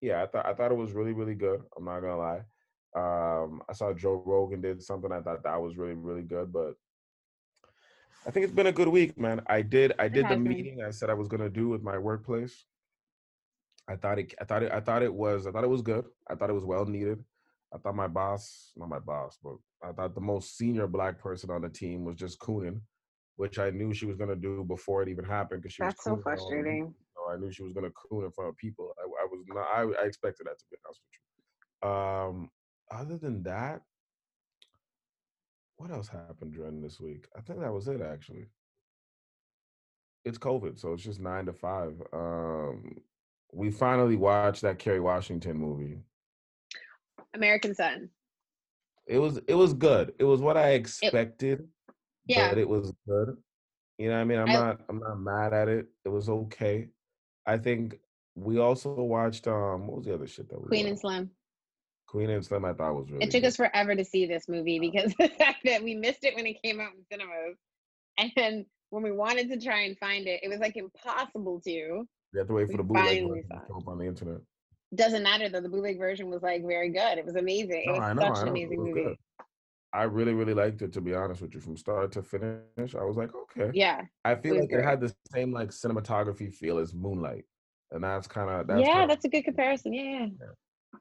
yeah, 0.00 0.24
I 0.24 0.26
thought 0.26 0.46
I 0.46 0.54
thought 0.54 0.72
it 0.72 0.76
was 0.76 0.90
really 0.90 1.12
really 1.12 1.36
good. 1.36 1.62
I'm 1.76 1.84
not 1.84 2.00
gonna 2.00 2.18
lie. 2.18 2.42
Um, 2.96 3.62
I 3.68 3.74
saw 3.74 3.92
Joe 3.92 4.24
Rogan 4.26 4.60
did 4.60 4.82
something. 4.82 5.12
I 5.12 5.20
thought 5.20 5.44
that 5.44 5.62
was 5.62 5.76
really 5.76 5.94
really 5.94 6.22
good, 6.22 6.52
but 6.52 6.74
I 8.26 8.30
think 8.30 8.44
it's 8.44 8.54
been 8.54 8.66
a 8.68 8.72
good 8.72 8.88
week, 8.88 9.18
man. 9.18 9.42
I 9.46 9.62
did 9.62 9.92
I 9.98 10.08
did 10.08 10.28
the 10.28 10.36
meeting 10.36 10.82
I 10.82 10.90
said 10.90 11.10
I 11.10 11.14
was 11.14 11.28
gonna 11.28 11.50
do 11.50 11.68
with 11.68 11.82
my 11.82 11.98
workplace. 11.98 12.64
I 13.88 13.96
thought 13.96 14.18
it 14.18 14.34
I 14.40 14.44
thought 14.44 14.62
it 14.62 14.72
I 14.72 14.80
thought 14.80 15.02
it 15.02 15.12
was 15.12 15.46
I 15.46 15.50
thought 15.50 15.64
it 15.64 15.68
was 15.68 15.82
good. 15.82 16.06
I 16.28 16.34
thought 16.34 16.50
it 16.50 16.54
was 16.54 16.64
well 16.64 16.86
needed. 16.86 17.22
I 17.74 17.78
thought 17.78 17.96
my 17.96 18.08
boss, 18.08 18.72
not 18.76 18.88
my 18.88 19.00
boss, 19.00 19.38
but 19.42 19.56
I 19.82 19.92
thought 19.92 20.14
the 20.14 20.20
most 20.20 20.56
senior 20.56 20.86
black 20.86 21.18
person 21.18 21.50
on 21.50 21.62
the 21.62 21.68
team 21.68 22.04
was 22.04 22.16
just 22.16 22.38
cooning, 22.38 22.80
which 23.36 23.58
I 23.58 23.70
knew 23.70 23.92
she 23.92 24.06
was 24.06 24.16
gonna 24.16 24.36
do 24.36 24.64
before 24.64 25.02
it 25.02 25.08
even 25.08 25.24
happened 25.24 25.62
because 25.62 25.74
she 25.74 25.82
That's 25.82 26.06
was 26.06 26.16
so 26.18 26.22
frustrating. 26.22 26.94
So 27.14 27.32
I 27.32 27.36
knew 27.36 27.50
she 27.50 27.62
was 27.62 27.72
gonna 27.72 27.90
coon 27.90 28.24
in 28.24 28.30
front 28.30 28.48
of 28.50 28.56
people. 28.56 28.94
I, 28.98 29.02
I 29.22 29.26
was 29.26 29.44
not 29.48 29.66
I, 29.66 30.02
I 30.02 30.06
expected 30.06 30.46
that 30.46 30.58
to 30.58 30.64
be 30.70 30.76
honest 30.86 31.00
with 31.04 31.18
you. 31.82 31.88
Um 31.90 32.50
other 32.90 33.18
than 33.18 33.42
that, 33.42 33.82
what 35.76 35.90
else 35.90 36.08
happened 36.08 36.52
during 36.54 36.80
this 36.80 37.00
week? 37.00 37.26
I 37.36 37.40
think 37.40 37.60
that 37.60 37.72
was 37.72 37.88
it 37.88 38.00
actually. 38.00 38.46
It's 40.24 40.38
COVID, 40.38 40.78
so 40.78 40.92
it's 40.94 41.02
just 41.02 41.20
nine 41.20 41.46
to 41.46 41.52
five. 41.52 42.00
Um, 42.12 42.96
we 43.52 43.70
finally 43.70 44.16
watched 44.16 44.62
that 44.62 44.78
Kerry 44.78 45.00
Washington 45.00 45.56
movie. 45.56 45.98
American 47.34 47.74
Son. 47.74 48.08
It 49.06 49.18
was 49.18 49.38
it 49.46 49.54
was 49.54 49.74
good. 49.74 50.14
It 50.18 50.24
was 50.24 50.40
what 50.40 50.56
I 50.56 50.70
expected. 50.70 51.60
It, 51.60 51.66
yeah, 52.26 52.48
but 52.48 52.58
it 52.58 52.68
was 52.68 52.92
good. 53.06 53.36
You 53.98 54.08
know, 54.08 54.14
what 54.14 54.20
I 54.20 54.24
mean, 54.24 54.38
I'm 54.38 54.48
I, 54.48 54.52
not 54.52 54.80
I'm 54.88 54.98
not 54.98 55.20
mad 55.20 55.52
at 55.52 55.68
it. 55.68 55.86
It 56.04 56.08
was 56.08 56.28
okay. 56.28 56.88
I 57.46 57.58
think 57.58 57.98
we 58.34 58.58
also 58.58 58.94
watched 58.94 59.46
um 59.46 59.86
what 59.86 59.98
was 59.98 60.06
the 60.06 60.14
other 60.14 60.26
shit 60.26 60.48
that 60.48 60.60
we 60.60 60.68
Queen 60.68 60.84
watched? 60.84 60.90
and 60.90 60.98
Slim. 60.98 61.30
Queen 62.14 62.30
and 62.30 62.44
Slim, 62.44 62.64
I 62.64 62.72
thought 62.72 62.94
was 62.94 63.10
really. 63.10 63.24
It 63.24 63.32
took 63.32 63.42
good. 63.42 63.48
us 63.48 63.56
forever 63.56 63.96
to 63.96 64.04
see 64.04 64.24
this 64.24 64.48
movie 64.48 64.78
because 64.78 65.12
the 65.18 65.28
fact 65.30 65.62
that 65.64 65.82
we 65.82 65.96
missed 65.96 66.22
it 66.22 66.36
when 66.36 66.46
it 66.46 66.62
came 66.62 66.78
out 66.78 66.92
in 66.96 67.04
cinemas, 67.10 67.56
and 68.18 68.30
then 68.36 68.66
when 68.90 69.02
we 69.02 69.10
wanted 69.10 69.50
to 69.50 69.58
try 69.58 69.80
and 69.80 69.98
find 69.98 70.28
it, 70.28 70.38
it 70.44 70.48
was 70.48 70.60
like 70.60 70.76
impossible 70.76 71.60
to. 71.62 71.70
You 71.70 72.06
have 72.36 72.46
to 72.46 72.52
wait 72.52 72.70
for 72.70 72.76
the 72.76 72.84
bootleg 72.84 73.26
version 73.26 73.48
to 73.48 73.74
up 73.74 73.88
on 73.88 73.98
the 73.98 74.04
internet. 74.04 74.38
Doesn't 74.94 75.24
matter 75.24 75.48
though. 75.48 75.60
The 75.60 75.68
bootleg 75.68 75.98
version 75.98 76.30
was 76.30 76.40
like 76.40 76.64
very 76.64 76.90
good. 76.90 77.18
It 77.18 77.26
was 77.26 77.34
amazing. 77.34 77.82
It 77.84 77.90
was 77.90 77.98
no, 77.98 78.12
know, 78.12 78.32
such 78.32 78.42
an 78.44 78.48
amazing 78.50 78.78
movie. 78.78 79.02
Good. 79.02 79.16
I 79.92 80.04
really, 80.04 80.34
really 80.34 80.54
liked 80.54 80.82
it 80.82 80.92
to 80.92 81.00
be 81.00 81.14
honest 81.14 81.42
with 81.42 81.52
you. 81.52 81.60
From 81.60 81.76
start 81.76 82.12
to 82.12 82.22
finish, 82.22 82.94
I 82.94 83.02
was 83.02 83.16
like, 83.16 83.30
okay. 83.34 83.72
Yeah. 83.74 84.02
I 84.24 84.36
feel 84.36 84.54
it 84.54 84.60
like 84.60 84.68
great. 84.68 84.84
it 84.84 84.86
had 84.86 85.00
the 85.00 85.12
same 85.32 85.52
like 85.52 85.70
cinematography 85.70 86.54
feel 86.54 86.78
as 86.78 86.94
Moonlight, 86.94 87.44
and 87.90 88.04
that's 88.04 88.28
kind 88.28 88.50
of 88.50 88.68
that's. 88.68 88.86
Yeah, 88.86 88.92
kinda, 88.92 89.08
that's 89.08 89.24
a 89.24 89.28
good 89.28 89.42
comparison. 89.42 89.92
Yeah. 89.92 90.26
yeah. 90.40 90.46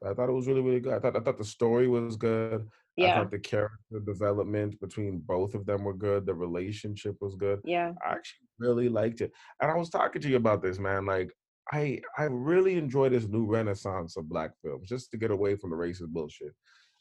I 0.06 0.14
thought 0.14 0.28
it 0.28 0.32
was 0.32 0.46
really, 0.46 0.60
really 0.60 0.80
good. 0.80 0.94
I 0.94 0.98
thought 0.98 1.16
I 1.16 1.20
thought 1.20 1.38
the 1.38 1.44
story 1.44 1.88
was 1.88 2.16
good. 2.16 2.66
Yeah. 2.96 3.14
I 3.14 3.18
thought 3.18 3.30
the 3.30 3.38
character 3.38 4.00
development 4.06 4.80
between 4.80 5.18
both 5.26 5.54
of 5.54 5.66
them 5.66 5.84
were 5.84 5.94
good. 5.94 6.26
The 6.26 6.34
relationship 6.34 7.16
was 7.20 7.34
good. 7.34 7.60
Yeah. 7.64 7.92
I 8.06 8.12
actually 8.12 8.48
really 8.58 8.88
liked 8.88 9.20
it. 9.20 9.32
And 9.60 9.70
I 9.70 9.76
was 9.76 9.90
talking 9.90 10.22
to 10.22 10.28
you 10.28 10.36
about 10.36 10.62
this, 10.62 10.78
man. 10.78 11.06
Like 11.06 11.32
I 11.72 12.00
I 12.18 12.24
really 12.24 12.76
enjoy 12.76 13.08
this 13.08 13.26
new 13.26 13.46
renaissance 13.46 14.16
of 14.16 14.28
black 14.28 14.50
films, 14.62 14.88
just 14.88 15.10
to 15.10 15.16
get 15.16 15.30
away 15.30 15.56
from 15.56 15.70
the 15.70 15.76
racist 15.76 16.08
bullshit. 16.08 16.52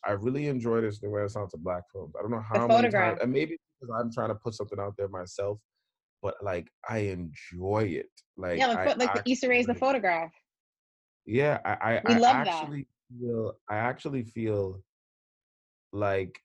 I 0.06 0.12
really 0.12 0.48
enjoy 0.48 0.82
this 0.82 1.02
new 1.02 1.10
renaissance 1.10 1.54
of 1.54 1.64
black 1.64 1.84
films. 1.92 2.14
I 2.18 2.22
don't 2.22 2.32
know 2.32 2.42
how 2.42 2.68
many 2.68 2.90
times, 2.90 3.20
and 3.22 3.32
maybe 3.32 3.58
because 3.80 3.96
I'm 3.98 4.12
trying 4.12 4.30
to 4.30 4.36
put 4.36 4.54
something 4.54 4.80
out 4.80 4.96
there 4.98 5.08
myself, 5.08 5.60
but 6.22 6.36
like 6.42 6.68
I 6.90 7.00
enjoy 7.00 7.84
it. 7.84 8.10
Like 8.38 8.58
yeah, 8.58 8.68
like, 8.68 8.78
I, 8.80 8.94
like 8.94 9.24
the 9.24 9.32
Issa 9.32 9.48
Rae's 9.48 9.66
the 9.66 9.76
photograph. 9.76 10.32
Yeah, 11.26 11.60
I 11.66 11.72
I, 11.72 12.02
I 12.06 12.32
actually 12.32 12.88
that. 13.10 13.20
feel 13.20 13.54
I 13.70 13.76
actually 13.78 14.24
feel 14.24 14.84
like 15.92 16.40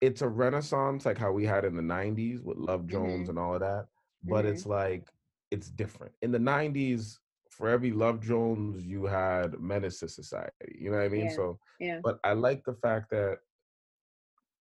it's 0.00 0.22
a 0.22 0.28
renaissance 0.28 1.06
like 1.06 1.18
how 1.18 1.32
we 1.32 1.46
had 1.46 1.64
in 1.64 1.74
the 1.74 1.82
90s 1.82 2.42
with 2.42 2.58
Love 2.58 2.86
Jones 2.86 3.22
mm-hmm. 3.22 3.30
and 3.30 3.38
all 3.38 3.54
of 3.54 3.60
that, 3.60 3.86
but 4.22 4.44
mm-hmm. 4.44 4.54
it's 4.54 4.66
like 4.66 5.08
it's 5.50 5.70
different. 5.70 6.12
In 6.22 6.32
the 6.32 6.38
90s, 6.38 7.18
for 7.48 7.68
every 7.68 7.92
Love 7.92 8.20
Jones, 8.20 8.84
you 8.84 9.04
had 9.04 9.58
Menace 9.60 10.00
to 10.00 10.08
Society. 10.08 10.50
You 10.78 10.90
know 10.90 10.96
what 10.96 11.06
I 11.06 11.08
mean? 11.08 11.26
Yeah. 11.26 11.36
So, 11.36 11.58
yeah. 11.78 12.00
But 12.02 12.18
I 12.24 12.32
like 12.32 12.64
the 12.64 12.74
fact 12.74 13.10
that 13.10 13.38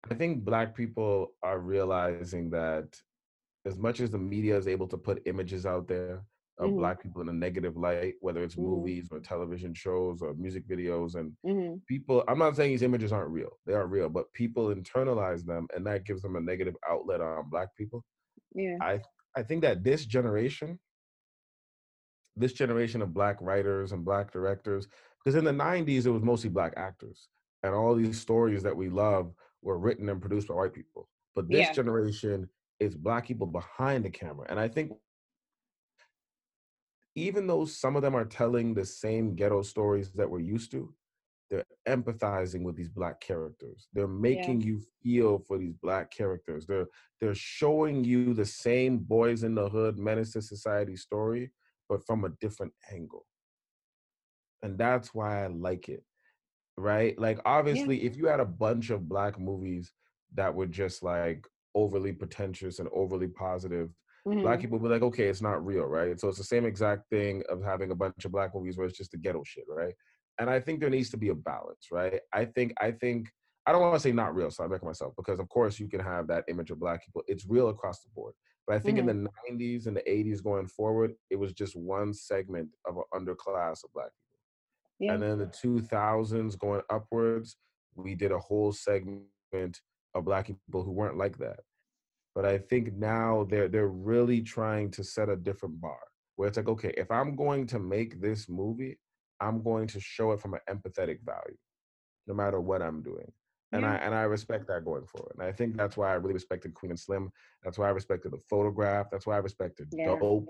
I 0.10 0.14
think 0.14 0.46
Black 0.46 0.76
people 0.76 1.34
are 1.44 1.60
realizing 1.60 2.50
that 2.52 2.98
as 3.66 3.78
much 3.78 4.00
as 4.00 4.12
the 4.12 4.18
media 4.18 4.58
is 4.58 4.68
able 4.68 4.88
to 4.88 4.98
put 4.98 5.22
images 5.26 5.66
out 5.66 5.88
there 5.88 6.24
of 6.60 6.68
mm-hmm. 6.68 6.80
black 6.80 7.02
people 7.02 7.22
in 7.22 7.30
a 7.30 7.34
negative 7.34 7.78
light, 7.78 8.16
whether 8.22 8.44
it's 8.44 8.56
mm-hmm. 8.56 8.70
movies 8.70 9.08
or 9.12 9.20
television 9.20 9.74
shows 9.74 10.22
or 10.22 10.34
music 10.34 10.68
videos. 10.68 11.16
And 11.16 11.32
mm-hmm. 11.46 11.76
people, 11.88 12.24
I'm 12.28 12.40
not 12.40 12.56
saying 12.56 12.72
these 12.72 12.84
images 12.84 13.12
aren't 13.12 13.32
real, 13.32 13.58
they 13.66 13.74
are 13.74 13.88
real, 13.88 14.10
but 14.10 14.32
people 14.34 14.68
internalize 14.68 15.46
them 15.46 15.68
and 15.76 15.86
that 15.88 16.06
gives 16.06 16.22
them 16.22 16.36
a 16.36 16.42
negative 16.42 16.76
outlet 16.90 17.22
on 17.22 17.50
black 17.50 17.70
people. 17.78 18.04
Yeah. 18.54 18.76
I, 18.82 19.00
I 19.36 19.44
think 19.44 19.62
that 19.62 19.84
this 19.84 20.06
generation, 20.06 20.80
this 22.36 22.54
generation 22.54 23.02
of 23.02 23.14
black 23.14 23.38
writers 23.42 23.92
and 23.92 24.04
black 24.04 24.32
directors, 24.32 24.88
because 25.24 25.36
in 25.36 25.46
the 25.46 25.52
90s, 25.52 26.06
it 26.06 26.12
was 26.12 26.24
mostly 26.24 26.50
black 26.50 26.74
actors. 26.78 27.28
And 27.64 27.74
all 27.74 27.96
these 27.96 28.20
stories 28.20 28.64
that 28.64 28.76
we 28.76 28.90
love 28.90 29.34
were 29.62 29.78
written 29.78 30.08
and 30.10 30.22
produced 30.22 30.48
by 30.48 30.56
white 30.56 30.74
people. 30.74 31.10
But 31.36 31.50
this 31.50 31.68
yeah. 31.68 31.74
generation, 31.74 32.50
is 32.80 32.96
black 32.96 33.28
people 33.28 33.48
behind 33.48 34.06
the 34.06 34.10
camera. 34.10 34.46
And 34.50 34.60
I 34.60 34.68
think 34.68 34.92
even 37.20 37.48
though 37.48 37.66
some 37.66 37.96
of 37.96 38.02
them 38.02 38.16
are 38.16 38.26
telling 38.26 38.74
the 38.74 38.86
same 38.86 39.36
ghetto 39.36 39.62
stories 39.62 40.12
that 40.14 40.30
we're 40.30 40.40
used 40.40 40.72
to, 40.72 40.94
they're 41.50 41.66
empathizing 41.88 42.64
with 42.64 42.76
these 42.76 42.90
black 42.90 43.20
characters. 43.20 43.88
They're 43.94 44.08
making 44.08 44.62
yeah. 44.62 44.68
you 44.68 44.82
feel 45.04 45.40
for 45.40 45.58
these 45.58 45.74
black 45.74 46.12
characters. 46.12 46.66
They're 46.66 46.86
they're 47.20 47.36
showing 47.36 48.04
you 48.04 48.34
the 48.34 48.46
same 48.46 49.00
boys 49.00 49.44
in 49.44 49.56
the 49.56 49.68
hood 49.68 49.98
menace 49.98 50.34
to 50.34 50.42
society 50.42 50.96
story, 50.96 51.52
but 51.88 52.06
from 52.06 52.24
a 52.24 52.30
different 52.40 52.74
angle. 52.92 53.26
And 54.62 54.78
that's 54.78 55.14
why 55.14 55.44
I 55.44 55.48
like 55.48 55.90
it. 55.90 56.04
Right? 56.78 57.20
Like 57.20 57.40
obviously 57.46 58.00
yeah. 58.00 58.10
if 58.10 58.16
you 58.16 58.28
had 58.28 58.40
a 58.40 58.46
bunch 58.46 58.90
of 58.90 59.10
black 59.10 59.40
movies 59.40 59.92
that 60.36 60.54
were 60.54 60.68
just 60.68 61.02
like 61.04 61.48
overly 61.76 62.14
pretentious 62.14 62.80
and 62.80 62.88
overly 62.94 63.28
positive, 63.28 63.90
Mm-hmm. 64.28 64.42
Black 64.42 64.60
people 64.60 64.80
be 64.80 64.90
like, 64.90 65.02
okay, 65.02 65.28
it's 65.28 65.42
not 65.42 65.66
real, 65.66 65.86
right? 65.86 66.20
So 66.20 66.28
it's 66.28 66.38
the 66.38 66.44
same 66.44 66.66
exact 66.66 67.10
thing 67.10 67.44
of 67.50 67.64
having 67.64 67.92
a 67.92 67.96
bunch 67.96 68.26
of 68.26 68.32
black 68.32 68.54
movies 68.54 68.78
where 68.78 68.88
it's 68.88 68.98
just 68.98 69.12
the 69.12 69.18
ghetto 69.18 69.44
shit, 69.46 69.66
right? 69.68 69.94
And 70.40 70.50
I 70.50 70.60
think 70.60 70.80
there 70.80 70.90
needs 70.90 71.10
to 71.12 71.18
be 71.18 71.30
a 71.30 71.36
balance, 71.36 71.88
right? 71.92 72.20
I 72.34 72.46
think, 72.46 72.74
I 72.80 72.92
think, 72.92 73.30
I 73.66 73.72
don't 73.72 73.82
want 73.82 73.94
to 73.96 74.00
say 74.00 74.12
not 74.12 74.36
real, 74.36 74.52
so 74.52 74.64
I 74.64 74.68
make 74.68 74.84
myself 74.84 75.14
because 75.16 75.40
of 75.40 75.48
course 75.50 75.80
you 75.80 75.88
can 75.88 76.00
have 76.00 76.28
that 76.28 76.46
image 76.48 76.72
of 76.72 76.80
black 76.80 77.06
people. 77.06 77.24
It's 77.28 77.46
real 77.48 77.70
across 77.70 78.02
the 78.02 78.10
board. 78.16 78.34
But 78.66 78.76
I 78.76 78.80
think 78.80 79.00
mm-hmm. 79.00 79.10
in 79.10 79.24
the 79.24 79.30
90s 79.52 79.88
and 79.88 79.98
the 79.98 80.04
80s 80.08 80.44
going 80.44 80.68
forward, 80.68 81.14
it 81.30 81.38
was 81.38 81.54
just 81.54 81.76
one 81.76 82.14
segment 82.14 82.70
of 82.88 82.98
an 82.98 83.04
underclass 83.14 83.84
of 83.84 83.92
black 83.94 84.12
people. 84.12 85.00
Yeah. 85.00 85.14
And 85.14 85.24
then 85.24 85.40
the 85.40 85.48
2000s 85.48 86.58
going 86.58 86.82
upwards, 86.90 87.58
we 87.96 88.16
did 88.16 88.32
a 88.32 88.40
whole 88.40 88.72
segment 88.72 89.24
of 90.14 90.26
black 90.26 90.48
people 90.48 90.84
who 90.84 90.92
weren't 90.92 91.18
like 91.18 91.38
that. 91.40 91.62
But 92.40 92.48
I 92.50 92.58
think 92.58 92.94
now 92.94 93.46
they're 93.50 93.68
they're 93.68 93.90
really 93.90 94.42
trying 94.42 94.92
to 94.92 95.04
set 95.04 95.28
a 95.28 95.36
different 95.36 95.82
bar 95.82 96.00
where 96.38 96.48
it's 96.48 96.56
like, 96.56 96.70
okay, 96.70 96.94
if 96.96 97.12
I'm 97.12 97.36
going 97.36 97.68
to 97.68 97.80
make 97.80 98.22
this 98.22 98.48
movie, 98.48 98.98
I'm 99.42 99.62
going 99.62 99.88
to 99.88 100.00
show 100.00 100.32
it 100.32 100.40
from 100.40 100.54
an 100.54 100.62
empathetic 100.70 101.18
value, 101.26 101.58
no 102.28 102.34
matter 102.34 102.62
what 102.62 102.82
I'm 102.82 103.02
doing. 103.04 103.30
And 103.74 103.82
Yeah. 103.82 103.92
I 103.92 103.96
and 103.96 104.16
I 104.16 104.22
respect 104.22 104.68
that 104.68 104.86
going 104.86 105.06
forward. 105.06 105.34
And 105.38 105.44
I 105.46 105.52
think 105.52 105.76
that's 105.76 105.98
why 105.98 106.12
I 106.12 106.14
really 106.14 106.34
respected 106.34 106.74
Queen 106.76 106.92
and 106.92 107.00
Slim. 107.00 107.30
That's 107.62 107.78
why 107.78 107.88
I 107.88 107.92
respected 107.92 108.32
the 108.32 108.40
photograph. 108.50 109.08
That's 109.12 109.28
why 109.28 109.36
I 109.36 109.40
respected 109.40 109.90
Yeah. 109.92 110.16
Dope. 110.18 110.48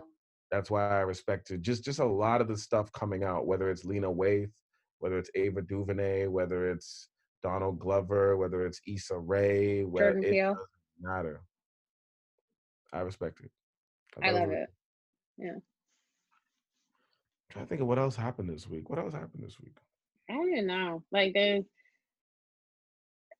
That's 0.51 0.69
why 0.69 0.83
I 0.87 1.01
respected 1.01 1.63
just 1.63 1.83
just 1.83 1.97
a 1.97 2.05
lot 2.05 2.39
of 2.39 2.47
the 2.47 2.57
stuff 2.57 2.91
coming 2.91 3.23
out, 3.23 3.47
whether 3.47 3.71
it's 3.71 3.83
Lena 3.83 4.11
Waithe, 4.13 4.51
whether 4.99 5.17
it's 5.17 5.31
Ava 5.33 5.63
DuVernay, 5.63 6.27
whether 6.27 6.69
it's 6.69 7.09
Donald 7.41 7.79
Glover, 7.79 8.37
whether 8.37 8.63
it's 8.67 8.79
Issa 8.85 9.17
Rae, 9.17 9.83
whether 9.85 10.11
Jordan 10.11 10.23
it 10.23 10.31
Peele. 10.33 10.53
doesn't 10.53 10.69
matter. 11.01 11.41
I 12.93 12.99
respect 13.01 13.39
it. 13.41 13.51
I 14.21 14.31
thought 14.31 14.39
love 14.39 14.49
was- 14.49 14.57
it. 14.57 14.69
trying 17.49 17.65
to 17.65 17.69
think 17.69 17.81
of 17.81 17.87
what 17.87 17.99
else 17.99 18.15
happened 18.15 18.49
this 18.49 18.67
week. 18.67 18.89
What 18.89 18.99
else 18.99 19.13
happened 19.13 19.43
this 19.43 19.59
week? 19.59 19.75
I 20.29 20.33
don't 20.33 20.51
even 20.51 20.67
know. 20.67 21.03
Like 21.11 21.33
there's 21.33 21.65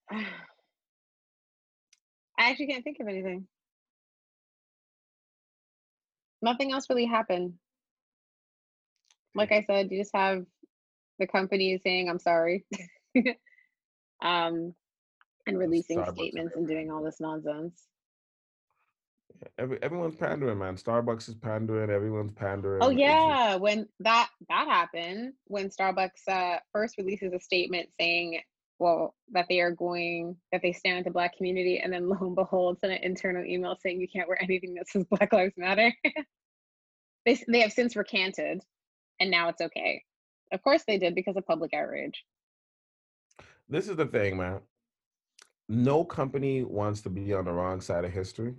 I 0.11 0.25
actually 2.37 2.67
can't 2.67 2.83
think 2.83 2.97
of 2.99 3.07
anything. 3.07 3.47
Nothing 6.41 6.71
else 6.71 6.89
really 6.89 7.05
happened. 7.05 7.53
Like 9.35 9.51
I 9.51 9.63
said, 9.63 9.91
you 9.91 9.99
just 9.99 10.15
have 10.15 10.45
the 11.19 11.27
company 11.27 11.77
saying 11.83 12.09
I'm 12.09 12.19
sorry. 12.19 12.65
um 14.21 14.73
and 15.45 15.57
releasing 15.57 16.03
statements 16.13 16.55
and 16.55 16.67
doing 16.67 16.91
all 16.91 17.03
this 17.03 17.19
nonsense. 17.19 17.83
Every 19.57 19.81
everyone's 19.81 20.15
pandering, 20.15 20.57
man. 20.59 20.75
Starbucks 20.75 21.29
is 21.29 21.35
pandering. 21.35 21.89
Everyone's 21.89 22.31
pandering. 22.33 22.81
Oh 22.81 22.89
It's 22.89 22.99
just- 22.99 23.09
yeah, 23.09 23.55
when 23.55 23.87
that 23.99 24.29
that 24.49 24.67
happened, 24.67 25.33
when 25.45 25.69
Starbucks 25.69 26.27
uh, 26.27 26.59
first 26.73 26.97
releases 26.97 27.33
a 27.33 27.39
statement 27.39 27.89
saying, 27.99 28.41
well, 28.79 29.15
that 29.31 29.45
they 29.49 29.59
are 29.61 29.71
going, 29.71 30.35
that 30.51 30.61
they 30.61 30.71
stand 30.71 30.97
with 30.97 31.05
the 31.05 31.11
Black 31.11 31.35
community, 31.37 31.79
and 31.79 31.91
then 31.91 32.09
lo 32.09 32.17
and 32.21 32.35
behold, 32.35 32.79
send 32.79 32.93
an 32.93 33.03
internal 33.03 33.45
email 33.45 33.77
saying 33.81 33.99
you 34.01 34.07
can't 34.07 34.27
wear 34.27 34.41
anything 34.41 34.73
that 34.75 34.87
says 34.89 35.05
Black 35.09 35.31
Lives 35.33 35.55
Matter. 35.57 35.93
they 37.25 37.41
they 37.47 37.59
have 37.61 37.73
since 37.73 37.95
recanted, 37.95 38.61
and 39.19 39.31
now 39.31 39.49
it's 39.49 39.61
okay. 39.61 40.03
Of 40.51 40.61
course 40.63 40.83
they 40.87 40.97
did 40.97 41.15
because 41.15 41.37
of 41.37 41.45
public 41.45 41.73
outrage. 41.73 42.25
this 43.69 43.87
is 43.87 43.95
the 43.95 44.05
thing, 44.05 44.37
man. 44.37 44.61
No 45.71 46.03
company 46.03 46.63
wants 46.63 47.01
to 47.01 47.09
be 47.11 47.31
on 47.33 47.45
the 47.45 47.51
wrong 47.51 47.79
side 47.81 48.03
of 48.03 48.11
history. 48.11 48.55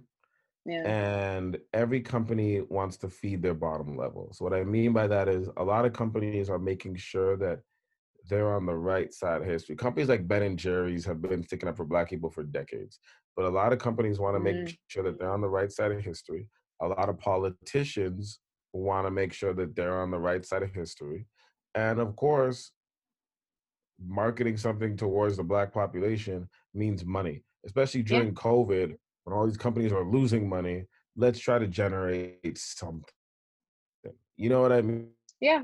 Yeah, 0.67 0.83
and 0.85 1.59
every 1.73 2.01
company 2.01 2.61
wants 2.61 2.97
to 2.99 3.09
feed 3.09 3.43
their 3.43 3.55
bottom 3.55 3.97
level. 3.97 4.33
So 4.33 4.45
what 4.45 4.55
I 4.55 4.65
mean 4.65 4.93
by 4.93 5.07
that 5.07 5.29
is 5.29 5.49
a 5.57 5.65
lot 5.65 5.85
of 5.85 5.93
companies 5.93 6.51
are 6.51 6.59
making 6.59 6.97
sure 6.97 7.37
that 7.39 7.61
they're 8.29 8.55
on 8.55 8.67
the 8.67 8.77
right 8.77 9.13
side 9.13 9.41
of 9.43 9.49
history. 9.49 9.77
Companies 9.77 10.09
like 10.09 10.29
Ben 10.29 10.43
and 10.43 10.59
Jerry's 10.59 11.05
have 11.07 11.23
been 11.23 11.43
sticking 11.43 11.69
up 11.69 11.77
for 11.77 11.85
black 11.87 12.11
people 12.11 12.31
for 12.31 12.45
decades, 12.45 12.99
but 13.37 13.47
a 13.47 13.49
lot 13.49 13.73
of 13.73 13.79
companies 13.79 14.19
want 14.21 14.35
to 14.37 14.41
Mm. 14.41 14.65
make 14.67 14.79
sure 14.89 15.03
that 15.03 15.19
they're 15.19 15.33
on 15.33 15.41
the 15.41 15.49
right 15.49 15.73
side 15.73 15.93
of 15.93 16.01
history. 16.05 16.49
A 16.81 16.89
lot 16.89 17.09
of 17.09 17.19
politicians 17.19 18.41
want 18.73 19.07
to 19.07 19.11
make 19.11 19.33
sure 19.33 19.55
that 19.55 19.75
they're 19.75 20.01
on 20.01 20.11
the 20.11 20.19
right 20.19 20.45
side 20.45 20.63
of 20.63 20.73
history. 20.75 21.27
And 21.75 21.99
of 21.99 22.17
course, 22.17 22.73
marketing 23.99 24.57
something 24.57 24.97
towards 24.97 25.37
the 25.37 25.45
black 25.45 25.73
population 25.73 26.49
means 26.75 27.05
money, 27.05 27.45
especially 27.65 28.03
Yeah. 28.03 28.19
during 28.19 28.35
COVID 28.35 28.97
when 29.31 29.39
all 29.39 29.47
these 29.47 29.57
companies 29.57 29.93
are 29.93 30.05
losing 30.05 30.49
money. 30.49 30.85
Let's 31.16 31.39
try 31.39 31.59
to 31.59 31.66
generate 31.66 32.59
something. 32.59 33.05
You 34.37 34.49
know 34.49 34.62
what 34.62 34.72
I 34.72 34.83
mean? 34.83 35.09
yeah, 35.41 35.62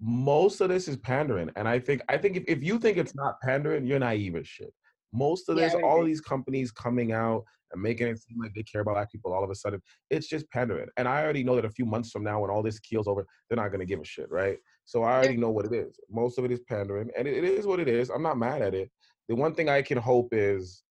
Most 0.00 0.60
of 0.60 0.68
this 0.68 0.88
is 0.88 0.96
pandering, 0.96 1.50
and 1.56 1.68
I 1.68 1.78
think 1.78 2.02
I 2.08 2.16
think 2.16 2.36
if, 2.36 2.44
if 2.46 2.62
you 2.62 2.78
think 2.78 2.96
it's 2.96 3.14
not 3.14 3.40
pandering, 3.42 3.86
you're 3.86 3.98
naive 3.98 4.36
as 4.36 4.46
shit. 4.46 4.72
Most 5.12 5.48
of 5.48 5.56
this, 5.56 5.74
would 5.74 5.82
all 5.82 5.98
agree. 5.98 6.12
these 6.12 6.20
companies 6.20 6.70
coming 6.70 7.12
out 7.12 7.42
and 7.72 7.82
making 7.82 8.06
it 8.06 8.22
seem 8.22 8.38
like 8.40 8.54
they 8.54 8.62
care 8.62 8.80
about 8.80 8.94
black 8.94 9.10
people, 9.10 9.32
all 9.32 9.42
of 9.42 9.50
a 9.50 9.54
sudden, 9.54 9.80
it's 10.08 10.28
just 10.28 10.48
pandering. 10.50 10.88
And 10.96 11.08
I 11.08 11.22
already 11.22 11.42
know 11.42 11.56
that 11.56 11.64
a 11.64 11.70
few 11.70 11.84
months 11.84 12.10
from 12.10 12.22
now, 12.22 12.40
when 12.40 12.50
all 12.50 12.62
this 12.62 12.78
keels 12.78 13.08
over, 13.08 13.26
they're 13.48 13.56
not 13.56 13.70
gonna 13.72 13.84
give 13.84 14.00
a 14.00 14.04
shit, 14.04 14.30
right? 14.30 14.58
So 14.84 15.02
I 15.02 15.12
already 15.16 15.36
know 15.36 15.50
what 15.50 15.66
it 15.66 15.72
is. 15.72 15.98
Most 16.08 16.38
of 16.38 16.44
it 16.44 16.52
is 16.52 16.60
pandering, 16.60 17.10
and 17.18 17.26
it, 17.26 17.34
it 17.34 17.44
is 17.44 17.66
what 17.66 17.80
it 17.80 17.88
is. 17.88 18.08
I'm 18.10 18.22
not 18.22 18.38
mad 18.38 18.62
at 18.62 18.74
it. 18.74 18.90
The 19.28 19.34
one 19.34 19.54
thing 19.54 19.68
I 19.68 19.82
can 19.82 19.98
hope 19.98 20.28
is, 20.32 20.82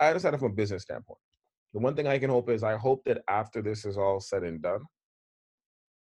I 0.00 0.08
understand 0.08 0.34
it 0.34 0.38
from 0.38 0.52
a 0.52 0.54
business 0.54 0.82
standpoint. 0.82 1.18
The 1.74 1.80
one 1.80 1.94
thing 1.94 2.06
I 2.06 2.18
can 2.18 2.30
hope 2.30 2.48
is, 2.48 2.62
I 2.62 2.76
hope 2.76 3.04
that 3.04 3.22
after 3.28 3.60
this 3.62 3.84
is 3.84 3.98
all 3.98 4.20
said 4.20 4.42
and 4.42 4.60
done, 4.62 4.80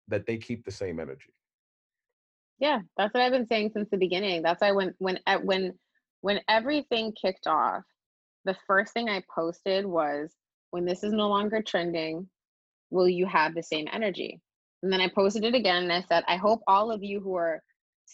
that 0.09 0.27
they 0.27 0.39
keep 0.39 0.65
the 0.65 0.71
same 0.71 0.99
energy. 0.99 1.33
Yeah, 2.59 2.81
that's 2.97 3.15
what 3.15 3.23
I've 3.23 3.33
been 3.33 3.47
saying 3.47 3.71
since 3.73 3.89
the 3.91 3.97
beginning. 3.97 4.43
That's 4.43 4.61
why 4.61 4.73
when 4.73 4.95
when 4.99 5.19
when 5.43 5.73
when 6.21 6.41
everything 6.49 7.13
kicked 7.13 7.47
off, 7.47 7.83
the 8.45 8.57
first 8.67 8.93
thing 8.93 9.09
I 9.09 9.23
posted 9.35 9.87
was 9.87 10.35
when 10.71 10.85
this 10.85 11.03
is 11.03 11.13
no 11.13 11.29
longer 11.29 11.63
trending, 11.63 12.29
will 12.91 13.09
you 13.09 13.27
have 13.27 13.55
the 13.55 13.63
same 13.63 13.89
energy? 13.93 14.41
And 14.83 14.93
then 14.93 15.01
I 15.01 15.09
posted 15.09 15.45
it 15.45 15.55
again 15.55 15.85
and 15.85 15.93
I 15.93 16.03
said, 16.03 16.25
I 16.27 16.37
hope 16.37 16.61
all 16.67 16.91
of 16.91 17.03
you 17.03 17.21
who 17.21 17.35
are 17.37 17.63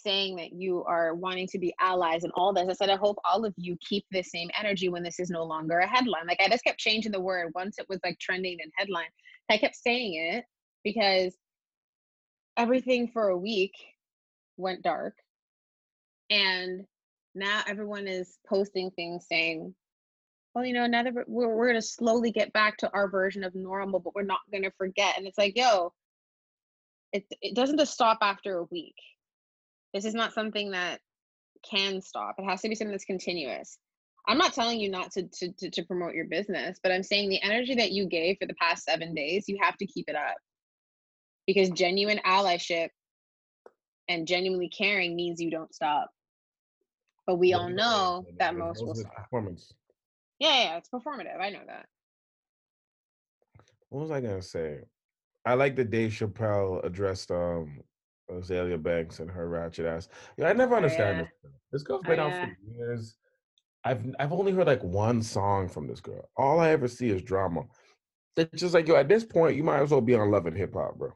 saying 0.03 0.37
that 0.37 0.53
you 0.53 0.85
are 0.85 1.15
wanting 1.15 1.47
to 1.49 1.59
be 1.59 1.75
allies 1.81 2.25
and 2.25 2.33
all 2.37 2.53
this, 2.53 2.69
I 2.69 2.73
said, 2.73 2.91
I 2.91 2.97
hope 2.97 3.19
all 3.25 3.45
of 3.45 3.55
you 3.57 3.77
keep 3.81 4.05
the 4.11 4.23
same 4.23 4.51
energy 4.59 4.89
when 4.89 5.03
this 5.03 5.19
is 5.19 5.31
no 5.31 5.45
longer 5.45 5.79
a 5.79 5.87
headline. 5.87 6.27
Like 6.27 6.41
I 6.41 6.49
just 6.49 6.65
kept 6.65 6.79
changing 6.79 7.13
the 7.13 7.21
word 7.21 7.53
once 7.55 7.79
it 7.79 7.87
was 7.89 8.01
like 8.05 8.19
trending 8.19 8.59
and 8.63 8.73
headline. 8.77 9.09
I 9.49 9.59
kept 9.59 9.77
saying 9.77 10.15
it 10.15 10.45
because 10.85 11.35
everything 12.57 13.09
for 13.09 13.29
a 13.29 13.39
week 13.39 13.75
went 14.57 14.83
dark 14.83 15.15
and 16.31 16.85
now 17.35 17.63
everyone 17.67 18.09
is 18.09 18.39
posting 18.49 18.91
things 18.93 19.27
saying 19.29 19.75
well 20.55 20.65
you 20.65 20.73
know 20.73 20.87
now 20.87 21.03
that 21.03 21.13
we're, 21.27 21.55
we're, 21.55 21.67
going 21.67 21.81
to 21.81 21.87
slowly 21.87 22.31
get 22.31 22.53
back 22.53 22.77
to 22.79 22.91
our 22.93 23.09
version 23.09 23.45
of 23.45 23.55
normal 23.55 24.01
but 24.01 24.15
we're 24.15 24.23
not 24.23 24.41
going 24.51 24.63
to 24.63 24.73
forget 24.79 25.17
and 25.19 25.27
it's 25.27 25.39
like 25.39 25.57
yo 25.57 25.93
it, 27.13 27.25
it 27.43 27.55
doesn't 27.55 27.79
just 27.79 27.93
stop 27.93 28.19
after 28.23 28.59
a 28.59 28.65
week 28.65 28.97
this 29.95 30.05
is 30.05 30.15
not 30.15 30.33
something 30.33 30.71
that 30.71 31.01
can 31.69 32.01
stop 32.01 32.35
it 32.39 32.45
has 32.45 32.61
to 32.61 32.69
be 32.69 32.75
something 32.75 32.93
that's 32.93 33.05
continuous 33.05 33.79
i'm 34.29 34.39
not 34.39 34.55
telling 34.55 34.79
you 34.79 34.91
not 34.91 35.11
to, 35.11 35.23
to, 35.33 35.51
to, 35.53 35.71
to 35.71 35.83
promote 35.85 36.15
your 36.15 36.27
business 36.27 36.79
but 36.83 36.93
i'm 36.93 37.03
saying 37.03 37.29
the 37.29 37.43
energy 37.43 37.75
that 37.75 37.93
you 37.93 38.07
gave 38.07 38.37
for 38.39 38.47
the 38.47 38.55
past 38.55 38.85
seven 38.85 39.15
days 39.15 39.45
you 39.49 39.59
have 39.61 39.77
to 39.77 39.87
keep 39.87 40.05
it 40.09 40.17
up 40.17 40.37
because 41.47 41.71
genuine 41.71 42.21
allyship 42.27 42.89
and 44.09 44.27
genuinely 44.27 44.69
caring 44.69 45.17
means 45.17 45.41
you 45.41 45.51
don't 45.51 45.75
stop. 45.75 46.11
But 47.27 47.37
we 47.37 47.55
all 47.55 47.69
know 47.69 48.25
that 48.39 48.57
most 48.57 48.85
will 48.85 48.95
stop. 48.95 49.15
Performance. 49.17 49.73
Yeah, 50.39 50.63
yeah, 50.63 50.77
it's 50.77 50.89
performative. 50.89 51.41
I 51.41 51.51
know 51.51 51.63
that. 51.67 51.87
What 53.89 54.03
was 54.03 54.11
I 54.11 54.21
gonna 54.21 54.43
say? 54.43 54.81
I 55.45 55.55
like 55.55 55.77
that 55.77 55.91
Dave 55.91 56.11
Chappelle 56.11 56.85
addressed 56.85 57.31
um 57.31 57.81
Azealia 58.31 58.83
Banks 58.83 59.21
and 59.21 59.31
her 59.31 59.49
ratchet 59.49 59.87
ass. 59.87 60.09
Yeah, 60.37 60.49
I 60.49 60.53
never 60.53 60.75
Oh, 60.75 60.79
understand 60.79 61.19
yeah. 61.19 61.23
this. 61.23 61.33
girl. 61.43 61.53
This 61.73 61.83
girl's 61.83 62.03
Oh, 62.05 62.09
been 62.09 62.21
out 62.21 62.31
yeah. 62.31 62.47
for 62.47 62.73
years. 62.75 63.17
I've 63.85 64.05
I've 64.19 64.33
only 64.33 64.53
heard 64.53 64.67
like 64.67 64.83
one 64.83 65.23
song 65.23 65.69
from 65.69 65.87
this 65.87 66.01
girl. 66.01 66.29
All 66.37 66.59
I 66.59 66.71
ever 66.71 66.89
see 66.89 67.11
is 67.11 67.23
drama. 67.23 67.63
It's 68.37 68.61
just 68.61 68.75
like 68.75 68.89
yo, 68.89 68.97
at 68.97 69.09
this 69.09 69.25
point, 69.25 69.57
you 69.57 69.63
might 69.63 69.81
as 69.81 69.91
well 69.91 70.01
be 70.01 70.15
on 70.15 70.31
Love 70.31 70.47
and 70.47 70.57
Hip 70.57 70.75
Hop, 70.75 70.97
bro. 70.99 71.13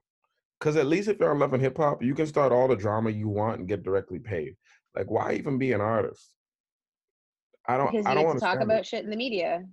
Because 0.59 0.77
at 0.77 0.87
least 0.87 1.09
if 1.09 1.19
you're 1.19 1.31
on 1.31 1.39
Love 1.39 1.53
and 1.53 1.63
Hip 1.63 1.77
Hop, 1.79 2.03
you 2.03 2.15
can 2.15 2.27
start 2.27 2.53
all 2.53 2.69
the 2.69 2.77
drama 2.77 3.11
you 3.11 3.29
want 3.29 3.59
and 3.59 3.69
get 3.69 3.83
directly 3.83 4.19
paid. 4.19 4.57
Like, 4.95 5.11
why 5.11 5.33
even 5.35 5.59
be 5.59 5.73
an 5.73 5.81
artist? 5.81 6.35
I 7.67 7.77
don't. 7.77 7.91
Because 7.91 8.07
I 8.07 8.11
you 8.11 8.15
don't 8.17 8.27
get 8.27 8.35
to 8.35 8.41
talk 8.41 8.61
it. 8.61 8.63
about 8.63 8.87
shit 8.87 9.05
in 9.05 9.11
the 9.11 9.17
media. 9.17 9.65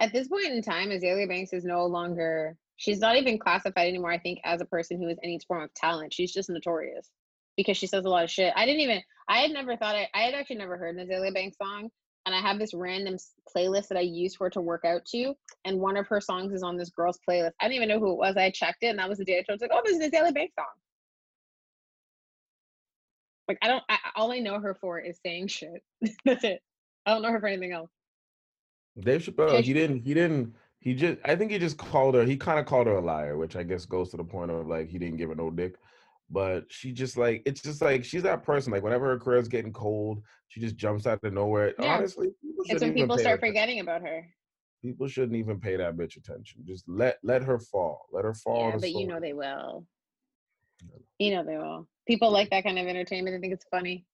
At 0.00 0.12
this 0.12 0.26
point 0.28 0.46
in 0.46 0.60
time, 0.62 0.88
Azealia 0.90 1.28
Banks 1.28 1.52
is 1.52 1.64
no 1.64 1.86
longer 1.86 2.56
she's 2.76 3.00
not 3.00 3.16
even 3.16 3.38
classified 3.38 3.88
anymore, 3.88 4.12
I 4.12 4.18
think, 4.18 4.40
as 4.44 4.60
a 4.60 4.66
person 4.66 5.00
who 5.00 5.08
has 5.08 5.18
any 5.22 5.38
form 5.46 5.62
of 5.62 5.74
talent. 5.74 6.12
She's 6.12 6.32
just 6.32 6.50
notorious 6.50 7.10
because 7.56 7.76
she 7.76 7.86
says 7.86 8.04
a 8.04 8.08
lot 8.08 8.24
of 8.24 8.30
shit. 8.30 8.52
I 8.56 8.66
didn't 8.66 8.80
even 8.80 9.02
I 9.28 9.38
had 9.38 9.50
never 9.50 9.76
thought 9.76 9.94
I 9.94 10.08
I 10.14 10.22
had 10.22 10.34
actually 10.34 10.56
never 10.56 10.76
heard 10.76 10.96
an 10.96 11.06
Azealia 11.06 11.32
Banks 11.32 11.56
song. 11.56 11.90
And 12.26 12.34
I 12.34 12.40
have 12.40 12.58
this 12.58 12.72
random 12.72 13.16
playlist 13.54 13.88
that 13.88 13.98
I 13.98 14.02
use 14.02 14.34
for 14.34 14.46
her 14.46 14.50
to 14.50 14.62
work 14.62 14.86
out 14.86 15.04
to. 15.12 15.34
And 15.66 15.78
one 15.78 15.98
of 15.98 16.06
her 16.08 16.22
songs 16.22 16.54
is 16.54 16.62
on 16.62 16.78
this 16.78 16.88
girl's 16.88 17.18
playlist. 17.28 17.52
I 17.60 17.68
didn't 17.68 17.76
even 17.76 17.88
know 17.88 17.98
who 17.98 18.12
it 18.12 18.18
was. 18.18 18.36
I 18.38 18.50
checked 18.50 18.82
it, 18.82 18.86
and 18.86 18.98
that 18.98 19.10
was 19.10 19.18
the 19.18 19.26
day 19.26 19.38
I 19.38 19.42
told 19.42 19.60
like, 19.60 19.70
oh, 19.70 19.82
there's 19.84 19.98
an 19.98 20.10
Azealia 20.10 20.32
Banks 20.32 20.54
song. 20.58 20.64
Like 23.46 23.58
I 23.60 23.68
don't. 23.68 23.84
I, 23.90 23.98
all 24.16 24.32
I 24.32 24.38
know 24.38 24.58
her 24.58 24.74
for 24.74 24.98
is 24.98 25.18
saying 25.24 25.48
shit. 25.48 25.82
That's 26.24 26.44
it. 26.44 26.60
I 27.04 27.12
don't 27.12 27.20
know 27.20 27.30
her 27.30 27.40
for 27.40 27.46
anything 27.46 27.72
else. 27.72 27.90
Dave 28.98 29.22
Chappelle, 29.22 29.62
he 29.62 29.72
didn't, 29.72 30.00
he 30.00 30.14
didn't, 30.14 30.54
he 30.84 30.94
just, 30.94 31.18
I 31.24 31.34
think 31.34 31.50
he 31.50 31.58
just 31.58 31.78
called 31.78 32.14
her, 32.14 32.24
he 32.24 32.36
kind 32.36 32.60
of 32.60 32.66
called 32.66 32.86
her 32.86 32.96
a 32.96 33.00
liar, 33.00 33.38
which 33.38 33.56
I 33.56 33.62
guess 33.62 33.86
goes 33.86 34.10
to 34.10 34.18
the 34.18 34.24
point 34.24 34.50
of 34.50 34.66
like, 34.66 34.88
he 34.88 34.98
didn't 34.98 35.16
give 35.16 35.30
her 35.30 35.34
no 35.34 35.50
dick. 35.50 35.76
But 36.30 36.66
she 36.68 36.92
just 36.92 37.16
like, 37.16 37.42
it's 37.46 37.62
just 37.62 37.80
like, 37.80 38.04
she's 38.04 38.22
that 38.22 38.42
person, 38.42 38.70
like, 38.72 38.82
whenever 38.82 39.06
her 39.06 39.18
career's 39.18 39.48
getting 39.48 39.72
cold, 39.72 40.22
she 40.48 40.60
just 40.60 40.76
jumps 40.76 41.06
out 41.06 41.24
of 41.24 41.32
nowhere. 41.32 41.74
Yeah. 41.78 41.96
Honestly, 41.96 42.28
people 42.42 42.64
It's 42.68 42.82
when 42.82 42.94
people 42.94 43.18
start 43.18 43.40
forgetting 43.40 43.80
about 43.80 44.02
her. 44.02 44.26
People 44.82 45.08
shouldn't 45.08 45.36
even 45.36 45.58
pay 45.58 45.76
that 45.76 45.96
bitch 45.96 46.16
attention. 46.16 46.62
Just 46.66 46.84
let 46.86 47.18
let 47.22 47.42
her 47.42 47.58
fall. 47.58 48.06
Let 48.12 48.24
her 48.24 48.34
fall. 48.34 48.70
Yeah, 48.70 48.76
but 48.78 48.90
you 48.90 49.06
know 49.06 49.18
they 49.18 49.32
will. 49.32 49.86
You 51.18 51.34
know 51.34 51.44
they 51.44 51.56
will. 51.56 51.88
People 52.06 52.30
like 52.30 52.50
that 52.50 52.64
kind 52.64 52.78
of 52.78 52.86
entertainment. 52.86 53.34
I 53.34 53.40
think 53.40 53.54
it's 53.54 53.64
funny. 53.70 54.04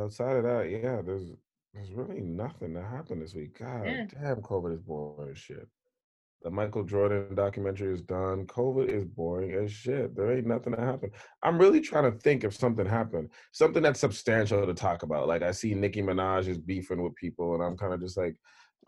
Outside 0.00 0.36
of 0.36 0.44
that, 0.44 0.70
yeah, 0.70 1.02
there's 1.04 1.32
there's 1.74 1.92
really 1.92 2.20
nothing 2.20 2.74
that 2.74 2.84
happened 2.84 3.22
this 3.22 3.34
week. 3.34 3.58
God 3.58 3.86
Yeah. 3.86 4.06
damn, 4.06 4.42
COVID 4.42 4.72
is 4.74 4.80
boring 4.80 5.30
as 5.30 5.38
shit. 5.38 5.68
The 6.42 6.50
Michael 6.50 6.84
Jordan 6.84 7.34
documentary 7.34 7.92
is 7.92 8.00
done. 8.00 8.46
COVID 8.46 8.88
is 8.88 9.04
boring 9.04 9.52
as 9.52 9.70
shit. 9.70 10.16
There 10.16 10.32
ain't 10.32 10.46
nothing 10.46 10.72
that 10.72 10.80
happened. 10.80 11.12
I'm 11.42 11.58
really 11.58 11.80
trying 11.80 12.10
to 12.10 12.18
think 12.18 12.44
if 12.44 12.54
something 12.54 12.86
happened, 12.86 13.30
something 13.52 13.82
that's 13.82 14.00
substantial 14.00 14.64
to 14.66 14.72
talk 14.72 15.02
about. 15.02 15.28
Like 15.28 15.42
I 15.42 15.52
see 15.52 15.74
Nicki 15.74 16.02
Minaj 16.02 16.48
is 16.48 16.56
beefing 16.58 17.02
with 17.02 17.14
people, 17.14 17.54
and 17.54 17.62
I'm 17.62 17.76
kind 17.76 17.92
of 17.92 18.00
just 18.00 18.16
like, 18.16 18.36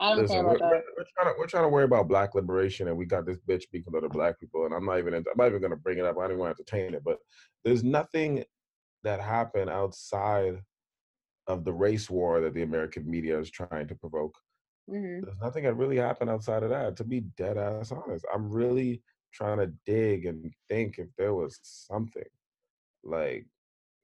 listen, 0.01 0.39
we're, 0.47 0.53
we're, 0.59 0.83
we're 0.97 1.05
trying 1.15 1.35
to 1.35 1.35
we're 1.39 1.47
trying 1.47 1.65
to 1.65 1.69
worry 1.69 1.85
about 1.85 2.09
black 2.09 2.35
liberation, 2.35 2.89
and 2.89 2.97
we 2.97 3.05
got 3.05 3.27
this 3.27 3.39
bitch 3.47 3.65
beefing 3.71 3.93
with 3.93 4.03
other 4.03 4.09
black 4.09 4.41
people, 4.41 4.65
and 4.65 4.75
I'm 4.75 4.87
not 4.87 4.99
even 4.99 5.13
into, 5.13 5.31
I'm 5.31 5.37
not 5.37 5.49
even 5.49 5.61
gonna 5.61 5.77
bring 5.77 5.99
it 5.99 6.07
up. 6.07 6.17
I 6.17 6.23
don't 6.23 6.31
even 6.31 6.39
want 6.39 6.57
to 6.57 6.63
entertain 6.63 6.95
it, 6.95 7.05
but 7.05 7.19
there's 7.65 7.85
nothing 7.85 8.45
that 9.05 9.21
happened 9.21 9.69
outside 9.69 10.63
of 11.47 11.64
the 11.64 11.73
race 11.73 12.09
war 12.09 12.40
that 12.40 12.55
the 12.55 12.62
American 12.62 13.09
media 13.10 13.39
is 13.39 13.51
trying 13.51 13.89
to 13.89 13.94
provoke. 13.94 14.36
hmm 14.89 15.20
There's 15.20 15.39
nothing 15.40 15.64
that 15.64 15.74
really 15.74 15.97
happened 15.97 16.31
outside 16.31 16.62
of 16.62 16.70
that. 16.70 16.97
To 16.97 17.05
be 17.05 17.20
dead 17.36 17.59
ass 17.59 17.93
honest, 17.93 18.24
I'm 18.32 18.51
really 18.51 19.02
trying 19.32 19.59
to 19.59 19.73
dig 19.86 20.27
and 20.27 20.52
think 20.69 20.98
if 20.98 21.09
there 21.16 21.35
was 21.35 21.59
something 21.62 22.23
like 23.02 23.47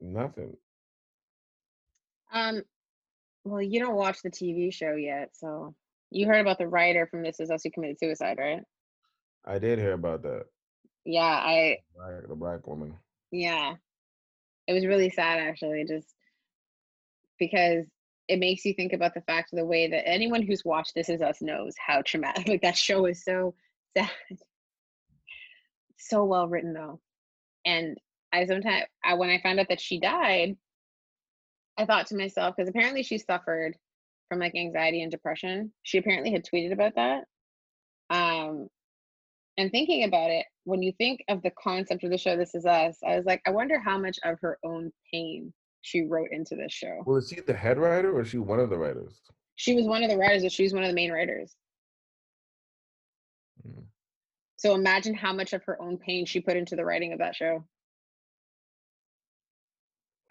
nothing. 0.00 0.56
Um, 2.32 2.62
well, 3.44 3.62
you 3.62 3.80
don't 3.80 3.94
watch 3.94 4.22
the 4.22 4.30
TV 4.30 4.72
show 4.72 4.94
yet, 4.94 5.30
so 5.32 5.74
you 6.10 6.26
heard 6.26 6.40
about 6.40 6.58
the 6.58 6.68
writer 6.68 7.06
from 7.06 7.22
This 7.22 7.40
Is 7.40 7.50
Us 7.50 7.62
who 7.62 7.70
committed 7.70 7.98
suicide, 7.98 8.38
right? 8.38 8.62
I 9.46 9.58
did 9.58 9.78
hear 9.78 9.92
about 9.92 10.22
that. 10.22 10.44
Yeah, 11.04 11.22
I 11.22 11.78
Black, 11.96 12.28
the 12.28 12.34
black 12.34 12.66
woman. 12.66 12.94
yeah. 13.30 13.74
It 14.66 14.74
was 14.74 14.84
really 14.86 15.08
sad 15.08 15.38
actually, 15.38 15.84
just 15.86 16.14
because 17.38 17.86
it 18.28 18.38
makes 18.38 18.64
you 18.64 18.74
think 18.74 18.92
about 18.92 19.14
the 19.14 19.22
fact 19.22 19.52
of 19.52 19.58
the 19.58 19.64
way 19.64 19.88
that 19.88 20.06
anyone 20.06 20.42
who's 20.42 20.64
watched 20.64 20.94
This 20.94 21.08
Is 21.08 21.22
Us 21.22 21.40
knows 21.40 21.74
how 21.84 22.02
traumatic 22.02 22.46
like 22.48 22.62
that 22.62 22.76
show 22.76 23.06
is 23.06 23.24
so 23.24 23.54
sad. 23.96 24.10
So 25.96 26.24
well 26.24 26.46
written 26.46 26.74
though. 26.74 27.00
And 27.64 27.96
I 28.32 28.46
sometimes 28.46 28.84
I 29.04 29.14
when 29.14 29.30
I 29.30 29.40
found 29.42 29.58
out 29.58 29.68
that 29.70 29.80
she 29.80 29.98
died, 29.98 30.56
I 31.76 31.86
thought 31.86 32.06
to 32.08 32.16
myself, 32.16 32.54
because 32.56 32.68
apparently 32.68 33.02
she 33.02 33.18
suffered 33.18 33.76
from 34.28 34.38
like 34.38 34.54
anxiety 34.54 35.02
and 35.02 35.10
depression. 35.10 35.72
She 35.82 35.98
apparently 35.98 36.30
had 36.30 36.44
tweeted 36.44 36.72
about 36.72 36.94
that. 36.96 37.24
Um 38.10 38.68
and 39.56 39.72
thinking 39.72 40.04
about 40.04 40.30
it, 40.30 40.46
when 40.64 40.82
you 40.82 40.92
think 40.92 41.24
of 41.28 41.42
the 41.42 41.50
concept 41.50 42.04
of 42.04 42.10
the 42.10 42.18
show 42.18 42.36
This 42.36 42.54
Is 42.54 42.64
Us, 42.64 42.98
I 43.04 43.16
was 43.16 43.26
like, 43.26 43.42
I 43.46 43.50
wonder 43.50 43.78
how 43.78 43.98
much 43.98 44.18
of 44.22 44.38
her 44.40 44.58
own 44.62 44.92
pain 45.12 45.52
she 45.82 46.02
wrote 46.02 46.28
into 46.30 46.56
this 46.56 46.72
show. 46.72 47.02
Well, 47.06 47.16
is 47.16 47.28
she 47.28 47.40
the 47.40 47.54
head 47.54 47.78
writer 47.78 48.16
or 48.16 48.22
is 48.22 48.28
she 48.28 48.38
one 48.38 48.60
of 48.60 48.70
the 48.70 48.78
writers? 48.78 49.20
She 49.56 49.74
was 49.74 49.86
one 49.86 50.02
of 50.02 50.10
the 50.10 50.16
writers, 50.16 50.42
but 50.42 50.52
she 50.52 50.62
was 50.62 50.72
one 50.72 50.84
of 50.84 50.88
the 50.88 50.94
main 50.94 51.10
writers. 51.10 51.54
Mm. 53.66 53.84
So 54.56 54.74
imagine 54.74 55.14
how 55.14 55.32
much 55.32 55.52
of 55.52 55.64
her 55.64 55.80
own 55.80 55.98
pain 55.98 56.26
she 56.26 56.40
put 56.40 56.56
into 56.56 56.76
the 56.76 56.84
writing 56.84 57.12
of 57.12 57.20
that 57.20 57.34
show. 57.34 57.64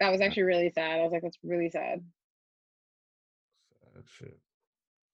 That 0.00 0.12
was 0.12 0.20
actually 0.20 0.44
really 0.44 0.70
sad. 0.70 1.00
I 1.00 1.02
was 1.02 1.12
like, 1.12 1.22
that's 1.22 1.38
really 1.42 1.70
sad. 1.70 2.04
Sad 3.94 4.04
shit. 4.06 4.38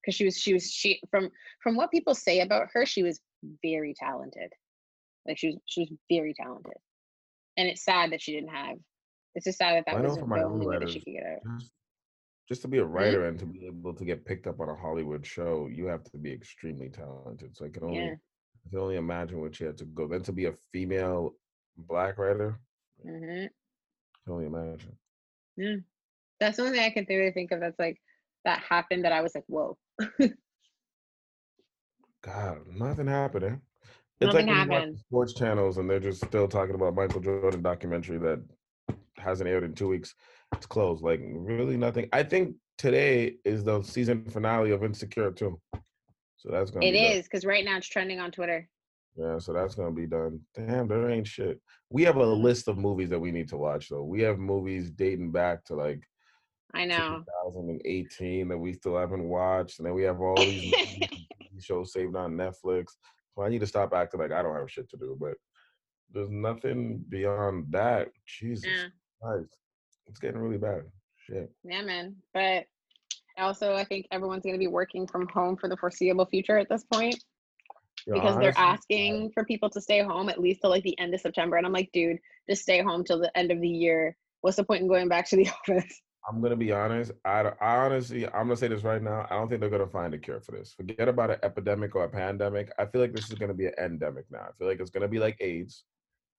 Because 0.01 0.15
she 0.15 0.25
was 0.25 0.37
she 0.37 0.53
was 0.53 0.71
she 0.71 1.01
from 1.09 1.31
from 1.63 1.75
what 1.75 1.91
people 1.91 2.13
say 2.13 2.41
about 2.41 2.67
her, 2.73 2.85
she 2.85 3.01
was 3.01 3.19
very 3.63 3.95
talented. 3.97 4.53
Like 5.27 5.39
she 5.39 5.47
was 5.47 5.57
she 5.65 5.81
was 5.81 5.89
very 6.09 6.33
talented. 6.35 6.77
And 7.57 7.67
it's 7.67 7.83
sad 7.83 8.11
that 8.11 8.21
she 8.21 8.33
didn't 8.33 8.49
have 8.49 8.77
it's 9.35 9.45
just 9.45 9.57
sad 9.59 9.83
that 9.85 9.97
I 9.97 10.01
know 10.01 10.15
was 10.15 10.17
for 10.17 10.27
the 10.27 10.27
my 10.27 10.43
only 10.43 10.67
way 10.67 10.77
that 10.79 10.89
she 10.89 11.01
could 11.01 11.13
get 11.13 11.25
out. 11.25 11.41
just, 11.59 11.71
just 12.47 12.61
to 12.63 12.67
be 12.67 12.77
a 12.79 12.85
writer 12.85 13.25
and 13.27 13.39
to 13.39 13.45
be 13.45 13.65
able 13.67 13.93
to 13.93 14.05
get 14.05 14.25
picked 14.25 14.47
up 14.47 14.59
on 14.61 14.69
a 14.69 14.75
Hollywood 14.75 15.25
show, 15.25 15.67
you 15.71 15.87
have 15.87 16.03
to 16.05 16.17
be 16.17 16.31
extremely 16.31 16.89
talented. 16.89 17.45
So 17.47 17.55
I 17.57 17.61
can 17.61 17.75
only 17.75 17.99
Yeah. 17.99 18.15
I 18.65 18.69
can 18.69 18.79
only 18.79 18.89
imagine 18.89 19.39
what 19.41 19.55
she 19.55 19.63
had 19.65 19.77
to 19.77 19.85
go. 19.85 20.07
Then 20.07 20.21
to 20.23 20.31
be 20.31 20.45
a 20.45 20.53
female 20.71 21.35
black 21.77 22.17
writer, 22.17 22.59
hmm 23.03 23.45
I 24.15 24.17
can 24.23 24.33
only 24.33 24.45
imagine. 24.45 24.97
Yeah. 25.57 25.77
That's 26.39 26.57
the 26.57 26.63
only 26.63 26.77
thing 26.77 26.85
I 26.85 26.89
can 26.91 27.05
really 27.09 27.31
think 27.31 27.51
of 27.51 27.59
that's 27.61 27.79
like 27.79 27.99
that 28.45 28.61
happened 28.61 29.05
that 29.05 29.13
I 29.13 29.21
was 29.21 29.35
like, 29.35 29.45
whoa. 29.47 29.77
God, 32.21 32.67
nothing 32.67 33.07
happened. 33.07 33.43
Eh? 33.45 33.55
It's 34.21 34.33
Nothing 34.33 34.33
like 34.33 34.47
when 34.47 34.57
you 34.57 34.65
watch 34.65 34.85
happened. 34.85 34.97
sports 34.97 35.33
channels 35.33 35.77
and 35.77 35.89
they're 35.89 35.99
just 35.99 36.23
still 36.25 36.47
talking 36.47 36.75
about 36.75 36.95
Michael 36.95 37.21
Jordan 37.21 37.51
documentary 37.51 38.17
that 38.19 38.41
hasn't 39.25 39.49
aired 39.49 39.63
in 39.63 39.73
two 39.73 39.89
weeks. 39.89 40.15
It's 40.53 40.65
closed. 40.65 41.03
Like 41.03 41.19
really 41.23 41.75
nothing. 41.75 42.07
I 42.13 42.23
think 42.23 42.55
today 42.77 43.35
is 43.43 43.63
the 43.63 43.81
season 43.81 44.23
finale 44.29 44.71
of 44.71 44.83
Insecure 44.83 45.31
too. 45.31 45.59
So 46.37 46.49
that's 46.51 46.71
gonna 46.71 46.85
It 46.85 46.91
be 46.91 46.99
done. 46.99 47.11
is, 47.11 47.23
because 47.25 47.45
right 47.45 47.65
now 47.65 47.77
it's 47.77 47.87
trending 47.87 48.19
on 48.19 48.31
Twitter. 48.31 48.69
Yeah, 49.17 49.39
so 49.39 49.53
that's 49.53 49.75
gonna 49.75 49.91
be 49.91 50.05
done. 50.07 50.41
Damn, 50.53 50.87
there 50.87 51.09
ain't 51.09 51.27
shit. 51.27 51.59
We 51.89 52.03
have 52.03 52.17
a 52.17 52.25
list 52.25 52.67
of 52.67 52.77
movies 52.77 53.09
that 53.09 53.19
we 53.19 53.31
need 53.31 53.49
to 53.49 53.57
watch 53.57 53.89
though. 53.89 54.03
We 54.03 54.21
have 54.21 54.37
movies 54.37 54.91
dating 54.91 55.31
back 55.31 55.63
to 55.65 55.75
like 55.75 56.03
I 56.73 56.85
know. 56.85 57.23
2018 57.55 58.49
that 58.49 58.57
we 58.57 58.73
still 58.73 58.97
haven't 58.97 59.23
watched, 59.23 59.79
and 59.79 59.85
then 59.85 59.93
we 59.93 60.03
have 60.03 60.19
all 60.21 60.45
these 60.45 60.65
shows 61.59 61.93
saved 61.93 62.15
on 62.15 62.33
Netflix. 62.33 62.87
So 63.33 63.43
I 63.43 63.49
need 63.49 63.61
to 63.61 63.67
stop 63.67 63.93
acting 63.93 64.19
like 64.19 64.31
I 64.31 64.41
don't 64.41 64.55
have 64.55 64.69
shit 64.69 64.89
to 64.89 64.97
do. 64.97 65.17
But 65.19 65.35
there's 66.11 66.29
nothing 66.29 67.03
beyond 67.09 67.71
that. 67.71 68.09
Jesus 68.25 68.65
Yeah. 68.65 68.87
Christ, 69.21 69.57
it's 70.07 70.19
getting 70.19 70.39
really 70.39 70.57
bad. 70.57 70.83
Shit. 71.27 71.51
Yeah, 71.63 71.81
man. 71.81 72.15
But 72.33 72.65
also, 73.37 73.73
I 73.75 73.83
think 73.83 74.07
everyone's 74.11 74.43
going 74.43 74.55
to 74.55 74.59
be 74.59 74.67
working 74.67 75.07
from 75.07 75.27
home 75.27 75.57
for 75.57 75.67
the 75.67 75.77
foreseeable 75.77 76.25
future 76.25 76.57
at 76.57 76.69
this 76.69 76.83
point 76.83 77.23
Yo, 78.07 78.13
because 78.13 78.35
they're 78.37 78.53
honestly, 78.57 78.63
asking 78.97 79.31
for 79.33 79.43
people 79.45 79.69
to 79.71 79.81
stay 79.81 80.03
home 80.03 80.29
at 80.29 80.39
least 80.39 80.61
till 80.61 80.69
like 80.69 80.83
the 80.83 80.97
end 80.99 81.13
of 81.13 81.21
September. 81.21 81.57
And 81.57 81.65
I'm 81.65 81.73
like, 81.73 81.89
dude, 81.91 82.19
just 82.49 82.61
stay 82.61 82.81
home 82.81 83.03
till 83.03 83.19
the 83.19 83.35
end 83.37 83.51
of 83.51 83.59
the 83.61 83.67
year. 83.67 84.15
What's 84.41 84.57
the 84.57 84.63
point 84.63 84.81
in 84.81 84.87
going 84.87 85.07
back 85.09 85.27
to 85.29 85.35
the 85.35 85.49
office? 85.69 86.01
I'm 86.27 86.41
gonna 86.41 86.55
be 86.55 86.71
honest. 86.71 87.11
I, 87.23 87.51
I 87.61 87.77
honestly, 87.77 88.25
I'm 88.27 88.47
gonna 88.47 88.55
say 88.55 88.67
this 88.67 88.83
right 88.83 89.01
now. 89.01 89.27
I 89.29 89.35
don't 89.35 89.47
think 89.47 89.61
they're 89.61 89.69
gonna 89.69 89.87
find 89.87 90.13
a 90.13 90.17
cure 90.17 90.39
for 90.39 90.53
this. 90.53 90.73
Forget 90.73 91.07
about 91.07 91.29
an 91.31 91.37
epidemic 91.43 91.95
or 91.95 92.05
a 92.05 92.09
pandemic. 92.09 92.71
I 92.79 92.85
feel 92.85 93.01
like 93.01 93.13
this 93.13 93.29
is 93.29 93.35
gonna 93.37 93.53
be 93.53 93.67
an 93.67 93.73
endemic 93.79 94.25
now. 94.31 94.39
I 94.39 94.51
feel 94.57 94.67
like 94.67 94.79
it's 94.79 94.89
gonna 94.89 95.07
be 95.07 95.19
like 95.19 95.37
AIDS. 95.39 95.83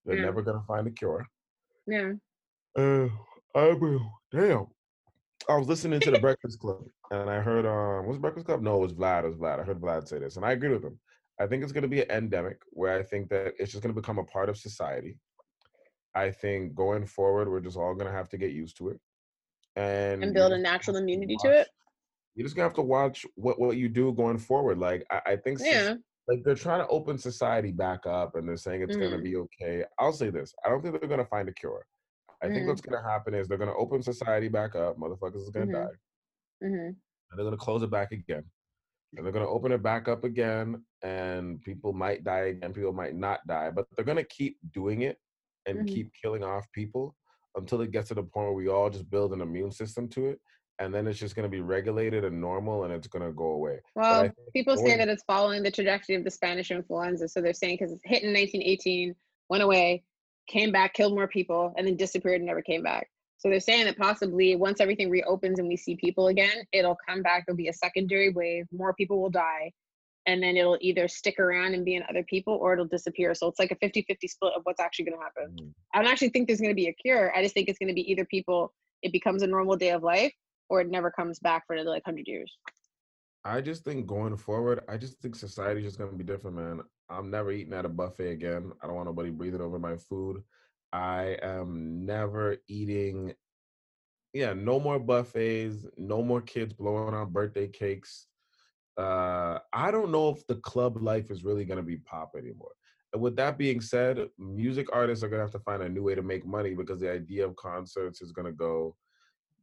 They're 0.04 0.16
Yeah. 0.16 0.24
never 0.24 0.42
gonna 0.42 0.64
find 0.66 0.86
a 0.86 0.90
cure. 0.90 1.26
Yeah. 1.86 2.12
Uh, 2.76 3.08
I 3.54 3.72
will. 3.72 4.12
Damn. 4.30 4.66
I 5.48 5.56
was 5.56 5.68
listening 5.68 6.00
to 6.00 6.10
the 6.10 6.18
Breakfast 6.20 6.58
Club, 6.58 6.84
and 7.10 7.30
I 7.30 7.40
heard 7.40 7.64
um, 7.66 8.06
was 8.06 8.18
Breakfast 8.18 8.46
Club? 8.46 8.62
No, 8.62 8.76
it 8.76 8.80
was 8.80 8.92
Vlad. 8.94 9.24
It 9.24 9.28
was 9.28 9.36
Vlad. 9.36 9.60
I 9.60 9.62
heard 9.62 9.80
Vlad 9.80 10.08
say 10.08 10.18
this, 10.18 10.36
and 10.36 10.44
I 10.44 10.52
agree 10.52 10.70
with 10.70 10.84
him. 10.84 10.98
I 11.40 11.46
think 11.46 11.62
it's 11.62 11.72
going 11.72 11.82
to 11.82 11.88
be 11.88 12.02
an 12.02 12.10
endemic 12.10 12.58
where 12.70 12.98
I 12.98 13.02
think 13.02 13.28
that 13.30 13.54
it's 13.58 13.70
just 13.70 13.82
going 13.82 13.94
to 13.94 14.00
become 14.00 14.18
a 14.18 14.24
part 14.24 14.48
of 14.48 14.56
society. 14.56 15.18
I 16.14 16.30
think 16.30 16.74
going 16.74 17.06
forward, 17.06 17.48
we're 17.48 17.60
just 17.60 17.76
all 17.76 17.94
going 17.94 18.06
to 18.06 18.12
have 18.12 18.28
to 18.30 18.38
get 18.38 18.52
used 18.52 18.78
to 18.78 18.88
it, 18.88 19.00
and 19.76 20.22
And 20.22 20.34
build 20.34 20.52
a 20.52 20.58
natural 20.58 20.94
have 20.96 21.00
to 21.00 21.02
immunity 21.04 21.36
to 21.42 21.50
it. 21.60 21.68
You're 22.34 22.44
just 22.44 22.54
gonna 22.54 22.68
have 22.68 22.74
to 22.74 22.82
watch 22.82 23.24
what 23.34 23.58
what 23.58 23.78
you 23.78 23.88
do 23.88 24.12
going 24.12 24.36
forward. 24.36 24.78
Like 24.78 25.06
I, 25.10 25.22
I 25.26 25.36
think, 25.36 25.58
Yeah. 25.64 25.94
like 26.28 26.42
they're 26.44 26.54
trying 26.54 26.80
to 26.80 26.88
open 26.88 27.16
society 27.16 27.72
back 27.72 28.04
up, 28.06 28.34
and 28.36 28.46
they're 28.46 28.58
saying 28.58 28.82
it's 28.82 28.96
gonna 28.96 29.16
Mhm. 29.16 29.22
be 29.22 29.36
okay. 29.36 29.84
I'll 29.98 30.12
say 30.12 30.28
this: 30.28 30.54
I 30.64 30.68
don't 30.68 30.82
think 30.82 31.00
they're 31.00 31.08
gonna 31.08 31.24
find 31.24 31.48
a 31.48 31.52
cure. 31.54 31.86
I 32.42 32.48
think 32.48 32.66
what's 32.66 32.80
gonna 32.80 33.02
happen 33.02 33.34
is 33.34 33.48
they're 33.48 33.58
gonna 33.58 33.76
open 33.76 34.02
society 34.02 34.48
back 34.48 34.74
up. 34.74 34.98
Motherfuckers 34.98 35.36
is 35.42 35.50
gonna 35.50 35.66
Mhm. 35.66 35.72
die, 35.72 35.94
hmm 36.62 36.90
and 37.30 37.36
they're 37.36 37.44
gonna 37.44 37.56
close 37.56 37.82
it 37.82 37.90
back 37.90 38.12
again, 38.12 38.44
and 39.16 39.24
they're 39.24 39.32
gonna 39.32 39.48
open 39.48 39.72
it 39.72 39.82
back 39.82 40.08
up 40.08 40.24
again, 40.24 40.84
and 41.02 41.60
people 41.62 41.92
might 41.92 42.24
die 42.24 42.46
again. 42.48 42.72
People 42.72 42.92
might 42.92 43.14
not 43.14 43.40
die, 43.46 43.70
but 43.70 43.86
they're 43.96 44.04
gonna 44.04 44.24
keep 44.24 44.58
doing 44.72 45.02
it 45.02 45.18
and 45.66 45.80
Mhm. 45.80 45.86
keep 45.88 46.12
killing 46.22 46.44
off 46.44 46.70
people 46.72 47.16
until 47.56 47.80
it 47.80 47.90
gets 47.90 48.08
to 48.08 48.14
the 48.14 48.22
point 48.22 48.46
where 48.46 48.52
we 48.52 48.68
all 48.68 48.90
just 48.90 49.08
build 49.10 49.32
an 49.32 49.40
immune 49.40 49.72
system 49.72 50.08
to 50.10 50.26
it, 50.26 50.40
and 50.78 50.94
then 50.94 51.06
it's 51.06 51.18
just 51.18 51.34
gonna 51.34 51.48
be 51.48 51.60
regulated 51.60 52.24
and 52.24 52.40
normal, 52.40 52.84
and 52.84 52.92
it's 52.92 53.08
gonna 53.08 53.32
go 53.32 53.52
away. 53.52 53.80
Well, 53.94 54.30
people 54.52 54.76
say 54.76 54.96
that 54.98 55.08
it's 55.08 55.24
following 55.24 55.62
the 55.62 55.70
trajectory 55.70 56.16
of 56.16 56.22
the 56.24 56.30
Spanish 56.30 56.70
influenza. 56.70 57.28
So 57.28 57.40
they're 57.40 57.54
saying 57.54 57.78
because 57.80 57.92
it's 57.92 58.04
hit 58.04 58.22
in 58.22 58.32
1918, 58.32 59.16
went 59.48 59.62
away, 59.62 60.04
came 60.48 60.72
back, 60.72 60.94
killed 60.94 61.14
more 61.14 61.28
people, 61.28 61.72
and 61.76 61.86
then 61.86 61.96
disappeared 61.96 62.36
and 62.36 62.46
never 62.46 62.62
came 62.62 62.82
back. 62.82 63.08
So 63.38 63.50
they're 63.50 63.60
saying 63.60 63.84
that 63.84 63.98
possibly 63.98 64.56
once 64.56 64.80
everything 64.80 65.10
reopens 65.10 65.58
and 65.58 65.68
we 65.68 65.76
see 65.76 65.96
people 65.96 66.28
again, 66.28 66.64
it'll 66.72 66.96
come 67.06 67.22
back. 67.22 67.44
There'll 67.46 67.56
be 67.56 67.68
a 67.68 67.72
secondary 67.72 68.30
wave. 68.30 68.66
More 68.72 68.94
people 68.94 69.20
will 69.20 69.30
die. 69.30 69.72
And 70.26 70.42
then 70.42 70.56
it'll 70.56 70.78
either 70.80 71.06
stick 71.06 71.38
around 71.38 71.74
and 71.74 71.84
be 71.84 71.94
in 71.94 72.02
other 72.08 72.24
people 72.24 72.54
or 72.54 72.72
it'll 72.72 72.86
disappear. 72.86 73.34
So 73.34 73.46
it's 73.46 73.60
like 73.60 73.70
a 73.70 73.76
50 73.76 74.02
50 74.08 74.26
split 74.26 74.52
of 74.56 74.62
what's 74.64 74.80
actually 74.80 75.04
going 75.04 75.18
to 75.18 75.22
happen. 75.22 75.56
Mm. 75.56 75.72
I 75.94 76.02
don't 76.02 76.10
actually 76.10 76.30
think 76.30 76.48
there's 76.48 76.60
going 76.60 76.72
to 76.72 76.74
be 76.74 76.88
a 76.88 76.92
cure. 76.94 77.32
I 77.36 77.42
just 77.42 77.54
think 77.54 77.68
it's 77.68 77.78
going 77.78 77.88
to 77.88 77.94
be 77.94 78.10
either 78.10 78.24
people, 78.24 78.72
it 79.02 79.12
becomes 79.12 79.42
a 79.42 79.46
normal 79.46 79.76
day 79.76 79.90
of 79.90 80.02
life, 80.02 80.32
or 80.68 80.80
it 80.80 80.90
never 80.90 81.10
comes 81.10 81.38
back 81.38 81.66
for 81.66 81.74
another 81.74 81.90
like 81.90 82.02
hundred 82.04 82.26
years. 82.26 82.52
I 83.44 83.60
just 83.60 83.84
think 83.84 84.06
going 84.06 84.36
forward, 84.36 84.80
I 84.88 84.96
just 84.96 85.20
think 85.20 85.36
society's 85.36 85.84
just 85.84 85.98
gonna 85.98 86.12
be 86.12 86.24
different, 86.24 86.56
man. 86.56 86.80
I'm 87.08 87.30
never 87.30 87.52
eating 87.52 87.72
at 87.72 87.84
a 87.84 87.88
buffet 87.88 88.30
again. 88.30 88.72
I 88.82 88.86
don't 88.86 88.96
want 88.96 89.06
nobody 89.06 89.30
breathing 89.30 89.60
over 89.60 89.78
my 89.78 89.96
food. 89.96 90.42
I 90.92 91.38
am 91.42 92.04
never 92.04 92.56
eating. 92.68 93.34
Yeah, 94.32 94.52
no 94.52 94.80
more 94.80 94.98
buffets. 94.98 95.86
No 95.96 96.22
more 96.22 96.40
kids 96.40 96.72
blowing 96.72 97.14
on 97.14 97.32
birthday 97.32 97.68
cakes. 97.68 98.26
Uh, 98.98 99.58
I 99.72 99.90
don't 99.90 100.10
know 100.10 100.30
if 100.30 100.46
the 100.46 100.56
club 100.56 101.02
life 101.02 101.30
is 101.30 101.44
really 101.44 101.64
gonna 101.64 101.82
be 101.82 101.98
pop 101.98 102.32
anymore. 102.36 102.72
And 103.12 103.22
with 103.22 103.36
that 103.36 103.56
being 103.58 103.80
said, 103.80 104.28
music 104.38 104.88
artists 104.92 105.22
are 105.22 105.28
gonna 105.28 105.42
have 105.42 105.52
to 105.52 105.58
find 105.60 105.82
a 105.82 105.88
new 105.88 106.02
way 106.02 106.14
to 106.14 106.22
make 106.22 106.46
money 106.46 106.74
because 106.74 107.00
the 107.00 107.10
idea 107.10 107.46
of 107.46 107.56
concerts 107.56 108.20
is 108.20 108.32
gonna 108.32 108.52
go. 108.52 108.96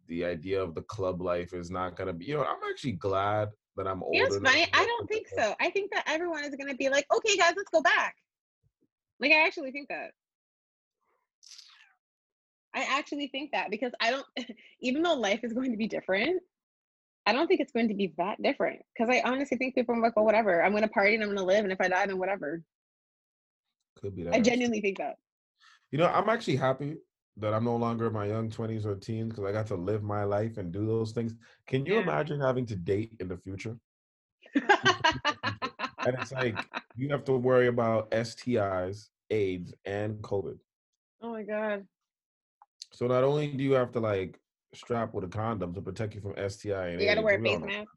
The 0.07 0.23
idea 0.25 0.61
of 0.61 0.75
the 0.75 0.81
club 0.83 1.21
life 1.21 1.53
is 1.53 1.71
not 1.71 1.95
gonna 1.95 2.13
be. 2.13 2.25
You 2.25 2.35
know, 2.35 2.43
I'm 2.43 2.69
actually 2.69 2.93
glad 2.93 3.49
that 3.77 3.87
I'm 3.87 4.03
older. 4.03 4.17
You 4.17 4.29
know, 4.29 4.39
funny. 4.39 4.67
I 4.73 4.85
don't 4.85 5.07
think 5.07 5.27
so. 5.27 5.55
I 5.59 5.69
think 5.69 5.91
that 5.93 6.03
everyone 6.07 6.43
is 6.43 6.55
going 6.55 6.69
to 6.69 6.75
be 6.75 6.89
like, 6.89 7.05
okay, 7.15 7.37
guys, 7.37 7.53
let's 7.55 7.69
go 7.71 7.81
back. 7.81 8.15
Like, 9.19 9.31
I 9.31 9.45
actually 9.45 9.71
think 9.71 9.89
that. 9.89 10.11
I 12.75 12.85
actually 12.97 13.27
think 13.27 13.51
that 13.51 13.69
because 13.69 13.91
I 14.01 14.11
don't, 14.11 14.25
even 14.81 15.03
though 15.03 15.13
life 15.13 15.41
is 15.43 15.53
going 15.53 15.71
to 15.71 15.77
be 15.77 15.87
different, 15.87 16.41
I 17.25 17.33
don't 17.33 17.47
think 17.47 17.61
it's 17.61 17.71
going 17.71 17.87
to 17.89 17.93
be 17.93 18.13
that 18.17 18.41
different. 18.41 18.81
Because 18.93 19.13
I 19.13 19.21
honestly 19.23 19.57
think 19.57 19.75
people 19.75 19.95
are 19.95 20.01
like, 20.01 20.15
well, 20.15 20.25
whatever. 20.25 20.63
I'm 20.63 20.71
going 20.71 20.83
to 20.83 20.89
party 20.89 21.13
and 21.15 21.23
I'm 21.23 21.29
going 21.29 21.39
to 21.39 21.45
live. 21.45 21.63
And 21.63 21.71
if 21.71 21.79
I 21.79 21.87
die, 21.87 22.05
then 22.05 22.17
whatever. 22.17 22.61
Could 24.01 24.15
be 24.15 24.23
that. 24.23 24.33
I 24.33 24.41
genuinely 24.41 24.81
think 24.81 24.97
that. 24.97 25.15
You 25.91 25.99
know, 25.99 26.07
I'm 26.07 26.29
actually 26.29 26.55
happy 26.55 26.97
that 27.37 27.53
I'm 27.53 27.63
no 27.65 27.75
longer 27.75 28.07
in 28.07 28.13
my 28.13 28.25
young 28.25 28.49
20s 28.49 28.85
or 28.85 28.95
teens 28.95 29.29
because 29.33 29.45
I 29.45 29.51
got 29.51 29.67
to 29.67 29.75
live 29.75 30.03
my 30.03 30.23
life 30.23 30.57
and 30.57 30.71
do 30.71 30.85
those 30.85 31.11
things. 31.11 31.35
Can 31.67 31.85
you 31.85 31.93
Yeah. 31.93 32.01
imagine 32.01 32.39
having 32.39 32.65
to 32.67 32.75
date 32.75 33.11
in 33.19 33.27
the 33.27 33.37
future? 33.37 33.77
And 36.05 36.15
it's 36.19 36.31
like 36.31 36.65
you 36.95 37.09
have 37.09 37.23
to 37.25 37.33
worry 37.33 37.67
about 37.67 38.11
STIs, 38.11 39.09
AIDS, 39.29 39.73
and 39.85 40.21
COVID. 40.21 40.57
oh 41.21 41.31
my 41.31 41.43
God. 41.43 41.85
So 42.91 43.07
not 43.07 43.23
only 43.23 43.47
do 43.47 43.63
you 43.63 43.73
have 43.73 43.91
to 43.93 43.99
like 43.99 44.39
strap 44.73 45.13
with 45.13 45.23
a 45.23 45.27
condom 45.27 45.73
to 45.73 45.81
protect 45.81 46.15
you 46.15 46.21
from 46.21 46.33
STI 46.37 46.87
and 46.89 47.01
You 47.01 47.07
got 47.07 47.15
to 47.15 47.21
AIDS, 47.21 47.23
wear 47.23 47.35
a 47.35 47.41
face 47.41 47.59
mask. 47.61 47.89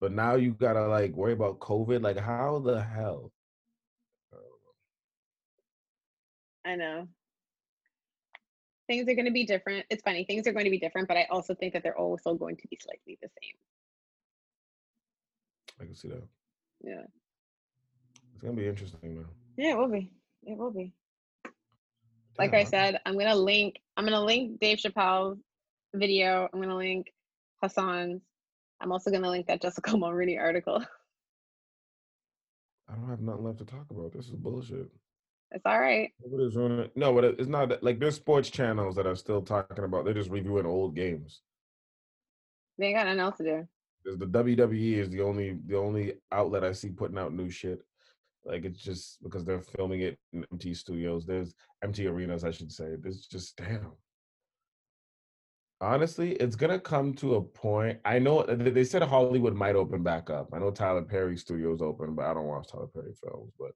But 0.00 0.12
now 0.12 0.34
you 0.34 0.52
gotta 0.52 0.86
like 0.86 1.14
worry 1.16 1.32
about 1.32 1.60
COVID. 1.60 2.02
Like 2.02 2.18
how 2.18 2.58
the 2.58 2.82
hell? 2.82 3.32
I 6.64 6.76
know. 6.76 7.08
Things 8.86 9.08
are 9.08 9.14
going 9.14 9.24
to 9.26 9.32
be 9.32 9.44
different. 9.44 9.86
It's 9.90 10.02
funny. 10.02 10.24
Things 10.24 10.46
are 10.46 10.52
going 10.52 10.66
to 10.66 10.70
be 10.70 10.78
different, 10.78 11.08
but 11.08 11.16
I 11.16 11.26
also 11.30 11.54
think 11.54 11.72
that 11.72 11.82
they're 11.82 11.98
also 11.98 12.34
going 12.34 12.56
to 12.56 12.68
be 12.68 12.78
slightly 12.80 13.18
the 13.22 13.28
same. 13.40 13.54
I 15.80 15.84
can 15.84 15.94
see 15.94 16.08
that. 16.08 16.22
Yeah. 16.82 17.02
It's 18.32 18.42
gonna 18.42 18.54
be 18.54 18.68
interesting, 18.68 19.14
man. 19.14 19.26
Yeah, 19.56 19.72
it 19.72 19.78
will 19.78 19.88
be. 19.88 20.10
It 20.44 20.56
will 20.56 20.70
be. 20.70 20.92
Like 22.38 22.52
I 22.52 22.64
said, 22.64 23.00
I'm 23.06 23.16
gonna 23.18 23.34
link. 23.34 23.80
I'm 23.96 24.04
gonna 24.04 24.24
link 24.24 24.60
Dave 24.60 24.78
Chappelle's 24.78 25.38
video. 25.94 26.48
I'm 26.52 26.60
gonna 26.60 26.76
link 26.76 27.12
Hasan's. 27.62 28.22
I'm 28.80 28.92
also 28.92 29.10
gonna 29.10 29.30
link 29.30 29.46
that 29.46 29.62
Jessica 29.62 29.92
Mulroney 29.92 30.38
article. 30.38 30.84
I 32.88 32.94
don't 32.94 33.08
have 33.08 33.20
nothing 33.20 33.44
left 33.44 33.58
to 33.58 33.64
talk 33.64 33.86
about. 33.90 34.12
This 34.12 34.26
is 34.26 34.34
bullshit. 34.34 34.90
It's 35.50 35.64
all 35.66 35.78
right. 35.78 36.10
Nobody's 36.24 36.56
ruining 36.56 36.78
it. 36.80 36.96
No, 36.96 37.12
but 37.12 37.24
it's 37.24 37.48
not 37.48 37.82
like 37.82 38.00
there's 38.00 38.16
sports 38.16 38.50
channels 38.50 38.96
that 38.96 39.06
are 39.06 39.16
still 39.16 39.42
talking 39.42 39.84
about. 39.84 40.04
They're 40.04 40.14
just 40.14 40.30
reviewing 40.30 40.66
old 40.66 40.96
games. 40.96 41.42
They 42.78 42.86
ain't 42.86 42.96
got 42.96 43.06
nothing 43.06 43.20
else 43.20 43.36
to 43.38 43.44
do. 43.44 43.68
There's 44.04 44.18
the 44.18 44.26
WWE 44.26 44.94
is 44.94 45.10
the 45.10 45.22
only 45.22 45.58
the 45.66 45.76
only 45.76 46.14
outlet 46.32 46.64
I 46.64 46.72
see 46.72 46.90
putting 46.90 47.18
out 47.18 47.32
new 47.32 47.50
shit. 47.50 47.80
Like 48.44 48.64
it's 48.64 48.80
just 48.80 49.22
because 49.22 49.44
they're 49.44 49.60
filming 49.60 50.00
it 50.00 50.18
in 50.32 50.44
empty 50.52 50.74
studios. 50.74 51.24
There's 51.24 51.54
empty 51.82 52.06
arenas, 52.06 52.44
I 52.44 52.50
should 52.50 52.72
say. 52.72 52.96
There's 53.00 53.26
just 53.26 53.56
damn. 53.56 53.92
Honestly, 55.80 56.32
it's 56.32 56.56
gonna 56.56 56.78
come 56.78 57.14
to 57.14 57.36
a 57.36 57.42
point. 57.42 57.98
I 58.04 58.18
know 58.18 58.40
uh, 58.40 58.56
they 58.56 58.84
said 58.84 59.02
Hollywood 59.02 59.54
might 59.54 59.76
open 59.76 60.02
back 60.02 60.30
up. 60.30 60.48
I 60.52 60.58
know 60.58 60.70
Tyler 60.70 61.02
Perry 61.02 61.36
Studios 61.36 61.80
open, 61.80 62.14
but 62.14 62.26
I 62.26 62.34
don't 62.34 62.46
watch 62.46 62.68
Tyler 62.70 62.86
Perry 62.86 63.12
films. 63.22 63.52
But 63.58 63.72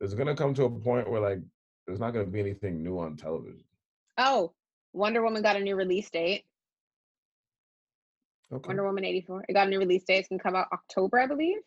there's 0.00 0.14
gonna 0.14 0.34
come 0.34 0.54
to 0.54 0.64
a 0.64 0.70
point 0.70 1.08
where 1.10 1.20
like 1.20 1.40
there's 1.86 2.00
not 2.00 2.12
gonna 2.12 2.26
be 2.26 2.40
anything 2.40 2.82
new 2.82 2.98
on 2.98 3.16
television. 3.16 3.64
Oh, 4.18 4.52
Wonder 4.92 5.22
Woman 5.22 5.42
got 5.42 5.56
a 5.56 5.60
new 5.60 5.76
release 5.76 6.10
date. 6.10 6.44
Okay. 8.52 8.68
Wonder 8.68 8.84
Woman 8.84 9.04
84. 9.04 9.44
It 9.48 9.54
got 9.54 9.66
a 9.66 9.70
new 9.70 9.78
release 9.78 10.04
date. 10.04 10.18
It's 10.18 10.28
gonna 10.28 10.42
come 10.42 10.56
out 10.56 10.68
October, 10.72 11.18
I 11.18 11.26
believe. 11.26 11.58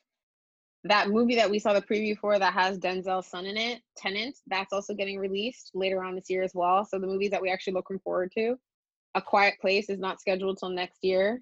That 0.83 1.09
movie 1.09 1.35
that 1.35 1.49
we 1.49 1.59
saw 1.59 1.73
the 1.73 1.81
preview 1.81 2.17
for 2.17 2.39
that 2.39 2.53
has 2.53 2.77
Denzel's 2.77 3.27
son 3.27 3.45
in 3.45 3.57
it, 3.57 3.81
Tenet, 3.97 4.37
that's 4.47 4.71
also 4.71 4.93
getting 4.93 5.19
released 5.19 5.71
later 5.73 6.03
on 6.03 6.15
this 6.15 6.29
year 6.29 6.43
as 6.43 6.53
well. 6.53 6.85
So 6.85 6.99
the 6.99 7.07
movies 7.07 7.31
that 7.31 7.41
we 7.41 7.49
actually 7.49 7.73
looking 7.73 7.99
forward 7.99 8.31
to. 8.37 8.57
A 9.15 9.21
Quiet 9.21 9.55
Place 9.59 9.89
is 9.89 9.99
not 9.99 10.21
scheduled 10.21 10.59
till 10.59 10.69
next 10.69 11.03
year. 11.03 11.41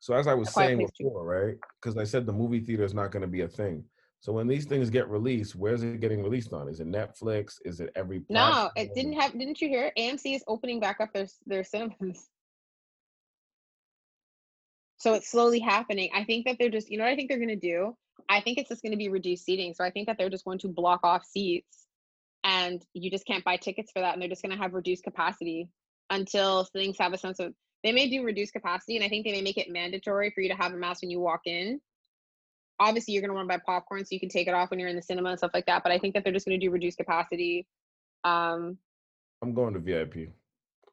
So 0.00 0.12
as 0.12 0.26
I 0.26 0.34
was 0.34 0.52
saying 0.52 0.78
before, 0.78 1.24
right? 1.24 1.56
Because 1.80 1.96
I 1.96 2.04
said 2.04 2.26
the 2.26 2.32
movie 2.32 2.60
theater 2.60 2.84
is 2.84 2.92
not 2.92 3.10
going 3.10 3.22
to 3.22 3.28
be 3.28 3.42
a 3.42 3.48
thing. 3.48 3.84
So 4.24 4.32
when 4.32 4.46
these 4.46 4.64
things 4.64 4.88
get 4.88 5.10
released, 5.10 5.54
where's 5.54 5.82
it 5.82 6.00
getting 6.00 6.22
released 6.22 6.54
on? 6.54 6.66
Is 6.66 6.80
it 6.80 6.90
Netflix? 6.90 7.58
Is 7.66 7.80
it 7.80 7.90
every? 7.94 8.22
No, 8.30 8.70
it 8.74 8.94
didn't 8.94 9.20
have. 9.20 9.32
Didn't 9.32 9.60
you 9.60 9.68
hear? 9.68 9.92
AMC 9.98 10.34
is 10.34 10.42
opening 10.48 10.80
back 10.80 10.98
up 10.98 11.12
their 11.12 11.26
their 11.46 11.62
cinemas. 11.62 12.30
So 14.96 15.12
it's 15.12 15.30
slowly 15.30 15.58
happening. 15.58 16.08
I 16.14 16.24
think 16.24 16.46
that 16.46 16.56
they're 16.58 16.70
just. 16.70 16.90
You 16.90 16.96
know 16.96 17.04
what 17.04 17.12
I 17.12 17.16
think 17.16 17.28
they're 17.28 17.38
gonna 17.38 17.54
do? 17.54 17.94
I 18.30 18.40
think 18.40 18.56
it's 18.56 18.70
just 18.70 18.82
gonna 18.82 18.96
be 18.96 19.10
reduced 19.10 19.44
seating. 19.44 19.74
So 19.74 19.84
I 19.84 19.90
think 19.90 20.06
that 20.06 20.16
they're 20.16 20.30
just 20.30 20.46
going 20.46 20.60
to 20.60 20.68
block 20.68 21.00
off 21.04 21.26
seats, 21.26 21.84
and 22.44 22.82
you 22.94 23.10
just 23.10 23.26
can't 23.26 23.44
buy 23.44 23.58
tickets 23.58 23.92
for 23.92 24.00
that. 24.00 24.14
And 24.14 24.22
they're 24.22 24.30
just 24.30 24.40
gonna 24.40 24.56
have 24.56 24.72
reduced 24.72 25.04
capacity 25.04 25.68
until 26.08 26.64
things 26.64 26.96
have 26.98 27.12
a 27.12 27.18
sense 27.18 27.40
of. 27.40 27.52
They 27.82 27.92
may 27.92 28.08
do 28.08 28.22
reduced 28.22 28.54
capacity, 28.54 28.96
and 28.96 29.04
I 29.04 29.10
think 29.10 29.26
they 29.26 29.32
may 29.32 29.42
make 29.42 29.58
it 29.58 29.70
mandatory 29.70 30.30
for 30.30 30.40
you 30.40 30.48
to 30.48 30.56
have 30.56 30.72
a 30.72 30.78
mask 30.78 31.02
when 31.02 31.10
you 31.10 31.20
walk 31.20 31.42
in. 31.44 31.78
Obviously, 32.80 33.14
you're 33.14 33.22
gonna 33.22 33.34
want 33.34 33.48
to 33.48 33.56
buy 33.56 33.62
popcorn 33.64 34.04
so 34.04 34.08
you 34.10 34.20
can 34.20 34.28
take 34.28 34.48
it 34.48 34.54
off 34.54 34.70
when 34.70 34.80
you're 34.80 34.88
in 34.88 34.96
the 34.96 35.02
cinema 35.02 35.30
and 35.30 35.38
stuff 35.38 35.52
like 35.54 35.66
that. 35.66 35.82
But 35.82 35.92
I 35.92 35.98
think 35.98 36.14
that 36.14 36.24
they're 36.24 36.32
just 36.32 36.46
gonna 36.46 36.58
do 36.58 36.70
reduced 36.70 36.98
capacity. 36.98 37.66
Um, 38.24 38.78
I'm 39.42 39.54
going 39.54 39.74
to 39.74 39.80
VIP. 39.80 40.30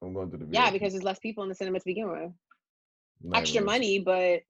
I'm 0.02 0.14
going 0.14 0.32
to 0.32 0.38
the 0.38 0.48
yeah, 0.50 0.72
because 0.72 0.94
there's 0.94 1.04
less 1.04 1.20
people 1.20 1.44
in 1.44 1.50
the 1.50 1.56
cinema 1.56 1.80
to 1.80 1.86
begin 1.86 2.10
with. 2.10 2.32
Not 3.24 3.40
Extra 3.40 3.58
even- 3.58 3.66
money, 3.66 4.00
but 4.00 4.42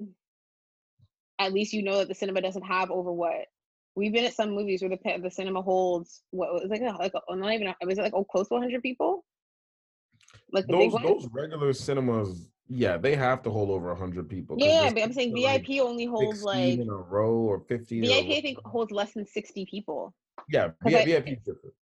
at 1.39 1.53
least 1.53 1.73
you 1.73 1.83
know 1.83 1.97
that 1.99 2.07
the 2.07 2.15
cinema 2.15 2.41
doesn't 2.41 2.63
have 2.63 2.91
over 2.91 3.11
what. 3.11 3.45
We've 3.95 4.13
been 4.13 4.25
at 4.25 4.33
some 4.33 4.51
movies 4.51 4.81
where 4.81 4.89
the 4.89 5.19
the 5.21 5.29
cinema 5.29 5.61
holds 5.61 6.21
what 6.31 6.53
was 6.53 6.63
it 6.63 6.69
like 6.69 6.81
a, 6.81 6.97
like 6.97 7.11
a, 7.13 7.35
not 7.35 7.51
even 7.51 7.67
a, 7.67 7.75
was 7.85 7.97
it 7.97 8.01
like 8.01 8.13
oh 8.13 8.23
close 8.23 8.47
to 8.47 8.53
100 8.53 8.81
people? 8.81 9.25
Like 10.53 10.65
Those 10.67 10.93
those 10.93 11.27
regular 11.31 11.73
cinemas, 11.73 12.47
yeah, 12.73 12.95
they 12.95 13.15
have 13.15 13.43
to 13.43 13.49
hold 13.49 13.69
over 13.69 13.93
hundred 13.93 14.29
people. 14.29 14.55
Yeah, 14.57 14.89
but 14.93 15.03
I'm 15.03 15.11
saying 15.11 15.33
people, 15.33 15.43
like, 15.43 15.67
VIP 15.67 15.81
only 15.81 16.05
holds 16.05 16.39
16 16.41 16.45
like 16.45 16.79
in 16.79 16.89
a 16.89 16.93
row 16.95 17.33
or 17.33 17.59
fifteen. 17.59 18.05
in 18.05 18.09
VIP. 18.09 18.37
I 18.37 18.41
think 18.41 18.65
holds 18.65 18.91
less 18.91 19.13
than 19.13 19.27
60 19.27 19.65
people. 19.65 20.13
Yeah, 20.49 20.69
I- 20.85 20.89
VIP 21.03 21.43
different. 21.43 21.75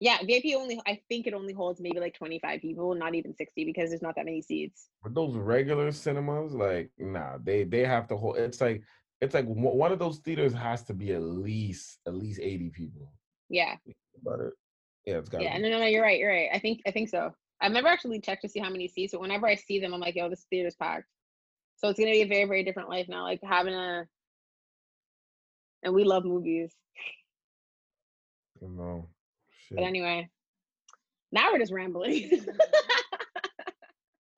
Yeah, 0.00 0.18
VIP 0.22 0.54
only 0.54 0.80
I 0.86 1.00
think 1.08 1.26
it 1.26 1.34
only 1.34 1.52
holds 1.52 1.80
maybe 1.80 1.98
like 1.98 2.14
25 2.14 2.60
people, 2.60 2.94
not 2.94 3.16
even 3.16 3.34
60 3.34 3.64
because 3.64 3.90
there's 3.90 4.00
not 4.00 4.14
that 4.14 4.26
many 4.26 4.40
seats. 4.40 4.90
But 5.02 5.12
those 5.12 5.34
regular 5.34 5.90
cinemas, 5.90 6.54
like, 6.54 6.90
nah, 6.98 7.38
they 7.42 7.64
they 7.64 7.84
have 7.84 8.06
to 8.08 8.16
hold. 8.16 8.36
It's 8.36 8.60
like 8.60 8.84
it's 9.20 9.34
like 9.34 9.46
one 9.46 9.90
of 9.90 9.98
those 9.98 10.18
theaters 10.18 10.52
has 10.52 10.84
to 10.84 10.94
be 10.94 11.14
at 11.14 11.22
least 11.22 11.98
at 12.06 12.14
least 12.14 12.38
eighty 12.40 12.70
people. 12.70 13.12
Yeah. 13.48 13.74
About 14.22 14.40
it, 14.40 14.52
yeah, 15.04 15.18
it's 15.18 15.28
got. 15.28 15.42
Yeah, 15.42 15.56
be. 15.56 15.62
no, 15.64 15.70
no, 15.70 15.78
no, 15.80 15.86
you're 15.86 16.02
right. 16.02 16.20
You're 16.20 16.30
right. 16.30 16.50
I 16.54 16.60
think 16.60 16.80
I 16.86 16.92
think 16.92 17.08
so. 17.08 17.32
I've 17.60 17.72
never 17.72 17.88
actually 17.88 18.20
checked 18.20 18.42
to 18.42 18.48
see 18.48 18.60
how 18.60 18.70
many 18.70 18.88
seats, 18.88 19.12
but 19.12 19.20
whenever 19.20 19.46
I 19.46 19.56
see 19.56 19.80
them, 19.80 19.92
I'm 19.92 20.00
like, 20.00 20.14
yo, 20.14 20.28
this 20.28 20.46
theater's 20.48 20.76
packed. 20.76 21.08
So 21.76 21.88
it's 21.88 21.98
gonna 21.98 22.12
be 22.12 22.22
a 22.22 22.28
very, 22.28 22.44
very 22.44 22.64
different 22.64 22.88
life 22.88 23.08
now. 23.08 23.22
Like 23.22 23.40
having 23.42 23.74
a 23.74 24.06
and 25.82 25.94
we 25.94 26.04
love 26.04 26.24
movies. 26.24 26.72
You 28.60 28.68
know, 28.68 29.08
shit. 29.68 29.76
But 29.78 29.84
anyway. 29.84 30.28
Now 31.30 31.52
we're 31.52 31.58
just 31.58 31.72
rambling. 31.72 32.30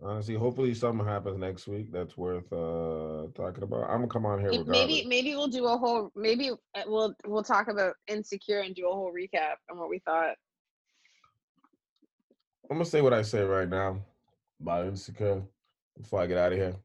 Honestly, 0.03 0.35
hopefully 0.35 0.73
something 0.75 1.07
happens 1.07 1.39
next 1.39 1.69
week 1.69 1.93
that's 1.93 2.17
worth 2.17 2.51
uh 2.53 3.27
talking 3.35 3.63
about. 3.63 3.85
I'm 3.85 3.99
gonna 3.99 4.09
come 4.09 4.25
on 4.25 4.41
here 4.41 4.49
regardless. 4.49 4.73
maybe 4.73 5.05
maybe 5.07 5.37
we'll 5.37 5.49
do 5.49 5.67
a 5.67 5.77
whole 5.77 6.11
maybe 6.17 6.51
uh, 6.51 6.83
we'll 6.87 7.15
we'll 7.27 7.43
talk 7.43 7.69
about 7.69 7.95
insecure 8.09 8.61
and 8.61 8.75
do 8.75 8.89
a 8.89 8.93
whole 8.93 9.13
recap 9.13 9.57
on 9.71 9.79
what 9.79 9.91
we 9.91 9.99
thought. 10.01 10.37
I'm 12.71 12.77
gonna 12.77 12.85
say 12.85 13.01
what 13.01 13.13
I 13.13 13.23
say 13.23 13.43
right 13.43 13.69
now 13.69 14.01
about 14.61 14.87
Insecure 14.87 15.43
before 16.01 16.21
I 16.21 16.27
get 16.29 16.39
out 16.39 16.53
of 16.53 16.59
here. 16.59 16.77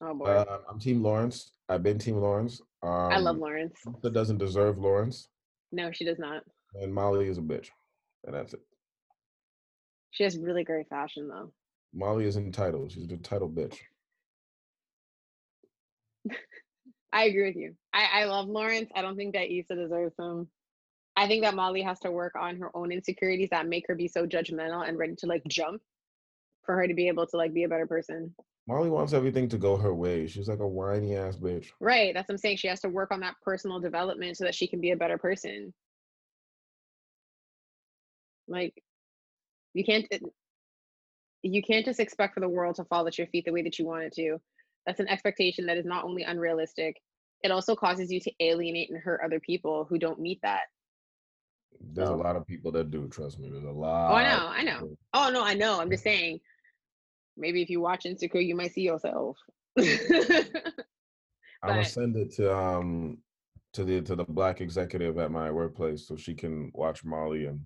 Oh, 0.00 0.20
uh, 0.24 0.58
I'm 0.68 0.80
Team 0.80 1.04
Lawrence. 1.04 1.52
I've 1.68 1.84
been 1.84 1.98
Team 1.98 2.16
Lawrence. 2.16 2.60
Um, 2.82 2.90
I 2.90 3.18
love 3.18 3.36
um, 3.36 3.40
Lawrence. 3.40 3.78
That 4.02 4.12
doesn't 4.12 4.38
deserve 4.38 4.78
Lawrence. 4.78 5.28
No, 5.70 5.92
she 5.92 6.04
does 6.04 6.18
not. 6.18 6.42
And 6.74 6.92
Molly 6.92 7.28
is 7.28 7.38
a 7.38 7.42
bitch, 7.42 7.68
and 8.24 8.34
that's 8.34 8.54
it. 8.54 8.60
She 10.10 10.24
has 10.24 10.36
really 10.36 10.64
great 10.64 10.88
fashion, 10.88 11.28
though. 11.28 11.52
Molly 11.94 12.24
is 12.24 12.36
entitled. 12.36 12.90
She's 12.90 13.04
an 13.04 13.12
entitled 13.12 13.54
bitch. 13.54 13.76
I 17.12 17.24
agree 17.24 17.46
with 17.46 17.56
you. 17.56 17.76
I, 17.92 18.22
I 18.22 18.24
love 18.24 18.48
Lawrence. 18.48 18.90
I 18.96 19.02
don't 19.02 19.16
think 19.16 19.34
that 19.34 19.52
Issa 19.52 19.76
deserves 19.76 20.14
him. 20.18 20.48
I 21.20 21.28
think 21.28 21.42
that 21.42 21.54
Molly 21.54 21.82
has 21.82 22.00
to 22.00 22.10
work 22.10 22.34
on 22.34 22.56
her 22.56 22.74
own 22.74 22.90
insecurities 22.90 23.50
that 23.50 23.68
make 23.68 23.84
her 23.88 23.94
be 23.94 24.08
so 24.08 24.26
judgmental 24.26 24.88
and 24.88 24.96
ready 24.96 25.14
to 25.16 25.26
like 25.26 25.42
jump 25.46 25.82
for 26.64 26.74
her 26.74 26.88
to 26.88 26.94
be 26.94 27.08
able 27.08 27.26
to 27.26 27.36
like 27.36 27.52
be 27.52 27.64
a 27.64 27.68
better 27.68 27.86
person. 27.86 28.34
Molly 28.66 28.88
wants 28.88 29.12
everything 29.12 29.46
to 29.50 29.58
go 29.58 29.76
her 29.76 29.94
way. 29.94 30.26
She's 30.26 30.48
like 30.48 30.60
a 30.60 30.66
whiny 30.66 31.14
ass 31.14 31.36
bitch. 31.36 31.72
Right. 31.78 32.14
That's 32.14 32.26
what 32.30 32.36
I'm 32.36 32.38
saying. 32.38 32.56
She 32.56 32.68
has 32.68 32.80
to 32.80 32.88
work 32.88 33.10
on 33.12 33.20
that 33.20 33.34
personal 33.42 33.80
development 33.80 34.38
so 34.38 34.44
that 34.44 34.54
she 34.54 34.66
can 34.66 34.80
be 34.80 34.92
a 34.92 34.96
better 34.96 35.18
person. 35.18 35.74
Like 38.48 38.82
you 39.74 39.84
can't 39.84 40.06
eh, 40.10 40.20
you 41.42 41.62
can't 41.62 41.84
just 41.84 42.00
expect 42.00 42.32
for 42.32 42.40
the 42.40 42.48
world 42.48 42.76
to 42.76 42.84
fall 42.84 43.06
at 43.06 43.18
your 43.18 43.26
feet 43.26 43.44
the 43.44 43.52
way 43.52 43.60
that 43.60 43.78
you 43.78 43.84
want 43.84 44.04
it 44.04 44.14
to. 44.14 44.38
That's 44.86 45.00
an 45.00 45.08
expectation 45.08 45.66
that 45.66 45.76
is 45.76 45.84
not 45.84 46.04
only 46.04 46.22
unrealistic, 46.22 46.96
it 47.44 47.50
also 47.50 47.76
causes 47.76 48.10
you 48.10 48.20
to 48.20 48.32
alienate 48.40 48.88
and 48.88 48.98
hurt 48.98 49.20
other 49.22 49.38
people 49.38 49.84
who 49.86 49.98
don't 49.98 50.18
meet 50.18 50.40
that. 50.42 50.62
There's 51.92 52.10
a 52.10 52.14
lot 52.14 52.36
of 52.36 52.46
people 52.46 52.70
that 52.72 52.90
do, 52.90 53.08
trust 53.08 53.38
me. 53.38 53.48
There's 53.50 53.64
a 53.64 53.70
lot. 53.70 54.10
Oh, 54.10 54.14
I 54.14 54.24
know, 54.24 54.46
I 54.48 54.62
know. 54.62 54.96
Oh 55.14 55.30
no, 55.32 55.44
I 55.44 55.54
know. 55.54 55.80
I'm 55.80 55.90
just 55.90 56.04
saying 56.04 56.40
maybe 57.36 57.62
if 57.62 57.70
you 57.70 57.80
watch 57.80 58.06
Insecure, 58.06 58.40
you 58.40 58.54
might 58.54 58.72
see 58.72 58.82
yourself. 58.82 59.36
I'm 59.78 59.84
gonna 61.64 61.84
send 61.84 62.16
it 62.16 62.32
to 62.36 62.54
um 62.54 63.18
to 63.72 63.84
the 63.84 64.00
to 64.02 64.16
the 64.16 64.24
black 64.24 64.60
executive 64.60 65.18
at 65.18 65.30
my 65.30 65.50
workplace 65.50 66.06
so 66.06 66.16
she 66.16 66.34
can 66.34 66.70
watch 66.74 67.04
Molly 67.04 67.46
and 67.46 67.60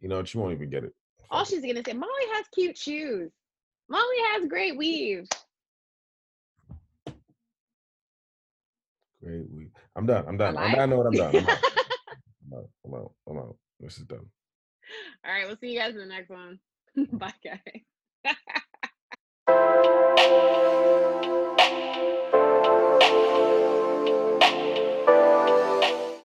you 0.00 0.08
know 0.08 0.24
she 0.24 0.38
won't 0.38 0.52
even 0.52 0.70
get 0.70 0.84
it. 0.84 0.92
All 1.30 1.44
she's 1.44 1.62
gonna 1.62 1.82
say, 1.84 1.92
Molly 1.92 2.12
has 2.32 2.46
cute 2.54 2.76
shoes. 2.76 3.30
Molly 3.88 4.16
has 4.32 4.46
great 4.46 4.76
weave. 4.76 5.28
Great 9.22 9.50
weave. 9.50 9.70
I'm 9.96 10.06
done. 10.06 10.24
I'm 10.26 10.36
done. 10.36 10.56
I'm 10.56 10.70
done. 10.70 10.80
I 10.80 10.86
know 10.86 10.96
what 10.98 11.06
I'm 11.06 11.12
done. 11.12 11.36
I'm 11.36 11.48
out. 11.48 11.58
I'm 11.58 11.78
out. 11.78 11.83
I'm 12.94 13.00
out. 13.00 13.12
I'm 13.28 13.38
out. 13.38 13.56
This 13.80 13.98
is 13.98 14.04
done. 14.04 14.26
All 15.24 15.32
right. 15.32 15.46
We'll 15.46 15.56
see 15.56 15.72
you 15.72 15.78
guys 15.78 15.94
in 15.94 15.98
the 15.98 16.06
next 16.06 16.30
one. 16.30 16.58
Bye, 17.12 17.32
guys. 17.42 17.60